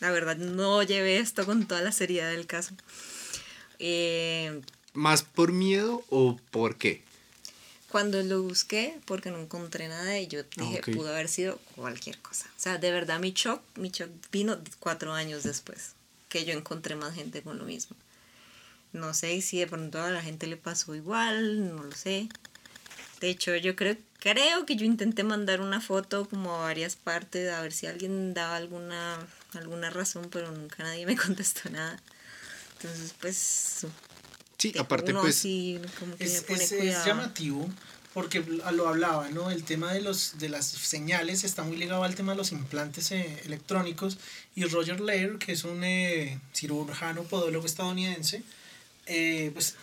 la 0.00 0.10
verdad 0.10 0.36
no 0.36 0.82
llevé 0.82 1.18
esto 1.18 1.44
con 1.44 1.66
toda 1.66 1.82
la 1.82 1.92
seriedad 1.92 2.30
del 2.30 2.46
caso 2.46 2.74
Eh, 3.78 4.60
¿Más 4.94 5.22
por 5.22 5.52
miedo 5.52 6.04
o 6.10 6.36
por 6.50 6.76
qué? 6.76 7.02
cuando 7.88 8.22
lo 8.22 8.42
busqué 8.42 8.98
porque 9.06 9.30
no 9.30 9.38
encontré 9.38 9.88
nada 9.88 10.18
y 10.18 10.26
yo 10.26 10.42
dije 10.56 10.82
pudo 10.92 11.08
haber 11.10 11.28
sido 11.28 11.58
cualquier 11.76 12.18
cosa 12.18 12.46
o 12.56 12.60
sea 12.60 12.78
de 12.78 12.90
verdad 12.90 13.20
mi 13.20 13.32
shock 13.32 13.62
mi 13.76 13.90
shock 13.90 14.10
vino 14.32 14.58
cuatro 14.80 15.12
años 15.14 15.44
después 15.44 15.92
que 16.28 16.44
yo 16.44 16.52
encontré 16.52 16.96
más 16.96 17.14
gente 17.14 17.42
con 17.42 17.58
lo 17.58 17.64
mismo 17.64 17.96
no 18.92 19.14
sé 19.14 19.40
si 19.40 19.60
de 19.60 19.66
pronto 19.66 20.02
a 20.02 20.10
la 20.10 20.20
gente 20.20 20.46
le 20.46 20.56
pasó 20.56 20.94
igual 20.94 21.74
no 21.74 21.84
lo 21.84 21.92
sé 21.92 22.28
De 23.20 23.30
hecho, 23.30 23.56
yo 23.56 23.74
creo, 23.76 23.96
creo 24.18 24.66
que 24.66 24.76
yo 24.76 24.84
intenté 24.84 25.24
mandar 25.24 25.60
una 25.60 25.80
foto 25.80 26.28
como 26.28 26.54
a 26.54 26.58
varias 26.60 26.96
partes 26.96 27.50
a 27.50 27.62
ver 27.62 27.72
si 27.72 27.86
alguien 27.86 28.34
daba 28.34 28.56
alguna, 28.56 29.16
alguna 29.54 29.88
razón, 29.90 30.28
pero 30.30 30.50
nunca 30.52 30.82
nadie 30.82 31.06
me 31.06 31.16
contestó 31.24 31.70
nada. 31.70 32.00
Entonces, 32.86 33.14
pues, 33.20 33.86
Sí, 34.58 34.72
aparte 34.78 35.10
uno 35.12 35.20
pues... 35.20 35.42
como 35.98 36.16
que 36.16 36.24
Es, 36.24 36.42
pone 36.42 36.62
es- 36.64 37.04
llamativo 37.04 37.68
porque 38.14 38.40
lo 38.40 38.88
hablaba, 38.88 39.28
¿no? 39.28 39.50
El 39.50 39.62
tema 39.64 39.92
de, 39.92 40.00
los, 40.00 40.38
de 40.38 40.48
las 40.48 40.64
señales 40.66 41.44
está 41.44 41.64
muy 41.64 41.76
ligado 41.76 42.02
al 42.02 42.14
tema 42.14 42.32
de 42.32 42.38
los 42.38 42.50
implantes 42.52 43.10
eh, 43.10 43.42
electrónicos 43.44 44.16
y 44.54 44.64
Roger 44.64 45.00
Lair, 45.00 45.36
que 45.36 45.52
es 45.52 45.64
un 45.64 45.84
eh, 45.84 46.40
cirujano 46.54 47.24
podólogo 47.24 47.66
estadounidense, 47.66 48.42
eh, 49.04 49.50
pues... 49.52 49.74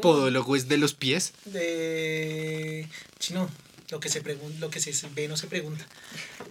Podólogo 0.00 0.56
es 0.56 0.66
de 0.66 0.78
los 0.78 0.94
pies. 0.94 1.34
De... 1.44 2.88
Chino, 3.18 3.50
lo 3.90 4.00
que 4.00 4.08
se, 4.08 4.22
lo 4.58 4.70
que 4.70 4.80
se 4.80 5.08
ve 5.10 5.28
no 5.28 5.36
se 5.36 5.46
pregunta. 5.46 5.84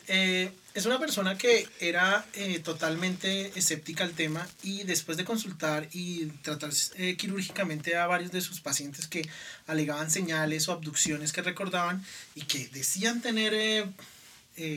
Eh, 0.08 0.52
es 0.74 0.86
una 0.86 1.00
persona 1.00 1.38
que 1.38 1.68
era 1.80 2.26
eh, 2.34 2.60
totalmente 2.60 3.52
escéptica 3.58 4.04
al 4.04 4.12
tema 4.12 4.48
y 4.64 4.84
después 4.84 5.18
de 5.18 5.26
consultar 5.26 5.88
y 5.94 6.26
tratar 6.42 6.72
eh, 6.96 7.16
quirúrgicamente 7.16 7.96
a 7.96 8.08
varios 8.08 8.32
de 8.32 8.42
sus 8.42 8.60
pacientes 8.60 9.08
que 9.08 9.28
alegaban 9.68 10.10
señales 10.12 10.68
o 10.68 10.72
abducciones 10.74 11.32
que 11.32 11.42
recordaban 11.42 12.06
y 12.36 12.42
que 12.42 12.68
decían 12.70 13.22
tener 13.22 13.88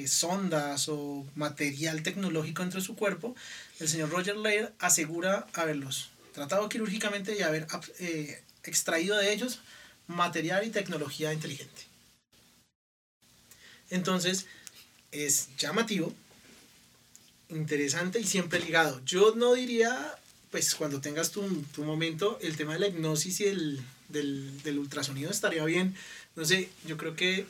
sondas 0.06 0.88
o 0.88 1.26
material 1.34 2.02
tecnológico 2.02 2.62
dentro 2.62 2.80
de 2.80 2.86
su 2.86 2.96
cuerpo, 2.96 3.36
el 3.78 3.88
señor 3.88 4.08
Roger 4.10 4.36
Laird 4.36 4.72
asegura 4.78 5.46
haberlos 5.52 6.08
tratado 6.32 6.68
quirúrgicamente 6.68 7.36
y 7.38 7.42
haber 7.42 7.66
ab- 7.68 8.38
extraído 8.64 9.16
de 9.16 9.32
ellos 9.32 9.60
material 10.06 10.66
y 10.66 10.70
tecnología 10.70 11.32
inteligente. 11.32 11.85
Entonces, 13.90 14.46
es 15.12 15.48
llamativo, 15.58 16.12
interesante 17.48 18.20
y 18.20 18.24
siempre 18.24 18.60
ligado. 18.60 19.00
Yo 19.04 19.34
no 19.36 19.54
diría, 19.54 20.14
pues 20.50 20.74
cuando 20.74 21.00
tengas 21.00 21.30
tu, 21.30 21.42
tu 21.74 21.84
momento, 21.84 22.38
el 22.42 22.56
tema 22.56 22.74
de 22.74 22.80
la 22.80 22.88
hipnosis 22.88 23.40
y 23.40 23.44
el, 23.44 23.80
del, 24.08 24.62
del 24.62 24.78
ultrasonido 24.78 25.30
estaría 25.30 25.64
bien. 25.64 25.94
No 26.34 26.44
sé, 26.44 26.68
yo 26.86 26.96
creo 26.96 27.14
que 27.14 27.46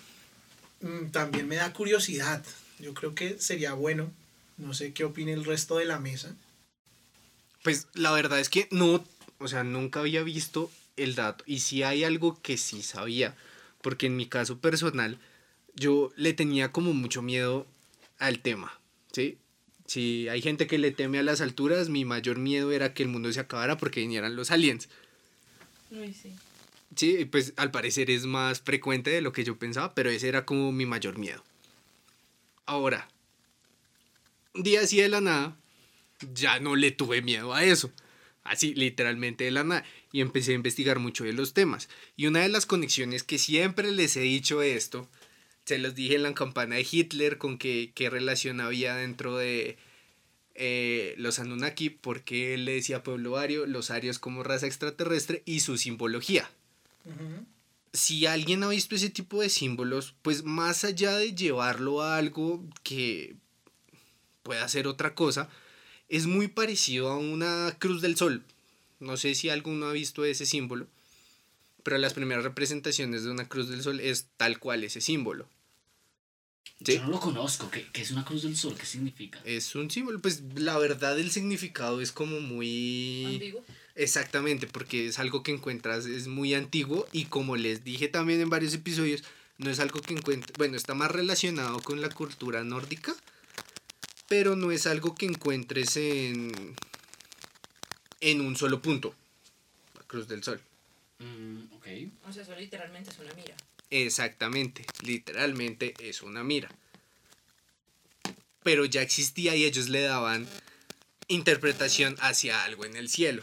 mm, 0.81 1.07
también 1.11 1.49
me 1.49 1.57
da 1.57 1.73
curiosidad. 1.73 2.45
Yo 2.79 2.95
creo 2.95 3.15
que 3.15 3.39
sería 3.41 3.73
bueno. 3.75 4.11
No 4.59 4.75
sé 4.75 4.93
qué 4.93 5.05
opine 5.05 5.33
el 5.33 5.45
resto 5.45 5.77
de 5.77 5.85
la 5.85 5.99
mesa. 5.99 6.35
Pues 7.63 7.89
la 7.95 8.13
verdad 8.13 8.41
es 8.41 8.49
que 8.49 8.69
no, 8.71 9.05
o 9.39 9.49
sea, 9.49 9.65
nunca 9.65 10.01
había 10.01 10.23
visto 10.23 10.71
el 10.97 11.15
dato. 11.15 11.45
Y 11.47 11.61
si 11.61 11.83
hay 11.83 12.05
algo 12.05 12.41
que 12.41 12.57
sí 12.57 12.83
sabía, 12.83 13.37
porque 13.83 14.07
en 14.07 14.17
mi 14.17 14.27
caso 14.27 14.59
personal, 14.59 15.19
yo 15.77 16.13
le 16.17 16.33
tenía 16.33 16.73
como 16.73 16.93
mucho 16.93 17.23
miedo 17.23 17.67
al 18.19 18.41
tema, 18.41 18.79
¿sí? 19.13 19.39
Si 19.87 20.29
hay 20.29 20.43
gente 20.43 20.67
que 20.67 20.79
le 20.79 20.91
teme 20.91 21.19
a 21.19 21.23
las 21.23 21.41
alturas, 21.41 21.89
mi 21.89 22.05
mayor 22.05 22.39
miedo 22.39 22.73
era 22.73 22.93
que 22.93 23.05
el 23.05 23.09
mundo 23.09 23.33
se 23.33 23.41
acabara 23.41 23.77
porque 23.77 24.01
vinieran 24.01 24.35
los 24.35 24.51
aliens. 24.51 24.89
Uy, 25.91 26.13
sí. 26.13 26.35
Sí, 26.97 27.25
pues 27.27 27.53
al 27.57 27.71
parecer 27.71 28.11
es 28.11 28.25
más 28.27 28.61
frecuente 28.61 29.11
de 29.11 29.21
lo 29.21 29.33
que 29.33 29.45
yo 29.45 29.59
pensaba, 29.59 29.95
pero 29.95 30.11
ese 30.11 30.29
era 30.29 30.45
como 30.45 30.73
mi 30.73 30.87
mayor 30.87 31.19
miedo. 31.19 31.45
Ahora, 32.65 33.09
día 34.55 34.81
así 34.81 35.01
de 35.01 35.09
la 35.09 35.21
nada, 35.21 35.57
ya 36.35 36.59
no 36.59 36.75
le 36.75 36.91
tuve 36.91 37.23
miedo 37.23 37.55
a 37.55 37.65
eso. 37.65 37.93
Así, 38.43 38.75
literalmente 38.75 39.45
de 39.45 39.51
la 39.51 39.65
nada. 39.65 39.85
Y 40.13 40.21
empecé 40.21 40.53
a 40.53 40.57
investigar 40.57 40.99
mucho 40.99 41.25
de 41.25 41.33
los 41.33 41.53
temas. 41.53 41.89
Y 42.17 42.27
una 42.27 42.41
de 42.41 42.49
las 42.49 42.65
conexiones 42.65 43.23
que 43.23 43.39
siempre 43.39 43.91
les 43.91 44.17
he 44.17 44.21
dicho 44.21 44.63
esto, 44.63 45.09
se 45.67 45.79
los 45.79 45.95
dije 45.95 46.15
en 46.15 46.23
la 46.23 46.35
campana 46.35 46.77
de 46.77 46.87
Hitler, 46.91 47.37
con 47.37 47.59
qué, 47.59 47.93
qué 47.95 48.09
relación 48.09 48.61
había 48.61 48.95
dentro 48.97 49.37
de 49.37 49.77
eh, 50.55 51.15
los 51.19 51.39
Anunnaki, 51.39 51.91
porque 51.91 52.55
él 52.55 52.65
le 52.65 52.73
decía 52.73 53.03
pueblo 53.03 53.37
ario, 53.37 53.67
los 53.67 53.91
arios 53.91 54.19
como 54.19 54.43
raza 54.43 54.67
extraterrestre 54.67 55.43
y 55.45 55.61
su 55.61 55.77
simbología 55.77 56.49
si 57.97 58.27
alguien 58.27 58.63
ha 58.63 58.69
visto 58.69 58.95
ese 58.95 59.11
tipo 59.11 59.41
de 59.41 59.49
símbolos, 59.49 60.15
pues 60.23 60.45
más 60.45 60.85
allá 60.85 61.17
de 61.17 61.35
llevarlo 61.35 62.03
a 62.03 62.19
algo 62.19 62.63
que 62.83 63.37
pueda 64.43 64.69
ser 64.69 64.87
otra 64.87 65.15
cosa, 65.15 65.49
es 66.09 66.27
muy 66.27 66.49
parecido 66.49 67.09
a 67.09 67.17
una 67.17 67.75
cruz 67.79 68.03
del 68.03 68.17
sol. 68.17 68.45
No 69.01 69.17
sé 69.17 69.35
si 69.35 69.49
alguno 69.49 69.87
ha 69.87 69.93
visto 69.93 70.25
ese 70.25 70.47
símbolo, 70.47 70.87
pero 71.83 71.99
las 71.99 72.15
primeras 72.15 72.45
representaciones 72.45 73.25
de 73.25 73.31
una 73.31 73.49
cruz 73.49 73.69
del 73.69 73.83
sol 73.83 73.99
es 74.01 74.27
tal 74.37 74.59
cual 74.59 74.85
ese 74.85 75.01
símbolo. 75.01 75.49
Sí. 76.85 76.97
Yo 76.97 77.05
no 77.05 77.11
lo 77.11 77.21
conozco. 77.21 77.71
¿Qué, 77.71 77.87
qué 77.93 78.03
es 78.03 78.11
una 78.11 78.25
cruz 78.25 78.43
del 78.43 78.57
sol? 78.57 78.75
¿Qué 78.79 78.87
significa? 78.87 79.41
Es 79.45 79.75
un 79.75 79.91
símbolo, 79.91 80.21
pues 80.21 80.43
la 80.57 80.79
verdad 80.79 81.19
el 81.19 81.31
significado 81.31 82.01
es 82.01 82.13
como 82.13 82.41
muy... 82.41 83.25
Ambiguo. 83.27 83.65
Exactamente, 83.95 84.67
porque 84.67 85.07
es 85.07 85.19
algo 85.19 85.43
que 85.43 85.53
encuentras, 85.53 86.05
es 86.05 86.29
muy 86.29 86.53
antiguo 86.53 87.09
y 87.13 87.25
como 87.25 87.57
les 87.57 87.83
dije 87.83 88.09
también 88.09 88.43
en 88.43 88.51
varios 88.51 88.75
episodios, 88.75 89.25
no 89.57 89.71
es 89.71 89.81
algo 89.81 90.03
que 90.03 90.13
encuentres, 90.13 90.55
bueno, 90.59 90.77
está 90.77 90.95
más 90.95 91.11
relacionado 91.11 91.81
con 91.81 92.03
la 92.03 92.11
cultura 92.11 92.63
nórdica, 92.63 93.17
pero 94.29 94.55
no 94.55 94.71
es 94.71 94.87
algo 94.87 95.15
que 95.15 95.25
encuentres 95.25 95.97
en, 95.97 96.77
en 98.21 98.41
un 98.43 98.55
solo 98.55 98.83
punto, 98.83 99.15
la 99.95 100.03
Cruz 100.03 100.29
del 100.29 100.43
Sol. 100.43 100.61
Mm, 101.19 101.75
ok. 101.77 101.87
O 102.29 102.33
sea, 102.33 102.43
eso 102.43 102.55
literalmente 102.55 103.11
es 103.11 103.19
una 103.19 103.33
mira. 103.33 103.57
Exactamente, 103.91 104.85
literalmente 105.03 105.95
es 106.01 106.23
una 106.23 106.43
mira. 106.43 106.69
Pero 108.63 108.85
ya 108.85 109.03
existía 109.03 109.55
y 109.55 109.65
ellos 109.65 109.89
le 109.89 110.03
daban 110.03 110.47
interpretación 111.29 112.17
hacia 112.21 112.65
algo 112.65 112.85
en 112.85 112.97
el 112.97 113.09
cielo. 113.09 113.43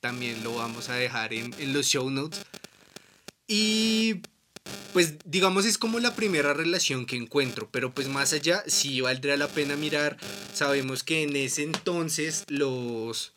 También 0.00 0.42
lo 0.42 0.54
vamos 0.54 0.88
a 0.88 0.94
dejar 0.94 1.34
en, 1.34 1.52
los 1.72 1.86
show 1.86 2.08
notes. 2.08 2.40
Y 3.46 4.22
pues 4.92 5.16
digamos 5.24 5.66
es 5.66 5.76
como 5.76 6.00
la 6.00 6.14
primera 6.14 6.54
relación 6.54 7.04
que 7.04 7.16
encuentro, 7.16 7.68
pero 7.70 7.92
pues 7.92 8.08
más 8.08 8.32
allá 8.32 8.62
sí 8.66 9.02
valdría 9.02 9.36
la 9.36 9.48
pena 9.48 9.76
mirar. 9.76 10.16
Sabemos 10.54 11.02
que 11.02 11.22
en 11.22 11.36
ese 11.36 11.62
entonces 11.62 12.44
los... 12.48 13.34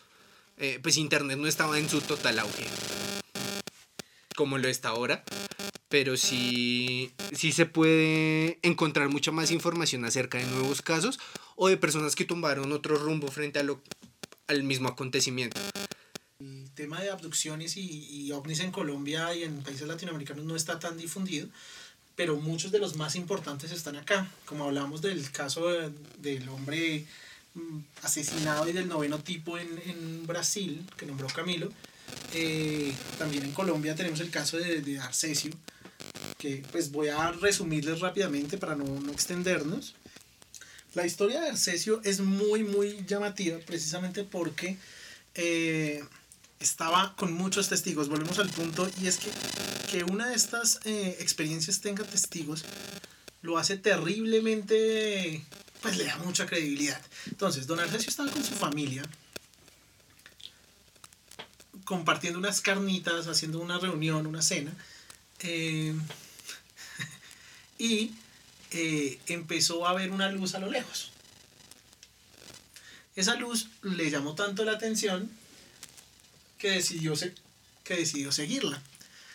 eh, 0.58 0.80
pues 0.82 0.96
internet 0.96 1.38
no 1.38 1.48
estaba 1.48 1.78
en 1.78 1.90
su 1.90 2.00
total 2.00 2.40
auge 2.40 2.68
como 4.42 4.58
lo 4.58 4.68
está 4.68 4.90
ahora, 4.90 5.24
pero 5.88 6.18
sí, 6.18 7.12
sí 7.32 7.52
se 7.52 7.68
puede 7.68 8.58
encontrar 8.64 9.08
mucha 9.10 9.32
más 9.32 9.52
información 9.52 10.04
acerca 10.04 10.40
de 10.40 10.46
nuevos 10.46 10.82
casos 10.82 11.20
o 11.56 11.68
de 11.68 11.78
personas 11.78 12.16
que 12.16 12.26
tomaron 12.26 12.72
otro 12.72 12.96
rumbo 12.98 13.28
frente 13.28 13.60
a 13.60 13.66
al 14.48 14.64
mismo 14.64 14.90
acontecimiento. 14.90 15.62
El 16.40 16.72
tema 16.74 17.00
de 17.02 17.12
abducciones 17.12 17.78
y, 17.78 17.84
y 18.10 18.32
ovnis 18.32 18.62
en 18.62 18.72
Colombia 18.72 19.32
y 19.36 19.44
en 19.44 19.62
países 19.62 19.88
latinoamericanos 19.88 20.44
no 20.44 20.56
está 20.56 20.80
tan 20.80 20.98
difundido, 20.98 21.48
pero 22.16 22.36
muchos 22.38 22.72
de 22.72 22.80
los 22.80 22.96
más 22.96 23.16
importantes 23.16 23.72
están 23.72 23.96
acá. 23.96 24.28
Como 24.46 24.64
hablamos 24.64 25.04
del 25.04 25.30
caso 25.30 25.70
de- 25.70 25.92
del 26.18 26.50
hombre 26.50 27.06
mm, 27.54 27.78
asesinado 28.02 28.68
y 28.68 28.74
del 28.74 28.88
noveno 28.88 29.20
tipo 29.20 29.60
en 29.60 30.26
Brasil, 30.26 30.84
que 30.98 31.06
nombró 31.06 31.28
Camilo, 31.28 31.72
eh, 32.34 32.94
también 33.18 33.44
en 33.44 33.52
Colombia 33.52 33.96
tenemos 33.96 34.20
el 34.20 34.30
caso 34.30 34.58
de, 34.58 34.82
de 34.82 35.00
Arcesio, 35.00 35.52
que 36.38 36.64
pues 36.72 36.92
voy 36.92 37.10
a 37.10 37.32
resumirles 37.32 38.00
rápidamente 38.00 38.58
para 38.58 38.76
no, 38.76 38.86
no 38.86 39.12
extendernos. 39.12 39.96
La 40.94 41.06
historia 41.06 41.42
de 41.42 41.50
Arcesio 41.50 42.02
es 42.04 42.20
muy, 42.20 42.64
muy 42.64 43.06
llamativa 43.08 43.58
precisamente 43.60 44.24
porque 44.24 44.78
eh, 45.36 46.04
estaba 46.60 47.16
con 47.16 47.34
muchos 47.34 47.70
testigos. 47.70 48.10
Volvemos 48.10 48.40
al 48.40 48.50
punto 48.50 48.90
y 49.02 49.08
es 49.08 49.18
que, 49.18 49.30
que 49.90 50.04
una 50.04 50.30
de 50.30 50.36
estas 50.36 50.80
eh, 50.86 51.18
experiencias 51.20 51.82
tenga 51.82 52.04
testigos 52.04 52.66
lo 53.42 53.58
hace 53.58 53.78
terriblemente, 53.78 55.44
pues 55.82 55.98
le 55.98 56.06
da 56.06 56.18
mucha 56.18 56.46
credibilidad. 56.46 57.02
Entonces, 57.28 57.68
don 57.68 57.80
Arcesio 57.80 58.10
estaba 58.10 58.30
con 58.30 58.44
su 58.44 58.54
familia 58.54 59.04
compartiendo 61.92 62.40
unas 62.40 62.62
carnitas, 62.62 63.28
haciendo 63.28 63.60
una 63.60 63.78
reunión, 63.78 64.26
una 64.26 64.42
cena. 64.42 64.72
eh, 65.40 65.94
y 67.78 68.14
eh, 68.72 69.20
empezó 69.28 69.86
a 69.86 69.92
ver 69.94 70.10
una 70.12 70.32
luz 70.32 70.56
a 70.56 70.60
lo 70.60 70.72
lejos. 70.72 71.12
Esa 73.18 73.36
luz 73.36 73.68
le 73.82 74.10
llamó 74.10 74.36
tanto 74.36 74.64
la 74.64 74.72
atención 74.72 75.30
que 76.58 76.70
decidió, 76.70 77.14
que 77.84 77.96
decidió 77.98 78.32
seguirla. 78.32 78.82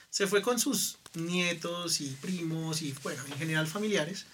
Se 0.09 0.27
fue 0.27 0.41
con 0.41 0.59
sus 0.59 0.97
nietos 1.13 2.01
y 2.01 2.09
primos 2.23 2.81
y, 2.81 2.95
bueno, 3.03 3.23
en 3.27 3.37
general 3.37 3.67
familiares 3.67 4.25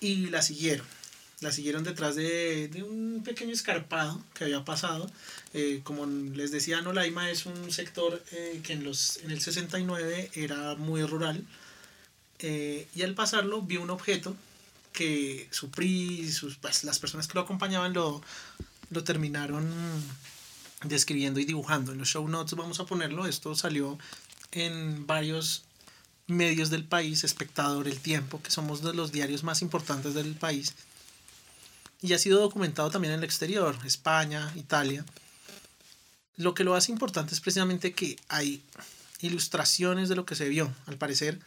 y 0.00 0.30
la 0.30 0.42
siguieron. 0.42 0.95
La 1.40 1.52
siguieron 1.52 1.84
detrás 1.84 2.16
de, 2.16 2.68
de 2.68 2.82
un 2.82 3.22
pequeño 3.24 3.52
escarpado 3.52 4.22
que 4.34 4.44
había 4.44 4.64
pasado. 4.64 5.10
Eh, 5.52 5.80
como 5.84 6.06
les 6.06 6.50
decía, 6.50 6.80
Nolaima 6.80 7.30
es 7.30 7.44
un 7.44 7.70
sector 7.70 8.22
eh, 8.32 8.60
que 8.62 8.72
en, 8.72 8.84
los, 8.84 9.18
en 9.18 9.30
el 9.30 9.40
69 9.40 10.30
era 10.34 10.76
muy 10.76 11.02
rural. 11.04 11.44
Eh, 12.38 12.88
y 12.94 13.02
al 13.02 13.14
pasarlo 13.14 13.62
vio 13.62 13.82
un 13.82 13.90
objeto 13.90 14.34
que 14.92 15.46
su 15.50 15.70
PRI, 15.70 16.30
sus, 16.32 16.56
pues, 16.56 16.84
las 16.84 16.98
personas 16.98 17.28
que 17.28 17.34
lo 17.34 17.42
acompañaban 17.42 17.92
lo, 17.92 18.22
lo 18.90 19.04
terminaron 19.04 19.70
describiendo 20.84 21.38
y 21.38 21.44
dibujando. 21.44 21.92
En 21.92 21.98
los 21.98 22.08
show 22.08 22.26
notes 22.26 22.54
vamos 22.54 22.80
a 22.80 22.86
ponerlo. 22.86 23.26
Esto 23.26 23.54
salió 23.54 23.98
en 24.52 25.06
varios 25.06 25.64
medios 26.26 26.70
del 26.70 26.84
país, 26.84 27.24
Espectador, 27.24 27.88
El 27.88 28.00
Tiempo, 28.00 28.42
que 28.42 28.50
somos 28.50 28.82
de 28.82 28.94
los 28.94 29.12
diarios 29.12 29.44
más 29.44 29.62
importantes 29.62 30.14
del 30.14 30.34
país. 30.34 30.74
Y 32.02 32.12
ha 32.12 32.18
sido 32.18 32.40
documentado 32.40 32.90
también 32.90 33.14
en 33.14 33.20
el 33.20 33.24
exterior, 33.24 33.76
España, 33.84 34.52
Italia. 34.54 35.04
Lo 36.36 36.54
que 36.54 36.64
lo 36.64 36.74
hace 36.74 36.92
importante 36.92 37.34
es 37.34 37.40
precisamente 37.40 37.92
que 37.92 38.18
hay 38.28 38.62
ilustraciones 39.20 40.08
de 40.08 40.16
lo 40.16 40.26
que 40.26 40.34
se 40.34 40.48
vio, 40.48 40.72
al 40.86 40.98
parecer, 40.98 41.40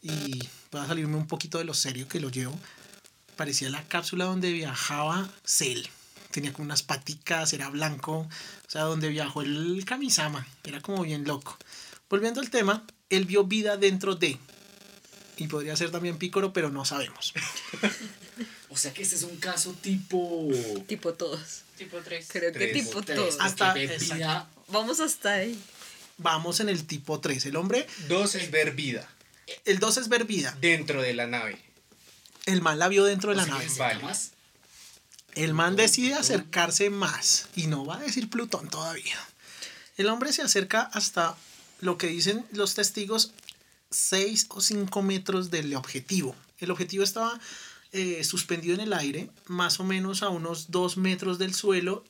y 0.00 0.38
voy 0.70 0.80
a 0.80 0.86
salirme 0.86 1.16
un 1.16 1.26
poquito 1.26 1.58
de 1.58 1.64
lo 1.64 1.74
serio 1.74 2.08
que 2.08 2.20
lo 2.20 2.30
llevo. 2.30 2.58
Parecía 3.36 3.70
la 3.70 3.82
cápsula 3.88 4.26
donde 4.26 4.52
viajaba 4.52 5.28
Cell. 5.44 5.86
Tenía 6.30 6.52
como 6.52 6.66
unas 6.66 6.82
paticas, 6.82 7.52
era 7.52 7.68
blanco. 7.68 8.28
O 8.66 8.70
sea, 8.70 8.82
donde 8.82 9.08
viajó 9.08 9.42
el 9.42 9.84
Kamisama. 9.86 10.46
Era 10.62 10.80
como 10.80 11.02
bien 11.02 11.24
loco. 11.24 11.56
Volviendo 12.08 12.40
al 12.40 12.50
tema, 12.50 12.84
él 13.08 13.24
vio 13.24 13.44
vida 13.44 13.76
dentro 13.76 14.14
de. 14.14 14.38
Y 15.36 15.48
podría 15.48 15.76
ser 15.76 15.90
también 15.90 16.18
Pícoro, 16.18 16.52
pero 16.52 16.70
no 16.70 16.84
sabemos. 16.84 17.32
O 18.74 18.76
sea 18.76 18.92
que 18.92 19.02
este 19.04 19.14
es 19.14 19.22
un 19.22 19.36
caso 19.36 19.72
tipo. 19.80 20.48
Tipo 20.88 21.14
todos. 21.14 21.62
Tipo 21.78 21.98
3. 21.98 22.26
Creo 22.28 22.52
que 22.52 22.58
Tres. 22.58 22.72
tipo 22.72 23.02
tres, 23.02 23.16
todos. 23.18 23.36
Hasta- 23.40 23.72
vida- 23.72 24.48
Vamos 24.68 24.98
hasta 24.98 25.32
ahí. 25.34 25.56
Vamos 26.18 26.58
en 26.58 26.68
el 26.68 26.84
tipo 26.84 27.20
3. 27.20 27.46
El 27.46 27.54
hombre, 27.56 27.86
Dos 28.08 28.34
es 28.34 28.50
ver 28.50 28.72
vida 28.72 29.08
el 29.64 29.78
2 29.78 29.96
es 29.98 30.08
ver 30.08 30.24
vida. 30.24 30.56
dentro 30.60 31.02
de 31.02 31.14
la 31.14 31.26
nave. 31.28 31.60
El 32.46 32.62
man 32.62 32.78
la 32.80 32.88
vio 32.88 33.04
dentro 33.04 33.30
de 33.34 33.36
o 33.42 33.44
la 33.44 33.46
nave. 33.46 33.66
que 33.66 33.78
Vale. 33.78 34.02
más. 34.02 34.30
El 35.34 35.54
man 35.54 35.76
decide 35.76 36.14
acercarse 36.14 36.90
más 36.90 37.46
y 37.54 37.66
no 37.68 37.84
va 37.84 37.96
a 37.96 38.00
decir 38.00 38.28
Plutón 38.30 38.68
todavía. 38.70 39.16
El 39.96 40.08
hombre 40.08 40.32
se 40.32 40.42
acerca 40.42 40.82
hasta 40.82 41.36
lo 41.80 41.96
que 41.98 42.06
dicen 42.08 42.44
los 42.52 42.74
testigos 42.74 43.32
6 43.90 44.46
o 44.48 44.60
5 44.60 45.02
metros 45.02 45.50
del 45.50 45.74
objetivo. 45.76 46.34
El 46.58 46.70
objetivo 46.70 47.04
estaba 47.04 47.38
eh, 47.94 48.22
suspendido 48.24 48.74
en 48.74 48.80
el 48.82 48.92
aire, 48.92 49.30
más 49.46 49.80
o 49.80 49.84
menos 49.84 50.22
a 50.22 50.28
unos 50.28 50.70
2 50.70 50.98
metros 50.98 51.38
del 51.38 51.54
suelo 51.54 52.04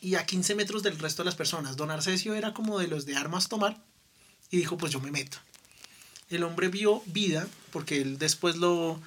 y 0.00 0.14
a 0.14 0.24
15 0.24 0.54
metros 0.54 0.82
del 0.82 0.98
resto 0.98 1.22
de 1.22 1.26
las 1.26 1.34
personas. 1.34 1.76
Don 1.76 1.90
Arcesio 1.90 2.34
era 2.34 2.54
como 2.54 2.78
de 2.78 2.88
los 2.88 3.04
de 3.04 3.16
armas 3.16 3.48
tomar 3.48 3.76
y 4.50 4.56
dijo, 4.56 4.78
pues 4.78 4.92
yo 4.92 5.00
me 5.00 5.10
meto. 5.10 5.36
El 6.30 6.42
hombre 6.44 6.68
vio 6.68 7.02
vida, 7.06 7.46
porque 7.72 8.00
él 8.00 8.16
después 8.18 8.56
lo, 8.56 9.00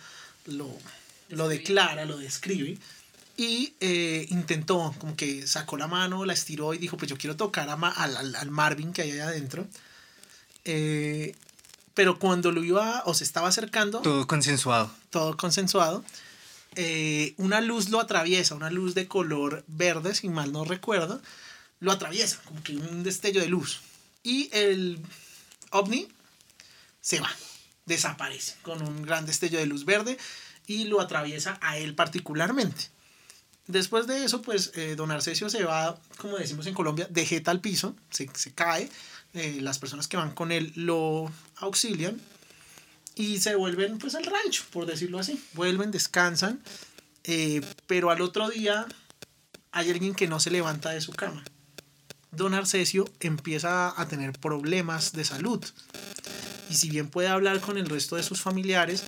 lo, 0.45 0.69
lo 1.29 1.47
declara, 1.47 2.05
lo 2.05 2.17
describe, 2.17 2.77
y 3.37 3.73
eh, 3.79 4.27
intentó, 4.29 4.93
como 4.99 5.15
que 5.15 5.47
sacó 5.47 5.77
la 5.77 5.87
mano, 5.87 6.25
la 6.25 6.33
estiró 6.33 6.73
y 6.73 6.77
dijo, 6.77 6.97
pues 6.97 7.09
yo 7.09 7.17
quiero 7.17 7.35
tocar 7.35 7.67
a 7.69 7.75
Ma- 7.77 7.89
al, 7.89 8.15
al- 8.15 8.35
al 8.35 8.51
Marvin 8.51 8.93
que 8.93 9.01
hay 9.03 9.11
allá 9.13 9.29
adentro. 9.29 9.65
Eh, 10.65 11.33
pero 11.93 12.19
cuando 12.19 12.51
lo 12.51 12.63
iba 12.63 13.03
o 13.05 13.13
se 13.13 13.23
estaba 13.23 13.47
acercando, 13.49 13.99
Todo 14.01 14.25
consensuado. 14.27 14.91
todo 15.09 15.37
consensuado, 15.37 16.03
eh, 16.75 17.33
una 17.37 17.61
luz 17.61 17.89
lo 17.89 17.99
atraviesa, 17.99 18.55
una 18.55 18.71
luz 18.71 18.95
de 18.95 19.07
color 19.07 19.63
verde, 19.67 20.15
si 20.15 20.29
mal 20.29 20.51
no 20.51 20.63
recuerdo, 20.65 21.21
lo 21.79 21.91
atraviesa, 21.91 22.39
como 22.45 22.63
que 22.63 22.75
un 22.75 23.03
destello 23.03 23.41
de 23.41 23.47
luz. 23.47 23.81
Y 24.23 24.49
el 24.53 24.99
ovni 25.71 26.07
se 27.01 27.19
va, 27.19 27.29
desaparece 27.85 28.55
con 28.63 28.81
un 28.81 29.03
gran 29.03 29.25
destello 29.25 29.59
de 29.59 29.65
luz 29.65 29.85
verde 29.85 30.17
y 30.65 30.85
lo 30.85 31.01
atraviesa 31.01 31.57
a 31.61 31.77
él 31.77 31.93
particularmente. 31.93 32.89
Después 33.67 34.07
de 34.07 34.25
eso, 34.25 34.41
pues 34.41 34.71
eh, 34.75 34.95
don 34.95 35.11
Arcesio 35.11 35.49
se 35.49 35.63
va, 35.63 35.97
como 36.17 36.37
decimos 36.37 36.65
en 36.67 36.73
Colombia, 36.73 37.07
de 37.09 37.25
jeta 37.25 37.51
al 37.51 37.61
piso, 37.61 37.95
se, 38.09 38.29
se 38.33 38.53
cae, 38.53 38.89
eh, 39.33 39.59
las 39.61 39.79
personas 39.79 40.07
que 40.07 40.17
van 40.17 40.31
con 40.31 40.51
él 40.51 40.71
lo 40.75 41.31
auxilian 41.57 42.19
y 43.15 43.39
se 43.39 43.55
vuelven 43.55 43.97
pues 43.97 44.15
al 44.15 44.25
rancho, 44.25 44.63
por 44.71 44.85
decirlo 44.85 45.19
así. 45.19 45.43
Vuelven, 45.53 45.91
descansan, 45.91 46.61
eh, 47.23 47.61
pero 47.87 48.11
al 48.11 48.21
otro 48.21 48.49
día 48.49 48.87
hay 49.71 49.89
alguien 49.89 50.15
que 50.15 50.27
no 50.27 50.39
se 50.39 50.51
levanta 50.51 50.91
de 50.91 51.01
su 51.01 51.11
cama. 51.13 51.43
Don 52.31 52.53
Arcesio 52.53 53.05
empieza 53.19 53.99
a 53.99 54.07
tener 54.07 54.33
problemas 54.33 55.13
de 55.13 55.23
salud. 55.23 55.63
Y 56.69 56.75
si 56.75 56.89
bien 56.89 57.09
puede 57.09 57.27
hablar 57.27 57.59
con 57.59 57.77
el 57.77 57.85
resto 57.85 58.15
de 58.15 58.23
sus 58.23 58.41
familiares, 58.41 59.03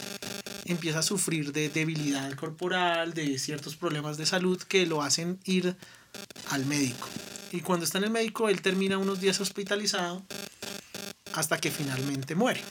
empieza 0.66 1.00
a 1.00 1.04
sufrir 1.04 1.52
de 1.52 1.70
debilidad 1.70 2.32
corporal, 2.34 3.14
de 3.14 3.40
ciertos 3.40 3.76
problemas 3.76 4.18
de 4.18 4.26
salud 4.26 4.62
que 4.62 4.86
lo 4.86 5.02
hacen 5.02 5.40
ir 5.46 5.76
al 6.50 6.66
médico. 6.66 7.08
Y 7.56 7.62
cuando 7.62 7.86
está 7.86 8.00
en 8.00 8.04
el 8.04 8.10
médico, 8.10 8.50
él 8.50 8.62
termina 8.62 8.98
unos 8.98 9.22
días 9.22 9.40
hospitalizado 9.40 10.22
hasta 11.32 11.58
que 11.58 11.72
finalmente 11.72 12.36
muere. 12.36 12.62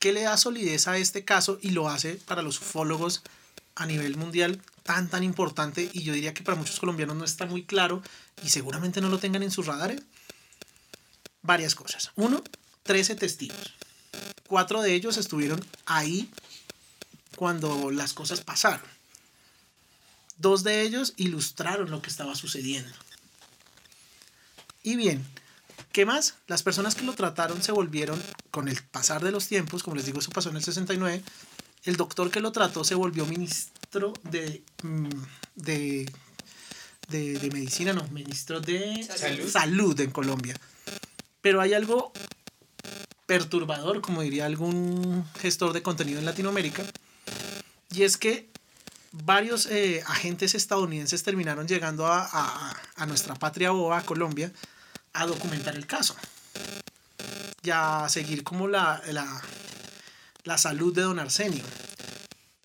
¿Qué 0.00 0.12
le 0.12 0.22
da 0.22 0.36
solidez 0.36 0.88
a 0.88 0.98
este 0.98 1.24
caso 1.24 1.60
y 1.62 1.70
lo 1.70 1.88
hace 1.88 2.14
para 2.14 2.42
los 2.42 2.58
ufólogos 2.58 3.22
a 3.76 3.86
nivel 3.86 4.16
mundial 4.16 4.60
tan 4.82 5.08
tan 5.08 5.22
importante 5.22 5.88
y 5.92 6.02
yo 6.02 6.12
diría 6.12 6.34
que 6.34 6.42
para 6.42 6.58
muchos 6.58 6.80
colombianos 6.80 7.16
no 7.16 7.24
está 7.24 7.46
muy 7.46 7.66
claro 7.66 8.02
y 8.42 8.48
seguramente 8.48 9.00
no 9.00 9.10
lo 9.10 9.20
tengan 9.20 9.44
en 9.44 9.52
sus 9.52 9.66
radares? 9.66 10.02
Varias 11.42 11.76
cosas. 11.76 12.10
Uno, 12.16 12.42
13 12.82 13.14
testigos. 13.14 13.74
Cuatro 14.48 14.82
de 14.82 14.92
ellos 14.92 15.18
estuvieron 15.18 15.64
ahí 15.86 16.28
cuando 17.36 17.92
las 17.92 18.12
cosas 18.12 18.40
pasaron. 18.40 18.88
Dos 20.36 20.64
de 20.64 20.82
ellos 20.82 21.12
ilustraron 21.16 21.92
lo 21.92 22.02
que 22.02 22.10
estaba 22.10 22.34
sucediendo. 22.34 22.92
Y 24.88 24.96
bien, 24.96 25.22
¿qué 25.92 26.06
más? 26.06 26.36
Las 26.46 26.62
personas 26.62 26.94
que 26.94 27.04
lo 27.04 27.12
trataron 27.12 27.62
se 27.62 27.72
volvieron, 27.72 28.22
con 28.50 28.68
el 28.68 28.82
pasar 28.84 29.22
de 29.22 29.30
los 29.30 29.46
tiempos, 29.46 29.82
como 29.82 29.96
les 29.96 30.06
digo, 30.06 30.18
eso 30.18 30.30
pasó 30.30 30.48
en 30.48 30.56
el 30.56 30.64
69, 30.64 31.22
el 31.84 31.96
doctor 31.96 32.30
que 32.30 32.40
lo 32.40 32.52
trató 32.52 32.84
se 32.84 32.94
volvió 32.94 33.26
ministro 33.26 34.14
de, 34.22 34.62
mm, 34.82 35.08
de, 35.56 36.10
de, 37.10 37.38
de 37.38 37.50
medicina, 37.50 37.92
no, 37.92 38.08
ministro 38.08 38.62
de 38.62 39.06
Salud. 39.14 39.46
salud 39.50 40.00
en 40.00 40.10
Colombia. 40.10 40.56
Pero 41.42 41.60
hay 41.60 41.74
algo 41.74 42.10
perturbador, 43.26 44.00
como 44.00 44.22
diría 44.22 44.46
algún 44.46 45.22
gestor 45.38 45.74
de 45.74 45.82
contenido 45.82 46.18
en 46.18 46.24
Latinoamérica, 46.24 46.82
y 47.94 48.04
es 48.04 48.16
que 48.16 48.48
varios 49.12 49.66
eh, 49.66 50.02
agentes 50.06 50.54
estadounidenses 50.54 51.22
terminaron 51.24 51.68
llegando 51.68 52.06
a, 52.06 52.24
a- 52.24 52.76
a 52.96 53.06
nuestra 53.06 53.34
patria 53.34 53.72
o 53.72 53.92
a 53.92 54.00
Colombia 54.02 54.50
a 55.18 55.26
documentar 55.26 55.74
el 55.74 55.86
caso 55.86 56.14
y 57.62 57.70
a 57.70 58.06
seguir 58.08 58.44
como 58.44 58.68
la, 58.68 59.02
la, 59.08 59.42
la 60.44 60.58
salud 60.58 60.94
de 60.94 61.02
don 61.02 61.18
Arsenio. 61.18 61.64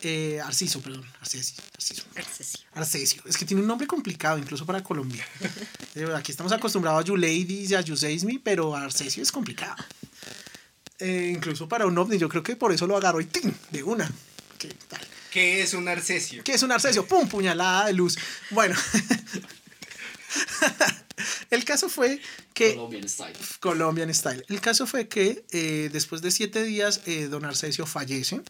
Eh, 0.03 0.39
Arciso, 0.43 0.81
perdón, 0.81 1.05
Arcesio, 1.21 1.63
Arciso. 1.73 2.03
Accesio. 2.15 2.59
Arcesio. 2.73 3.23
Es 3.25 3.38
que 3.38 3.45
tiene 3.45 3.61
un 3.61 3.67
nombre 3.67 3.88
complicado, 3.88 4.38
incluso 4.38 4.65
para 4.65 4.84
Colombia. 4.84 5.25
Eh, 5.95 6.07
Aquí 6.15 6.31
estamos 6.31 6.51
acostumbrados 6.51 7.01
a 7.01 7.05
You 7.05 7.15
Ladies 7.15 7.69
y 7.69 7.75
a 7.75 7.81
You 7.81 7.95
pero 8.43 8.75
Arcesio 8.75 9.21
es 9.21 9.31
complicado. 9.31 9.75
Eh, 10.97 11.31
incluso 11.31 11.69
para 11.69 11.85
un 11.85 11.95
ovni, 11.95 12.17
yo 12.17 12.27
creo 12.27 12.41
que 12.41 12.55
por 12.55 12.73
eso 12.73 12.88
lo 12.88 12.97
agarró 12.97 13.21
y 13.21 13.25
¡tin! 13.25 13.55
de 13.69 13.84
una. 13.84 14.11
¿Qué 14.57 14.69
tal? 14.89 15.07
¿Qué 15.31 15.61
es 15.61 15.75
un 15.75 15.88
arcesio? 15.88 16.43
¿Qué 16.43 16.53
es 16.53 16.63
un 16.63 16.71
arcesio? 16.71 17.05
¡Pum! 17.05 17.30
Puñalada 17.30 17.85
de 17.85 17.93
luz. 17.93 18.17
Bueno. 18.49 18.75
El 21.49 21.64
caso 21.64 21.90
fue 21.90 22.19
que... 22.53 22.76
Colombian 22.76 23.07
style. 23.07 23.38
Colombian 23.60 24.14
Style. 24.14 24.44
El 24.49 24.61
caso 24.61 24.88
fue 24.88 25.07
que 25.07 25.45
eh, 25.52 25.90
después 25.91 26.22
de 26.22 26.31
siete 26.31 26.64
días, 26.64 27.02
eh, 27.06 27.27
don 27.27 27.45
Arcesio 27.45 27.85
fallece. 27.85 28.41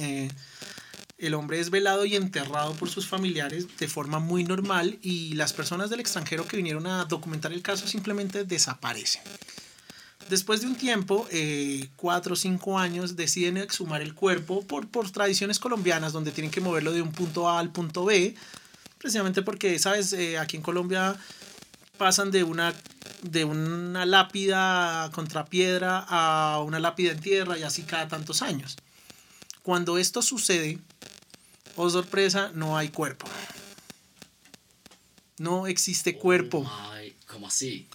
Eh, 0.00 0.30
el 1.18 1.34
hombre 1.34 1.58
es 1.58 1.70
velado 1.70 2.04
y 2.04 2.14
enterrado 2.14 2.74
por 2.74 2.88
sus 2.88 3.06
familiares 3.08 3.66
de 3.78 3.88
forma 3.88 4.18
muy 4.20 4.44
normal 4.44 4.98
y 5.02 5.34
las 5.34 5.52
personas 5.52 5.90
del 5.90 6.00
extranjero 6.00 6.46
que 6.46 6.56
vinieron 6.56 6.86
a 6.86 7.04
documentar 7.04 7.52
el 7.52 7.60
caso 7.60 7.88
simplemente 7.88 8.44
desaparecen. 8.44 9.22
Después 10.30 10.60
de 10.60 10.68
un 10.68 10.76
tiempo, 10.76 11.26
eh, 11.30 11.88
cuatro 11.96 12.34
o 12.34 12.36
cinco 12.36 12.78
años, 12.78 13.16
deciden 13.16 13.56
exhumar 13.56 14.02
el 14.02 14.14
cuerpo 14.14 14.64
por, 14.66 14.86
por 14.86 15.10
tradiciones 15.10 15.58
colombianas 15.58 16.12
donde 16.12 16.32
tienen 16.32 16.50
que 16.50 16.60
moverlo 16.60 16.92
de 16.92 17.02
un 17.02 17.12
punto 17.12 17.48
A 17.48 17.58
al 17.58 17.72
punto 17.72 18.04
B, 18.04 18.34
precisamente 18.98 19.42
porque, 19.42 19.78
sabes, 19.78 20.12
Eh, 20.12 20.38
aquí 20.38 20.56
en 20.56 20.62
Colombia 20.62 21.16
pasan 21.98 22.30
de 22.30 22.44
una, 22.44 22.74
de 23.22 23.44
una 23.44 24.06
lápida 24.06 25.10
contra 25.12 25.44
piedra 25.44 26.06
a 26.08 26.62
una 26.62 26.78
lápida 26.78 27.12
en 27.12 27.20
tierra 27.20 27.58
y 27.58 27.62
así 27.62 27.82
cada 27.82 28.08
tantos 28.08 28.40
años. 28.40 28.76
Cuando 29.62 29.98
esto 29.98 30.22
sucede, 30.22 30.78
oh 31.76 31.90
sorpresa, 31.90 32.50
no 32.54 32.78
hay 32.78 32.88
cuerpo. 32.88 33.26
No 35.36 35.66
existe 35.66 36.16
cuerpo. 36.16 36.58
Oh 36.66 36.94
my, 36.94 37.12
¿Cómo 37.26 37.48
así? 37.48 37.86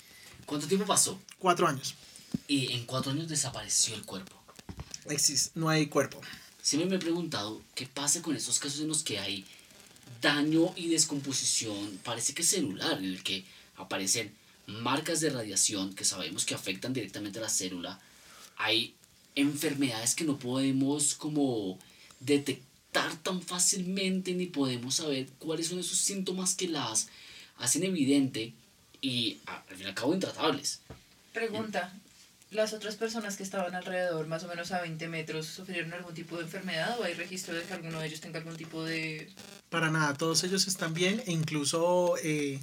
¿Cuánto 0.46 0.68
tiempo 0.68 0.86
pasó? 0.86 1.20
Cuatro 1.40 1.68
años. 1.68 1.96
Y 2.48 2.74
en 2.74 2.86
cuatro 2.86 3.12
años 3.12 3.28
desapareció 3.28 3.96
el 3.96 4.06
cuerpo. 4.06 4.36
Existe, 5.10 5.52
no 5.56 5.70
hay 5.70 5.88
cuerpo. 5.88 6.22
Siempre 6.62 6.90
me 6.90 6.96
he 6.98 7.00
preguntado 7.00 7.62
qué 7.76 7.88
pasa 7.88 8.22
con 8.22 8.36
esos 8.36 8.60
casos 8.60 8.82
en 8.82 8.88
los 8.88 9.04
que 9.04 9.20
hay 9.20 9.46
daño 10.22 10.74
y 10.76 10.88
descomposición, 10.88 12.00
parece 12.04 12.34
que 12.34 12.44
celular, 12.44 12.98
en 12.98 13.06
el 13.06 13.24
que 13.24 13.46
aparecen 13.76 14.34
marcas 14.68 15.20
de 15.20 15.30
radiación 15.30 15.94
que 15.94 16.06
sabemos 16.06 16.46
que 16.46 16.56
afectan 16.56 16.94
directamente 16.94 17.40
a 17.40 17.44
la 17.44 17.50
célula. 17.50 18.00
Hay 18.58 18.96
enfermedades 19.36 20.16
que 20.16 20.24
no 20.24 20.38
podemos 20.38 21.16
como 21.16 21.80
detectar 22.20 23.16
tan 23.24 23.42
fácilmente 23.42 24.34
ni 24.34 24.46
podemos 24.46 24.96
saber 24.96 25.28
cuáles 25.40 25.68
son 25.68 25.80
esos 25.80 25.98
síntomas 25.98 26.56
que 26.56 26.68
las 26.68 27.08
hacen 27.58 27.84
evidente 27.84 28.54
y 29.02 29.40
al 29.46 29.76
fin 29.76 29.86
y 29.86 29.90
al 29.90 29.96
cabo 29.96 30.14
intratables. 30.14 30.82
Pregunta. 31.34 31.92
las 32.52 32.72
otras 32.72 32.96
personas 32.96 33.36
que 33.36 33.42
estaban 33.42 33.74
alrededor, 33.74 34.28
más 34.28 34.44
o 34.44 34.48
menos 34.48 34.72
a 34.72 34.82
20 34.82 35.08
metros, 35.08 35.48
sufrieron 35.48 35.92
algún 35.92 36.14
tipo 36.14 36.38
de 36.38 36.44
enfermedad 36.44 37.00
o 37.00 37.04
hay 37.04 37.16
registro 37.16 37.56
de 37.56 37.64
que 37.64 37.74
alguno 37.74 38.00
de 38.00 38.08
ellos 38.08 38.22
tenga 38.22 38.38
algún 38.38 38.56
tipo 38.56 38.84
de... 38.84 39.28
Para 39.70 39.90
nada, 39.90 40.14
todos 40.14 40.44
ellos 40.44 40.68
están 40.68 40.94
bien 40.94 41.24
e 41.26 41.32
incluso 41.32 42.16
eh, 42.24 42.60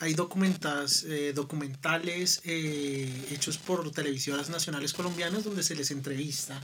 hay 0.00 0.14
documentas, 0.14 1.04
eh, 1.04 1.32
documentales 1.34 2.40
eh, 2.44 3.28
hechos 3.30 3.58
por 3.58 3.90
televisoras 3.92 4.48
nacionales 4.48 4.92
colombianas 4.92 5.44
donde 5.44 5.62
se 5.62 5.74
les 5.76 5.90
entrevista. 5.90 6.60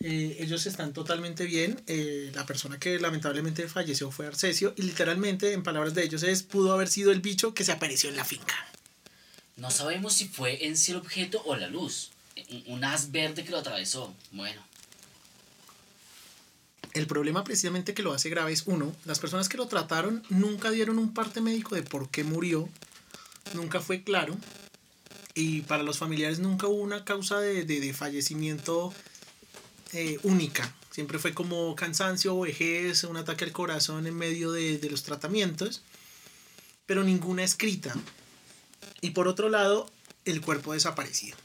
Eh, 0.00 0.36
ellos 0.40 0.66
están 0.66 0.92
totalmente 0.92 1.44
bien. 1.44 1.82
eh, 1.86 2.30
la 2.34 2.46
persona 2.46 2.78
que 2.78 2.98
lamentablemente 2.98 3.66
falleció 3.68 4.10
fue 4.10 4.26
Arcesio 4.26 4.74
y 4.76 4.82
literalmente, 4.82 5.52
en 5.52 5.62
palabras 5.62 5.94
de 5.94 6.04
ellos, 6.04 6.22
es 6.22 6.42
pudo 6.42 6.72
haber 6.72 6.88
sido 6.88 7.12
el 7.12 7.20
bicho 7.20 7.54
que 7.54 7.64
se 7.64 7.72
apareció 7.72 8.08
en 8.10 8.16
la 8.16 8.24
finca. 8.24 8.54
No 9.56 9.70
sabemos 9.70 10.14
si 10.14 10.28
fue 10.28 10.66
en 10.66 10.76
sí 10.76 10.92
el 10.92 10.98
objeto 10.98 11.42
o 11.44 11.56
la 11.56 11.68
luz. 11.68 12.12
Un, 12.66 12.84
haz 12.84 13.10
verde 13.10 13.44
que 13.44 13.50
lo 13.50 13.58
atravesó. 13.58 14.14
Bueno, 14.32 14.62
El 16.92 17.06
problema 17.06 17.44
precisamente 17.44 17.94
que 17.94 18.02
lo 18.02 18.12
hace 18.12 18.30
grave 18.30 18.52
es, 18.52 18.64
uno, 18.66 18.94
las 19.04 19.20
personas 19.20 19.48
que 19.48 19.56
lo 19.56 19.66
trataron 19.68 20.22
nunca 20.28 20.70
dieron 20.70 20.98
un 20.98 21.14
parte 21.14 21.40
médico 21.40 21.74
de 21.76 21.82
por 21.82 22.10
qué 22.10 22.24
murió, 22.24 22.68
nunca 23.54 23.80
fue 23.80 24.02
claro, 24.02 24.36
y 25.34 25.60
para 25.62 25.84
los 25.84 25.98
familiares 25.98 26.40
nunca 26.40 26.66
hubo 26.66 26.82
una 26.82 27.04
causa 27.04 27.38
de, 27.38 27.64
de- 27.64 27.80
de 27.80 27.92
fallecimiento 27.94 28.92
eh, 29.92 30.18
única. 30.24 30.74
Siempre 30.90 31.20
fue 31.20 31.32
como 31.32 31.76
cansancio, 31.76 32.38
vejez, 32.40 33.04
un 33.04 33.16
ataque 33.16 33.44
al 33.44 33.52
corazón 33.52 34.08
en 34.08 34.16
medio 34.16 34.50
de, 34.50 34.78
de 34.78 34.90
los 34.90 35.04
tratamientos, 35.04 35.82
pero 36.86 37.04
ninguna 37.04 37.44
escrita. 37.44 37.94
Y 39.00 39.10
por 39.10 39.28
otro 39.28 39.48
lado, 39.48 39.88
el 40.24 40.40
cuerpo 40.40 40.72
desaparecido. 40.72 41.36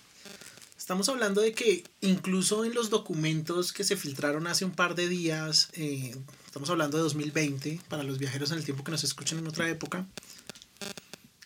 Estamos 0.85 1.09
hablando 1.09 1.41
de 1.41 1.51
que 1.53 1.83
incluso 2.01 2.63
en 2.63 2.75
los 2.75 2.91
documentos 2.91 3.73
que 3.73 3.83
se 3.83 3.97
filtraron 3.97 4.45
hace 4.45 4.65
un 4.65 4.71
par 4.71 4.93
de 4.93 5.07
días, 5.07 5.69
eh, 5.73 6.15
estamos 6.45 6.69
hablando 6.69 6.97
de 6.97 7.03
2020, 7.03 7.81
para 7.89 8.03
los 8.03 8.19
viajeros 8.19 8.51
en 8.51 8.59
el 8.59 8.65
tiempo 8.65 8.83
que 8.83 8.91
nos 8.91 9.03
escuchen 9.03 9.39
en 9.39 9.47
otra 9.47 9.67
época, 9.67 10.05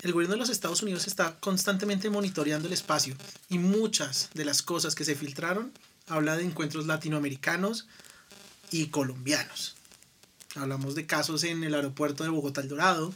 el 0.02 0.12
gobierno 0.12 0.34
de 0.34 0.40
los 0.40 0.50
Estados 0.50 0.84
Unidos 0.84 1.08
está 1.08 1.40
constantemente 1.40 2.10
monitoreando 2.10 2.68
el 2.68 2.74
espacio 2.74 3.16
y 3.48 3.60
muchas 3.60 4.30
de 4.34 4.44
las 4.44 4.62
cosas 4.62 4.94
que 4.94 5.06
se 5.06 5.16
filtraron 5.16 5.72
habla 6.08 6.36
de 6.36 6.44
encuentros 6.44 6.86
latinoamericanos 6.86 7.88
y 8.72 8.88
colombianos. 8.88 9.78
Hablamos 10.56 10.96
de 10.96 11.06
casos 11.06 11.46
en 11.46 11.64
el 11.64 11.76
aeropuerto 11.76 12.26
de 12.26 12.30
Bogotá 12.30 12.60
El 12.60 12.68
Dorado, 12.68 13.14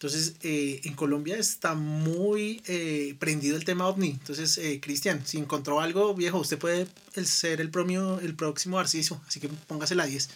entonces, 0.00 0.34
eh, 0.42 0.80
en 0.84 0.94
Colombia 0.94 1.36
está 1.38 1.74
muy 1.74 2.62
eh, 2.66 3.16
prendido 3.18 3.56
el 3.56 3.64
tema 3.64 3.88
ovni. 3.88 4.10
Entonces, 4.10 4.56
eh, 4.58 4.78
Cristian, 4.80 5.26
si 5.26 5.38
encontró 5.38 5.80
algo, 5.80 6.14
viejo, 6.14 6.38
usted 6.38 6.56
puede 6.56 6.86
el- 7.14 7.26
ser 7.26 7.60
el, 7.60 7.68
promio, 7.68 8.20
el 8.20 8.34
próximo 8.36 8.78
Arciso. 8.78 9.20
Así 9.26 9.40
que 9.40 9.48
póngase 9.48 9.96
la 9.96 10.06
10. 10.06 10.28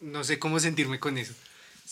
No 0.00 0.24
sé 0.24 0.38
cómo 0.38 0.60
sentirme 0.60 0.98
con 0.98 1.18
eso. 1.18 1.34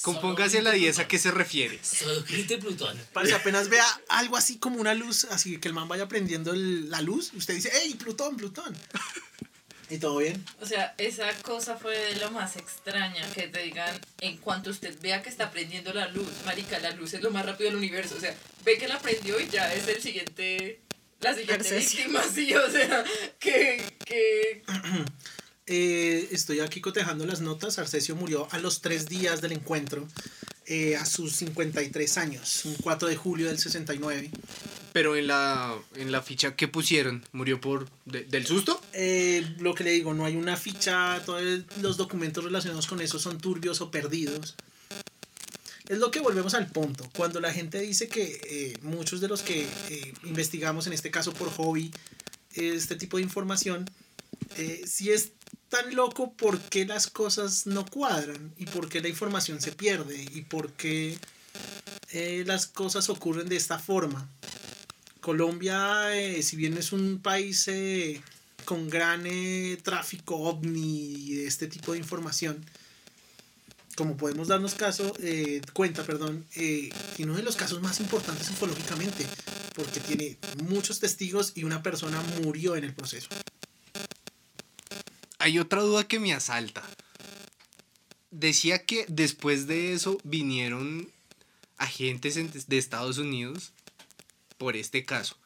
Compóngase 0.02 0.60
la 0.62 0.72
10 0.72 0.98
a 0.98 1.06
qué 1.09 1.18
se 1.18 1.30
refiere. 1.30 1.78
solo 1.84 2.24
grite 2.28 2.56
Plutón. 2.59 2.98
Para 3.12 3.26
que 3.28 3.34
apenas 3.34 3.68
vea 3.68 3.84
algo 4.09 4.36
así 4.36 4.56
como 4.59 4.80
una 4.80 4.94
luz, 4.94 5.24
así 5.26 5.59
que 5.59 5.68
el 5.68 5.74
man 5.74 5.88
vaya 5.88 6.09
prendiendo 6.09 6.52
el- 6.55 6.90
la 6.90 7.01
luz, 7.02 7.32
usted 7.34 7.55
dice, 7.55 7.70
¡Ey, 7.82 7.94
Plutón, 7.94 8.36
Plutón! 8.38 8.74
¿Y 9.90 9.98
todo 9.98 10.19
bien? 10.19 10.44
O 10.61 10.66
sea, 10.66 10.94
esa 10.98 11.31
cosa 11.43 11.77
fue 11.77 11.97
de 11.97 12.16
lo 12.16 12.31
más 12.31 12.56
extraña, 12.56 13.23
que 13.35 13.48
te 13.48 13.62
digan, 13.62 13.94
en 14.20 14.39
cuanto 14.39 14.70
usted 14.70 14.98
vea 15.01 15.23
que 15.23 15.28
está 15.28 15.51
prendiendo 15.51 15.93
la 15.93 16.09
luz, 16.09 16.28
marica, 16.47 16.78
la 16.78 16.90
luz 16.93 17.15
es 17.15 17.23
lo 17.23 17.31
más 17.31 17.44
rápido 17.44 17.70
del 17.70 17.78
universo, 17.78 18.15
o 18.16 18.20
sea, 18.20 18.35
ve 18.65 18.78
que 18.78 18.89
la 18.89 18.98
prendió 18.98 19.39
y 19.39 19.48
ya 19.48 19.73
es 19.74 19.86
el 19.89 20.01
siguiente, 20.01 20.81
la 21.20 21.35
siguiente 21.35 21.77
víctima, 21.77 22.23
sí, 22.35 22.55
o 22.55 22.70
sea, 22.70 23.05
que, 23.39 23.82
que, 24.05 24.62
Eh, 25.66 26.28
estoy 26.31 26.61
aquí 26.61 26.81
cotejando 26.81 27.24
las 27.24 27.40
notas. 27.40 27.78
Arcesio 27.78 28.16
murió 28.16 28.48
a 28.51 28.59
los 28.59 28.81
tres 28.82 29.09
días 29.09 29.40
del 29.40 29.52
encuentro, 29.52 30.06
eh, 30.66 30.97
a 30.97 31.06
sus 31.06 31.36
53 31.36 32.19
años, 32.19 32.65
un 32.66 32.74
4 32.77 33.09
de 33.09 33.16
julio 33.16 33.47
del 33.47 33.59
69. 33.59 34.31
Pero 34.94 35.16
en 35.16 35.26
la, 35.26 35.74
en 35.96 36.12
la 36.12 36.22
ficha 36.22 36.54
que 36.54 36.68
pusieron, 36.68 37.24
¿murió 37.32 37.60
por 37.60 37.88
de- 38.04 38.22
del 38.26 38.46
susto? 38.46 38.80
Eh, 38.92 39.44
lo 39.58 39.74
que 39.74 39.82
le 39.82 39.90
digo, 39.90 40.14
no 40.14 40.24
hay 40.24 40.36
una 40.36 40.56
ficha, 40.56 41.20
todos 41.26 41.42
los 41.82 41.96
documentos 41.96 42.44
relacionados 42.44 42.86
con 42.86 43.00
eso 43.00 43.18
son 43.18 43.38
turbios 43.38 43.80
o 43.80 43.90
perdidos. 43.90 44.54
Es 45.88 45.98
lo 45.98 46.12
que 46.12 46.20
volvemos 46.20 46.54
al 46.54 46.68
punto. 46.68 47.10
Cuando 47.16 47.40
la 47.40 47.52
gente 47.52 47.80
dice 47.80 48.06
que 48.06 48.40
eh, 48.48 48.78
muchos 48.82 49.20
de 49.20 49.26
los 49.26 49.42
que 49.42 49.66
eh, 49.90 50.14
investigamos, 50.22 50.86
en 50.86 50.92
este 50.92 51.10
caso 51.10 51.32
por 51.32 51.50
hobby, 51.50 51.90
este 52.52 52.94
tipo 52.94 53.16
de 53.16 53.24
información, 53.24 53.90
eh, 54.56 54.84
si 54.86 55.10
es 55.10 55.32
tan 55.70 55.92
loco, 55.96 56.34
¿por 56.34 56.60
qué 56.60 56.86
las 56.86 57.08
cosas 57.08 57.66
no 57.66 57.84
cuadran? 57.84 58.54
¿Y 58.58 58.66
por 58.66 58.88
qué 58.88 59.00
la 59.00 59.08
información 59.08 59.60
se 59.60 59.72
pierde? 59.72 60.24
¿Y 60.32 60.42
por 60.42 60.70
qué 60.74 61.18
eh, 62.12 62.44
las 62.46 62.68
cosas 62.68 63.08
ocurren 63.10 63.48
de 63.48 63.56
esta 63.56 63.80
forma? 63.80 64.30
Colombia, 65.34 66.14
eh, 66.14 66.42
si 66.42 66.55
bien 66.55 66.76
es 66.76 66.92
un 66.92 67.18
país 67.18 67.66
eh, 67.68 68.20
con 68.66 68.90
gran 68.90 69.22
eh, 69.26 69.78
tráfico 69.82 70.36
ovni 70.36 71.14
y 71.16 71.40
este 71.46 71.66
tipo 71.66 71.92
de 71.92 71.98
información, 71.98 72.62
como 73.96 74.18
podemos 74.18 74.48
darnos 74.48 74.74
caso, 74.74 75.14
cuenta, 75.72 76.05
perdón, 76.05 76.44
tiene 76.52 76.92
uno 77.30 77.36
de 77.36 77.42
los 77.42 77.56
casos 77.56 77.80
más 77.80 78.01
importantes 78.01 78.51
ufológicamente, 78.51 79.24
porque 79.74 80.01
tiene 80.01 80.36
muchos 80.64 81.01
testigos 81.01 81.52
y 81.55 81.64
una 81.64 81.82
persona 81.82 82.20
murió 82.42 82.76
en 82.76 82.84
el 82.84 82.92
proceso. 82.92 83.28
Hay 85.38 85.59
otra 85.59 85.80
duda 85.80 86.06
que 86.06 86.18
me 86.20 86.34
asalta. 86.34 86.82
Decía 88.30 88.84
que 88.84 89.06
después 89.09 89.66
de 89.68 89.94
eso 89.94 90.18
vinieron 90.24 91.09
agentes 91.78 92.36
en- 92.36 92.51
de 92.66 92.76
Estados 92.78 93.16
Unidos 93.18 93.70
por 94.59 94.76
este 94.76 95.05
caso. 95.05 95.36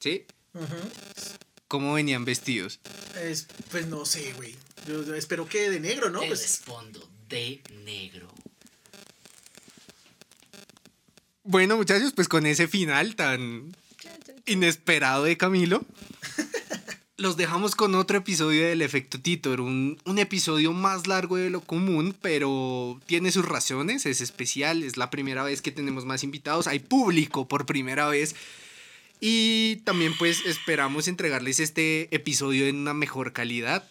¿Sí? 0.00 0.24
¿Cómo 1.68 1.94
venían 1.94 2.24
vestidos? 2.24 2.80
Es- 3.20 3.46
pues 3.70 3.86
no 3.86 4.04
sé, 4.06 4.32
güey. 4.34 4.54
Yo, 4.86 5.04
yo 5.04 5.14
espero 5.14 5.48
que 5.48 5.68
de 5.70 5.80
negro, 5.80 6.08
¿no? 6.10 6.20
Te 6.20 6.28
Pues, 6.28 6.42
respondo, 6.42 7.08
de 7.28 7.60
negro. 7.84 8.28
Bueno, 11.44 11.76
muchachos, 11.76 12.12
pues 12.14 12.28
con 12.28 12.46
ese 12.46 12.68
final 12.68 13.16
tan 13.16 13.74
inesperado 14.46 15.24
de 15.24 15.36
Camilo, 15.36 15.84
los 17.18 17.36
dejamos 17.36 17.74
con 17.74 17.96
otro 17.96 18.18
episodio 18.18 18.68
del 18.68 18.80
Efecto 18.80 19.20
Titor, 19.20 19.60
un, 19.60 19.98
un 20.04 20.18
episodio 20.20 20.72
más 20.72 21.08
largo 21.08 21.36
de 21.36 21.50
lo 21.50 21.60
común, 21.60 22.16
pero 22.22 23.00
tiene 23.06 23.32
sus 23.32 23.44
razones, 23.44 24.06
es 24.06 24.20
especial, 24.20 24.84
es 24.84 24.96
la 24.96 25.10
primera 25.10 25.42
vez 25.42 25.60
que 25.60 25.72
tenemos 25.72 26.04
más 26.04 26.22
invitados, 26.22 26.68
hay 26.68 26.78
público 26.78 27.48
por 27.48 27.66
primera 27.66 28.06
vez. 28.06 28.36
Y 29.20 29.76
también 29.84 30.16
pues 30.16 30.46
esperamos 30.46 31.08
entregarles 31.08 31.58
este 31.58 32.08
episodio 32.14 32.66
en 32.68 32.76
una 32.76 32.94
mejor 32.94 33.32
calidad. 33.32 33.88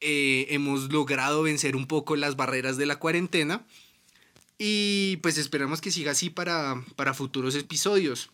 Eh, 0.00 0.46
hemos 0.48 0.90
logrado 0.90 1.42
vencer 1.42 1.76
un 1.76 1.86
poco 1.86 2.16
las 2.16 2.34
barreras 2.34 2.78
de 2.78 2.86
la 2.86 2.96
cuarentena. 2.96 3.62
Y 4.56 5.18
pues 5.18 5.36
esperamos 5.36 5.82
que 5.82 5.90
siga 5.90 6.12
así 6.12 6.30
para, 6.30 6.82
para 6.96 7.12
futuros 7.12 7.54
episodios. 7.56 8.30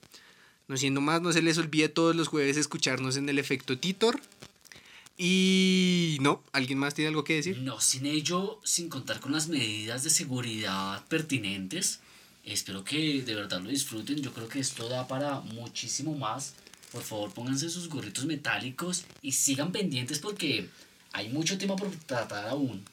No 0.69 0.77
siendo 0.77 1.01
más, 1.01 1.23
no 1.23 1.32
se 1.32 1.43
les 1.43 1.57
olvide 1.59 1.89
todos 1.89 2.15
los 2.15 2.28
jueves 2.28 2.57
escucharnos 2.59 3.16
en 3.16 3.28
el 3.28 3.39
efecto 3.39 3.78
Titor. 3.78 4.20
Y 5.16 6.19
no, 6.20 6.45
¿alguien 6.53 6.78
más 6.78 6.95
tiene 6.95 7.09
algo 7.09 7.24
que 7.24 7.35
decir? 7.35 7.59
No, 7.59 7.81
sin 7.81 8.07
ello, 8.07 8.61
sin 8.62 8.89
contar 8.89 9.19
con 9.19 9.32
las 9.32 9.49
medidas 9.49 10.05
de 10.05 10.11
seguridad 10.11 11.05
pertinentes, 11.09 12.01
espero 12.45 12.85
que 12.85 13.23
de 13.23 13.35
verdad 13.35 13.61
lo 13.61 13.70
disfruten. 13.70 14.23
Yo 14.23 14.32
creo 14.32 14.49
que 14.49 14.61
esto 14.61 14.89
da 14.89 15.09
para 15.09 15.40
muchísimo 15.40 16.16
más. 16.16 16.55
Por 16.93 17.03
favor, 17.03 17.32
pónganse 17.32 17.69
sus 17.69 17.89
gorritos 17.89 18.27
metálicos 18.27 19.05
y 19.23 19.32
sigan 19.32 19.73
pendientes 19.73 20.19
porque 20.20 20.69
hay 21.12 21.31
mucho 21.31 21.59
tema 21.59 21.77
por 21.77 21.90
tratar 21.90 22.47
aún. 22.49 22.85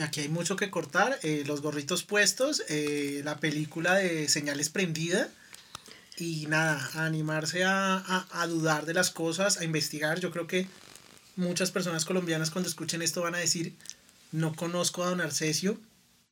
Aquí 0.00 0.20
hay 0.20 0.28
mucho 0.28 0.56
que 0.56 0.70
cortar. 0.70 1.18
eh, 1.22 1.42
los 1.46 1.60
gorritos 1.62 2.02
puestos, 2.04 2.62
eh, 2.68 3.22
la 3.24 3.38
película 3.38 3.94
de 3.94 4.28
señales 4.28 4.68
prendida. 4.68 5.28
Y 6.18 6.46
nada, 6.48 6.90
a 6.94 7.04
animarse 7.06 7.64
a, 7.64 7.96
a- 7.96 8.26
a 8.42 8.46
dudar 8.46 8.86
de 8.86 8.94
las 8.94 9.10
cosas, 9.10 9.58
a 9.58 9.64
investigar. 9.64 10.18
Yo 10.20 10.30
creo 10.32 10.46
que 10.46 10.66
muchas 11.36 11.70
personas 11.70 12.04
colombianas 12.04 12.50
cuando 12.50 12.68
escuchen 12.68 13.02
esto 13.02 13.22
van 13.22 13.34
a 13.36 13.38
decir, 13.38 13.74
no 14.32 14.54
conozco 14.56 15.04
a 15.04 15.10
don 15.10 15.20
Arcesio. 15.20 15.78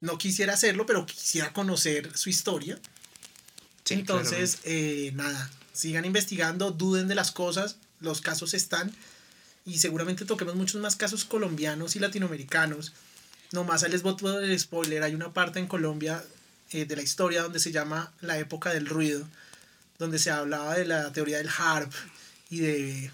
No 0.00 0.18
quisiera 0.18 0.54
hacerlo, 0.54 0.84
pero 0.86 1.06
quisiera 1.06 1.52
conocer 1.52 2.16
su 2.16 2.28
historia. 2.28 2.78
Sí, 3.84 3.94
Entonces, 3.94 4.58
eh, 4.64 5.12
nada, 5.14 5.50
sigan 5.72 6.04
investigando, 6.04 6.72
duden 6.72 7.06
de 7.08 7.14
las 7.14 7.30
cosas, 7.30 7.76
los 8.00 8.20
casos 8.20 8.52
están 8.54 8.92
y 9.64 9.78
seguramente 9.78 10.24
toquemos 10.24 10.54
muchos 10.56 10.80
más 10.80 10.96
casos 10.96 11.24
colombianos 11.24 11.94
y 11.96 12.00
latinoamericanos. 12.00 12.92
Nomás 13.52 13.88
les 13.88 14.02
boto 14.02 14.40
el 14.40 14.58
spoiler, 14.58 15.02
hay 15.04 15.14
una 15.14 15.32
parte 15.32 15.60
en 15.60 15.66
Colombia 15.68 16.22
eh, 16.72 16.84
de 16.84 16.96
la 16.96 17.02
historia 17.02 17.42
donde 17.42 17.60
se 17.60 17.70
llama 17.72 18.12
la 18.20 18.38
época 18.38 18.70
del 18.74 18.86
ruido, 18.86 19.26
donde 19.98 20.18
se 20.18 20.30
hablaba 20.30 20.74
de 20.74 20.84
la 20.84 21.12
teoría 21.12 21.38
del 21.38 21.48
HARP 21.48 21.92
y 22.50 22.58
de 22.58 23.10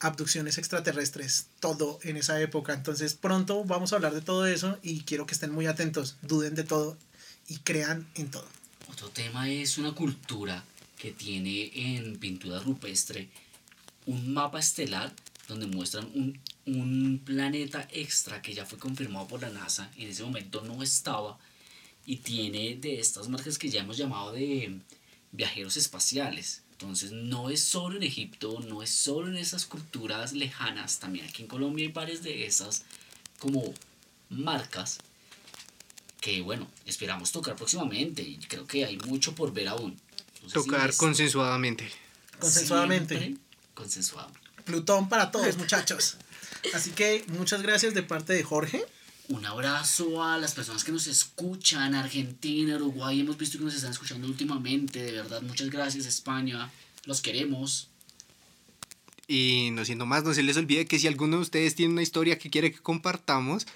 abducciones 0.00 0.58
extraterrestres, 0.58 1.48
todo 1.60 1.98
en 2.02 2.16
esa 2.16 2.40
época. 2.40 2.72
Entonces 2.74 3.14
pronto 3.14 3.64
vamos 3.64 3.92
a 3.92 3.96
hablar 3.96 4.14
de 4.14 4.20
todo 4.20 4.46
eso 4.46 4.78
y 4.82 5.00
quiero 5.00 5.26
que 5.26 5.34
estén 5.34 5.52
muy 5.52 5.66
atentos, 5.66 6.16
duden 6.22 6.54
de 6.54 6.64
todo 6.64 6.96
y 7.48 7.58
crean 7.58 8.06
en 8.14 8.30
todo. 8.30 8.46
Otro 8.90 9.10
tema 9.10 9.48
es 9.50 9.78
una 9.78 9.92
cultura 9.92 10.64
que 10.98 11.12
tiene 11.12 11.70
en 11.74 12.18
pintura 12.18 12.60
rupestre 12.60 13.28
un 14.06 14.32
mapa 14.32 14.58
estelar 14.58 15.12
donde 15.46 15.66
muestran 15.66 16.06
un, 16.14 16.38
un 16.66 17.22
planeta 17.24 17.88
extra 17.90 18.42
que 18.42 18.54
ya 18.54 18.66
fue 18.66 18.78
confirmado 18.78 19.26
por 19.26 19.40
la 19.40 19.50
NASA, 19.50 19.90
en 19.96 20.08
ese 20.08 20.22
momento 20.22 20.62
no 20.62 20.82
estaba, 20.82 21.38
y 22.04 22.16
tiene 22.16 22.76
de 22.76 23.00
estas 23.00 23.28
marcas 23.28 23.58
que 23.58 23.68
ya 23.68 23.80
hemos 23.80 23.96
llamado 23.96 24.32
de 24.32 24.80
viajeros 25.32 25.76
espaciales. 25.76 26.62
Entonces 26.72 27.10
no 27.10 27.50
es 27.50 27.62
solo 27.62 27.96
en 27.96 28.04
Egipto, 28.04 28.60
no 28.68 28.82
es 28.82 28.90
solo 28.90 29.28
en 29.28 29.36
esas 29.36 29.66
culturas 29.66 30.32
lejanas, 30.32 31.00
también 31.00 31.26
aquí 31.26 31.42
en 31.42 31.48
Colombia 31.48 31.86
hay 31.86 31.92
varias 31.92 32.22
de 32.22 32.46
esas 32.46 32.84
como 33.40 33.74
marcas 34.30 34.98
que 36.20 36.40
bueno, 36.40 36.68
esperamos 36.86 37.32
tocar 37.32 37.56
próximamente 37.56 38.22
y 38.22 38.38
creo 38.38 38.66
que 38.66 38.84
hay 38.84 38.96
mucho 38.98 39.34
por 39.34 39.52
ver 39.52 39.68
aún. 39.68 39.98
Si 40.46 40.52
Tocar 40.52 40.94
consensuadamente. 40.96 41.90
Consensuadamente. 42.38 43.18
siempre 43.18 43.42
Consensuado. 43.74 44.30
Plutón 44.64 45.08
para 45.08 45.30
todos, 45.30 45.56
muchachos. 45.56 46.16
Así 46.74 46.90
que 46.90 47.24
muchas 47.28 47.62
gracias 47.62 47.94
de 47.94 48.02
parte 48.02 48.32
de 48.32 48.42
Jorge. 48.42 48.84
Un 49.28 49.44
abrazo 49.44 50.22
a 50.24 50.38
las 50.38 50.54
personas 50.54 50.84
que 50.84 50.92
nos 50.92 51.06
escuchan, 51.06 51.94
Argentina, 51.94 52.76
Uruguay, 52.76 53.20
hemos 53.20 53.36
visto 53.36 53.58
que 53.58 53.64
nos 53.64 53.74
están 53.74 53.90
escuchando 53.90 54.26
últimamente, 54.26 55.02
de 55.02 55.12
verdad, 55.12 55.42
muchas 55.42 55.68
gracias 55.68 56.06
España, 56.06 56.70
los 57.04 57.20
queremos. 57.20 57.88
Y 59.26 59.68
no 59.72 59.84
siendo 59.84 60.06
más, 60.06 60.24
no 60.24 60.32
se 60.32 60.42
les 60.42 60.56
olvide 60.56 60.86
que 60.86 60.98
si 60.98 61.06
alguno 61.06 61.36
de 61.36 61.42
ustedes 61.42 61.74
tiene 61.74 61.92
una 61.92 62.02
historia 62.02 62.38
que 62.38 62.48
quiere 62.48 62.72
que 62.72 62.78
compartamos, 62.78 63.66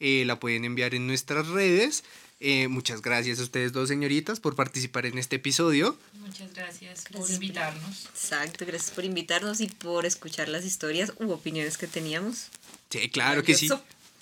eh, 0.00 0.24
la 0.24 0.40
pueden 0.40 0.64
enviar 0.64 0.94
en 0.94 1.06
nuestras 1.06 1.46
redes. 1.48 2.02
Eh, 2.40 2.68
muchas 2.68 3.02
gracias 3.02 3.38
a 3.38 3.42
ustedes 3.42 3.72
dos 3.72 3.88
señoritas 3.88 4.40
por 4.40 4.56
participar 4.56 5.04
en 5.04 5.18
este 5.18 5.36
episodio. 5.36 5.98
Muchas 6.20 6.54
gracias 6.54 7.04
por 7.12 7.30
invitarnos. 7.30 8.06
Exacto, 8.06 8.64
gracias 8.64 8.90
por 8.92 9.04
invitarnos 9.04 9.60
y 9.60 9.68
por 9.68 10.06
escuchar 10.06 10.48
las 10.48 10.64
historias 10.64 11.12
u 11.18 11.30
opiniones 11.32 11.76
que 11.76 11.86
teníamos. 11.86 12.48
Sí, 12.88 13.10
claro 13.10 13.42
que 13.42 13.54
sí. 13.54 13.68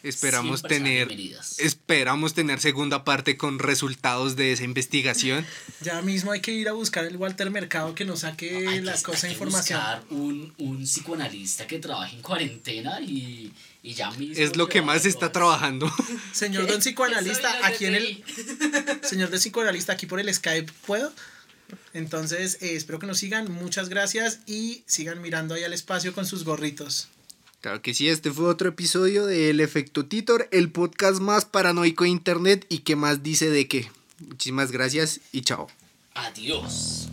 Esperamos 0.05 0.62
tener, 0.62 1.09
esperamos 1.59 2.35
tener 2.35 2.60
segunda 2.60 3.05
parte 3.05 3.36
con 3.39 3.59
resultados 3.59 4.36
de 4.36 4.52
esa 4.52 4.62
investigación. 4.64 5.47
Ya 5.81 6.02
mismo 6.02 6.31
hay 6.32 6.40
que 6.40 6.52
ir 6.52 6.68
a 6.68 6.72
buscar 6.72 7.05
el 7.06 7.16
Walter 7.16 7.51
Mercado 7.51 7.94
que 7.94 8.05
nos 8.05 8.20
saque 8.20 8.55
Hay 8.68 8.74
que- 8.76 8.82
la 8.82 9.01
cosa 9.02 9.26
hay 9.26 9.32
que 9.32 9.35
información. 9.39 9.78
buscar 9.81 10.05
un, 10.10 10.52
un 10.59 10.85
psicoanalista 10.85 11.66
que 11.66 11.78
trabaje 11.78 12.16
en 12.16 12.22
cuarentena 12.22 13.01
y, 13.01 13.51
y 13.82 13.94
ya 13.94 14.10
mismo. 14.12 14.35
Es 14.44 14.56
lo 14.56 14.68
que 14.68 14.82
más 14.82 15.06
está 15.06 15.32
trabajando. 15.32 15.90
Señor 16.32 16.66
don 16.66 16.81
psicoanalista, 16.81 17.66
aquí 17.66 17.86
en 17.86 17.94
el 17.94 18.22
señor 19.02 19.31
de 19.31 19.39
psicoanalista 19.39 19.94
aquí 19.94 20.05
por 20.06 20.20
el 20.20 20.32
Skype, 20.32 20.70
¿puedo? 20.86 21.12
Entonces, 21.94 22.59
eh, 22.60 22.76
espero 22.76 22.98
que 22.98 23.06
nos 23.06 23.18
sigan, 23.18 23.51
muchas 23.51 23.89
gracias 23.89 24.40
y 24.47 24.82
sigan 24.86 25.22
mirando 25.22 25.55
ahí 25.55 25.64
al 25.64 25.72
espacio 25.72 26.12
con 26.12 26.26
sus 26.26 26.44
gorritos. 26.44 27.09
Claro 27.65 27.81
que 27.81 27.95
sí, 27.95 28.11
este 28.11 28.31
fue 28.31 28.45
otro 28.45 28.69
episodio 28.69 29.24
de 29.24 29.49
El 29.49 29.59
Efecto 29.59 30.05
Titor, 30.05 30.49
el 30.51 30.70
podcast 30.70 31.19
más 31.19 31.47
paranoico 31.47 32.05
de 32.05 32.11
internet 32.11 32.66
y 32.69 32.81
que 32.81 32.95
más 32.95 33.23
dice 33.23 33.49
de 33.49 33.66
qué. 33.69 33.91
Muchísimas 34.19 34.70
gracias 34.70 35.23
y 35.32 35.41
chao. 35.41 35.69
Adiós. 36.12 37.09